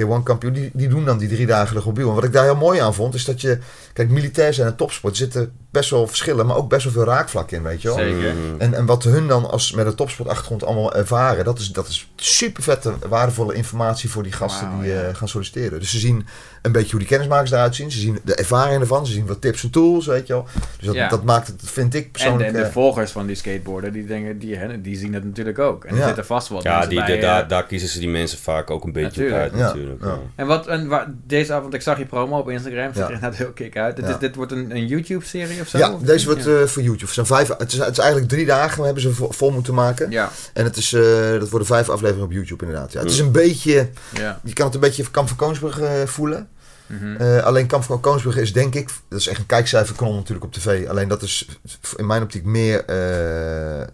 K1 0.03 0.23
kampioen. 0.23 0.53
Die, 0.53 0.71
die 0.73 0.89
doen 0.89 1.05
dan 1.05 1.19
die 1.19 1.29
drie 1.29 1.47
dagen 1.47 1.77
de 1.77 1.83
mobiel. 1.85 2.09
En 2.09 2.15
wat 2.15 2.25
ik 2.25 2.33
daar 2.33 2.45
heel 2.45 2.57
mooi 2.57 2.81
aan 2.81 2.95
vond, 2.95 3.15
is 3.15 3.25
dat 3.25 3.41
je... 3.41 3.59
Kijk, 3.93 4.11
militair 4.11 4.55
zijn 4.55 4.67
en 4.67 4.77
topsport 4.77 5.13
er 5.13 5.19
zitten 5.19 5.53
best 5.71 5.91
wel 5.91 6.07
verschillen, 6.07 6.47
maar 6.47 6.57
ook 6.57 6.69
best 6.69 6.85
wel 6.85 6.93
veel 6.93 7.05
raakvlak 7.05 7.51
in, 7.51 7.63
weet 7.63 7.83
je 7.83 7.89
wel. 7.89 7.97
Zeker. 7.97 8.31
Hmm. 8.31 8.55
En, 8.59 8.75
en 8.75 8.87
wat 8.87 9.05
hun 9.05 9.27
dan 9.27 9.51
als 9.51 9.73
met 9.73 9.87
een 9.87 9.95
topsportachtergrond 9.95 10.65
allemaal 10.65 10.95
ervaren, 10.95 11.45
dat 11.45 11.59
is, 11.59 11.69
dat 11.69 11.89
is 11.89 12.11
super 12.17 12.63
vette, 12.63 12.93
waardevolle 13.09 13.55
informatie 13.55 14.11
voor 14.11 14.23
die 14.23 14.33
gasten 14.33 14.81
die 14.81 14.91
ja. 14.91 15.03
eh, 15.03 15.15
gaan 15.15 15.29
solliciteren. 15.29 15.81
Dus 15.81 15.91
ze 15.91 15.99
zien 15.99 16.27
een 16.63 16.73
beetje 16.73 16.91
hoe 16.91 16.99
die 16.99 17.09
kennismakers 17.09 17.51
eruit 17.51 17.75
zien. 17.75 17.91
Ze 17.91 17.99
zien 17.99 18.19
de 18.25 18.35
ervaring 18.35 18.81
ervan. 18.81 19.07
Ze 19.07 19.13
zien 19.13 19.27
wat 19.27 19.41
tips 19.41 19.63
en 19.63 19.71
tools, 19.71 20.07
weet 20.07 20.27
je 20.27 20.33
wel. 20.33 20.47
Dus 20.77 20.87
dat, 20.87 20.95
Ja. 20.95 21.09
dat 21.09 21.25
maakt 21.25 21.47
het, 21.47 21.61
vind 21.65 21.95
ik 21.95 22.01
En 22.03 22.07
de, 22.07 22.11
persoonlijk... 22.13 22.53
de 22.53 22.59
eh, 22.63 22.71
volgers 22.71 23.11
van 23.11 23.27
die 23.27 23.37
skateboarder, 23.37 23.93
die, 23.93 24.07
denken, 24.07 24.39
die, 24.39 24.57
hè, 24.57 24.81
die 24.81 24.97
zien 24.97 25.15
het 25.15 25.25
natuurlijk 25.25 25.59
ook. 25.59 25.85
En 25.85 25.93
er 25.95 25.99
Ja. 26.01 26.07
zitten 26.07 26.27
vast 26.27 26.49
wel 26.49 26.61
Ja, 26.63 26.87
die, 26.87 26.99
bij, 26.99 27.15
de- 27.15 27.21
daar, 27.21 27.43
eh, 27.43 27.49
daar 27.49 27.67
kiezen 27.67 27.89
ze 27.89 27.99
die 27.99 28.09
mensen 28.09 28.39
vaak 28.39 28.71
ook 28.71 28.85
een 28.85 28.93
beetje 28.93 29.09
Natuurlijk. 29.23 29.41
uit 29.41 29.55
natuurlijk. 29.55 30.03
ja. 30.03 30.09
ja. 30.09 30.19
En 30.35 30.47
wat, 30.47 30.67
en 30.67 30.87
waar, 30.89 31.07
deze 31.27 31.53
avond, 31.53 31.75
ik 31.75 31.83
zag 31.83 31.99
je 31.99 32.05
promo 32.07 32.39
op 32.39 32.49
Instagram, 32.51 32.87
ziet 32.87 32.97
Ja. 32.97 33.05
er 33.05 33.13
inderdaad 33.13 33.37
heel 33.39 33.53
kick 33.53 33.77
uit. 33.77 33.97
Dit, 33.97 34.09
is, 34.09 34.19
dit 34.19 34.35
wordt 34.35 34.53
een, 34.53 34.71
een 34.77 34.87
YouTube-serie 34.87 35.61
of 35.61 35.69
zo? 35.69 35.79
ja, 35.79 35.93
Of- 35.93 36.01
deze 36.01 36.27
wordt 36.27 36.45
ja. 36.45 36.59
eh, 36.61 36.67
voor 36.67 36.83
YouTube. 36.83 37.05
Het 37.05 37.15
zijn, 37.15 37.27
vijf, 37.27 37.49
het, 37.59 37.73
is, 37.73 37.79
het 37.79 37.91
is 37.91 37.99
eigenlijk 37.99 38.31
drie 38.31 38.47
dagen, 38.47 38.79
we 38.79 38.85
hebben 38.85 39.03
ze 39.03 39.13
vo- 39.15 39.31
vol 39.31 39.51
moeten 39.51 39.75
maken. 39.75 40.11
ja, 40.11 40.31
En 40.53 40.65
het 40.65 40.77
is, 40.77 40.93
eh, 40.93 41.03
dat 41.39 41.49
worden 41.49 41.69
vijf 41.69 41.89
afleveringen 41.89 42.27
op 42.27 42.33
YouTube 42.33 42.65
inderdaad. 42.65 42.93
Ja, 42.93 43.01
het 43.01 43.11
is 43.11 43.19
een 43.19 43.33
beetje, 43.33 43.89
ja. 44.15 44.41
je 44.45 44.53
kan 44.53 44.67
het 44.67 44.75
een 44.75 44.81
beetje 44.81 45.11
Kamp 45.11 45.29
van 45.29 45.37
Koonsbrug 45.37 45.81
eh, 45.81 45.91
voelen. 46.05 46.49
Mhm. 46.89 47.17
Eh, 47.17 47.45
alleen 47.45 47.67
Kamp 47.67 47.85
van 47.85 48.21
is 48.37 48.53
denk 48.53 48.75
ik, 48.75 48.91
dat 49.09 49.19
is 49.19 49.27
echt 49.27 49.39
een 49.39 49.47
kijkcijferkanon 49.47 50.17
natuurlijk 50.17 50.47
op 50.47 50.53
tv. 50.53 50.89
Alleen 50.89 51.09
dat 51.09 51.23
is 51.23 51.49
in 51.97 52.07
mijn 52.07 52.23
optiek 52.23 52.45
meer, 52.45 52.85
eh, 52.85 53.87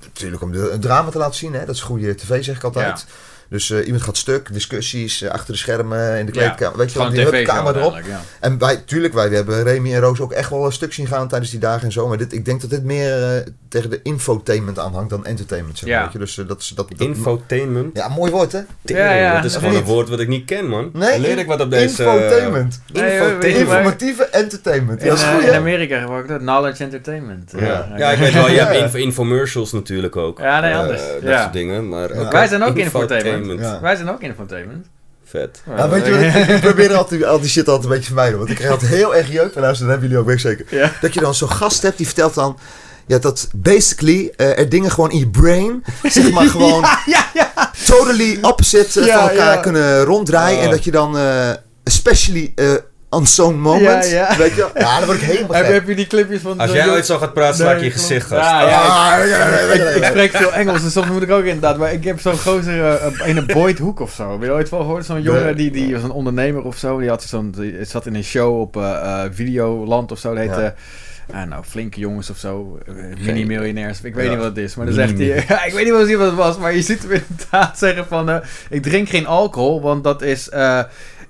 natuurlijk 0.00 0.42
om 0.42 0.52
de, 0.52 0.70
een 0.70 0.80
drama 0.80 1.10
te 1.10 1.18
laten 1.18 1.34
zien. 1.34 1.52
Hè? 1.52 1.64
Dat 1.64 1.74
is 1.74 1.82
goede 1.82 2.14
tv 2.14 2.44
zeg 2.44 2.56
ik 2.56 2.64
altijd. 2.64 3.06
Dus 3.52 3.70
eh, 3.70 3.86
iemand 3.86 4.02
gaat 4.02 4.16
stuk, 4.16 4.52
discussies 4.52 5.22
eh, 5.22 5.30
achter 5.30 5.52
de 5.52 5.58
schermen 5.58 6.18
in 6.18 6.26
de 6.26 6.32
kleedkamer. 6.32 6.78
Weet 6.78 6.92
je 6.92 6.98
wel, 6.98 7.10
die 7.10 7.42
camera 7.42 7.78
erop. 7.78 8.00
ja. 8.06 8.20
En 8.40 8.58
wij, 8.58 8.76
tuurlijk, 8.86 9.14
wij 9.14 9.28
hebben 9.28 9.62
Remy 9.62 9.94
en 9.94 10.00
Roos 10.00 10.20
ook 10.20 10.32
echt 10.32 10.50
wel 10.50 10.64
een 10.66 10.72
stuk 10.72 10.92
zien 10.92 11.06
gaan 11.06 11.28
tijdens 11.28 11.50
die 11.50 11.60
dagen 11.60 11.82
en 11.82 11.92
zo. 11.92 12.08
Maar 12.08 12.18
dit, 12.18 12.32
ik 12.32 12.44
denk 12.44 12.60
dat 12.60 12.70
dit 12.70 12.84
meer 12.84 13.22
eh, 13.22 13.40
tegen 13.68 13.90
de 13.90 14.00
infotainment 14.02 14.78
aanhangt 14.78 15.10
dan 15.10 15.24
entertainment. 15.26 15.78
Zeg 15.78 15.88
maar, 15.88 15.98
Ja. 15.98 16.04
weet 16.04 16.12
je? 16.12 16.18
Dus 16.18 16.34
dat 16.34 16.60
is 16.60 16.68
dat, 16.68 16.88
dat- 16.88 17.00
Infotainment. 17.08 17.96
Ja, 17.96 18.08
mooi 18.08 18.30
woord 18.30 18.52
hè? 18.52 18.60
Tering, 18.84 19.04
Ja, 19.06 19.12
ja. 19.14 19.34
Dat 19.36 19.44
is 19.44 19.56
gewoon 19.56 19.74
een 19.74 19.84
woord 19.84 20.08
wat 20.08 20.20
ik 20.20 20.28
niet 20.28 20.44
ken, 20.44 20.68
man. 20.68 20.90
Nee, 20.92 21.18
Leer 21.20 21.38
ik 21.38 21.46
wat 21.46 21.60
op 21.60 21.70
deze... 21.70 22.02
Infotainment. 22.04 22.82
Nee, 22.92 23.02
we- 23.02 23.08
we- 23.08 23.14
Infotainment. 23.24 23.44
Informatieve 23.60 24.24
entertainment. 24.26 25.04
Dat 25.04 25.18
is 25.18 25.22
goed, 25.24 25.42
in? 25.44 25.52
Amerika 25.54 26.00
gebruikt 26.00 26.28
dat 26.28 26.38
Knowledge 26.38 26.82
Entertainment. 26.84 27.52
Ja. 27.58 27.88
ja, 27.96 28.10
ik 28.10 28.18
weet 28.18 28.32
wel. 28.40 28.48
Je 28.48 28.54
Ja, 28.54 28.66
hebt 28.72 28.94
infomercials 28.94 29.72
natuurlijk 29.72 30.16
ook. 30.16 30.38
Ja, 30.38 30.60
nee, 30.60 30.74
anders. 30.74 31.00
dat 31.20 31.30
Ja. 31.30 31.40
soort 31.40 31.52
dingen. 31.52 31.88
Maar. 31.88 32.30
Wij 32.30 32.46
zijn 32.48 32.62
ook 32.62 32.76
infotainment. 32.76 33.41
Ja. 33.46 33.80
Wij 33.80 33.96
zijn 33.96 34.10
ook 34.10 34.20
infotainment. 34.20 34.86
Vet. 35.24 35.62
Ja, 35.76 35.88
weet 35.88 36.06
je 36.06 36.10
wat, 36.10 36.48
ik, 36.48 36.60
probeer 36.60 36.94
altijd, 36.94 37.24
al 37.24 37.40
die 37.40 37.48
shit 37.48 37.68
altijd 37.68 37.84
een 37.84 37.88
beetje 37.88 38.04
te 38.04 38.12
vermijden. 38.12 38.38
Want 38.38 38.50
ik 38.50 38.56
krijg 38.56 38.72
altijd 38.72 38.90
heel 38.90 39.14
erg 39.14 39.32
jeuk. 39.32 39.54
En 39.54 39.60
luister, 39.60 39.86
dat 39.86 40.00
hebben 40.00 40.00
jullie 40.00 40.18
ook, 40.18 40.26
weet 40.26 40.34
ik 40.34 40.40
zeker. 40.40 40.78
Ja. 40.78 40.92
Dat 41.00 41.14
je 41.14 41.20
dan 41.20 41.34
zo'n 41.34 41.50
gast 41.50 41.82
hebt 41.82 41.96
die 41.96 42.06
vertelt 42.06 42.34
dan... 42.34 42.58
Ja, 43.06 43.18
dat 43.18 43.48
basically 43.54 44.32
eh, 44.36 44.58
er 44.58 44.68
dingen 44.68 44.90
gewoon 44.90 45.10
in 45.10 45.18
je 45.18 45.28
brain, 45.28 45.84
zeg 46.02 46.30
maar 46.30 46.46
gewoon 46.56 46.80
Ja, 47.06 47.26
ja. 47.34 47.52
totally 47.86 48.38
opposite 48.40 49.00
eh, 49.00 49.06
Ja, 49.06 49.18
van 49.18 49.28
elkaar 49.28 49.54
ja. 49.54 49.60
kunnen 49.60 50.04
ronddraaien. 50.04 50.58
Oh. 50.58 50.64
En 50.64 50.70
dat 50.70 50.84
je 50.84 50.90
dan, 50.90 51.18
eh, 51.18 51.50
especially 51.84 52.52
eh, 52.54 52.74
on 53.12 53.26
zo'n 53.26 53.60
moment, 53.60 54.10
Ja, 54.10 54.28
ja. 54.30 54.36
weet 54.36 54.50
je 54.54 54.56
wel? 54.56 54.70
Ja, 54.74 54.96
dan 54.98 55.06
word 55.06 55.22
ik 55.22 55.24
helemaal 55.28 55.56
Heb, 55.56 55.64
gek. 55.64 55.74
heb 55.74 55.88
je 55.88 55.94
die 55.94 56.06
clipjes 56.06 56.40
van... 56.40 56.58
Als 56.58 56.72
jij 56.72 56.88
ooit 56.90 57.06
zo 57.06 57.18
gaat 57.18 57.32
praten, 57.32 57.54
sla 57.56 57.72
ik 57.72 57.82
je 57.82 57.90
gezicht, 57.90 58.26
gast. 58.26 58.50
Ja, 58.50 58.60
ja, 58.68 58.78
Ah, 58.80 59.28
ja, 59.28 59.48
ja, 59.48 59.88
ik, 59.88 60.04
spreek 60.04 60.30
veel 60.36 60.52
Engels, 60.52 60.82
dus 60.82 60.92
soms 60.92 61.06
moet 61.08 61.22
ik 61.22 61.30
ook 61.30 61.44
inderdaad. 61.44 61.78
Maar 61.78 61.92
ik 61.92 62.04
heb 62.04 62.20
zo'n 62.20 62.38
gozer 62.38 62.84
eh, 62.94 63.28
in 63.28 63.36
een 63.36 63.46
Boyd 63.46 63.78
Hoek 63.78 64.00
of 64.00 64.12
zo. 64.12 64.32
Heb 64.32 64.42
je 64.42 64.50
ooit 64.50 64.68
van 64.68 64.80
gehoord? 64.80 65.04
Zo'n 65.04 65.22
jongen, 65.22 65.56
die, 65.56 65.70
die 65.70 65.94
was 65.94 66.02
een 66.02 66.10
ondernemer 66.10 66.62
of 66.62 66.76
zo. 66.76 66.98
Die, 66.98 67.08
had 67.08 67.22
zo'n, 67.22 67.50
die 67.56 67.84
zat 67.84 68.06
in 68.06 68.14
een 68.14 68.24
show 68.24 68.60
op 68.60 68.76
eh, 68.76 68.90
eh, 69.24 69.30
Videoland 69.32 70.12
of 70.12 70.18
zo. 70.18 70.28
Dat 70.34 70.38
heette... 70.38 70.74
ah, 71.34 71.42
nou, 71.48 71.64
flinke 71.64 72.00
jongens 72.00 72.30
of 72.30 72.36
zo. 72.36 72.78
Mini-miljonairs. 73.24 74.00
Ik 74.02 74.14
weet 74.14 74.24
Ja. 74.24 74.30
niet 74.30 74.38
wat 74.40 74.48
het 74.48 74.58
is. 74.58 74.74
Maar 74.74 74.86
dan 74.86 74.94
zegt 74.94 75.18
hij... 75.18 75.26
Ja, 75.48 75.64
ik 75.64 75.72
weet 75.72 75.84
niet 75.84 76.16
wat 76.16 76.26
het 76.26 76.34
was. 76.34 76.58
Maar 76.58 76.74
je 76.74 76.82
ziet 76.82 77.02
hem 77.02 77.10
inderdaad 77.28 77.78
zeggen 77.78 78.06
van... 78.06 78.30
eh, 78.30 78.36
ik 78.70 78.82
drink 78.82 79.08
geen 79.08 79.26
alcohol, 79.26 79.80
want 79.82 80.04
dat 80.04 80.22
is... 80.22 80.48
eh, 80.48 80.80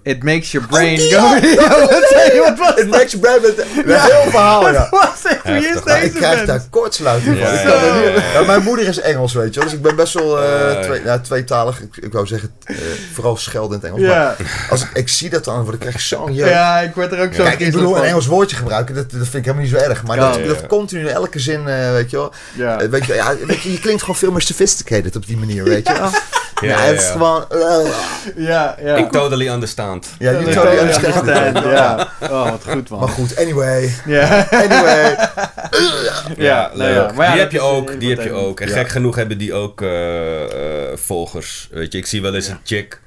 it 0.02 0.22
makes 0.22 0.50
your 0.52 0.66
brain 0.68 0.98
Oh, 1.00 1.30
go... 1.30 1.46
ja. 1.60 1.68
Wat 1.80 2.06
zei 2.10 2.34
je? 2.34 2.40
Wat 2.48 2.58
was 2.58 2.68
Het 2.68 2.76
dat? 2.76 2.86
Max 2.86 3.18
Brad 3.18 3.40
met 3.40 4.00
heel 4.00 4.30
verhaal, 4.30 4.70
ja. 4.72 4.88
Wat 4.90 5.00
was 5.00 5.10
het? 5.22 5.40
Wie 5.44 5.68
is 5.68 6.04
ik 6.04 6.12
krijg 6.14 6.44
daar 6.44 6.62
kortsluiting 6.70 7.38
van. 7.38 7.54
Ik 7.54 7.62
kan 7.64 8.36
niet- 8.38 8.46
mijn 8.46 8.62
moeder 8.62 8.86
is 8.88 9.00
Engels, 9.00 9.32
weet 9.32 9.54
je 9.54 9.60
wel. 9.60 9.68
Dus 9.68 9.78
ik 9.78 9.82
ben 9.82 9.96
best 9.96 10.14
wel 10.14 10.42
eh, 10.42 10.72
Ja. 10.74 10.80
twee, 10.82 11.02
ja, 11.04 11.18
tweetalig. 11.18 11.80
Ik, 11.80 11.96
ik 11.96 12.12
wou 12.12 12.26
zeggen, 12.26 12.50
eh, 12.64 12.76
vooral 13.12 13.36
scheldend 13.36 13.84
Engels. 13.84 14.00
Maar 14.00 14.10
Ja. 14.10 14.36
als 14.70 14.82
ik, 14.82 14.88
ik 14.94 15.08
zie 15.08 15.30
dat 15.30 15.44
dan, 15.44 15.62
word 15.62 15.74
ik 15.74 15.84
echt 15.84 16.02
zo'n 16.02 16.34
jeuk. 16.34 16.48
ja, 16.48 16.78
ik 16.80 16.94
word 16.94 17.12
er 17.12 17.20
ook 17.22 17.34
zo 17.34 17.42
Kijk, 17.42 17.60
ik 17.60 17.72
bedoel, 17.72 17.96
een. 17.96 18.02
Engels 18.02 18.26
woordje 18.26 18.56
gebruiken, 18.56 18.94
dat, 18.94 19.10
dat 19.10 19.20
vind 19.20 19.34
ik 19.34 19.44
helemaal 19.44 19.62
niet 19.64 19.72
zo 19.72 19.88
erg. 19.88 20.02
Maar 20.02 20.16
dat, 20.16 20.34
Ja, 20.36 20.46
dat 20.46 20.66
continu 20.66 21.00
in 21.00 21.08
elke 21.08 21.38
zin, 21.38 21.68
eh, 21.68 21.90
weet 21.92 22.10
je 22.10 22.16
wel. 22.16 22.32
Ja. 22.54 22.88
Weet 22.88 23.04
je, 23.04 23.14
ja, 23.14 23.34
weet 23.46 23.60
je, 23.62 23.72
je 23.72 23.78
klinkt 23.78 24.00
gewoon 24.00 24.16
veel 24.16 24.30
meer 24.30 24.40
sophisticated 24.42 25.16
op 25.16 25.26
die 25.26 25.36
manier, 25.36 25.64
weet 25.64 25.86
je 25.88 25.92
wel. 25.98 26.10
Ja, 26.60 26.68
Ja, 26.68 26.78
het 26.80 27.00
is 27.00 27.06
gewoon... 27.08 27.44
eh, 27.50 27.86
Ja, 28.36 28.76
ja. 28.82 28.96
Ik 28.96 29.10
totally 29.10 29.48
understand. 29.48 30.08
ja, 30.18 30.30
je 30.30 30.46
Ja, 30.46 30.52
totally 30.52 30.78
understand. 30.78 31.16
understand, 31.16 31.64
Ja. 31.64 32.08
Oh, 32.20 32.50
wat 32.50 32.64
goed, 32.68 32.88
man. 32.88 33.00
Maar 33.00 33.08
goed, 33.08 33.36
anyway. 33.36 33.94
Ja. 34.06 34.46
Anyway. 34.50 35.16
Ja, 36.36 36.70
leuk. 36.74 36.92
nou 37.14 37.22
ja, 37.22 37.30
die 37.32 37.40
heb 37.40 37.52
je 37.52 37.58
is 37.58 37.64
ook, 37.64 38.00
die 38.00 38.10
heb 38.14 38.22
je 38.24 38.32
ook. 38.32 38.60
En 38.60 38.68
Ja. 38.68 38.74
gek 38.74 38.88
genoeg 38.88 39.16
hebben 39.16 39.38
die 39.38 39.54
ook 39.54 39.80
eh, 39.82 40.42
eh, 40.90 40.96
volgers. 40.98 41.68
Weet 41.72 41.92
je, 41.92 41.98
ik 41.98 42.06
zie 42.06 42.22
wel 42.22 42.34
eens 42.34 42.48
een 42.48 42.58
chick 42.64 43.00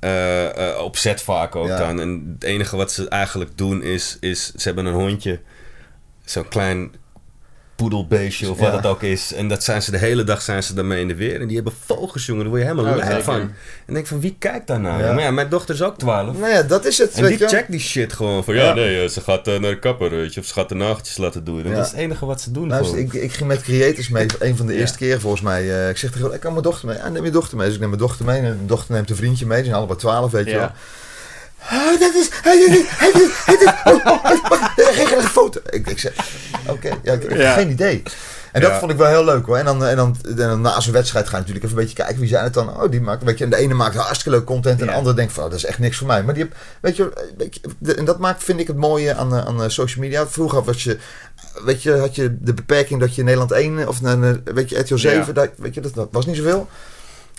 eh, 0.00 0.68
eh, 0.70 0.78
op 0.82 0.96
set 0.96 1.22
vaak 1.22 1.56
ook 1.56 1.66
Ja. 1.68 1.76
dan. 1.78 2.00
En 2.00 2.36
het 2.38 2.44
enige 2.48 2.76
wat 2.76 2.92
ze 2.92 3.08
eigenlijk 3.08 3.50
doen 3.58 3.82
is, 3.82 4.16
is 4.20 4.46
ze 4.46 4.62
hebben 4.62 4.86
een 4.86 4.92
hondje. 4.94 5.40
Zo'n 6.24 6.48
klein 6.48 6.94
poedelbeestje 7.80 8.50
of 8.50 8.58
wat 8.58 8.68
Ja. 8.70 8.76
het 8.76 8.86
ook 8.86 9.02
is. 9.02 9.32
En 9.32 9.48
dat 9.48 9.64
zijn 9.64 9.82
ze 9.82 9.90
de 9.90 9.98
hele 9.98 10.24
dag 10.24 10.42
zijn 10.42 10.62
ze 10.62 10.74
daarmee 10.74 11.00
in 11.00 11.08
de 11.08 11.14
weer. 11.14 11.40
En 11.40 11.46
die 11.46 11.56
hebben 11.56 11.74
vogels, 11.86 12.26
jongen. 12.26 12.40
Daar 12.42 12.50
word 12.50 12.62
je 12.62 12.68
helemaal 12.68 12.96
Oh, 13.18 13.18
van. 13.24 13.40
En 13.86 13.94
denk 13.94 14.06
van, 14.06 14.20
wie 14.20 14.36
kijkt 14.38 14.66
daar 14.66 14.80
nou? 14.80 15.02
Ja. 15.02 15.12
Maar 15.12 15.22
ja, 15.22 15.30
mijn 15.30 15.48
dochter 15.48 15.74
is 15.74 15.82
ook 15.82 15.98
12. 15.98 16.38
Nou 16.38 16.52
ja, 16.52 16.62
dat 16.62 16.84
is 16.84 16.98
het, 16.98 17.12
En 17.14 17.22
weet 17.22 17.30
die 17.30 17.38
je. 17.48 17.48
checkt 17.54 17.70
die 17.70 17.80
shit 17.80 18.12
gewoon 18.12 18.44
van, 18.44 18.54
ja, 18.54 18.62
Ja. 18.64 18.74
nee, 18.74 19.02
eh, 19.02 19.08
ze 19.08 19.20
gaat 19.20 19.46
eh, 19.48 19.58
naar 19.58 19.70
de 19.70 19.78
kapper, 19.78 20.10
weet 20.10 20.34
je, 20.34 20.40
of 20.40 20.46
ze 20.46 20.52
gaat 20.52 20.68
de 20.68 20.74
nageltjes 20.74 21.16
laten 21.16 21.44
doen. 21.44 21.62
En 21.64 21.68
Ja. 21.70 21.74
dat 21.76 21.84
is 21.84 21.90
het 21.90 22.00
enige 22.00 22.26
wat 22.26 22.40
ze 22.40 22.50
doen. 22.50 22.72
Gewoon. 22.72 22.96
ik, 22.98 23.12
ik 23.12 23.32
ging 23.32 23.48
met 23.48 23.62
creators 23.62 24.08
mee, 24.08 24.26
een 24.38 24.56
van 24.56 24.66
de 24.66 24.72
Ja. 24.72 24.78
eerste 24.78 24.98
keren 24.98 25.20
volgens 25.20 25.42
mij. 25.42 25.70
eh, 25.70 25.88
ik 25.88 25.96
zeg 25.96 26.10
tegen 26.10 26.32
ik 26.32 26.40
kan 26.40 26.50
mijn 26.52 26.64
dochter 26.64 26.88
mee. 26.88 26.98
Ah, 27.02 27.10
neem 27.10 27.24
je 27.24 27.30
dochter 27.30 27.56
mee. 27.56 27.66
Dus 27.66 27.74
ik 27.74 27.80
neem 27.80 27.90
mijn 27.90 28.02
dochter 28.02 28.24
mee. 28.24 28.36
En 28.36 28.42
mijn 28.42 28.66
dochter 28.66 28.94
neemt 28.94 29.10
een 29.10 29.16
vriendje 29.16 29.46
mee. 29.46 29.56
Die 29.56 29.64
zijn 29.66 29.76
allebei 29.76 29.98
12, 29.98 30.30
weet 30.30 30.44
je 30.46 30.50
Ja. 30.50 30.58
wel. 30.58 30.70
Ah, 31.68 32.00
dat 32.00 32.14
is... 32.14 32.28
Oh, 33.84 34.06
oh, 34.06 34.24
ga 35.06 35.16
een 35.16 35.22
foto. 35.22 35.60
Ik, 35.70 35.86
ik 35.86 35.98
zeg, 35.98 36.12
oké, 36.68 36.88
ja, 37.02 37.12
ik, 37.12 37.22
ik 37.22 37.28
heb 37.28 37.38
Ja. 37.38 37.52
geen 37.52 37.70
idee. 37.70 38.02
En 38.52 38.60
dat 38.60 38.70
Ja. 38.70 38.78
vond 38.78 38.90
ik 38.90 38.96
wel 38.96 39.06
heel 39.08 39.24
leuk 39.24 39.46
hoor. 39.46 39.56
En 39.56 39.64
dan, 39.64 39.84
en, 39.84 39.96
dan, 39.96 40.16
en 40.28 40.34
dan 40.36 40.60
na 40.60 40.80
zo'n 40.80 40.92
wedstrijd 40.92 41.24
ga 41.28 41.30
je 41.32 41.38
natuurlijk 41.38 41.64
even 41.64 41.76
een 41.78 41.82
beetje 41.84 42.02
kijken 42.02 42.18
wie 42.20 42.28
zijn 42.28 42.44
het 42.44 42.54
dan. 42.54 42.68
Oh, 42.82 42.90
die 42.90 43.00
maakt, 43.00 43.22
weet 43.24 43.38
je, 43.38 43.44
en 43.44 43.50
de 43.50 43.56
ene 43.56 43.74
maakt 43.74 43.94
hartstikke 43.94 44.30
leuk 44.38 44.44
content 44.46 44.80
en 44.80 44.86
de 44.86 44.92
andere 44.92 45.14
denkt 45.16 45.32
van, 45.32 45.44
oh, 45.44 45.50
dat 45.50 45.58
is 45.58 45.64
echt 45.64 45.78
niks 45.78 45.96
voor 45.96 46.06
mij. 46.06 46.22
Maar 46.22 46.34
die 46.34 46.42
heb, 46.42 46.52
weet 46.80 46.96
je, 46.96 47.12
weet 47.36 47.54
je 47.54 47.60
de- 47.78 47.94
en 47.94 48.04
dat 48.04 48.18
maakt, 48.18 48.44
vind 48.44 48.60
ik 48.60 48.66
het 48.66 48.76
mooie 48.76 49.14
aan, 49.14 49.34
eh, 49.34 49.46
aan 49.46 49.62
eh, 49.62 49.68
social 49.68 50.04
media. 50.04 50.26
Vroeger 50.26 50.62
was 50.64 50.84
je, 50.84 50.98
weet 51.64 51.82
je, 51.82 51.96
had 51.96 52.14
je 52.14 52.36
de 52.40 52.54
beperking 52.54 53.00
dat 53.00 53.14
je 53.14 53.22
Nederland 53.22 53.52
1 53.52 53.88
of 53.88 54.02
eh, 54.02 54.30
weet 54.44 54.70
je, 54.70 54.78
RTL 54.78 54.96
7, 54.96 55.26
Ja. 55.26 55.32
dat, 55.32 55.48
weet 55.56 55.74
je, 55.74 55.80
dat, 55.80 55.94
dat 55.94 56.08
was 56.10 56.26
niet 56.26 56.36
zoveel. 56.36 56.68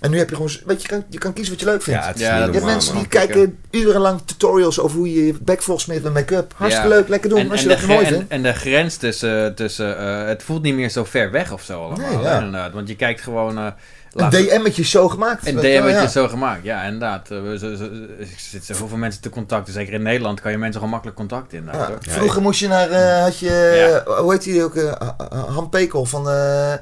En 0.01 0.11
nu 0.11 0.17
heb 0.17 0.29
je 0.29 0.35
gewoon, 0.35 0.51
weet 0.65 0.81
je, 0.81 0.87
je 0.87 0.87
kan, 0.87 1.03
je 1.09 1.17
kan 1.17 1.33
kiezen 1.33 1.53
wat 1.53 1.63
je 1.63 1.69
leuk 1.69 1.81
vindt. 1.81 2.01
Ja, 2.01 2.07
het 2.07 2.15
is 2.15 2.21
Ja, 2.21 2.37
niet 2.37 2.45
Je 2.45 2.51
hebt 2.51 2.65
mensen 2.65 2.91
die 2.91 3.01
man. 3.01 3.09
kijken 3.09 3.57
urenlang 3.71 4.21
tutorials 4.25 4.79
over 4.79 4.97
hoe 4.97 5.13
je 5.13 5.25
je 5.25 5.33
bek 5.41 5.61
met 5.87 6.13
make-up. 6.13 6.53
Hartstikke 6.55 6.89
Ja. 6.89 6.95
leuk, 6.95 7.07
lekker 7.07 7.29
doen. 7.29 7.39
En, 7.39 7.51
als 7.51 7.63
en, 7.63 7.69
je 7.69 7.75
de 7.75 7.79
dat 7.81 7.89
mooi 7.89 8.05
en, 8.05 8.13
vindt. 8.13 8.31
en 8.31 8.43
de 8.43 8.53
grens 8.53 8.95
tussen, 8.95 9.55
tussen 9.55 9.97
eh, 9.97 10.25
het 10.27 10.43
voelt 10.43 10.61
niet 10.61 10.75
meer 10.75 10.89
zo 10.89 11.03
ver 11.03 11.31
weg 11.31 11.51
of 11.51 11.63
zo 11.63 11.83
allemaal. 11.83 12.09
Nee, 12.09 12.19
ja. 12.23 12.35
inderdaad. 12.37 12.73
Want 12.73 12.87
je 12.87 12.95
kijkt 12.95 13.21
gewoon... 13.21 13.57
eh 13.57 13.65
Een 14.13 14.29
DM'tje 14.29 14.81
is 14.81 14.89
zo 14.91 15.09
gemaakt. 15.09 15.47
Een 15.47 15.55
DM'tje 15.55 15.89
ja. 15.91 16.07
zo 16.07 16.27
gemaakt, 16.27 16.63
ja, 16.63 16.83
inderdaad. 16.83 17.31
Eh, 17.31 17.61
Er 17.61 18.27
zitten 18.37 18.75
zoveel 18.75 18.97
mensen 18.97 19.21
te 19.21 19.29
contacten. 19.29 19.73
Zeker 19.73 19.93
in 19.93 20.01
Nederland 20.01 20.41
kan 20.41 20.51
je 20.51 20.57
mensen 20.57 20.73
gewoon 20.75 20.89
makkelijk 20.91 21.17
contacten, 21.17 21.57
inderdaad. 21.57 21.87
Ja, 21.87 21.93
hoor. 21.93 21.99
Vroeger 22.13 22.41
moest 22.41 22.59
je 22.59 22.67
naar, 22.67 22.89
eh, 22.89 23.23
had 23.23 23.39
je, 23.39 24.01
Ja. 24.05 24.21
hoe 24.21 24.31
heet 24.31 24.43
die 24.43 24.63
ook, 24.63 24.75
eh, 24.75 24.91
Han 25.55 25.69
Pekel 25.69 26.05
van, 26.05 26.29
eh 26.29 26.73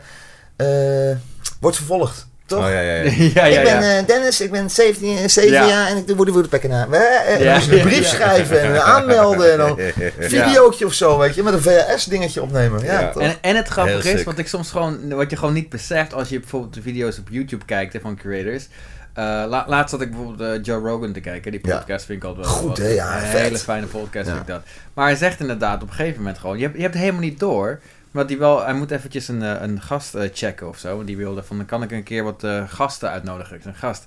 eh, 0.56 1.18
wordt 1.60 1.78
vervolgd, 1.78 2.28
toch? 2.50 2.64
Oh 2.66 2.70
ja, 2.72 2.80
ja, 2.80 2.94
ja. 2.94 3.04
ja, 3.34 3.46
ja, 3.46 3.60
ik 3.60 3.64
ben 3.64 3.98
eh, 3.98 4.06
Dennis, 4.06 4.42
ik 4.42 4.52
ben 4.52 4.70
17, 4.70 5.18
eh, 5.18 5.28
7 5.28 5.52
Ja. 5.52 5.68
jaar 5.68 5.88
en 5.88 5.98
ik 5.98 6.08
doe 6.08 6.16
woede 6.16 6.48
pekken 6.48 6.70
na. 6.70 6.88
Je 6.92 7.60
een 7.72 7.82
brief 7.82 7.98
Ja. 8.00 8.04
schrijven 8.04 8.62
en 8.62 8.84
aanmelden 8.84 9.52
en 9.52 9.58
dan 9.58 9.80
een 9.80 10.30
videootje 10.30 10.86
of 10.86 10.94
zo, 10.94 11.18
weet 11.18 11.36
je, 11.36 11.44
met 11.44 11.54
een 11.54 11.62
VHS-dingetje 11.62 12.42
opnemen. 12.42 12.84
Ja, 12.84 13.00
Ja. 13.00 13.10
toch? 13.10 13.24
En, 13.24 13.36
en 13.42 13.56
het 13.56 13.68
grappige 13.68 14.12
is, 14.12 14.24
wat 14.24 14.38
ik 14.38 14.48
soms 14.48 14.72
gewoon, 14.72 15.10
wat 15.16 15.30
je 15.30 15.38
gewoon 15.38 15.54
niet 15.54 15.70
beseft 15.70 16.14
als 16.14 16.30
je 16.30 16.40
bijvoorbeeld 16.40 16.74
de 16.74 16.82
video's 16.82 17.18
op 17.18 17.28
YouTube 17.30 17.66
kijkt 17.66 17.94
hè, 17.94 18.00
van 18.00 18.16
creators. 18.16 18.68
Eh, 19.14 19.26
la- 19.26 19.66
laatst 19.68 19.90
zat 19.90 20.02
ik 20.02 20.12
bijvoorbeeld 20.12 20.50
eh, 20.60 20.64
Joe 20.64 20.88
Rogan 20.90 21.14
te 21.14 21.20
kijken. 21.20 21.52
Die 21.52 21.60
Ja. 21.64 21.78
podcast 21.78 22.06
vind 22.06 22.22
ik 22.24 22.28
altijd 22.30 22.46
wel 22.46 22.56
Goed, 22.56 22.78
hè? 22.78 22.88
Ja, 22.88 23.16
Een 23.22 23.28
vet. 23.28 23.40
hele 23.42 23.58
fijne 23.58 23.86
podcast 23.86 24.26
Ja. 24.28 24.32
vind 24.34 24.48
ik 24.48 24.48
dat. 24.54 24.62
Maar 24.94 25.06
hij 25.06 25.16
zegt 25.16 25.40
inderdaad 25.40 25.82
op 25.84 25.90
een 25.90 25.96
gegeven 25.96 26.18
moment 26.18 26.38
gewoon, 26.38 26.58
je 26.58 26.64
hebt, 26.64 26.76
je 26.76 26.82
hebt 26.82 26.96
helemaal 26.96 27.22
niet 27.22 27.40
door. 27.40 27.80
Maar 28.12 28.26
hij, 28.26 28.38
wel, 28.38 28.64
hij 28.64 28.74
moet 28.74 28.92
eventjes 28.92 29.28
een, 29.28 29.42
eh, 29.44 29.62
een 29.62 29.82
gast 29.82 30.16
eh, 30.16 30.30
checken 30.34 30.68
of 30.68 30.78
zo. 30.78 31.04
Die 31.04 31.18
wilde 31.18 31.44
van, 31.44 31.58
dan 31.58 31.66
kan 31.66 31.84
ik 31.84 31.92
een 31.92 32.04
keer 32.04 32.24
wat 32.24 32.44
eh, 32.44 32.64
gasten 32.68 33.10
uitnodigen. 33.10 33.56
Ik 33.56 33.62
zeg, 33.62 33.80
gast, 33.80 34.06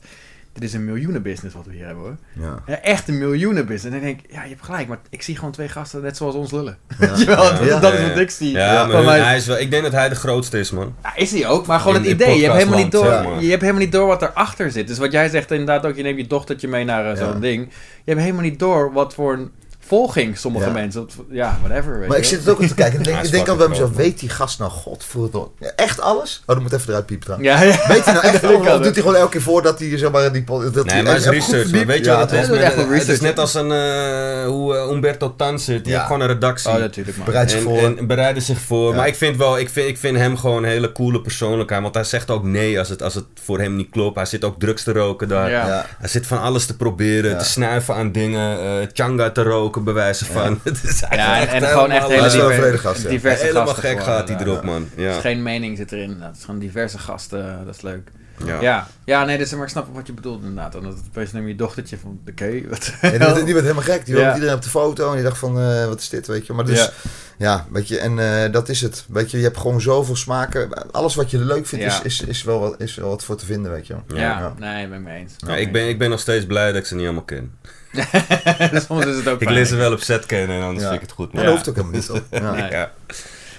dit 0.53 0.63
is 0.63 0.73
een 0.73 0.85
miljoenenbusiness 0.85 1.55
wat 1.55 1.67
we 1.67 1.73
hier 1.73 1.87
hebben 1.87 2.05
hoor. 2.05 2.17
Ja. 2.33 2.59
Ja, 2.67 2.81
echt 2.81 3.09
een 3.09 3.19
miljoenenbusiness. 3.19 3.85
En 3.85 3.91
dan 3.91 4.01
denk 4.01 4.21
ik, 4.21 4.33
ja, 4.33 4.43
je 4.43 4.49
hebt 4.49 4.63
gelijk, 4.65 4.89
maar 4.89 4.99
ik 5.11 5.23
zie 5.23 5.37
gewoon 5.37 5.53
twee 5.53 5.69
gasten 5.69 6.03
net 6.03 6.17
zoals 6.17 6.35
ons 6.35 6.51
lullen. 6.51 6.79
Ja. 6.99 7.07
Dat, 7.37 7.59
Ja. 7.65 7.79
dat 7.81 7.93
is 7.93 8.09
wat 8.09 8.19
ik 8.19 8.31
zie. 8.31 8.51
Ja, 8.51 8.87
maar 8.87 9.05
mij- 9.05 9.21
hij 9.21 9.37
is 9.37 9.47
wel, 9.47 9.59
ik 9.59 9.71
denk 9.71 9.83
dat 9.83 9.93
hij 9.93 10.09
de 10.09 10.15
grootste 10.15 10.59
is, 10.59 10.71
man. 10.71 10.95
ja, 11.03 11.17
is 11.17 11.31
hij 11.31 11.47
ook, 11.49 11.67
maar 11.67 11.81
gewoon 11.81 11.97
In- 11.97 12.03
het 12.03 12.11
idee. 12.11 12.37
Je 12.37 12.43
hebt, 12.45 12.57
helemaal 12.57 12.79
niet 12.79 12.93
door, 12.93 13.11
je 13.41 13.51
hebt 13.51 13.61
helemaal 13.61 13.83
niet 13.83 13.93
door 13.93 14.07
wat 14.07 14.23
erachter 14.23 14.71
zit. 14.71 14.89
Dus 14.89 14.99
wat 14.99 15.13
jij 15.13 15.29
zegt 15.29 15.51
inderdaad 15.51 15.87
ook, 15.87 15.97
je 15.97 16.03
neemt 16.03 16.19
je 16.19 16.27
dochtertje 16.27 16.69
mee 16.69 16.85
naar 16.85 17.17
zo'n 17.17 17.27
Ja. 17.33 17.39
ding. 17.39 17.65
Je 18.05 18.11
hebt 18.11 18.21
helemaal 18.21 18.43
niet 18.43 18.59
door 18.59 18.93
wat 18.93 19.15
voor 19.15 19.33
een 19.33 19.51
volging 19.87 20.39
sommige 20.39 20.66
Ja. 20.66 20.72
mensen... 20.72 21.09
Ja, 21.30 21.59
whatever. 21.62 21.99
Weet 21.99 22.09
Maar 22.09 22.16
ik 22.16 22.22
je 22.24 22.28
zit 22.30 22.39
het 22.39 22.49
ook 22.49 22.61
aan 22.62 22.68
te 22.68 22.74
kijken 22.74 22.99
en 22.99 23.05
denk, 23.05 23.16
Hij 23.16 23.26
ik 23.26 23.33
denk 23.33 23.47
bij 23.59 23.68
mezelf, 23.68 23.89
groot, 23.91 23.97
weet 24.03 24.18
die 24.20 24.28
gast 24.28 24.59
nou, 24.59 24.70
godverdomme, 24.70 25.49
echt 25.76 26.01
alles? 26.01 26.43
Oh, 26.47 26.55
dat 26.55 26.62
moet 26.62 26.72
even 26.72 26.89
eruit 26.89 27.07
piepen 27.07 27.24
trouwens. 27.26 27.51
Ja, 27.51 27.62
ja. 27.62 27.89
Weet 27.95 28.05
hij 28.05 28.14
nou 28.14 28.24
echt 28.26 28.41
Dat 28.43 28.51
alles? 28.55 28.66
Of 28.68 28.76
doet 28.76 28.85
hij 28.85 28.93
gewoon 29.03 29.14
elke 29.16 29.30
keer 29.30 29.43
voordat 29.43 29.78
hij 29.78 29.99
zeg 29.99 30.11
maar 30.11 30.33
die 30.33 30.45
dat 30.45 30.61
Nee, 30.72 30.83
hij 30.85 31.03
maar 31.03 31.12
het 31.14 31.22
is 31.24 31.28
research. 31.30 31.70
Weet 31.70 31.99
je 31.99 32.05
Ja, 32.11 32.16
wat 32.18 32.30
het 32.30 32.41
is? 32.41 32.47
dat 32.47 32.57
met- 32.57 32.64
echt 32.64 32.76
Het 32.99 33.09
is 33.09 33.20
net 33.20 33.39
als 33.39 33.55
een, 33.55 33.72
eh, 33.72 34.47
hoe 34.47 34.76
eh, 34.76 34.91
Umberto 34.91 35.35
Tan 35.37 35.59
zit. 35.59 35.85
Die 35.85 35.93
Ja. 35.93 35.99
heeft 35.99 36.07
gewoon 36.07 36.20
een 36.28 36.33
redactie. 36.35 36.70
Oh, 36.70 36.76
natuurlijk, 36.76 37.16
man. 37.16 37.26
Bereid 37.26 37.51
zich 37.51 37.59
En, 37.59 37.64
voor. 37.64 37.78
en 37.97 38.07
bereiden 38.07 38.43
zich 38.43 38.59
voor. 38.61 38.91
Ja. 38.91 38.97
Maar 38.97 39.07
ik 39.07 39.14
vind, 39.14 39.37
wel, 39.37 39.59
ik, 39.59 39.68
vind, 39.68 39.89
ik 39.89 39.99
vind 39.99 40.16
hem 40.16 40.37
gewoon 40.37 40.62
een 40.62 40.68
hele 40.70 40.93
coole 40.93 41.20
persoonlijkheid. 41.20 41.83
Want 41.83 41.95
hij 41.95 42.05
zegt 42.05 42.30
ook 42.30 42.43
nee 42.45 42.78
als 42.78 42.89
het, 42.89 43.03
als 43.03 43.14
het 43.14 43.24
voor 43.43 43.59
hem 43.61 43.76
niet 43.76 43.91
klopt. 43.91 44.16
Hij 44.16 44.24
zit 44.26 44.45
ook 44.45 44.59
drugs 44.61 44.83
te 44.83 44.93
roken 44.93 45.28
daar. 45.28 45.51
Ja. 45.51 45.66
Ja. 45.66 45.87
Hij 45.99 46.09
zit 46.09 46.26
van 46.26 46.41
alles 46.41 46.66
te 46.66 46.76
proberen. 46.76 47.30
Ja. 47.30 47.37
Te 47.39 47.45
snuiven 47.45 47.95
aan 47.95 48.12
dingen. 48.12 48.59
eh 48.61 48.87
changa 48.93 49.30
te 49.30 49.43
roken, 49.43 49.72
bewijzen 49.81 50.27
van. 50.27 50.61
Het 50.64 50.83
is 50.85 51.01
Ja, 51.11 51.41
en, 51.41 51.49
en 51.49 51.62
gewoon 51.68 51.91
echt 51.91 52.03
helemaal- 52.07 52.09
hele 52.09 52.20
Hij 52.20 52.27
is 52.27 52.35
wel 52.35 52.45
een 52.45 52.49
diver- 52.51 52.62
vrede 52.62 52.79
gast, 52.79 53.03
ja. 53.03 53.09
diverse 53.09 53.43
Helemaal 53.45 53.66
gasten 53.66 53.83
gek 53.83 53.91
gewoon, 53.99 54.05
gaat 54.14 54.29
hij 54.29 54.39
inderdaad. 54.39 54.62
erop, 54.64 54.64
man. 54.79 54.89
Er 54.97 55.03
Ja. 55.03 55.11
is 55.16 55.20
geen 55.20 55.43
mening 55.43 55.77
zit 55.77 55.93
erin. 55.93 56.16
Het 56.20 56.37
is 56.37 56.45
gewoon 56.45 56.61
diverse 56.61 56.99
gasten. 56.99 57.62
Dat 57.66 57.75
is 57.75 57.81
leuk. 57.83 58.11
Ja. 58.47 58.61
Ja, 58.61 58.87
ja 59.05 59.25
nee, 59.25 59.39
dus, 59.39 59.53
maar 59.55 59.62
ik 59.62 59.68
snap 59.68 59.87
wat 59.95 60.07
je 60.07 60.12
bedoelt 60.12 60.41
inderdaad. 60.41 60.73
Want 60.75 60.85
het 60.87 60.97
opeens 61.09 61.33
neem 61.33 61.49
je 61.49 61.55
dochtertje 61.57 61.99
van, 61.99 62.20
oké, 62.31 62.62
wat 62.70 62.93
En 63.01 63.11
die, 63.11 63.18
werd, 63.18 63.35
die 63.35 63.45
werd 63.55 63.61
helemaal 63.66 63.83
gek. 63.83 64.05
Die 64.05 64.14
wilde 64.14 64.29
Ja. 64.29 64.35
iedereen 64.35 64.55
op 64.55 64.62
de 64.62 64.68
foto 64.68 65.09
en 65.09 65.14
die 65.14 65.25
dacht 65.25 65.39
van, 65.39 65.61
eh, 65.61 65.87
wat 65.87 66.01
is 66.01 66.09
dit, 66.09 66.27
weet 66.27 66.47
je. 66.47 66.53
Maar 66.53 66.64
dus, 66.64 66.79
Ja. 66.79 66.91
ja, 67.39 67.66
weet 67.73 67.89
je, 67.89 67.99
en 67.99 68.18
eh, 68.45 68.53
dat 68.53 68.68
is 68.68 68.81
het. 68.81 69.05
Weet 69.09 69.31
je, 69.31 69.37
je 69.37 69.43
hebt 69.43 69.59
gewoon 69.59 69.81
zoveel 69.81 70.16
smaken. 70.16 70.93
Alles 70.93 71.14
wat 71.14 71.31
je 71.31 71.39
leuk 71.39 71.66
vindt 71.66 71.85
Ja. 71.85 71.91
is, 72.03 72.20
is, 72.20 72.20
is, 72.29 72.43
wel 72.43 72.61
wat, 72.61 72.75
is 72.81 72.95
wel 72.95 73.09
wat 73.09 73.25
voor 73.25 73.37
te 73.37 73.47
vinden, 73.47 73.73
weet 73.73 73.87
je. 73.87 73.95
Ja, 74.09 74.16
Ja. 74.20 74.55
nee, 74.59 74.89
ben 74.89 74.99
ik 74.99 75.05
mee 75.05 75.18
eens. 75.18 75.33
Ja, 75.47 75.57
ik, 75.57 75.73
ben, 75.73 75.89
ik 75.89 75.99
ben 75.99 76.11
nog 76.11 76.20
steeds 76.20 76.47
blij 76.47 76.66
dat 76.73 76.77
ik 76.81 76.87
ze 76.87 76.95
niet 76.95 77.05
allemaal 77.05 77.23
ken. 77.25 77.53
Soms 78.88 79.05
is 79.07 79.16
het 79.16 79.28
ook 79.28 79.40
Ik 79.40 79.51
lees 79.51 79.68
ze 79.68 79.76
wel 79.76 79.93
op 79.93 80.01
set 80.01 80.26
kennen 80.26 80.57
en 80.57 80.62
anders 80.62 80.82
Ja. 80.84 80.90
vind 80.90 81.03
ik 81.03 81.09
het 81.09 81.16
goed. 81.16 81.32
Maar 81.32 81.45
dat 81.45 81.53
hoeft 81.53 81.68
ook 81.68 81.74
helemaal 81.76 81.97
niet, 81.97 82.07
toch? 82.07 82.22
Ja. 82.30 82.55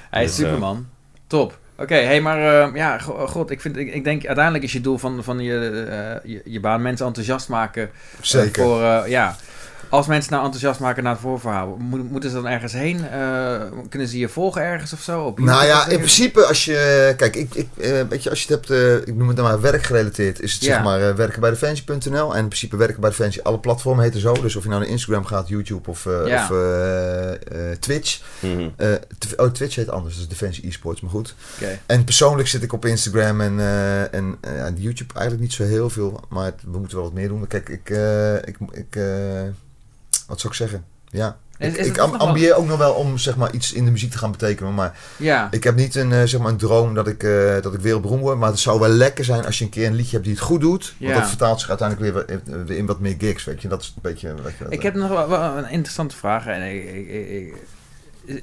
Hij 0.10 0.24
is 0.24 0.30
Dus, 0.30 0.40
eh, 0.40 0.46
Superman. 0.46 0.88
Top. 1.28 1.58
Oké, 1.78 1.96
hey, 1.96 2.22
maar 2.22 2.64
eh, 2.68 2.76
ja, 2.76 2.98
go- 2.98 3.28
god, 3.28 3.50
ik, 3.52 3.62
vind, 3.62 3.78
ik, 3.78 3.94
ik 3.94 4.04
denk 4.04 4.26
uiteindelijk 4.26 4.64
is 4.64 4.74
je 4.74 4.82
doel 4.82 4.98
van, 4.98 5.24
van 5.24 5.40
je, 5.40 5.70
eh, 6.24 6.32
je, 6.32 6.42
je 6.46 6.60
baan 6.60 6.82
mensen 6.82 7.06
enthousiast 7.06 7.48
maken. 7.50 7.84
eh, 7.84 7.90
Zeker. 8.22 8.64
voor, 8.64 8.84
eh, 8.84 9.02
ja, 9.08 9.36
als 9.94 10.08
mensen 10.08 10.32
nou 10.32 10.44
enthousiast 10.44 10.80
maken 10.80 11.04
naar 11.04 11.12
het 11.12 11.22
voorverhaal, 11.22 11.78
mo- 11.80 11.98
moeten 12.10 12.30
ze 12.30 12.36
dan 12.36 12.48
ergens 12.48 12.74
heen? 12.74 13.08
Eh, 13.10 13.62
kunnen 13.90 14.08
ze 14.08 14.18
je 14.18 14.30
volgen 14.30 14.62
ergens 14.62 14.94
of 14.94 15.02
zo? 15.02 15.22
Op 15.24 15.40
Nou 15.40 15.66
ja, 15.66 15.88
in 15.88 15.98
principe 15.98 16.46
als 16.46 16.66
je... 16.66 17.14
Kijk, 17.18 17.36
ik, 17.36 17.54
ik, 17.56 17.68
eh, 17.78 18.02
weet 18.10 18.24
je, 18.24 18.30
als 18.30 18.44
je 18.44 18.54
het 18.54 18.68
hebt... 18.70 18.82
eh, 18.82 18.96
ik 19.08 19.16
noem 19.16 19.28
het 19.28 19.36
dan 19.38 19.46
maar 19.46 19.62
werkgerelateerd. 19.62 20.42
Is 20.42 20.54
het 20.54 20.62
Ja. 20.64 20.74
zeg 20.74 20.84
maar 20.84 21.02
eh, 21.10 21.16
werken 21.16 21.42
bij 21.42 21.50
Defensie.nl. 21.50 22.32
En 22.34 22.40
in 22.40 22.48
principe 22.48 22.78
werken 22.78 23.02
bij 23.02 23.10
Defensie. 23.10 23.44
Alle 23.44 23.60
platformen 23.60 24.04
heten 24.04 24.20
zo. 24.20 24.34
Dus 24.34 24.56
of 24.56 24.64
je 24.64 24.70
nou 24.70 24.82
naar 24.82 24.90
Instagram 24.90 25.26
gaat, 25.26 25.48
YouTube 25.48 25.90
of, 25.90 26.06
eh, 26.06 26.28
Ja. 26.28 26.44
of 26.44 26.52
Twitch. 27.80 28.22
Mhm. 28.40 28.70
Eh, 28.78 28.88
oh, 29.38 29.48
Twitch 29.48 29.76
heet 29.76 29.90
anders. 29.90 30.16
Dus 30.16 30.28
Defensie 30.28 30.68
eSports, 30.68 31.02
maar 31.02 31.12
goed. 31.12 31.36
Oké. 31.62 31.80
En 31.86 32.04
persoonlijk 32.04 32.48
zit 32.48 32.64
ik 32.64 32.74
op 32.74 32.86
Instagram 32.86 33.42
en, 33.42 33.60
eh, 33.60 34.14
en 34.14 34.38
YouTube 34.76 35.14
eigenlijk 35.14 35.42
niet 35.44 35.54
zo 35.54 35.64
heel 35.64 35.90
veel. 35.90 36.20
Maar 36.30 36.46
het- 36.46 36.62
we 36.72 36.78
moeten 36.78 36.98
wel 36.98 37.06
wat 37.06 37.14
meer 37.16 37.28
doen. 37.28 37.48
Kijk, 37.48 37.70
ik... 37.70 37.90
eh, 37.90 38.36
ik, 38.36 38.58
ik 38.72 38.96
eh, 38.96 39.04
wat 40.28 40.40
zou 40.40 40.54
ik 40.54 40.60
zeggen? 40.60 40.86
Ja. 41.10 41.38
Is- 41.58 41.74
ik 41.74 41.78
is 41.86 41.92
wel- 41.92 42.18
ambieer 42.18 42.56
ook 42.56 42.66
nog 42.68 42.78
wel 42.78 42.94
om 42.94 43.18
zeg 43.18 43.36
maar, 43.36 43.54
iets 43.54 43.74
in 43.74 43.86
de 43.86 43.92
muziek 43.92 44.12
te 44.12 44.18
gaan 44.18 44.32
betekenen. 44.32 44.74
Maar 44.74 44.98
Ja, 45.18 45.48
ik 45.52 45.64
heb 45.64 45.76
niet 45.76 45.96
een, 45.96 46.12
eh, 46.12 46.24
zeg 46.24 46.40
maar 46.42 46.52
een 46.52 46.58
droom 46.58 46.94
dat 46.94 47.08
ik, 47.08 47.24
eh, 47.24 47.62
dat 47.62 47.74
ik 47.74 47.80
wereldberoemd 47.80 48.22
word. 48.22 48.38
Maar 48.38 48.50
het 48.50 48.60
zou 48.60 48.80
wel 48.80 48.90
lekker 48.90 49.24
zijn 49.26 49.46
als 49.46 49.58
je 49.58 49.64
een 49.64 49.70
keer 49.70 49.88
een 49.88 49.94
liedje 49.96 50.12
hebt 50.12 50.24
die 50.24 50.34
het 50.34 50.44
goed 50.44 50.62
doet. 50.62 50.94
Ja. 50.98 51.06
Want 51.08 51.20
dat 51.20 51.28
vertaalt 51.30 51.60
zich 51.60 51.70
uiteindelijk 51.70 52.28
weer, 52.28 52.40
in- 52.46 52.66
weer 52.66 52.78
in 52.78 52.86
wat 52.86 53.00
meer 53.00 53.16
gigs. 53.18 53.44
Weet 53.44 53.62
je. 53.62 53.68
Dat 53.68 53.82
is 53.82 53.88
een 53.96 54.02
beetje... 54.02 54.28
Je, 54.60 54.66
ik 54.70 54.82
heb 54.84 54.94
nog 54.96 55.10
wel, 55.10 55.30
wel 55.30 55.58
een 55.58 55.70
interessante 55.70 56.16
vraag. 56.16 56.46
En 56.46 56.62
ik, 56.76 56.84
ik, 56.94 57.10
ik- 57.30 57.54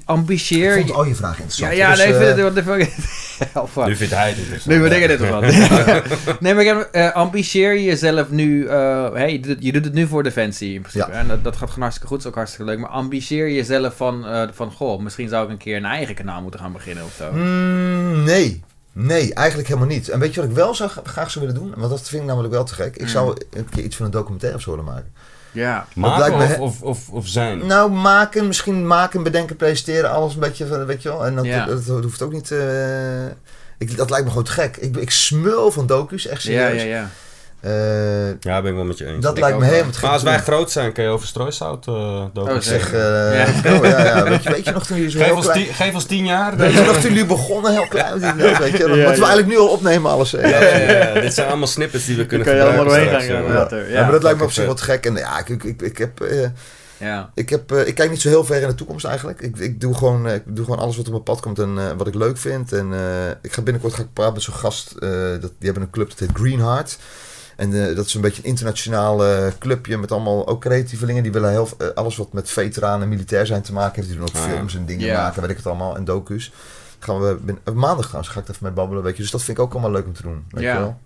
ambitieer 0.05 0.69
Ik 0.71 0.75
vond 0.77 0.87
je... 0.87 0.93
al 0.93 1.05
je 1.05 1.15
vragen 1.15 1.37
Ja, 1.37 1.41
interessant. 1.43 1.75
ja, 1.77 1.89
Dus, 1.89 1.97
nee, 1.97 2.07
ik 2.07 2.13
eh, 2.13 2.19
vind 2.19 2.35
het... 2.35 2.43
wat 2.43 2.55
de 2.55 2.63
fuck? 2.63 3.87
Nu 3.87 3.95
vindt 3.95 4.13
hij 4.13 4.29
het 4.29 4.37
interessant. 4.37 4.75
Nu 4.75 4.81
bedenk 4.81 5.01
ik 5.01 5.07
dit 5.07 5.17
toch 5.19 5.29
wat. 5.29 6.39
nee, 6.39 6.53
maar 6.53 6.63
ik 6.63 6.67
heb, 6.67 6.89
eh, 6.91 7.11
ambitieer 7.11 7.73
je 7.73 7.83
jezelf 7.83 8.29
nu... 8.29 8.67
eh, 8.67 9.11
hey, 9.13 9.31
je, 9.31 9.39
doet, 9.39 9.51
het- 9.51 9.63
je 9.63 9.71
doet 9.71 9.85
het 9.85 9.93
nu 9.93 10.07
voor 10.07 10.23
Defensie 10.23 10.73
in 10.73 10.81
principe. 10.81 11.11
Ja. 11.11 11.17
En 11.17 11.27
dat, 11.27 11.43
dat 11.43 11.55
gaat 11.55 11.67
gewoon 11.67 11.81
hartstikke 11.81 12.07
goed. 12.13 12.19
is 12.19 12.25
ook 12.27 12.35
hartstikke 12.35 12.65
leuk. 12.71 12.79
Maar 12.79 12.89
ambitieer 12.89 13.47
je 13.47 13.53
jezelf 13.53 13.95
van, 13.95 14.25
eh, 14.27 14.47
van... 14.53 14.71
Goh, 14.71 15.01
misschien 15.01 15.29
zou 15.29 15.45
ik 15.45 15.49
een 15.51 15.57
keer 15.57 15.77
een 15.77 15.85
eigen 15.85 16.15
kanaal 16.15 16.41
moeten 16.41 16.59
gaan 16.59 16.71
beginnen 16.71 17.03
of 17.03 17.13
zo. 17.17 17.31
Mm, 17.31 18.23
nee. 18.23 18.63
Nee, 18.93 19.33
eigenlijk 19.33 19.67
helemaal 19.67 19.89
niet. 19.89 20.09
En 20.09 20.19
weet 20.19 20.33
je 20.33 20.41
wat 20.41 20.49
ik 20.49 20.55
wel 20.55 20.75
zou, 20.75 20.89
graag 21.03 21.31
zou 21.31 21.45
willen 21.45 21.61
doen? 21.61 21.73
Want 21.77 21.89
dat 21.89 22.09
vind 22.09 22.21
ik 22.21 22.27
namelijk 22.27 22.53
wel 22.53 22.63
te 22.63 22.73
gek. 22.73 22.95
Ik 22.95 23.01
Mm. 23.01 23.07
zou 23.07 23.37
een 23.53 23.69
keer 23.69 23.83
iets 23.83 23.95
van 23.95 24.05
een 24.05 24.11
documentaire 24.11 24.57
of 24.57 24.63
zo 24.63 24.69
willen 24.69 24.85
maken. 24.85 25.13
Ja. 25.51 25.85
Maken 25.95 26.33
of, 26.35 26.59
of, 26.59 26.81
of, 26.81 27.09
of 27.09 27.27
zijn? 27.27 27.65
Nou, 27.65 27.91
maken, 27.91 28.47
misschien 28.47 28.87
maken, 28.87 29.23
bedenken, 29.23 29.55
presenteren, 29.55 30.11
alles 30.11 30.33
een 30.33 30.39
beetje, 30.39 30.67
van, 30.67 30.85
weet 30.85 31.01
je 31.01 31.09
wel. 31.09 31.25
En 31.25 31.35
dat, 31.35 31.45
Ja. 31.45 31.65
dat, 31.65 31.85
dat 31.85 32.03
hoeft 32.03 32.21
ook 32.21 32.31
niet... 32.31 32.51
eh, 32.51 33.25
ik, 33.77 33.97
dat 33.97 34.09
lijkt 34.09 34.23
me 34.25 34.29
gewoon 34.31 34.45
te 34.45 34.51
gek. 34.51 34.77
Ik, 34.77 34.97
ik 34.97 35.11
smul 35.11 35.71
van 35.71 35.87
docu's, 35.87 36.27
echt 36.27 36.43
Ja, 36.43 36.49
serieus. 36.67 36.81
ja, 36.81 36.87
ja. 36.87 37.09
Eh, 37.61 38.27
Ja, 38.39 38.61
ben 38.61 38.65
ik 38.65 38.75
wel 38.75 38.83
met 38.83 38.97
je 38.97 39.05
eens. 39.05 39.23
dat 39.23 39.35
Ik 39.37 39.43
lijkt 39.43 39.57
me 39.57 39.65
helemaal 39.65 39.85
te 39.91 39.93
gek. 39.93 40.01
maar 40.03 40.11
als 40.13 40.23
wij 40.23 40.39
groot 40.39 40.71
zijn, 40.71 40.91
kun 40.91 41.03
je 41.03 41.09
over 41.09 41.27
strooisout 41.27 41.87
uh, 41.87 41.93
Oh, 42.33 42.55
Ik 42.55 42.61
zeg, 42.61 42.93
eh, 42.93 42.99
Ja. 43.63 43.73
oh, 43.77 43.85
ja, 43.85 44.05
ja. 44.05 44.23
Weet, 44.23 44.43
je, 44.43 44.49
weet 44.49 44.65
je 44.65 44.71
nog 44.71 44.85
toen 44.85 44.95
jullie 44.97 45.11
zo 45.11 45.17
geef, 45.17 45.27
heel 45.27 45.35
ons 45.35 45.45
klein... 45.45 45.63
tien, 45.65 45.73
geef 45.73 45.93
ons 45.93 46.05
tien 46.05 46.25
jaar. 46.25 46.57
Weet 46.57 46.73
je 46.73 46.81
nog 46.81 46.93
toen 46.97 47.09
jullie 47.09 47.25
begonnen, 47.25 47.71
heel 47.71 47.87
klein? 47.87 48.19
Weet 48.19 48.33
je, 48.37 48.57
weet 48.59 48.77
je, 48.77 48.87
wat 48.87 48.97
Ja, 48.97 49.03
we 49.03 49.09
eigenlijk 49.09 49.47
nu 49.47 49.57
al 49.57 49.67
opnemen, 49.67 50.11
alles. 50.11 50.33
eh. 50.33 50.49
Ja, 50.49 50.61
ja, 50.61 51.13
ja. 51.13 51.21
Dit 51.21 51.33
zijn 51.33 51.47
allemaal 51.47 51.67
snippets 51.67 52.05
die 52.05 52.15
we 52.17 52.25
kunnen 52.25 52.47
kan 52.47 52.55
je 52.55 52.61
allemaal 52.63 52.81
gebruiken 52.83 53.11
doorheen 53.11 53.31
gaan, 53.35 53.43
ja. 53.43 53.49
ja. 53.53 53.59
later. 53.59 53.91
Ja, 53.91 54.01
maar 54.03 54.11
dat 54.11 54.23
lijkt 54.23 54.37
me 54.37 54.43
op 54.43 54.51
zich 54.51 54.65
wat 54.65 54.81
gek. 54.81 55.05
En 55.05 55.15
ja, 55.15 55.39
ik, 55.39 55.49
ik, 55.49 55.63
ik, 55.63 55.81
ik 55.81 55.97
heb... 55.97 56.21
eh, 56.21 56.47
Ja. 56.97 57.29
Ik, 57.33 57.49
heb, 57.49 57.71
eh, 57.71 57.87
ik 57.87 57.95
kijk 57.95 58.09
niet 58.09 58.21
zo 58.21 58.29
heel 58.29 58.43
ver 58.45 58.61
in 58.61 58.67
de 58.67 58.75
toekomst 58.75 59.05
eigenlijk. 59.05 59.41
Ik, 59.41 59.57
ik, 59.57 59.81
doe, 59.81 59.93
gewoon, 59.95 60.27
eh, 60.27 60.35
ik 60.35 60.43
doe 60.45 60.63
gewoon 60.65 60.79
alles 60.79 60.95
wat 60.97 61.05
op 61.05 61.11
mijn 61.11 61.23
pad 61.23 61.39
komt 61.41 61.59
en 61.59 61.73
eh, 61.77 61.83
wat 61.97 62.07
ik 62.07 62.15
leuk 62.15 62.37
vind. 62.37 62.73
En 62.73 62.93
eh, 62.93 63.29
ik 63.41 63.53
ga 63.53 63.61
binnenkort 63.61 63.93
ga 63.93 64.01
ik 64.01 64.13
praten 64.13 64.33
met 64.33 64.41
zo'n 64.43 64.53
gast. 64.53 64.91
eh, 64.99 65.09
dat, 65.31 65.41
die 65.41 65.51
hebben 65.59 65.81
een 65.83 65.89
club, 65.89 66.09
dat 66.09 66.19
heet 66.19 66.29
Greenheart. 66.33 66.97
En 67.61 67.89
eh, 67.89 67.95
dat 67.95 68.05
is 68.05 68.13
een 68.13 68.21
beetje 68.21 68.41
een 68.43 68.49
internationaal 68.49 69.21
clubje 69.59 69.97
met 69.97 70.11
allemaal 70.11 70.47
ook 70.47 70.61
creatievelingen. 70.61 71.23
Die 71.23 71.31
willen 71.31 71.49
heel, 71.51 71.67
eh, 71.77 71.87
alles 71.93 72.15
wat 72.17 72.33
met 72.33 72.49
veteranen 72.49 73.01
en 73.01 73.09
militair 73.09 73.45
zijn 73.45 73.61
te 73.61 73.73
maken 73.73 73.95
heeft. 73.95 74.07
Die 74.07 74.17
doen 74.17 74.27
ook 74.27 74.35
Ah, 74.35 74.41
films 74.51 74.75
en 74.75 74.85
dingen 74.85 75.13
maken, 75.15 75.41
weet 75.41 75.51
ik 75.51 75.57
het 75.57 75.65
allemaal. 75.67 75.95
En 75.95 76.05
docu's. 76.05 76.51
Gaan 76.99 77.19
we 77.21 77.37
bin- 77.41 77.59
eh, 77.63 77.73
maandag 77.73 78.05
trouwens, 78.05 78.33
ga 78.33 78.39
ik 78.39 78.47
even 78.49 78.63
mee 78.63 78.71
babbelen, 78.71 79.03
weet 79.03 79.15
je. 79.15 79.21
Dus 79.21 79.31
dat 79.31 79.43
vind 79.43 79.57
ik 79.57 79.63
ook 79.63 79.71
allemaal 79.71 79.91
leuk 79.91 80.05
om 80.05 80.13
te 80.13 80.21
doen, 80.21 80.45
weet 80.49 80.63
Ja. 80.63 80.73
je 80.73 80.79
wel. 80.79 80.99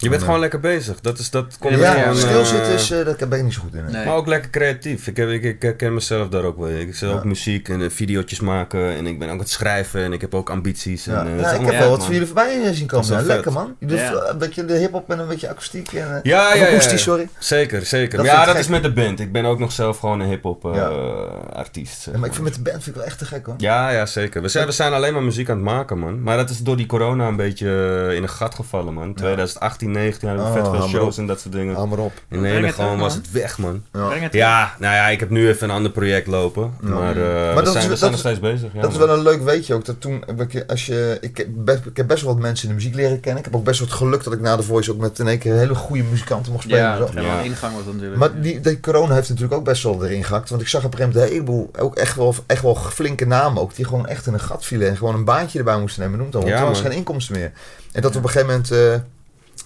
Je 0.00 0.08
bent 0.08 0.22
gewoon 0.22 0.40
lekker 0.40 0.60
bezig. 0.60 1.00
Dat, 1.00 1.18
is, 1.18 1.30
dat 1.30 1.56
komt 1.58 1.78
Ja, 1.78 1.92
gewoon, 1.92 2.16
stilzitten 2.16 2.68
eh, 2.68 2.74
is, 2.74 2.90
eh, 2.90 3.04
daar 3.18 3.28
ben 3.28 3.38
ik 3.38 3.44
niet 3.44 3.52
zo 3.54 3.60
goed 3.60 3.74
in. 3.74 3.84
Nee. 3.90 4.04
Maar 4.06 4.14
ook 4.14 4.26
lekker 4.26 4.50
creatief. 4.50 5.06
Ik, 5.06 5.16
heb, 5.16 5.28
ik, 5.28 5.42
ik 5.42 5.62
herken 5.62 5.94
mezelf 5.94 6.28
daar 6.28 6.42
ook 6.42 6.58
wel. 6.58 6.68
Ik 6.68 6.94
zit 6.94 7.08
Ja. 7.08 7.14
ook 7.14 7.24
muziek 7.24 7.68
en 7.68 7.82
eh, 7.82 7.90
videootjes 7.90 8.40
maken. 8.40 8.80
En 8.96 9.06
ik 9.06 9.18
ben 9.18 9.28
ook 9.28 9.32
aan 9.34 9.38
het 9.40 9.50
schrijven. 9.50 10.02
En 10.02 10.12
ik 10.12 10.20
heb 10.20 10.34
ook 10.34 10.50
ambities. 10.50 11.06
En, 11.06 11.12
Ja. 11.14 11.20
eh, 11.24 11.30
dat 11.36 11.40
Ja, 11.40 11.50
ik 11.52 11.66
heb 11.66 11.78
wel 11.78 11.88
wat 11.88 11.88
van 11.88 11.98
man. 11.98 12.10
jullie 12.12 12.26
voorbij 12.26 12.72
zien 12.74 12.86
komen. 12.86 13.08
Dat 13.08 13.24
lekker 13.24 13.52
man. 13.52 13.76
Je 13.78 13.86
doet 13.86 13.98
Ja. 13.98 14.12
eh, 14.12 14.28
een 14.30 14.38
beetje 14.38 14.64
de 14.64 14.74
hip-hop 14.74 15.10
en 15.10 15.18
een 15.18 15.28
beetje 15.28 15.48
akoestiek. 15.48 15.92
En, 15.92 15.98
Ja, 15.98 16.20
ja, 16.22 16.54
ja, 16.54 16.66
akoestisch, 16.66 17.02
sorry. 17.02 17.28
Zeker, 17.38 17.86
zeker. 17.86 18.16
Dat 18.16 18.26
ja, 18.26 18.38
dat 18.44 18.48
gek. 18.50 18.58
is 18.58 18.68
met 18.68 18.82
de 18.82 18.92
band. 18.92 19.20
Ik 19.20 19.32
ben 19.32 19.44
ook 19.44 19.58
nog 19.58 19.72
zelf 19.72 19.98
gewoon 19.98 20.20
een 20.20 20.28
hip-hop 20.28 20.64
eh, 20.64 20.74
Ja. 20.74 20.88
artiest. 21.52 22.06
maar 22.16 22.26
ik 22.28 22.32
vind 22.34 22.44
met 22.44 22.54
de 22.54 22.60
band 22.62 22.74
vind 22.82 22.86
ik 22.86 22.94
wel 22.94 23.04
echt 23.04 23.18
te 23.18 23.24
gek 23.24 23.46
hoor. 23.46 23.54
Ja, 23.58 23.90
ja, 23.90 24.06
zeker. 24.06 24.42
We 24.42 24.48
zijn, 24.48 24.66
we 24.66 24.72
zijn 24.72 24.92
alleen 24.92 25.12
maar 25.12 25.22
muziek 25.22 25.50
aan 25.50 25.56
het 25.56 25.64
maken, 25.64 25.98
man. 25.98 26.22
Maar 26.22 26.36
dat 26.36 26.50
is 26.50 26.58
door 26.58 26.76
die 26.76 26.86
corona 26.86 27.28
een 27.28 27.36
beetje 27.36 27.66
in 28.16 28.22
een 28.22 28.28
gat 28.28 28.54
gevallen, 28.54 28.94
man. 28.94 29.14
2018, 29.14 29.87
19 29.90 30.28
hadden 30.28 30.46
we 30.46 30.58
Oh, 30.58 30.64
vet 30.66 30.78
veel 30.78 30.88
shows 30.88 31.14
op. 31.14 31.20
en 31.20 31.26
dat 31.26 31.40
soort 31.40 31.54
dingen. 31.54 31.74
Hou 31.74 31.88
maar 31.88 31.98
op. 31.98 32.12
In 32.28 32.38
Breng 32.40 32.54
ene 32.56 32.66
het 32.66 32.74
gewoon 32.74 32.90
terug, 32.90 33.04
was 33.06 33.14
het 33.14 33.30
weg, 33.32 33.58
man. 33.58 33.82
Ja. 33.92 34.06
Breng 34.06 34.22
het 34.22 34.32
Ja, 34.32 34.74
nou 34.78 34.94
ja, 34.94 35.06
ik 35.08 35.20
heb 35.20 35.30
nu 35.30 35.48
even 35.48 35.68
een 35.68 35.74
ander 35.74 35.90
project 35.90 36.26
lopen. 36.26 36.72
Maar, 36.80 37.16
eh, 37.16 37.22
Maar 37.22 37.54
we 37.54 37.62
dat 37.62 37.72
zijn, 37.72 37.84
is- 37.84 37.90
we 37.90 37.96
zijn 37.96 38.10
nog 38.10 38.20
steeds 38.20 38.40
bezig. 38.40 38.70
Ja, 38.72 38.80
dat 38.80 38.90
is 38.92 38.96
wel 38.98 39.08
een 39.10 39.22
leuk 39.22 39.42
weetje 39.42 39.74
ook. 39.74 39.84
Dat 39.84 40.00
toen, 40.00 40.24
als 40.66 40.86
je, 40.86 41.18
ik, 41.20 41.36
heb 41.36 41.46
best, 41.50 41.86
ik 41.86 41.96
heb 41.96 42.06
best 42.06 42.22
wel 42.22 42.32
wat 42.32 42.42
mensen 42.42 42.68
in 42.68 42.74
de 42.74 42.80
muziek 42.80 42.94
leren 42.96 43.20
kennen. 43.20 43.38
Ik 43.38 43.44
heb 43.44 43.56
ook 43.56 43.64
best 43.64 43.78
wel 43.78 43.88
het 43.88 43.96
geluk 43.96 44.24
dat 44.24 44.32
ik 44.32 44.40
na 44.40 44.56
de 44.56 44.62
Voice 44.62 44.90
ook 44.92 44.98
met 44.98 45.18
in 45.18 45.28
één 45.28 45.38
keer 45.38 45.54
hele 45.54 45.74
goede 45.74 46.02
muzikanten 46.02 46.52
mocht 46.52 46.64
spelen. 46.64 46.82
Ja, 46.82 46.92
en 46.98 47.06
zo. 47.08 47.14
wel 47.14 47.24
Ja. 47.24 47.40
ingang 47.40 47.74
was 47.74 47.84
natuurlijk. 47.92 48.16
Maar 48.16 48.40
die, 48.40 48.60
die 48.60 48.80
corona 48.80 49.14
heeft 49.14 49.28
natuurlijk 49.28 49.54
ook 49.58 49.64
best 49.64 49.82
wel 49.82 50.04
erin 50.04 50.24
gehakt. 50.24 50.50
Want 50.50 50.62
ik 50.62 50.68
zag 50.68 50.84
op 50.84 50.92
een 50.92 50.98
gegeven 50.98 51.18
moment 51.20 51.32
een 51.32 51.38
heleboel, 51.46 51.70
ook 51.78 51.96
echt 51.96 52.16
wel, 52.16 52.34
echt 52.46 52.62
wel 52.62 52.74
flinke 52.74 53.26
namen 53.26 53.62
ook. 53.62 53.74
Die 53.74 53.84
gewoon 53.84 54.06
echt 54.06 54.26
in 54.26 54.32
een 54.32 54.40
gat 54.40 54.64
vielen 54.64 54.88
en 54.88 54.96
gewoon 54.96 55.14
een 55.14 55.24
baantje 55.24 55.58
erbij 55.58 55.78
moesten 55.80 56.02
nemen. 56.02 56.16
Noem 56.18 56.26
het 56.26 56.36
allemaal. 56.36 56.54
Ja, 56.54 56.60
want 56.64 56.76
er 56.76 56.82
was 56.82 56.90
geen 56.90 56.98
inkomsten 57.00 57.36
meer. 57.38 57.52
En 57.92 58.02
dat 58.02 58.16
op 58.16 58.22
een 58.22 58.28
gegeven 58.30 58.46
moment... 58.48 58.70
eh, 58.70 58.94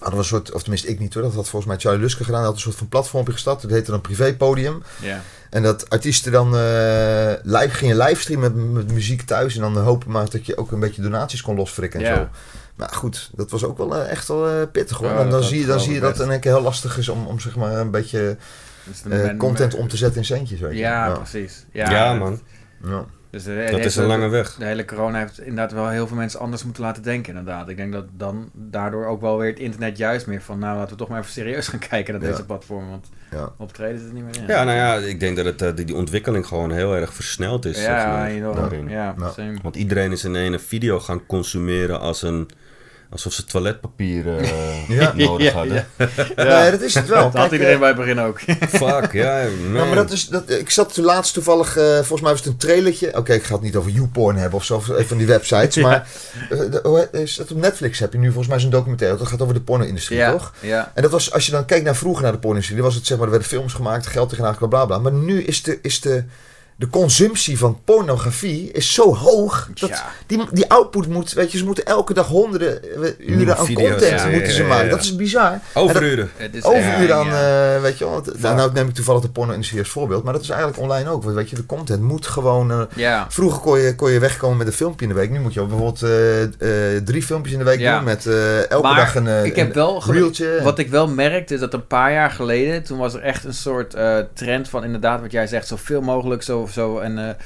hadden 0.03 0.11
we 0.13 0.17
een 0.17 0.23
soort, 0.25 0.51
of 0.51 0.61
tenminste 0.61 0.87
ik 0.87 0.99
niet 0.99 1.13
hoor, 1.13 1.23
dat 1.23 1.33
had 1.33 1.49
volgens 1.49 1.71
mij 1.71 1.79
Charlie 1.81 2.01
Luske 2.01 2.23
gedaan. 2.23 2.37
Hij 2.39 2.47
had 2.47 2.55
een 2.55 2.61
soort 2.61 2.75
van 2.75 2.87
platformpje 2.87 3.33
gestart. 3.33 3.61
Dat 3.61 3.71
heette 3.71 3.91
dan 3.91 4.01
Privépodium. 4.01 4.83
ja. 5.01 5.21
En 5.49 5.63
dat 5.63 5.89
artiesten 5.89 6.31
dan 6.31 6.57
eh 6.57 7.33
live, 7.43 7.69
gingen 7.75 7.97
livestreamen 7.97 8.55
met, 8.73 8.83
met 8.85 8.93
muziek 8.93 9.21
thuis. 9.21 9.55
En 9.55 9.61
dan 9.61 9.77
hopen 9.77 10.11
maar 10.11 10.29
dat 10.29 10.45
je 10.45 10.57
ook 10.57 10.71
een 10.71 10.79
beetje 10.79 11.01
donaties 11.01 11.41
kon 11.41 11.55
losfrikken 11.55 11.99
en 11.99 12.05
Ja. 12.05 12.15
zo. 12.15 12.27
Maar 12.75 12.89
goed, 12.93 13.29
dat 13.35 13.51
was 13.51 13.63
ook 13.63 13.77
wel 13.77 13.95
eh, 13.95 14.09
echt 14.11 14.27
wel 14.27 14.49
eh, 14.49 14.53
pittig 14.71 14.97
hoor. 14.97 15.07
Ja, 15.07 15.11
en 15.13 15.17
dan, 15.21 15.29
dat- 15.29 15.39
dat 15.39 15.49
zie 15.49 15.59
je, 15.59 15.65
dan 15.65 15.79
zie 15.79 15.93
je 15.93 15.99
dat 15.99 16.17
het 16.17 16.29
één 16.29 16.39
keer 16.39 16.51
heel 16.53 16.61
lastig 16.61 16.97
is 16.97 17.09
om, 17.09 17.27
om 17.27 17.39
zeg 17.39 17.55
maar 17.55 17.71
een 17.73 17.91
beetje 17.91 18.37
Dus 18.83 19.03
men- 19.03 19.37
content 19.37 19.75
om 19.75 19.87
te 19.87 19.97
zetten 19.97 20.17
in 20.19 20.25
centjes. 20.25 20.59
Weet 20.59 20.71
je. 20.71 20.77
Ja, 20.77 21.05
ja. 21.07 21.13
precies. 21.13 21.65
Ja, 21.71 21.91
Ja, 21.91 22.13
man. 22.13 22.41
Ja. 22.83 23.05
Dus 23.33 23.43
de, 23.43 23.67
Dat 23.71 23.79
de- 23.79 23.85
is 23.85 23.95
een 23.95 24.01
de- 24.01 24.07
lange 24.07 24.27
weg. 24.27 24.55
De 24.55 24.65
hele 24.65 24.85
corona 24.85 25.19
heeft 25.19 25.39
inderdaad 25.39 25.71
wel 25.71 25.89
heel 25.89 26.07
veel 26.07 26.17
mensen 26.17 26.39
anders 26.39 26.63
moeten 26.63 26.83
laten 26.83 27.03
denken, 27.03 27.29
inderdaad. 27.37 27.69
Ik 27.69 27.77
denk 27.77 27.93
dat 27.93 28.05
dan 28.17 28.49
daardoor 28.53 29.05
ook 29.05 29.21
wel 29.21 29.37
weer 29.37 29.49
het 29.49 29.59
internet 29.59 29.97
juist 29.97 30.27
meer 30.27 30.41
van... 30.41 30.59
nou, 30.59 30.75
laten 30.77 30.91
we 30.91 30.97
toch 30.97 31.07
maar 31.09 31.19
even 31.19 31.31
serieus 31.31 31.67
gaan 31.67 31.79
kijken 31.89 32.13
naar 32.13 32.23
Ja. 32.23 32.29
deze 32.29 32.45
platform, 32.45 32.89
want 32.89 33.09
Ja. 33.31 33.51
optreden 33.57 33.99
zit 33.99 34.07
er 34.07 34.13
niet 34.13 34.23
meer 34.23 34.35
in. 34.37 34.47
Ja, 34.47 34.63
nou 34.63 34.77
ja, 34.77 34.95
ik 34.95 35.19
denk 35.19 35.35
dat 35.35 35.45
het, 35.45 35.61
eh, 35.61 35.75
die, 35.75 35.85
die 35.85 35.95
ontwikkeling 35.95 36.47
gewoon 36.47 36.71
heel 36.71 36.95
erg 36.95 37.13
versneld 37.13 37.65
is. 37.65 37.75
zeg 37.77 37.85
ja, 37.87 38.07
maar, 38.11 38.27
enorm. 38.29 38.55
daarin. 38.55 38.89
Ja. 38.89 39.15
Want 39.61 39.75
iedereen 39.75 40.11
is 40.11 40.23
in 40.23 40.33
een 40.35 40.59
video 40.59 40.99
gaan 40.99 41.25
consumeren 41.25 41.99
als 41.99 42.21
een, 42.21 42.49
alsof 43.13 43.33
ze 43.33 43.45
toiletpapier 43.45 44.37
eh, 44.37 44.89
Ja. 44.99 45.13
nodig 45.15 45.47
Ja, 45.47 45.53
hadden. 45.53 45.87
Nee, 46.35 46.71
dat 46.71 46.81
is 46.81 46.93
het 46.93 47.07
wel. 47.07 47.31
Dat 47.31 47.41
had 47.41 47.51
iedereen 47.51 47.73
eh, 47.73 47.79
bij 47.79 47.87
het 47.87 47.97
begin 47.97 48.19
ook. 48.19 48.39
Fuck, 48.79 49.11
ja. 49.11 49.39
Ja, 49.41 49.85
maar 49.85 49.95
dat 49.95 50.11
is, 50.11 50.27
dat, 50.27 50.49
ik 50.49 50.69
zat 50.69 50.93
toen 50.93 51.05
laatst 51.05 51.33
toevallig, 51.33 51.77
eh, 51.77 51.93
volgens 51.93 52.21
mij 52.21 52.31
was 52.31 52.39
het 52.39 52.49
een 52.49 52.57
trailertje. 52.57 53.17
Oké, 53.17 53.33
ik 53.33 53.43
ga 53.43 53.53
het 53.53 53.63
niet 53.63 53.75
over 53.75 53.91
YouPorn 53.91 54.35
hebben 54.37 54.59
of 54.59 54.65
zo, 54.65 54.79
van 54.79 55.17
die 55.17 55.27
websites. 55.27 55.75
Ja. 55.83 55.87
Maar 55.87 56.07
eh, 56.49 56.57
de- 56.59 57.07
is 57.11 57.35
dat 57.35 57.51
op 57.51 57.57
Netflix 57.57 57.99
heb 57.99 58.13
je 58.13 58.19
nu 58.19 58.25
volgens 58.27 58.47
mij 58.47 58.59
zo'n 58.59 58.69
documentaire. 58.69 59.17
Dat 59.17 59.27
gaat 59.27 59.41
over 59.41 59.53
de 59.53 59.61
porno-industrie, 59.61 60.17
ja, 60.17 60.31
toch? 60.31 60.53
ja. 60.59 60.91
En 60.95 61.01
dat 61.01 61.11
was, 61.11 61.31
als 61.31 61.45
je 61.45 61.51
dan 61.51 61.65
kijkt 61.65 61.85
naar 61.85 61.95
vroeger 61.95 62.23
naar 62.23 62.31
de 62.31 62.37
porno-industrie, 62.37 62.77
dan 62.81 62.87
was 62.87 62.95
het 62.97 63.05
zeg 63.07 63.17
maar, 63.17 63.25
er 63.25 63.31
werden 63.31 63.49
films 63.51 63.73
gemaakt, 63.73 64.07
geld 64.07 64.29
tegenaan, 64.29 64.55
bla 64.57 64.67
bla 64.67 64.85
bla. 64.85 64.97
Maar 64.97 65.11
nu 65.13 65.43
is 65.43 65.63
de, 65.63 65.79
is 65.81 66.01
de, 66.01 66.23
de 66.75 66.87
consumptie 66.89 67.57
van 67.57 67.79
pornografie 67.85 68.71
is 68.71 68.93
zo 68.93 69.15
hoog. 69.15 69.69
Dat 69.73 69.89
Ja. 69.89 70.05
die, 70.27 70.43
die 70.51 70.69
output 70.69 71.07
moet, 71.07 71.33
weet 71.33 71.51
je, 71.51 71.57
ze 71.57 71.65
moeten 71.65 71.85
elke 71.85 72.13
dag 72.13 72.27
honderden 72.27 72.83
eh, 73.03 73.27
uren 73.29 73.57
aan 73.57 73.65
video's, 73.65 73.89
content 73.89 74.19
ja, 74.21 74.27
moeten 74.27 74.47
ja, 74.49 74.55
ze 74.55 74.61
ja, 74.61 74.67
maken. 74.67 74.85
ja. 74.85 74.91
Dat 74.91 75.01
is 75.01 75.15
bizar. 75.15 75.59
Overuren. 75.73 76.29
Het 76.37 76.55
is 76.55 76.63
Overuren 76.63 77.15
aan, 77.15 77.25
ja. 77.25 77.75
eh, 77.75 77.81
weet 77.81 77.97
je 77.97 78.05
wel. 78.05 78.23
Nou, 78.39 78.55
nou 78.55 78.71
neem 78.73 78.87
ik 78.87 78.93
toevallig 78.93 79.21
de 79.21 79.29
porno-industrie 79.29 79.79
als 79.79 79.89
voorbeeld, 79.89 80.23
maar 80.23 80.33
dat 80.33 80.41
is 80.41 80.49
eigenlijk 80.49 80.81
online 80.81 81.09
ook. 81.09 81.23
Want 81.23 81.35
Weet 81.35 81.49
je, 81.49 81.55
de 81.55 81.65
content 81.65 82.01
moet 82.01 82.27
gewoon... 82.27 82.71
eh, 82.71 82.81
ja. 82.95 83.25
Vroeger 83.29 83.59
kon 83.61 83.79
je, 83.79 83.95
kon 83.95 84.11
je 84.11 84.19
wegkomen 84.19 84.57
met 84.57 84.67
een 84.67 84.73
filmpje 84.73 85.05
in 85.05 85.11
de 85.13 85.17
week. 85.19 85.29
Nu 85.29 85.39
moet 85.39 85.53
je 85.53 85.59
bijvoorbeeld 85.65 86.01
eh, 86.03 86.43
eh, 86.95 87.01
drie 87.03 87.23
filmpjes 87.23 87.53
in 87.53 87.59
de 87.59 87.65
week 87.65 87.79
Ja. 87.79 87.95
doen 87.95 88.03
met 88.03 88.25
eh, 88.25 88.69
elke 88.71 88.87
Maar 88.87 88.95
dag 88.95 89.15
een, 89.15 89.27
eh, 89.27 89.45
ik 89.45 89.55
heb 89.55 89.67
een 89.67 89.73
wel 89.73 90.01
geluk- 90.01 90.17
reeltje. 90.19 90.59
Wat 90.63 90.79
ik 90.79 90.89
wel 90.89 91.07
merkte 91.07 91.53
is 91.53 91.59
dat 91.59 91.73
een 91.73 91.87
paar 91.87 92.11
jaar 92.11 92.31
geleden, 92.31 92.83
toen 92.83 92.97
was 92.97 93.13
er 93.13 93.21
echt 93.21 93.43
een 93.43 93.53
soort 93.53 93.93
eh, 93.93 94.17
trend 94.33 94.69
van 94.69 94.83
inderdaad 94.83 95.21
wat 95.21 95.31
jij 95.31 95.47
zegt, 95.47 95.67
zoveel 95.67 96.01
mogelijk 96.01 96.43
zo, 96.43 96.67
zo 96.73 96.99
en 96.99 97.37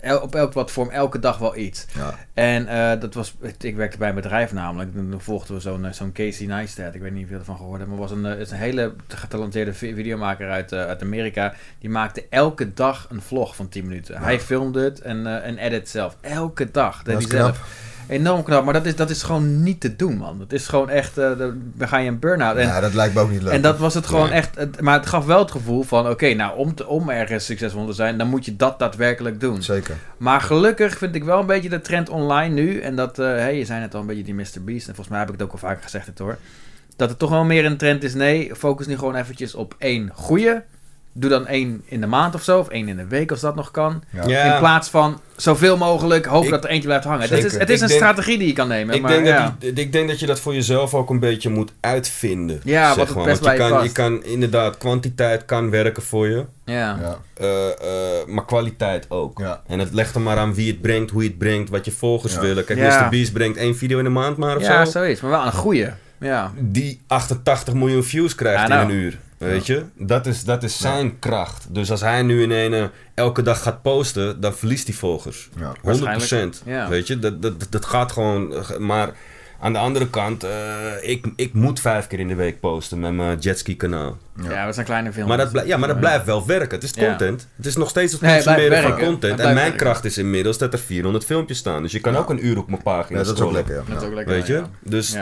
el- 0.00 0.18
op 0.20 0.34
elk 0.34 0.50
platform 0.50 0.90
elke 0.90 1.18
dag 1.18 1.38
wel 1.38 1.56
iets. 1.56 1.86
Ja. 1.94 2.14
En 2.34 2.66
eh, 2.66 3.00
dat 3.00 3.14
was, 3.14 3.34
ik 3.60 3.76
werkte 3.76 3.98
bij 3.98 4.08
een 4.08 4.14
bedrijf 4.14 4.52
namelijk, 4.52 4.92
toen 4.92 5.14
volgden 5.20 5.54
we 5.54 5.60
zo'n 5.60 5.86
zo'n 5.90 6.12
Casey 6.12 6.46
Neistat, 6.46 6.94
ik 6.94 7.00
weet 7.00 7.12
niet 7.12 7.24
of 7.24 7.30
je 7.30 7.36
ervan 7.36 7.56
gehoord 7.56 7.78
hebt, 7.78 7.90
maar 7.90 7.98
was 8.00 8.10
een, 8.10 8.24
is 8.24 8.50
een 8.50 8.56
hele 8.56 8.94
getalenteerde 9.08 9.74
vi- 9.74 9.94
videomaker 9.94 10.50
uit, 10.50 10.72
uit 10.72 11.02
Amerika, 11.02 11.54
die 11.78 11.90
maakte 11.90 12.24
elke 12.30 12.74
dag 12.74 13.06
een 13.10 13.22
vlog 13.22 13.56
van 13.56 13.68
10 13.68 13.86
minuten. 13.86 14.22
Hij 14.22 14.40
filmde 14.40 14.80
het 14.84 15.00
en, 15.00 15.42
en 15.42 15.58
edit 15.58 15.88
zelf, 15.88 16.16
elke 16.20 16.70
dag. 16.70 17.02
Dat 17.02 17.22
is 17.22 17.28
hij 17.30 17.38
zelf. 17.40 17.92
Enorm 18.08 18.42
knap, 18.42 18.64
maar 18.64 18.72
dat 18.72 18.86
is, 18.86 18.96
dat 18.96 19.10
is 19.10 19.22
gewoon 19.22 19.62
niet 19.62 19.80
te 19.80 19.96
doen, 19.96 20.16
man. 20.16 20.40
Het 20.40 20.52
is 20.52 20.66
gewoon 20.68 20.88
echt, 20.90 21.18
eh, 21.18 21.30
dan 21.38 21.88
ga 21.88 21.96
je 21.98 22.08
een 22.08 22.18
burn-out. 22.18 22.56
En, 22.56 22.66
ja, 22.66 22.80
dat 22.80 22.94
lijkt 22.94 23.14
me 23.14 23.20
ook 23.20 23.30
niet 23.30 23.42
leuk. 23.42 23.52
en 23.52 23.62
dat 23.62 23.78
was 23.78 23.94
het 23.94 24.06
gewoon 24.06 24.28
Nee. 24.28 24.38
echt, 24.38 24.54
het- 24.56 24.80
maar 24.80 24.98
het 24.98 25.06
gaf 25.08 25.24
wel 25.24 25.38
het 25.38 25.50
gevoel 25.50 25.82
van, 25.82 26.08
oké, 26.08 26.34
nou, 26.34 26.56
om, 26.58 26.74
te, 26.74 26.86
om 26.86 27.08
ergens 27.10 27.44
succesvol 27.44 27.86
te 27.86 27.92
zijn, 27.92 28.18
dan 28.18 28.28
moet 28.28 28.44
je 28.44 28.56
dat 28.56 28.78
daadwerkelijk 28.78 29.40
doen. 29.40 29.62
Zeker. 29.62 29.96
Maar 30.16 30.40
gelukkig 30.40 30.98
vind 30.98 31.14
ik 31.14 31.24
wel 31.24 31.40
een 31.40 31.46
beetje 31.46 31.68
de 31.68 31.80
trend 31.80 32.08
online 32.08 32.54
nu, 32.54 32.80
en 32.80 32.96
dat, 32.96 33.18
eh 33.18 33.26
hey, 33.26 33.58
je 33.58 33.64
zei 33.64 33.80
net 33.80 33.94
al 33.94 34.00
een 34.00 34.06
beetje 34.06 34.24
die 34.24 34.34
Mr. 34.34 34.44
Beast, 34.64 34.88
en 34.88 34.94
volgens 34.94 35.08
mij 35.08 35.18
heb 35.18 35.26
ik 35.28 35.34
het 35.34 35.42
ook 35.42 35.52
al 35.52 35.58
vaker 35.58 35.82
gezegd 35.82 36.06
het 36.06 36.18
hoor, 36.18 36.36
dat 36.96 37.08
het 37.08 37.18
toch 37.18 37.30
wel 37.30 37.44
meer 37.44 37.64
een 37.64 37.76
trend 37.76 38.02
is, 38.02 38.14
nee, 38.14 38.54
focus 38.56 38.86
nu 38.86 38.98
gewoon 38.98 39.14
eventjes 39.16 39.54
op 39.54 39.74
één 39.78 40.10
goede. 40.14 40.62
Doe 41.16 41.30
dan 41.30 41.46
één 41.46 41.82
in 41.84 42.00
de 42.00 42.06
maand 42.06 42.34
of 42.34 42.42
zo, 42.42 42.58
of 42.58 42.68
één 42.68 42.88
in 42.88 42.96
de 42.96 43.06
week 43.06 43.30
als 43.30 43.40
dat 43.40 43.54
nog 43.54 43.70
kan. 43.70 44.02
Ja. 44.10 44.26
Ja. 44.26 44.52
In 44.54 44.58
plaats 44.58 44.88
van 44.88 45.20
zoveel 45.36 45.76
mogelijk 45.76 46.24
hopen 46.26 46.44
Ik- 46.46 46.50
dat 46.54 46.64
er 46.64 46.70
eentje 46.70 46.86
blijft 46.88 47.04
hangen. 47.04 47.20
Het 47.22 47.30
is, 47.30 47.42
het 47.42 47.52
is 47.52 47.54
Ik 47.76 47.82
een 47.82 47.88
denk- 47.88 47.90
strategie 48.00 48.38
die 48.38 48.46
je 48.46 48.52
kan 48.52 48.68
nemen. 48.68 48.94
Ik, 48.94 49.02
maar, 49.02 49.10
denk 49.10 49.26
ja. 49.26 49.42
dat 49.44 49.60
die- 49.74 49.84
ik 49.84 49.92
denk 49.92 50.08
dat 50.08 50.20
je 50.20 50.26
dat 50.26 50.40
voor 50.40 50.54
jezelf 50.54 50.94
ook 50.94 51.10
een 51.10 51.18
beetje 51.18 51.50
moet 51.50 51.72
uitvinden. 51.80 52.60
Ja, 52.64 52.86
zeg 52.86 52.96
wat 52.96 53.06
het 53.06 53.16
maar. 53.16 53.24
best 53.24 53.40
Want 53.40 53.52
je 53.52 53.58
bij 53.58 53.68
je 53.68 53.72
kan, 53.74 53.84
je 53.84 53.92
kan 53.92 54.24
inderdaad, 54.32 54.78
kwantiteit 54.78 55.44
kan 55.44 55.70
werken 55.70 56.02
voor 56.02 56.28
je, 56.28 56.44
ja. 56.64 56.98
Ja. 57.00 57.18
eh, 57.34 57.66
eh, 58.20 58.26
maar 58.26 58.44
kwaliteit 58.44 59.06
ook. 59.08 59.38
Ja. 59.38 59.62
En 59.66 59.78
het 59.78 59.92
legt 59.92 60.14
er 60.14 60.20
maar 60.20 60.36
aan 60.38 60.54
wie 60.54 60.70
het 60.70 60.80
brengt, 60.80 61.10
hoe 61.10 61.22
je 61.22 61.28
het 61.28 61.38
brengt, 61.38 61.70
wat 61.70 61.84
je 61.84 61.90
volgers 61.92 62.34
Ja. 62.34 62.40
willen. 62.40 62.64
Kijk, 62.64 62.78
Ja. 62.78 63.02
Mr. 63.04 63.08
Beast 63.10 63.32
brengt 63.32 63.58
één 63.58 63.76
video 63.76 63.98
in 63.98 64.04
de 64.04 64.10
maand 64.10 64.36
maar 64.36 64.56
of 64.56 64.62
Ja, 64.62 64.84
zo. 64.84 64.90
zo 64.90 65.02
is. 65.04 65.20
Maar 65.20 65.30
wel 65.30 65.44
een 65.46 65.52
goede. 65.52 65.92
Ja. 66.18 66.52
Die 66.58 67.00
88 67.06 67.74
miljoen 67.74 68.04
views 68.04 68.34
krijgt 68.34 68.68
Ja, 68.68 68.80
in 68.82 68.88
een 68.88 68.94
uur. 68.94 69.18
Weet 69.50 69.66
je? 69.66 69.84
Dat 69.98 70.26
is, 70.26 70.44
dat 70.44 70.62
is 70.62 70.78
zijn 70.78 71.18
kracht. 71.18 71.66
Dus 71.74 71.90
als 71.90 72.00
hij 72.00 72.22
nu 72.22 72.42
in 72.52 72.90
elke 73.14 73.42
dag 73.42 73.62
gaat 73.62 73.82
posten, 73.82 74.40
dan 74.40 74.54
verliest 74.54 74.86
hij 74.86 74.96
volgers. 74.96 75.48
Ja. 75.58 75.72
100%. 76.58 76.62
Ja. 76.64 76.88
Weet 76.88 77.06
je? 77.06 77.18
Dat, 77.18 77.42
dat, 77.42 77.66
dat 77.70 77.84
gaat 77.84 78.12
gewoon. 78.12 78.54
Maar 78.78 79.10
aan 79.60 79.72
de 79.72 79.78
andere 79.78 80.10
kant, 80.10 80.44
eh, 80.44 80.50
ik, 81.00 81.26
ik 81.36 81.52
moet 81.54 81.80
vijf 81.80 82.06
keer 82.06 82.18
in 82.18 82.28
de 82.28 82.34
week 82.34 82.60
posten 82.60 83.00
met 83.00 83.12
mijn 83.12 83.38
jetski 83.38 83.76
kanaal. 83.76 84.16
Ja, 84.48 84.64
dat 84.64 84.74
zijn 84.74 84.86
kleine 84.86 85.12
filmpjes. 85.12 85.36
Maar 85.36 85.52
dat, 85.52 85.66
ja, 85.66 85.76
maar 85.76 85.88
dat 85.88 86.00
blijft 86.00 86.24
wel 86.24 86.46
werken. 86.46 86.74
Het 86.74 86.82
is 86.82 86.90
Ja. 86.94 87.06
content. 87.08 87.48
Het 87.56 87.66
is 87.66 87.76
nog 87.76 87.88
steeds 87.88 88.12
het 88.12 88.20
Nee, 88.20 88.34
consumeren 88.42 88.82
van 88.82 88.90
werken. 88.90 89.06
content. 89.06 89.38
En 89.38 89.44
mijn 89.44 89.56
werken. 89.56 89.76
kracht 89.76 90.04
is 90.04 90.18
inmiddels 90.18 90.58
dat 90.58 90.72
er 90.72 90.78
400 90.78 91.24
filmpjes 91.24 91.58
staan. 91.58 91.82
Dus 91.82 91.92
je 91.92 92.00
kan 92.00 92.12
Ja. 92.12 92.18
ook 92.18 92.30
een 92.30 92.46
uur 92.46 92.58
op 92.58 92.68
mijn 92.68 92.82
pagina 92.82 93.18
Ja, 93.18 93.24
dat 93.24 93.34
is 93.36 93.40
ook 93.42 93.52
lekker. 93.52 93.74
Ja. 93.74 93.82
Dat 93.92 94.02
is 94.02 94.08
ook 94.08 94.14
lekker. 94.14 94.34
Weet 94.34 94.46
je? 94.46 94.52
Ja. 94.52 94.70
Dus 94.80 95.16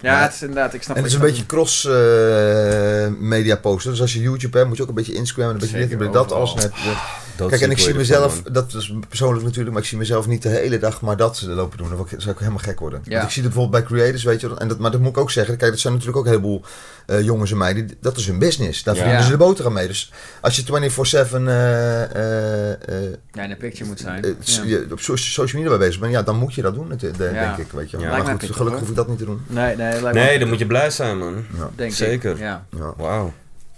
Ja. 0.00 0.22
Het 0.22 0.32
is 0.34 0.40
inderdaad, 0.40 0.74
ik 0.74 0.82
snap 0.82 0.96
En 0.96 1.02
het 1.02 1.10
is 1.10 1.16
een 1.16 1.24
beetje 1.24 1.36
snap- 1.36 1.48
cross 1.48 1.84
eh, 1.84 3.06
media 3.18 3.56
posten. 3.56 3.90
Dus 3.90 4.00
als 4.00 4.12
je 4.12 4.20
YouTube 4.20 4.56
hebt, 4.56 4.68
moet 4.68 4.76
je 4.76 4.82
ook 4.82 4.88
een 4.88 4.94
beetje 4.94 5.14
Instagram 5.14 5.48
en 5.48 5.54
een 5.54 5.60
beetje 5.60 5.86
dit 5.86 6.00
en 6.00 6.12
dat 6.12 6.32
alles. 6.32 6.54
Net, 6.54 6.70
eh, 6.70 7.00
dat 7.36 7.48
Kijk, 7.48 7.60
en 7.60 7.70
ik 7.70 7.78
zie 7.78 7.94
mezelf, 7.94 8.42
dat 8.42 8.74
is 8.74 8.92
persoonlijk 9.08 9.44
natuurlijk, 9.44 9.72
maar 9.74 9.82
ik 9.82 9.88
zie 9.88 9.98
mezelf 9.98 10.26
niet 10.26 10.42
de 10.42 10.48
hele 10.48 10.78
dag 10.78 11.00
maar 11.00 11.16
dat 11.16 11.42
lopen 11.46 11.78
doen. 11.78 11.88
Dan 11.88 12.06
zou 12.18 12.30
ik 12.34 12.38
helemaal 12.38 12.58
gek 12.58 12.80
worden. 12.80 13.00
Ja. 13.04 13.10
Want 13.12 13.24
ik 13.24 13.30
zie 13.30 13.42
het 13.42 13.52
bijvoorbeeld 13.52 13.84
bij 13.84 13.96
creators, 13.98 14.22
weet 14.24 14.40
je 14.40 14.48
wel. 14.48 14.58
En 14.58 14.68
dat, 14.68 14.78
maar 14.78 14.90
dat 14.90 15.00
moet 15.00 15.10
ik 15.10 15.18
ook 15.18 15.30
zeggen. 15.30 15.56
Kijk, 15.56 15.70
dat 15.70 15.80
zijn 15.80 15.92
natuurlijk 15.92 16.18
ook 16.18 16.24
een 16.24 16.30
heleboel 16.30 16.62
eh, 17.06 17.20
jongens 17.22 17.50
en 17.50 17.56
meiden. 17.56 17.90
Dat 18.00 18.16
is 18.16 18.26
hun 18.26 18.38
business. 18.38 18.82
Daar 18.82 18.94
Ja. 18.94 19.00
verdienen 19.00 19.26
ze 19.26 19.32
de 19.32 19.44
boterham 19.44 19.72
mee. 19.72 19.86
Dus 19.86 20.12
als 20.40 20.56
je 20.56 20.62
24-7 20.62 21.46
eh, 21.48 22.02
eh, 22.02 22.70
eh, 22.72 23.12
Ja, 23.32 23.42
in 23.42 23.48
de 23.48 23.56
picture 23.56 23.84
moet 23.88 24.00
zijn. 24.00 24.24
eh, 24.24 24.30
Ja. 24.40 24.62
je 24.64 24.86
op 24.90 25.00
so- 25.00 25.16
social 25.16 25.62
media 25.62 25.76
mee 25.76 25.86
bezig 25.86 26.00
bent, 26.00 26.12
ja, 26.12 26.22
dan 26.22 26.36
moet 26.36 26.54
je 26.54 26.62
dat 26.62 26.74
doen, 26.74 26.88
de- 26.88 26.96
denk 26.96 27.34
Ja. 27.34 27.56
ik. 27.56 27.66
Weet 27.72 27.90
je. 27.90 27.96
Maar 27.98 28.20
goed, 28.20 28.26
gelukkig 28.26 28.56
hoor. 28.58 28.70
hoef 28.78 28.88
ik 28.88 28.94
dat 28.94 29.08
niet 29.08 29.18
te 29.18 29.24
doen. 29.24 29.40
Nee, 29.46 29.76
nee, 29.76 30.00
Nee, 30.12 30.38
dan 30.38 30.48
moet 30.48 30.58
je 30.58 30.66
blij 30.66 30.90
zijn, 30.90 31.18
man. 31.18 31.44
Ja. 31.56 31.70
denk 31.74 31.90
ik. 31.90 31.96
Zeker. 31.96 32.38
Ja. 32.38 32.66
Ja. 32.76 32.92
Wauw. 32.96 33.32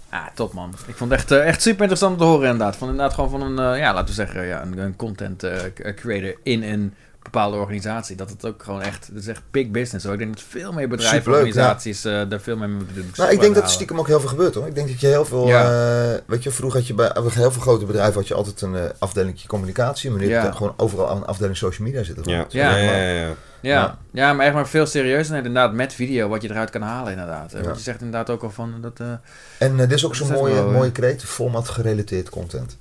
Ah, 0.09 0.27
top 0.33 0.53
man. 0.53 0.73
Ik 0.87 0.95
vond 0.95 1.11
het 1.11 1.19
echt, 1.19 1.31
eh, 1.31 1.47
echt 1.47 1.61
super 1.61 1.79
interessant 1.79 2.13
om 2.13 2.19
te 2.19 2.23
horen 2.25 2.49
inderdaad. 2.49 2.75
Van 2.75 2.89
inderdaad 2.89 3.13
gewoon 3.13 3.29
van 3.29 3.41
een, 3.41 3.73
eh, 3.73 3.79
ja, 3.79 3.93
laten 3.93 4.07
we 4.07 4.13
zeggen, 4.13 4.45
ja, 4.45 4.61
een, 4.61 4.77
een 4.77 4.95
content 4.95 5.43
eh, 5.43 5.93
creator 5.95 6.35
in 6.43 6.63
een 6.63 6.93
bepaalde 7.23 7.57
organisatie. 7.57 8.15
Dat 8.15 8.29
het 8.29 8.45
ook 8.45 8.63
gewoon 8.63 8.81
echt, 8.81 9.09
dat 9.11 9.21
is 9.21 9.27
echt 9.27 9.41
big 9.51 9.69
business. 9.69 10.03
Hoor. 10.05 10.13
Ik 10.13 10.19
denk 10.19 10.33
dat 10.33 10.43
veel 10.49 10.71
meer 10.71 10.87
bedrijven, 10.87 11.17
Superleuk, 11.17 11.45
organisaties 11.45 12.05
eh, 12.05 12.21
daar 12.29 12.39
veel 12.39 12.57
meer 12.57 12.67
mee 12.67 12.77
moeten 12.77 12.95
doen. 12.95 13.11
Nou, 13.15 13.31
ik 13.31 13.39
denk 13.39 13.55
dat 13.55 13.63
er 13.63 13.69
stiekem 13.69 13.99
ook 13.99 14.07
heel 14.07 14.19
veel 14.19 14.29
gebeurt 14.29 14.55
hoor. 14.55 14.67
Ik 14.67 14.75
denk 14.75 14.87
dat 14.87 14.99
je 14.99 15.07
heel 15.07 15.25
veel, 15.25 15.47
Ja. 15.47 16.11
eh, 16.13 16.19
weet 16.27 16.43
je, 16.43 16.51
vroeger 16.51 16.79
had 16.79 16.87
je 16.87 16.93
bij 16.93 17.11
heel 17.15 17.51
veel 17.51 17.61
grote 17.61 17.85
bedrijven 17.85 18.13
had 18.13 18.27
je 18.27 18.33
altijd 18.33 18.61
een 18.61 18.75
eh 18.75 18.83
afdeling 18.99 19.45
communicatie, 19.47 20.09
maar 20.09 20.19
nu 20.19 20.31
heb 20.31 20.41
je 20.41 20.47
Ja. 20.47 20.53
gewoon 20.53 20.73
overal 20.77 21.15
een 21.15 21.25
afdeling 21.25 21.57
social 21.57 21.87
media 21.87 22.03
zitten. 22.03 22.23
Ja. 22.31 22.45
Ja. 22.49 22.69
Ja, 22.69 22.77
ja, 22.77 22.91
ja, 22.97 23.09
ja. 23.19 23.27
Ja, 23.61 23.73
Ja. 23.81 23.97
ja. 24.11 24.33
maar 24.33 24.45
echt 24.45 24.55
maar 24.55 24.67
veel 24.67 24.85
serieuzer. 24.85 25.35
En 25.35 25.45
inderdaad, 25.45 25.73
met 25.73 25.93
video, 25.93 26.27
wat 26.29 26.41
je 26.41 26.49
eruit 26.49 26.69
kan 26.69 26.81
halen 26.81 27.11
inderdaad. 27.11 27.53
Eh, 27.53 27.59
Ja. 27.59 27.65
Want 27.65 27.77
je 27.77 27.83
zegt 27.83 28.01
inderdaad 28.01 28.29
ook 28.29 28.43
al 28.43 28.49
van, 28.51 28.73
dat, 28.81 28.99
eh, 28.99 29.07
En 29.57 29.71
eh, 29.71 29.77
dit 29.77 29.91
is 29.91 30.05
ook 30.05 30.15
zo'n 30.15 30.31
mooie, 30.31 30.53
wel, 30.53 30.67
eh, 30.67 30.73
mooie 30.73 30.91
kreet, 30.91 31.23
format 31.23 31.69
gerelateerd 31.69 32.29
content. 32.29 32.77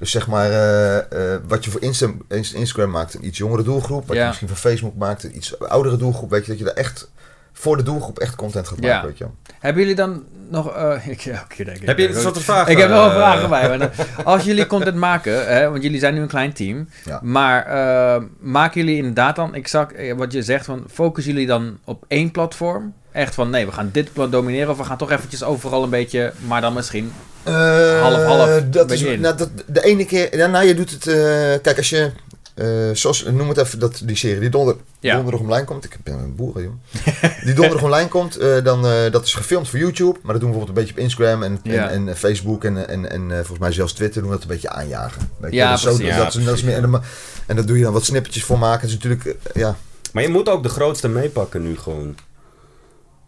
Dus 0.00 0.10
zeg 0.10 0.26
maar, 0.26 0.50
eh, 0.50 0.96
eh, 1.34 1.40
wat 1.48 1.64
je 1.64 1.70
voor 1.70 1.82
Insta 1.82 2.06
Inst- 2.28 2.54
Instagram 2.54 2.90
maakt, 2.90 3.14
een 3.14 3.26
iets 3.26 3.38
jongere 3.38 3.62
doelgroep. 3.62 4.06
Wat 4.06 4.16
Ja. 4.16 4.20
je 4.22 4.26
misschien 4.26 4.48
voor 4.48 4.56
Facebook 4.56 4.96
maakt, 4.96 5.22
een 5.24 5.36
iets 5.36 5.58
oudere 5.58 5.96
doelgroep. 5.96 6.30
Weet 6.30 6.44
je, 6.44 6.50
dat 6.50 6.58
je 6.58 6.64
daar 6.64 6.74
echt 6.74 7.10
voor 7.52 7.76
de 7.76 7.82
doelgroep 7.82 8.18
echt 8.18 8.34
content 8.36 8.68
gaat 8.68 8.80
maken, 8.80 8.96
Ja. 8.96 9.04
weet 9.04 9.18
je 9.18 9.26
hebben 9.58 9.82
jullie 9.82 9.96
dan 9.96 10.24
nog... 10.48 10.72
eh 10.74 11.06
ik, 11.12 11.20
ja, 11.20 11.42
oké, 11.50 11.64
denk 11.64 11.76
ik. 11.76 11.86
Heb 11.86 11.98
je 11.98 12.08
een 12.08 12.20
soort 12.20 12.38
vraag? 12.42 12.68
Ik 12.68 12.78
heb 12.78 12.88
wel 12.88 13.04
een 13.04 13.10
vraag 13.10 13.48
bij. 13.48 13.78
maar 13.78 13.90
Als 14.24 14.44
jullie 14.44 14.66
content 14.66 14.96
maken, 14.96 15.46
hè, 15.54 15.70
want 15.70 15.82
jullie 15.82 15.98
zijn 16.00 16.14
nu 16.14 16.20
een 16.20 16.28
klein 16.28 16.52
team, 16.52 16.88
Ja. 17.04 17.20
maar 17.22 17.66
maken 18.40 18.80
jullie 18.80 18.96
inderdaad 18.96 19.36
dan 19.36 19.54
exact 19.54 20.14
wat 20.16 20.32
je 20.32 20.42
zegt, 20.42 20.64
van 20.64 20.84
focussen 20.90 21.32
jullie 21.32 21.46
dan 21.46 21.78
op 21.84 22.04
één 22.08 22.30
platform? 22.30 22.94
Echt 23.12 23.34
van 23.34 23.50
nee, 23.50 23.66
we 23.66 23.72
gaan 23.72 23.90
dit 23.92 24.08
domineren 24.30 24.70
of 24.70 24.76
we 24.76 24.84
gaan 24.84 24.98
toch 24.98 25.10
eventjes 25.10 25.42
overal 25.42 25.82
een 25.82 25.90
beetje, 25.90 26.32
maar 26.46 26.60
dan 26.60 26.72
misschien. 26.72 27.12
Eh, 27.42 28.00
Half, 28.02 28.24
half, 28.24 28.62
Dat 28.70 28.90
is, 28.90 29.00
nou, 29.02 29.20
dat, 29.36 29.48
de 29.66 29.84
ene 29.84 30.04
keer, 30.04 30.48
nou 30.50 30.64
je 30.66 30.74
doet 30.74 30.90
het, 30.90 31.06
eh, 31.06 31.14
kijk 31.62 31.76
als 31.76 31.88
je, 31.90 32.10
eh, 32.54 32.66
zoals, 32.92 33.24
noem 33.24 33.48
het 33.48 33.56
even, 33.58 33.78
dat, 33.78 34.00
die 34.04 34.16
serie 34.16 34.40
die 34.40 34.48
donder, 34.50 34.76
Ja. 35.00 35.14
donderdag 35.14 35.40
online 35.40 35.64
komt. 35.64 35.84
Ik 35.84 35.96
ben 36.02 36.14
een 36.14 36.34
boer, 36.34 36.62
joh. 36.62 36.72
die 37.44 37.54
donderdag 37.54 37.82
online 37.82 38.08
komt, 38.08 38.36
eh, 38.36 38.64
dan, 38.64 38.86
eh, 38.86 38.92
dat 39.10 39.24
is 39.24 39.34
gefilmd 39.34 39.68
voor 39.68 39.78
YouTube. 39.78 40.18
Maar 40.22 40.32
dat 40.32 40.40
doen 40.40 40.50
we 40.50 40.56
bijvoorbeeld 40.56 40.68
een 40.68 40.74
beetje 40.74 40.92
op 40.92 40.98
Instagram 40.98 41.42
en, 41.42 41.60
Ja. 41.62 41.88
en, 41.90 42.08
en 42.08 42.16
Facebook 42.16 42.64
en, 42.64 42.88
en, 42.88 43.10
en 43.10 43.30
eh, 43.30 43.36
volgens 43.36 43.58
mij 43.58 43.72
zelfs 43.72 43.92
Twitter 43.92 44.20
doen 44.20 44.30
we 44.30 44.36
dat 44.36 44.44
een 44.44 44.52
beetje 44.52 44.70
aanjagen. 44.70 45.30
Weet 45.38 45.50
je? 45.50 45.56
Ja, 45.56 45.70
Dat 45.70 45.80
zo- 45.80 45.86
dat, 45.90 46.34
is, 46.34 46.44
dat 46.44 46.56
is 46.56 46.62
meer, 46.62 46.74
en, 47.46 47.56
daar 47.56 47.66
doe 47.66 47.76
je 47.78 47.84
dan 47.84 47.92
wat 47.92 48.04
snippetjes 48.04 48.44
voor 48.44 48.58
maken. 48.58 48.86
Is 48.88 48.92
natuurlijk, 48.94 49.24
eh, 49.24 49.34
ja. 49.54 49.76
Maar 50.12 50.22
je 50.22 50.28
moet 50.28 50.48
ook 50.48 50.62
de 50.62 50.68
grootste 50.68 51.08
meepakken 51.08 51.62
nu 51.62 51.78
gewoon. 51.78 52.14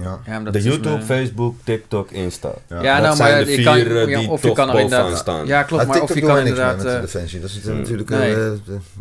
ja. 0.00 0.40
De 0.50 0.62
YouTube, 0.62 0.96
me- 0.96 1.02
Facebook, 1.02 1.54
TikTok, 1.64 2.10
Insta. 2.10 2.52
Ja. 2.68 2.82
Ja, 2.82 2.94
Dat 2.94 3.02
nou, 3.04 3.16
zijn 3.16 3.32
maar 3.34 3.44
de 3.44 3.50
je 3.50 3.56
vier, 3.56 3.64
kan, 3.64 3.76
eh, 3.96 4.08
ja, 4.08 4.18
die 4.18 4.28
of 4.30 4.42
je 4.42 4.52
kan 4.52 4.68
er 4.70 4.78
inderdaad. 4.80 5.18
staan. 5.18 5.46
Ja, 5.46 5.62
klopt, 5.62 5.86
maar 5.86 6.00
of 6.02 6.06
TikTok 6.06 6.16
je 6.28 6.32
kan 6.34 6.38
inderdaad. 6.38 6.76
met 6.76 6.86
eh, 6.86 6.92
de 6.94 7.00
defensie. 7.00 7.40
Dat 7.40 7.50
zit 7.50 7.64
er 7.64 7.70
Hmm. 7.70 7.78
natuurlijk 7.80 8.08
Nee. 8.10 8.34
eh, 8.34 8.46
eh, 8.46 8.52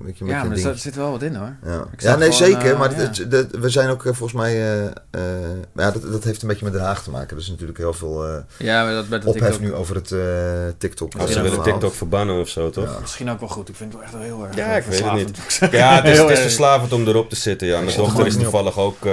weet 0.03 0.17
je, 0.17 0.23
met 0.23 0.33
ja, 0.33 0.43
maar 0.43 0.57
er 0.57 0.77
zit, 0.77 0.95
wel 0.95 1.11
wat 1.11 1.21
in 1.21 1.35
hoor. 1.35 1.55
Ja, 1.65 2.15
nee, 2.15 2.31
gewoon, 2.31 2.33
zeker. 2.33 2.71
eh, 2.71 2.79
maar 2.79 2.89
we 3.61 3.69
zijn 3.69 3.89
ook 3.89 4.05
eh, 4.05 4.13
volgens 4.13 4.33
mij... 4.41 4.51
eh, 4.53 4.85
eh, 4.85 4.91
ja, 5.75 5.91
dat, 5.91 6.11
dat 6.11 6.23
heeft 6.23 6.41
een 6.41 6.47
beetje 6.47 6.63
met 6.65 6.73
Den 6.73 6.81
Haag 6.81 7.03
te 7.03 7.09
maken. 7.09 7.35
Er 7.35 7.41
is 7.41 7.49
natuurlijk 7.49 7.77
heel 7.77 7.93
veel 7.93 8.25
eh 8.27 8.33
Ja, 8.57 8.83
maar 8.83 8.93
dat 8.93 9.07
met 9.07 9.21
de 9.21 9.27
ophef 9.27 9.41
TikTok. 9.43 9.61
nu 9.61 9.73
over 9.73 9.95
het 9.95 10.11
eh, 10.11 10.19
TikTok. 10.77 11.11
Als 11.19 11.31
ze 11.31 11.41
willen. 11.41 11.61
TikTok 11.63 11.93
verbannen 11.93 12.39
of 12.39 12.49
zo, 12.49 12.69
toch? 12.69 12.97
Misschien 13.01 13.29
ook 13.29 13.39
wel 13.39 13.49
goed. 13.49 13.69
Ik 13.69 13.75
vind 13.75 13.93
het 13.93 14.01
wel 14.01 14.09
echt 14.11 14.17
wel 14.29 14.37
heel 14.37 14.45
erg. 14.47 14.55
Ja, 14.55 14.71
eh, 14.71 14.77
ik 14.77 14.83
weet 14.83 15.27
het 15.27 15.37
verslavend. 15.39 15.73
Ja, 15.73 16.01
het 16.03 16.29
is, 16.29 16.39
verslavend 16.39 16.93
om 16.93 17.07
erop 17.07 17.29
te 17.29 17.35
zitten. 17.35 17.67
Ja, 17.67 17.81
mijn 17.81 17.97
dochter 17.97 18.19
er 18.19 18.25
is 18.27 18.33
niet 18.33 18.43
toevallig 18.43 18.77
ook... 18.77 19.05
eh, 19.05 19.11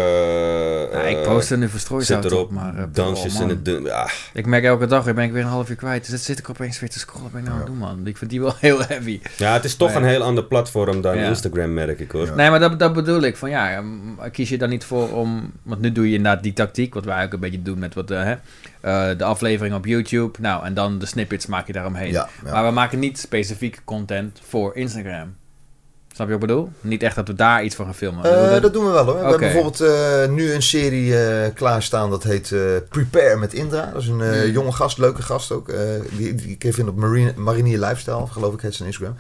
Ja, 0.93 1.01
ik 1.01 1.17
eh, 1.17 1.23
post 1.23 1.51
er 1.51 1.59
nu 1.59 1.68
verstrooisout 1.71 2.23
Zit 2.23 2.33
erop, 2.33 2.45
op, 2.47 2.51
maar... 2.53 2.77
eh, 2.79 2.85
dansjes 2.93 3.37
oh, 3.37 3.43
in 3.43 3.49
het... 3.49 3.65
dun- 3.65 3.83
Ja, 3.85 4.09
Ik 4.33 4.47
merk 4.47 4.65
elke 4.65 4.87
dag, 4.87 5.05
weer 5.05 5.15
ben 5.15 5.25
ik 5.25 5.33
weer 5.33 5.43
een 5.43 5.49
half 5.49 5.71
uur 5.71 5.77
kwijt. 5.77 6.01
Dus 6.01 6.11
dan 6.11 6.19
zit 6.19 6.39
ik 6.39 6.51
opeens 6.51 6.81
weer 6.81 6.91
te 6.91 6.99
scrollen. 6.99 7.23
Wat 7.23 7.33
ben 7.33 7.41
ik 7.41 7.47
nou 7.47 7.61
aan 7.61 7.65
het 7.67 7.73
doen, 7.79 7.89
man? 7.89 8.07
Ik 8.07 8.17
vind 8.17 8.31
die 8.31 8.41
wel 8.41 8.55
heel 8.61 8.83
heavy. 8.87 9.21
ja, 9.37 9.53
het 9.53 9.65
is 9.65 9.77
toch 9.77 9.89
Maar 9.93 10.01
ja. 10.01 10.07
een 10.07 10.13
heel 10.13 10.23
ander 10.23 10.45
platform 10.45 11.01
dan 11.01 11.17
Ja. 11.19 11.29
Instagram, 11.29 11.75
merk 11.75 12.01
ik 12.01 12.11
hoor. 12.11 12.27
Ja. 12.27 12.35
Nee, 12.35 12.51
maar 12.51 12.61
dat, 12.61 12.79
dat 12.79 12.93
bedoel 12.93 13.23
ik. 13.23 13.37
Van 13.37 13.51
ja, 13.51 13.83
kies 14.33 14.49
je 14.49 14.59
dan 14.59 14.69
niet 14.69 14.85
voor 14.85 15.13
om... 15.13 15.53
Want 15.63 15.81
nu 15.81 15.93
doe 15.93 16.11
je 16.11 16.17
inderdaad 16.17 16.43
die 16.43 16.53
tactiek, 16.53 16.95
wat 16.95 17.05
wij 17.05 17.15
eigenlijk 17.15 17.45
een 17.45 17.51
beetje 17.51 17.65
doen 17.71 17.79
met 17.79 17.95
wat, 17.95 18.11
eh, 18.11 18.23
hè, 18.23 18.33
eh, 18.81 19.19
de 19.19 19.25
aflevering 19.25 19.75
op 19.75 19.87
YouTube. 19.87 20.39
Nou, 20.41 20.65
en 20.65 20.75
dan 20.75 20.99
de 20.99 21.07
snippets 21.07 21.47
maak 21.47 21.67
je 21.67 21.73
daaromheen. 21.73 22.11
Ja, 22.13 22.29
ja. 22.45 22.53
Maar 22.53 22.65
we 22.65 22.71
maken 22.71 22.99
niet 22.99 23.19
specifiek 23.19 23.81
content 23.85 24.41
voor 24.49 24.77
Instagram. 24.77 25.35
Snap 26.15 26.27
je 26.29 26.33
wat 26.39 26.43
ik 26.43 26.49
bedoel? 26.49 26.71
Niet 26.81 27.03
echt 27.03 27.17
dat 27.17 27.29
we 27.29 27.35
daar 27.35 27.65
iets 27.65 27.75
van 27.75 27.85
gaan 27.85 27.95
filmen. 27.95 28.25
Eh, 28.25 28.51
Dat- 28.51 28.63
dat 28.63 28.73
doen 28.73 28.85
we 28.85 28.91
wel 28.91 29.05
hoor. 29.05 29.15
We 29.15 29.21
hebben 29.21 29.39
bijvoorbeeld 29.41 29.81
eh, 29.81 30.29
nu 30.29 30.53
een 30.53 30.63
serie 30.63 31.19
eh, 31.23 31.55
klaarstaan 31.55 32.11
dat 32.11 32.23
heet 32.23 32.53
eh, 32.53 32.61
Prepare 32.89 33.37
met 33.37 33.53
Indra. 33.55 33.91
Dat 33.93 34.03
is 34.03 34.09
een 34.09 34.21
eh, 34.21 34.41
Hmm. 34.41 34.51
jonge 34.51 34.73
gast, 34.73 34.99
leuke 34.99 35.23
gast 35.23 35.53
ook. 35.53 35.69
eh, 35.69 35.79
die, 36.17 36.35
die 36.35 36.57
je 36.59 36.73
vinden 36.73 36.95
op 36.95 37.01
Marine, 37.01 37.33
Marinier 37.37 37.79
Lifestyle, 37.79 38.27
geloof 38.27 38.55
ik, 38.55 38.61
heet 38.61 38.75
zijn 38.75 38.89
Instagram. 38.89 39.17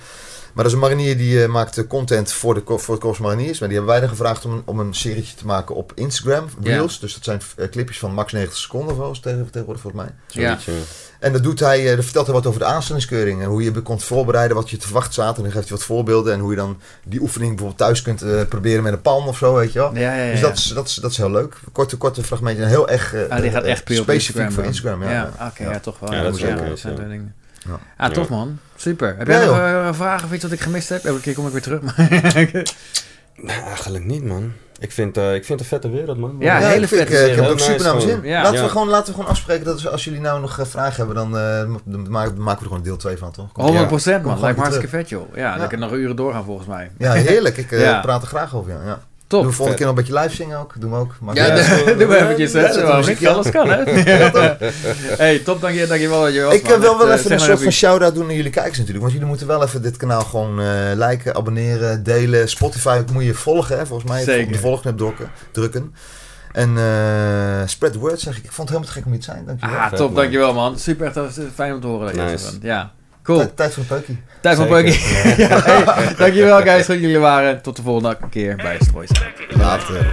Maar 0.54 0.64
dat 0.64 0.66
is 0.66 0.72
een 0.72 0.78
marinier 0.88 1.16
die 1.16 1.42
eh, 1.42 1.48
maakt 1.48 1.86
content 1.86 2.32
voor 2.32 2.54
de, 2.54 2.62
voor 2.78 2.94
de 2.94 3.00
Korps 3.00 3.18
Mariniers. 3.18 3.58
Maar 3.58 3.68
die 3.68 3.76
hebben 3.76 3.94
wij 3.96 4.06
dan 4.06 4.16
gevraagd 4.16 4.44
om, 4.44 4.52
een- 4.52 4.62
om 4.64 4.80
een 4.80 4.94
serietje 4.94 5.36
te 5.36 5.46
maken 5.46 5.74
op 5.74 5.92
Instagram. 5.94 6.44
Reels. 6.62 7.00
Dus 7.00 7.14
dat 7.14 7.24
zijn 7.24 7.70
clipjes 7.70 7.98
van 7.98 8.12
max 8.14 8.32
90 8.32 8.58
seconden 8.58 8.96
tegen- 9.20 9.22
tegenwoordig 9.50 9.82
volgens 9.82 10.02
mij. 10.02 10.12
Zoiets, 10.26 10.64
ja. 10.64 10.72
En 11.18 11.32
dat 11.32 11.42
doet 11.42 11.60
hij, 11.60 11.90
eh, 11.90 11.94
dat 11.96 12.04
vertelt 12.04 12.26
hij 12.26 12.34
wat 12.34 12.46
over 12.46 12.60
de 12.60 12.66
aanstellingskeuring. 12.66 13.42
En 13.42 13.48
hoe 13.48 13.62
je 13.62 13.82
kunt 13.82 14.04
voorbereiden, 14.04 14.56
wat 14.56 14.70
je 14.70 14.76
te 14.76 14.92
wachten 14.92 15.12
staat. 15.12 15.36
En 15.36 15.42
dan 15.42 15.52
geeft 15.52 15.68
hij 15.68 15.76
wat 15.76 15.86
voorbeelden. 15.86 16.32
En 16.32 16.40
hoe 16.40 16.50
je 16.50 16.56
dan 16.56 16.78
die 17.04 17.20
oefening 17.20 17.50
bijvoorbeeld 17.50 17.78
thuis 17.78 18.02
kunt 18.02 18.22
eh, 18.22 18.40
proberen 18.48 18.82
met 18.82 18.92
een 18.92 19.00
pan 19.00 19.26
of 19.26 19.36
zo, 19.38 19.54
weet 19.54 19.72
je 19.72 19.78
wel. 19.78 19.94
Ja, 19.94 20.14
ja, 20.14 20.22
ja. 20.24 20.30
Dus 20.30 20.40
dat 20.40 20.56
is, 20.58 20.64
dat, 20.66 20.88
is, 20.88 20.94
dat 20.94 21.10
is 21.10 21.16
heel 21.16 21.30
leuk. 21.30 21.56
Korte, 21.72 21.96
korte 21.96 22.22
fragmentje. 22.22 22.62
En 22.62 22.68
heel 22.68 22.88
erg 22.88 23.14
eh, 23.14 23.28
Ah, 23.28 23.40
die 23.40 23.50
gaat 23.50 23.64
echt 23.64 23.84
puur 23.84 23.96
specifiek 23.96 24.36
Instagram. 24.42 24.52
voor 24.52 24.62
dan. 24.62 24.72
Instagram. 24.72 25.02
Ja, 25.02 25.10
ja, 25.38 25.46
oké, 25.46 25.62
Ja. 25.62 25.70
ja. 25.70 25.78
toch 25.80 25.98
wel. 25.98 26.12
Ja, 26.12 26.22
dat 26.22 26.34
is 26.34 26.40
ja, 26.40 26.54
ook 26.54 26.60
nice, 26.60 26.76
zijn 26.76 26.94
ja. 26.94 27.00
de 27.02 27.08
dingen. 27.08 27.34
Ja. 27.66 27.78
Ah, 27.96 28.10
tof 28.12 28.28
man. 28.28 28.58
Super. 28.76 29.14
Heb 29.18 29.26
Ja, 29.26 29.36
jij 29.38 29.46
nog 29.46 29.58
eh, 29.58 29.88
vragen 29.92 30.26
of 30.26 30.32
iets 30.34 30.42
wat 30.42 30.52
ik 30.52 30.60
gemist 30.60 30.88
heb? 30.88 31.04
Elke 31.04 31.20
keer 31.20 31.34
kom 31.34 31.46
ik 31.46 31.52
weer 31.52 31.62
terug. 31.62 31.80
Maar 31.82 32.06
Nou, 33.36 33.62
eigenlijk 33.66 34.04
niet, 34.04 34.24
man. 34.24 34.52
Ik 34.80 34.92
vind, 34.92 35.16
eh, 35.16 35.34
ik 35.34 35.44
vind 35.44 35.60
het 35.60 35.60
een 35.60 35.78
vette 35.78 35.96
wereld, 35.96 36.18
man. 36.18 36.36
Ja, 36.38 36.58
Ja, 36.60 36.66
hele 36.68 36.82
ik, 36.82 36.88
vette 36.88 37.02
ik, 37.04 37.10
eh, 37.10 37.26
ik 37.30 37.34
heb 37.36 37.44
er 37.44 37.50
ook 37.50 37.58
super 37.60 37.84
naar 37.84 38.00
zin. 38.00 38.20
Ja. 38.22 38.42
laten, 38.42 38.58
Ja. 38.58 38.64
we 38.64 38.68
gewoon, 38.70 38.88
laten 38.88 39.06
we 39.06 39.12
gewoon 39.12 39.30
afspreken 39.30 39.64
dat 39.64 39.86
als 39.86 40.04
jullie 40.04 40.20
nou 40.20 40.40
nog 40.40 40.58
eh, 40.58 40.66
vragen 40.66 40.96
hebben, 40.96 41.14
dan, 41.14 41.38
eh, 41.38 41.74
dan 41.84 42.10
maken, 42.10 42.34
we 42.34 42.40
er 42.50 42.66
gewoon 42.66 42.82
deel 42.82 42.96
2 42.96 43.16
van, 43.16 43.32
toch? 43.32 43.52
Kom. 43.52 43.64
100 43.64 43.86
procent 43.88 44.16
Kom 44.22 44.24
man. 44.24 44.38
gewoon 44.38 44.44
Lijkt 44.44 44.56
me 44.58 44.62
hartstikke 44.64 44.96
vet 44.96 45.08
joh. 45.08 45.34
Ja, 45.34 45.40
Ja. 45.52 45.56
dan 45.58 45.68
kan 45.68 45.78
nog 45.78 45.92
uren 45.92 46.16
doorgaan 46.16 46.44
volgens 46.44 46.66
mij. 46.68 46.90
Ja, 46.98 47.12
heerlijk. 47.12 47.56
Ik 47.56 47.72
eh, 47.72 47.80
Ja. 47.80 48.00
praat 48.00 48.22
er 48.22 48.28
graag 48.28 48.54
over. 48.56 48.72
Ja. 48.84 49.00
Ja. 49.28 49.36
Top. 49.36 49.40
Doen 49.42 49.50
we 49.50 49.56
volgende 49.56 49.78
keer 49.82 49.86
nog 49.88 49.96
een 49.96 50.04
beetje 50.04 50.20
live 50.20 50.34
zingen 50.34 50.58
ook. 50.58 50.72
Doen 50.78 50.90
we 50.90 50.96
ook. 50.96 51.14
Maar 51.20 51.34
Ja, 51.34 51.46
ja, 51.46 51.54
doe- 51.84 51.96
doen 51.98 52.08
we 52.08 52.16
eventjes 52.16 52.52
hè. 52.52 52.60
er 52.60 53.06
niet? 53.08 53.26
aan. 53.26 53.34
Alles 53.34 53.50
kan 53.50 53.68
hè. 53.70 53.82
hey, 55.24 55.38
top. 55.38 55.60
Dank 55.60 55.74
je, 55.74 55.86
dank 55.86 56.00
je 56.00 56.08
wel 56.08 56.22
dat 56.22 56.34
je 56.34 56.42
was. 56.42 56.54
Ik 56.54 56.62
man. 56.62 56.72
eh, 56.72 56.78
wil 56.80 56.98
wel 56.98 57.10
eh, 57.10 57.18
even 57.18 57.32
een 57.32 57.40
soort 57.40 57.62
van 57.62 57.72
shout-out 57.72 58.14
doen 58.14 58.28
aan 58.28 58.34
jullie 58.34 58.50
kijkers 58.50 58.76
natuurlijk. 58.76 59.00
Want 59.00 59.12
jullie 59.12 59.28
moeten 59.28 59.46
wel 59.46 59.62
even 59.62 59.82
dit 59.82 59.96
kanaal 59.96 60.20
gewoon 60.22 60.60
eh, 60.60 60.66
liken, 60.94 61.34
abonneren, 61.34 62.02
delen. 62.02 62.48
Spotify 62.48 63.02
moet 63.12 63.24
je 63.24 63.34
volgen, 63.34 63.78
hè, 63.78 63.86
volgens 63.86 64.10
mij. 64.10 64.22
Zeker. 64.24 64.46
Op 64.46 64.52
de 64.52 64.58
volgknop 64.58 64.96
drukken. 64.98 65.30
drukken. 65.52 65.94
En 66.52 66.78
eh, 66.78 67.62
spread 67.66 67.92
the 67.92 67.98
word, 67.98 68.20
zeg 68.20 68.36
ik. 68.38 68.44
Ik 68.44 68.52
vond 68.52 68.68
het 68.68 68.78
helemaal 68.78 68.88
te 68.88 68.92
gek 68.92 69.04
om 69.04 69.10
hier 69.10 69.20
te 69.20 69.26
zijn. 69.30 69.44
Dankjewel. 69.46 69.76
Ah, 69.76 69.88
top. 69.92 69.98
man. 70.06 70.14
Dankjewel 70.14 70.54
man. 70.54 70.78
Super. 70.78 71.06
Echt 71.06 71.38
fijn 71.54 71.74
om 71.74 71.80
te 71.80 71.86
horen 71.86 72.06
dat 72.06 72.14
je 72.14 72.20
Nice. 72.22 72.50
bent. 72.50 72.62
Ja. 72.62 72.92
Cool. 73.28 73.54
Tijd- 73.54 73.74
voor 73.74 73.82
een 73.82 73.88
peukie. 73.88 74.18
Tijd 74.40 74.56
voor 74.56 74.66
ja, 75.36 75.62
hey, 75.64 76.14
dankjewel 76.16 76.60
guys 76.60 76.86
dat 76.86 77.00
jullie 77.00 77.18
waren. 77.18 77.62
Tot 77.62 77.76
de 77.76 77.82
volgende 77.82 78.16
keer 78.30 78.56
bij 78.56 78.76
Stroois. 78.80 79.10
Later. 79.48 80.06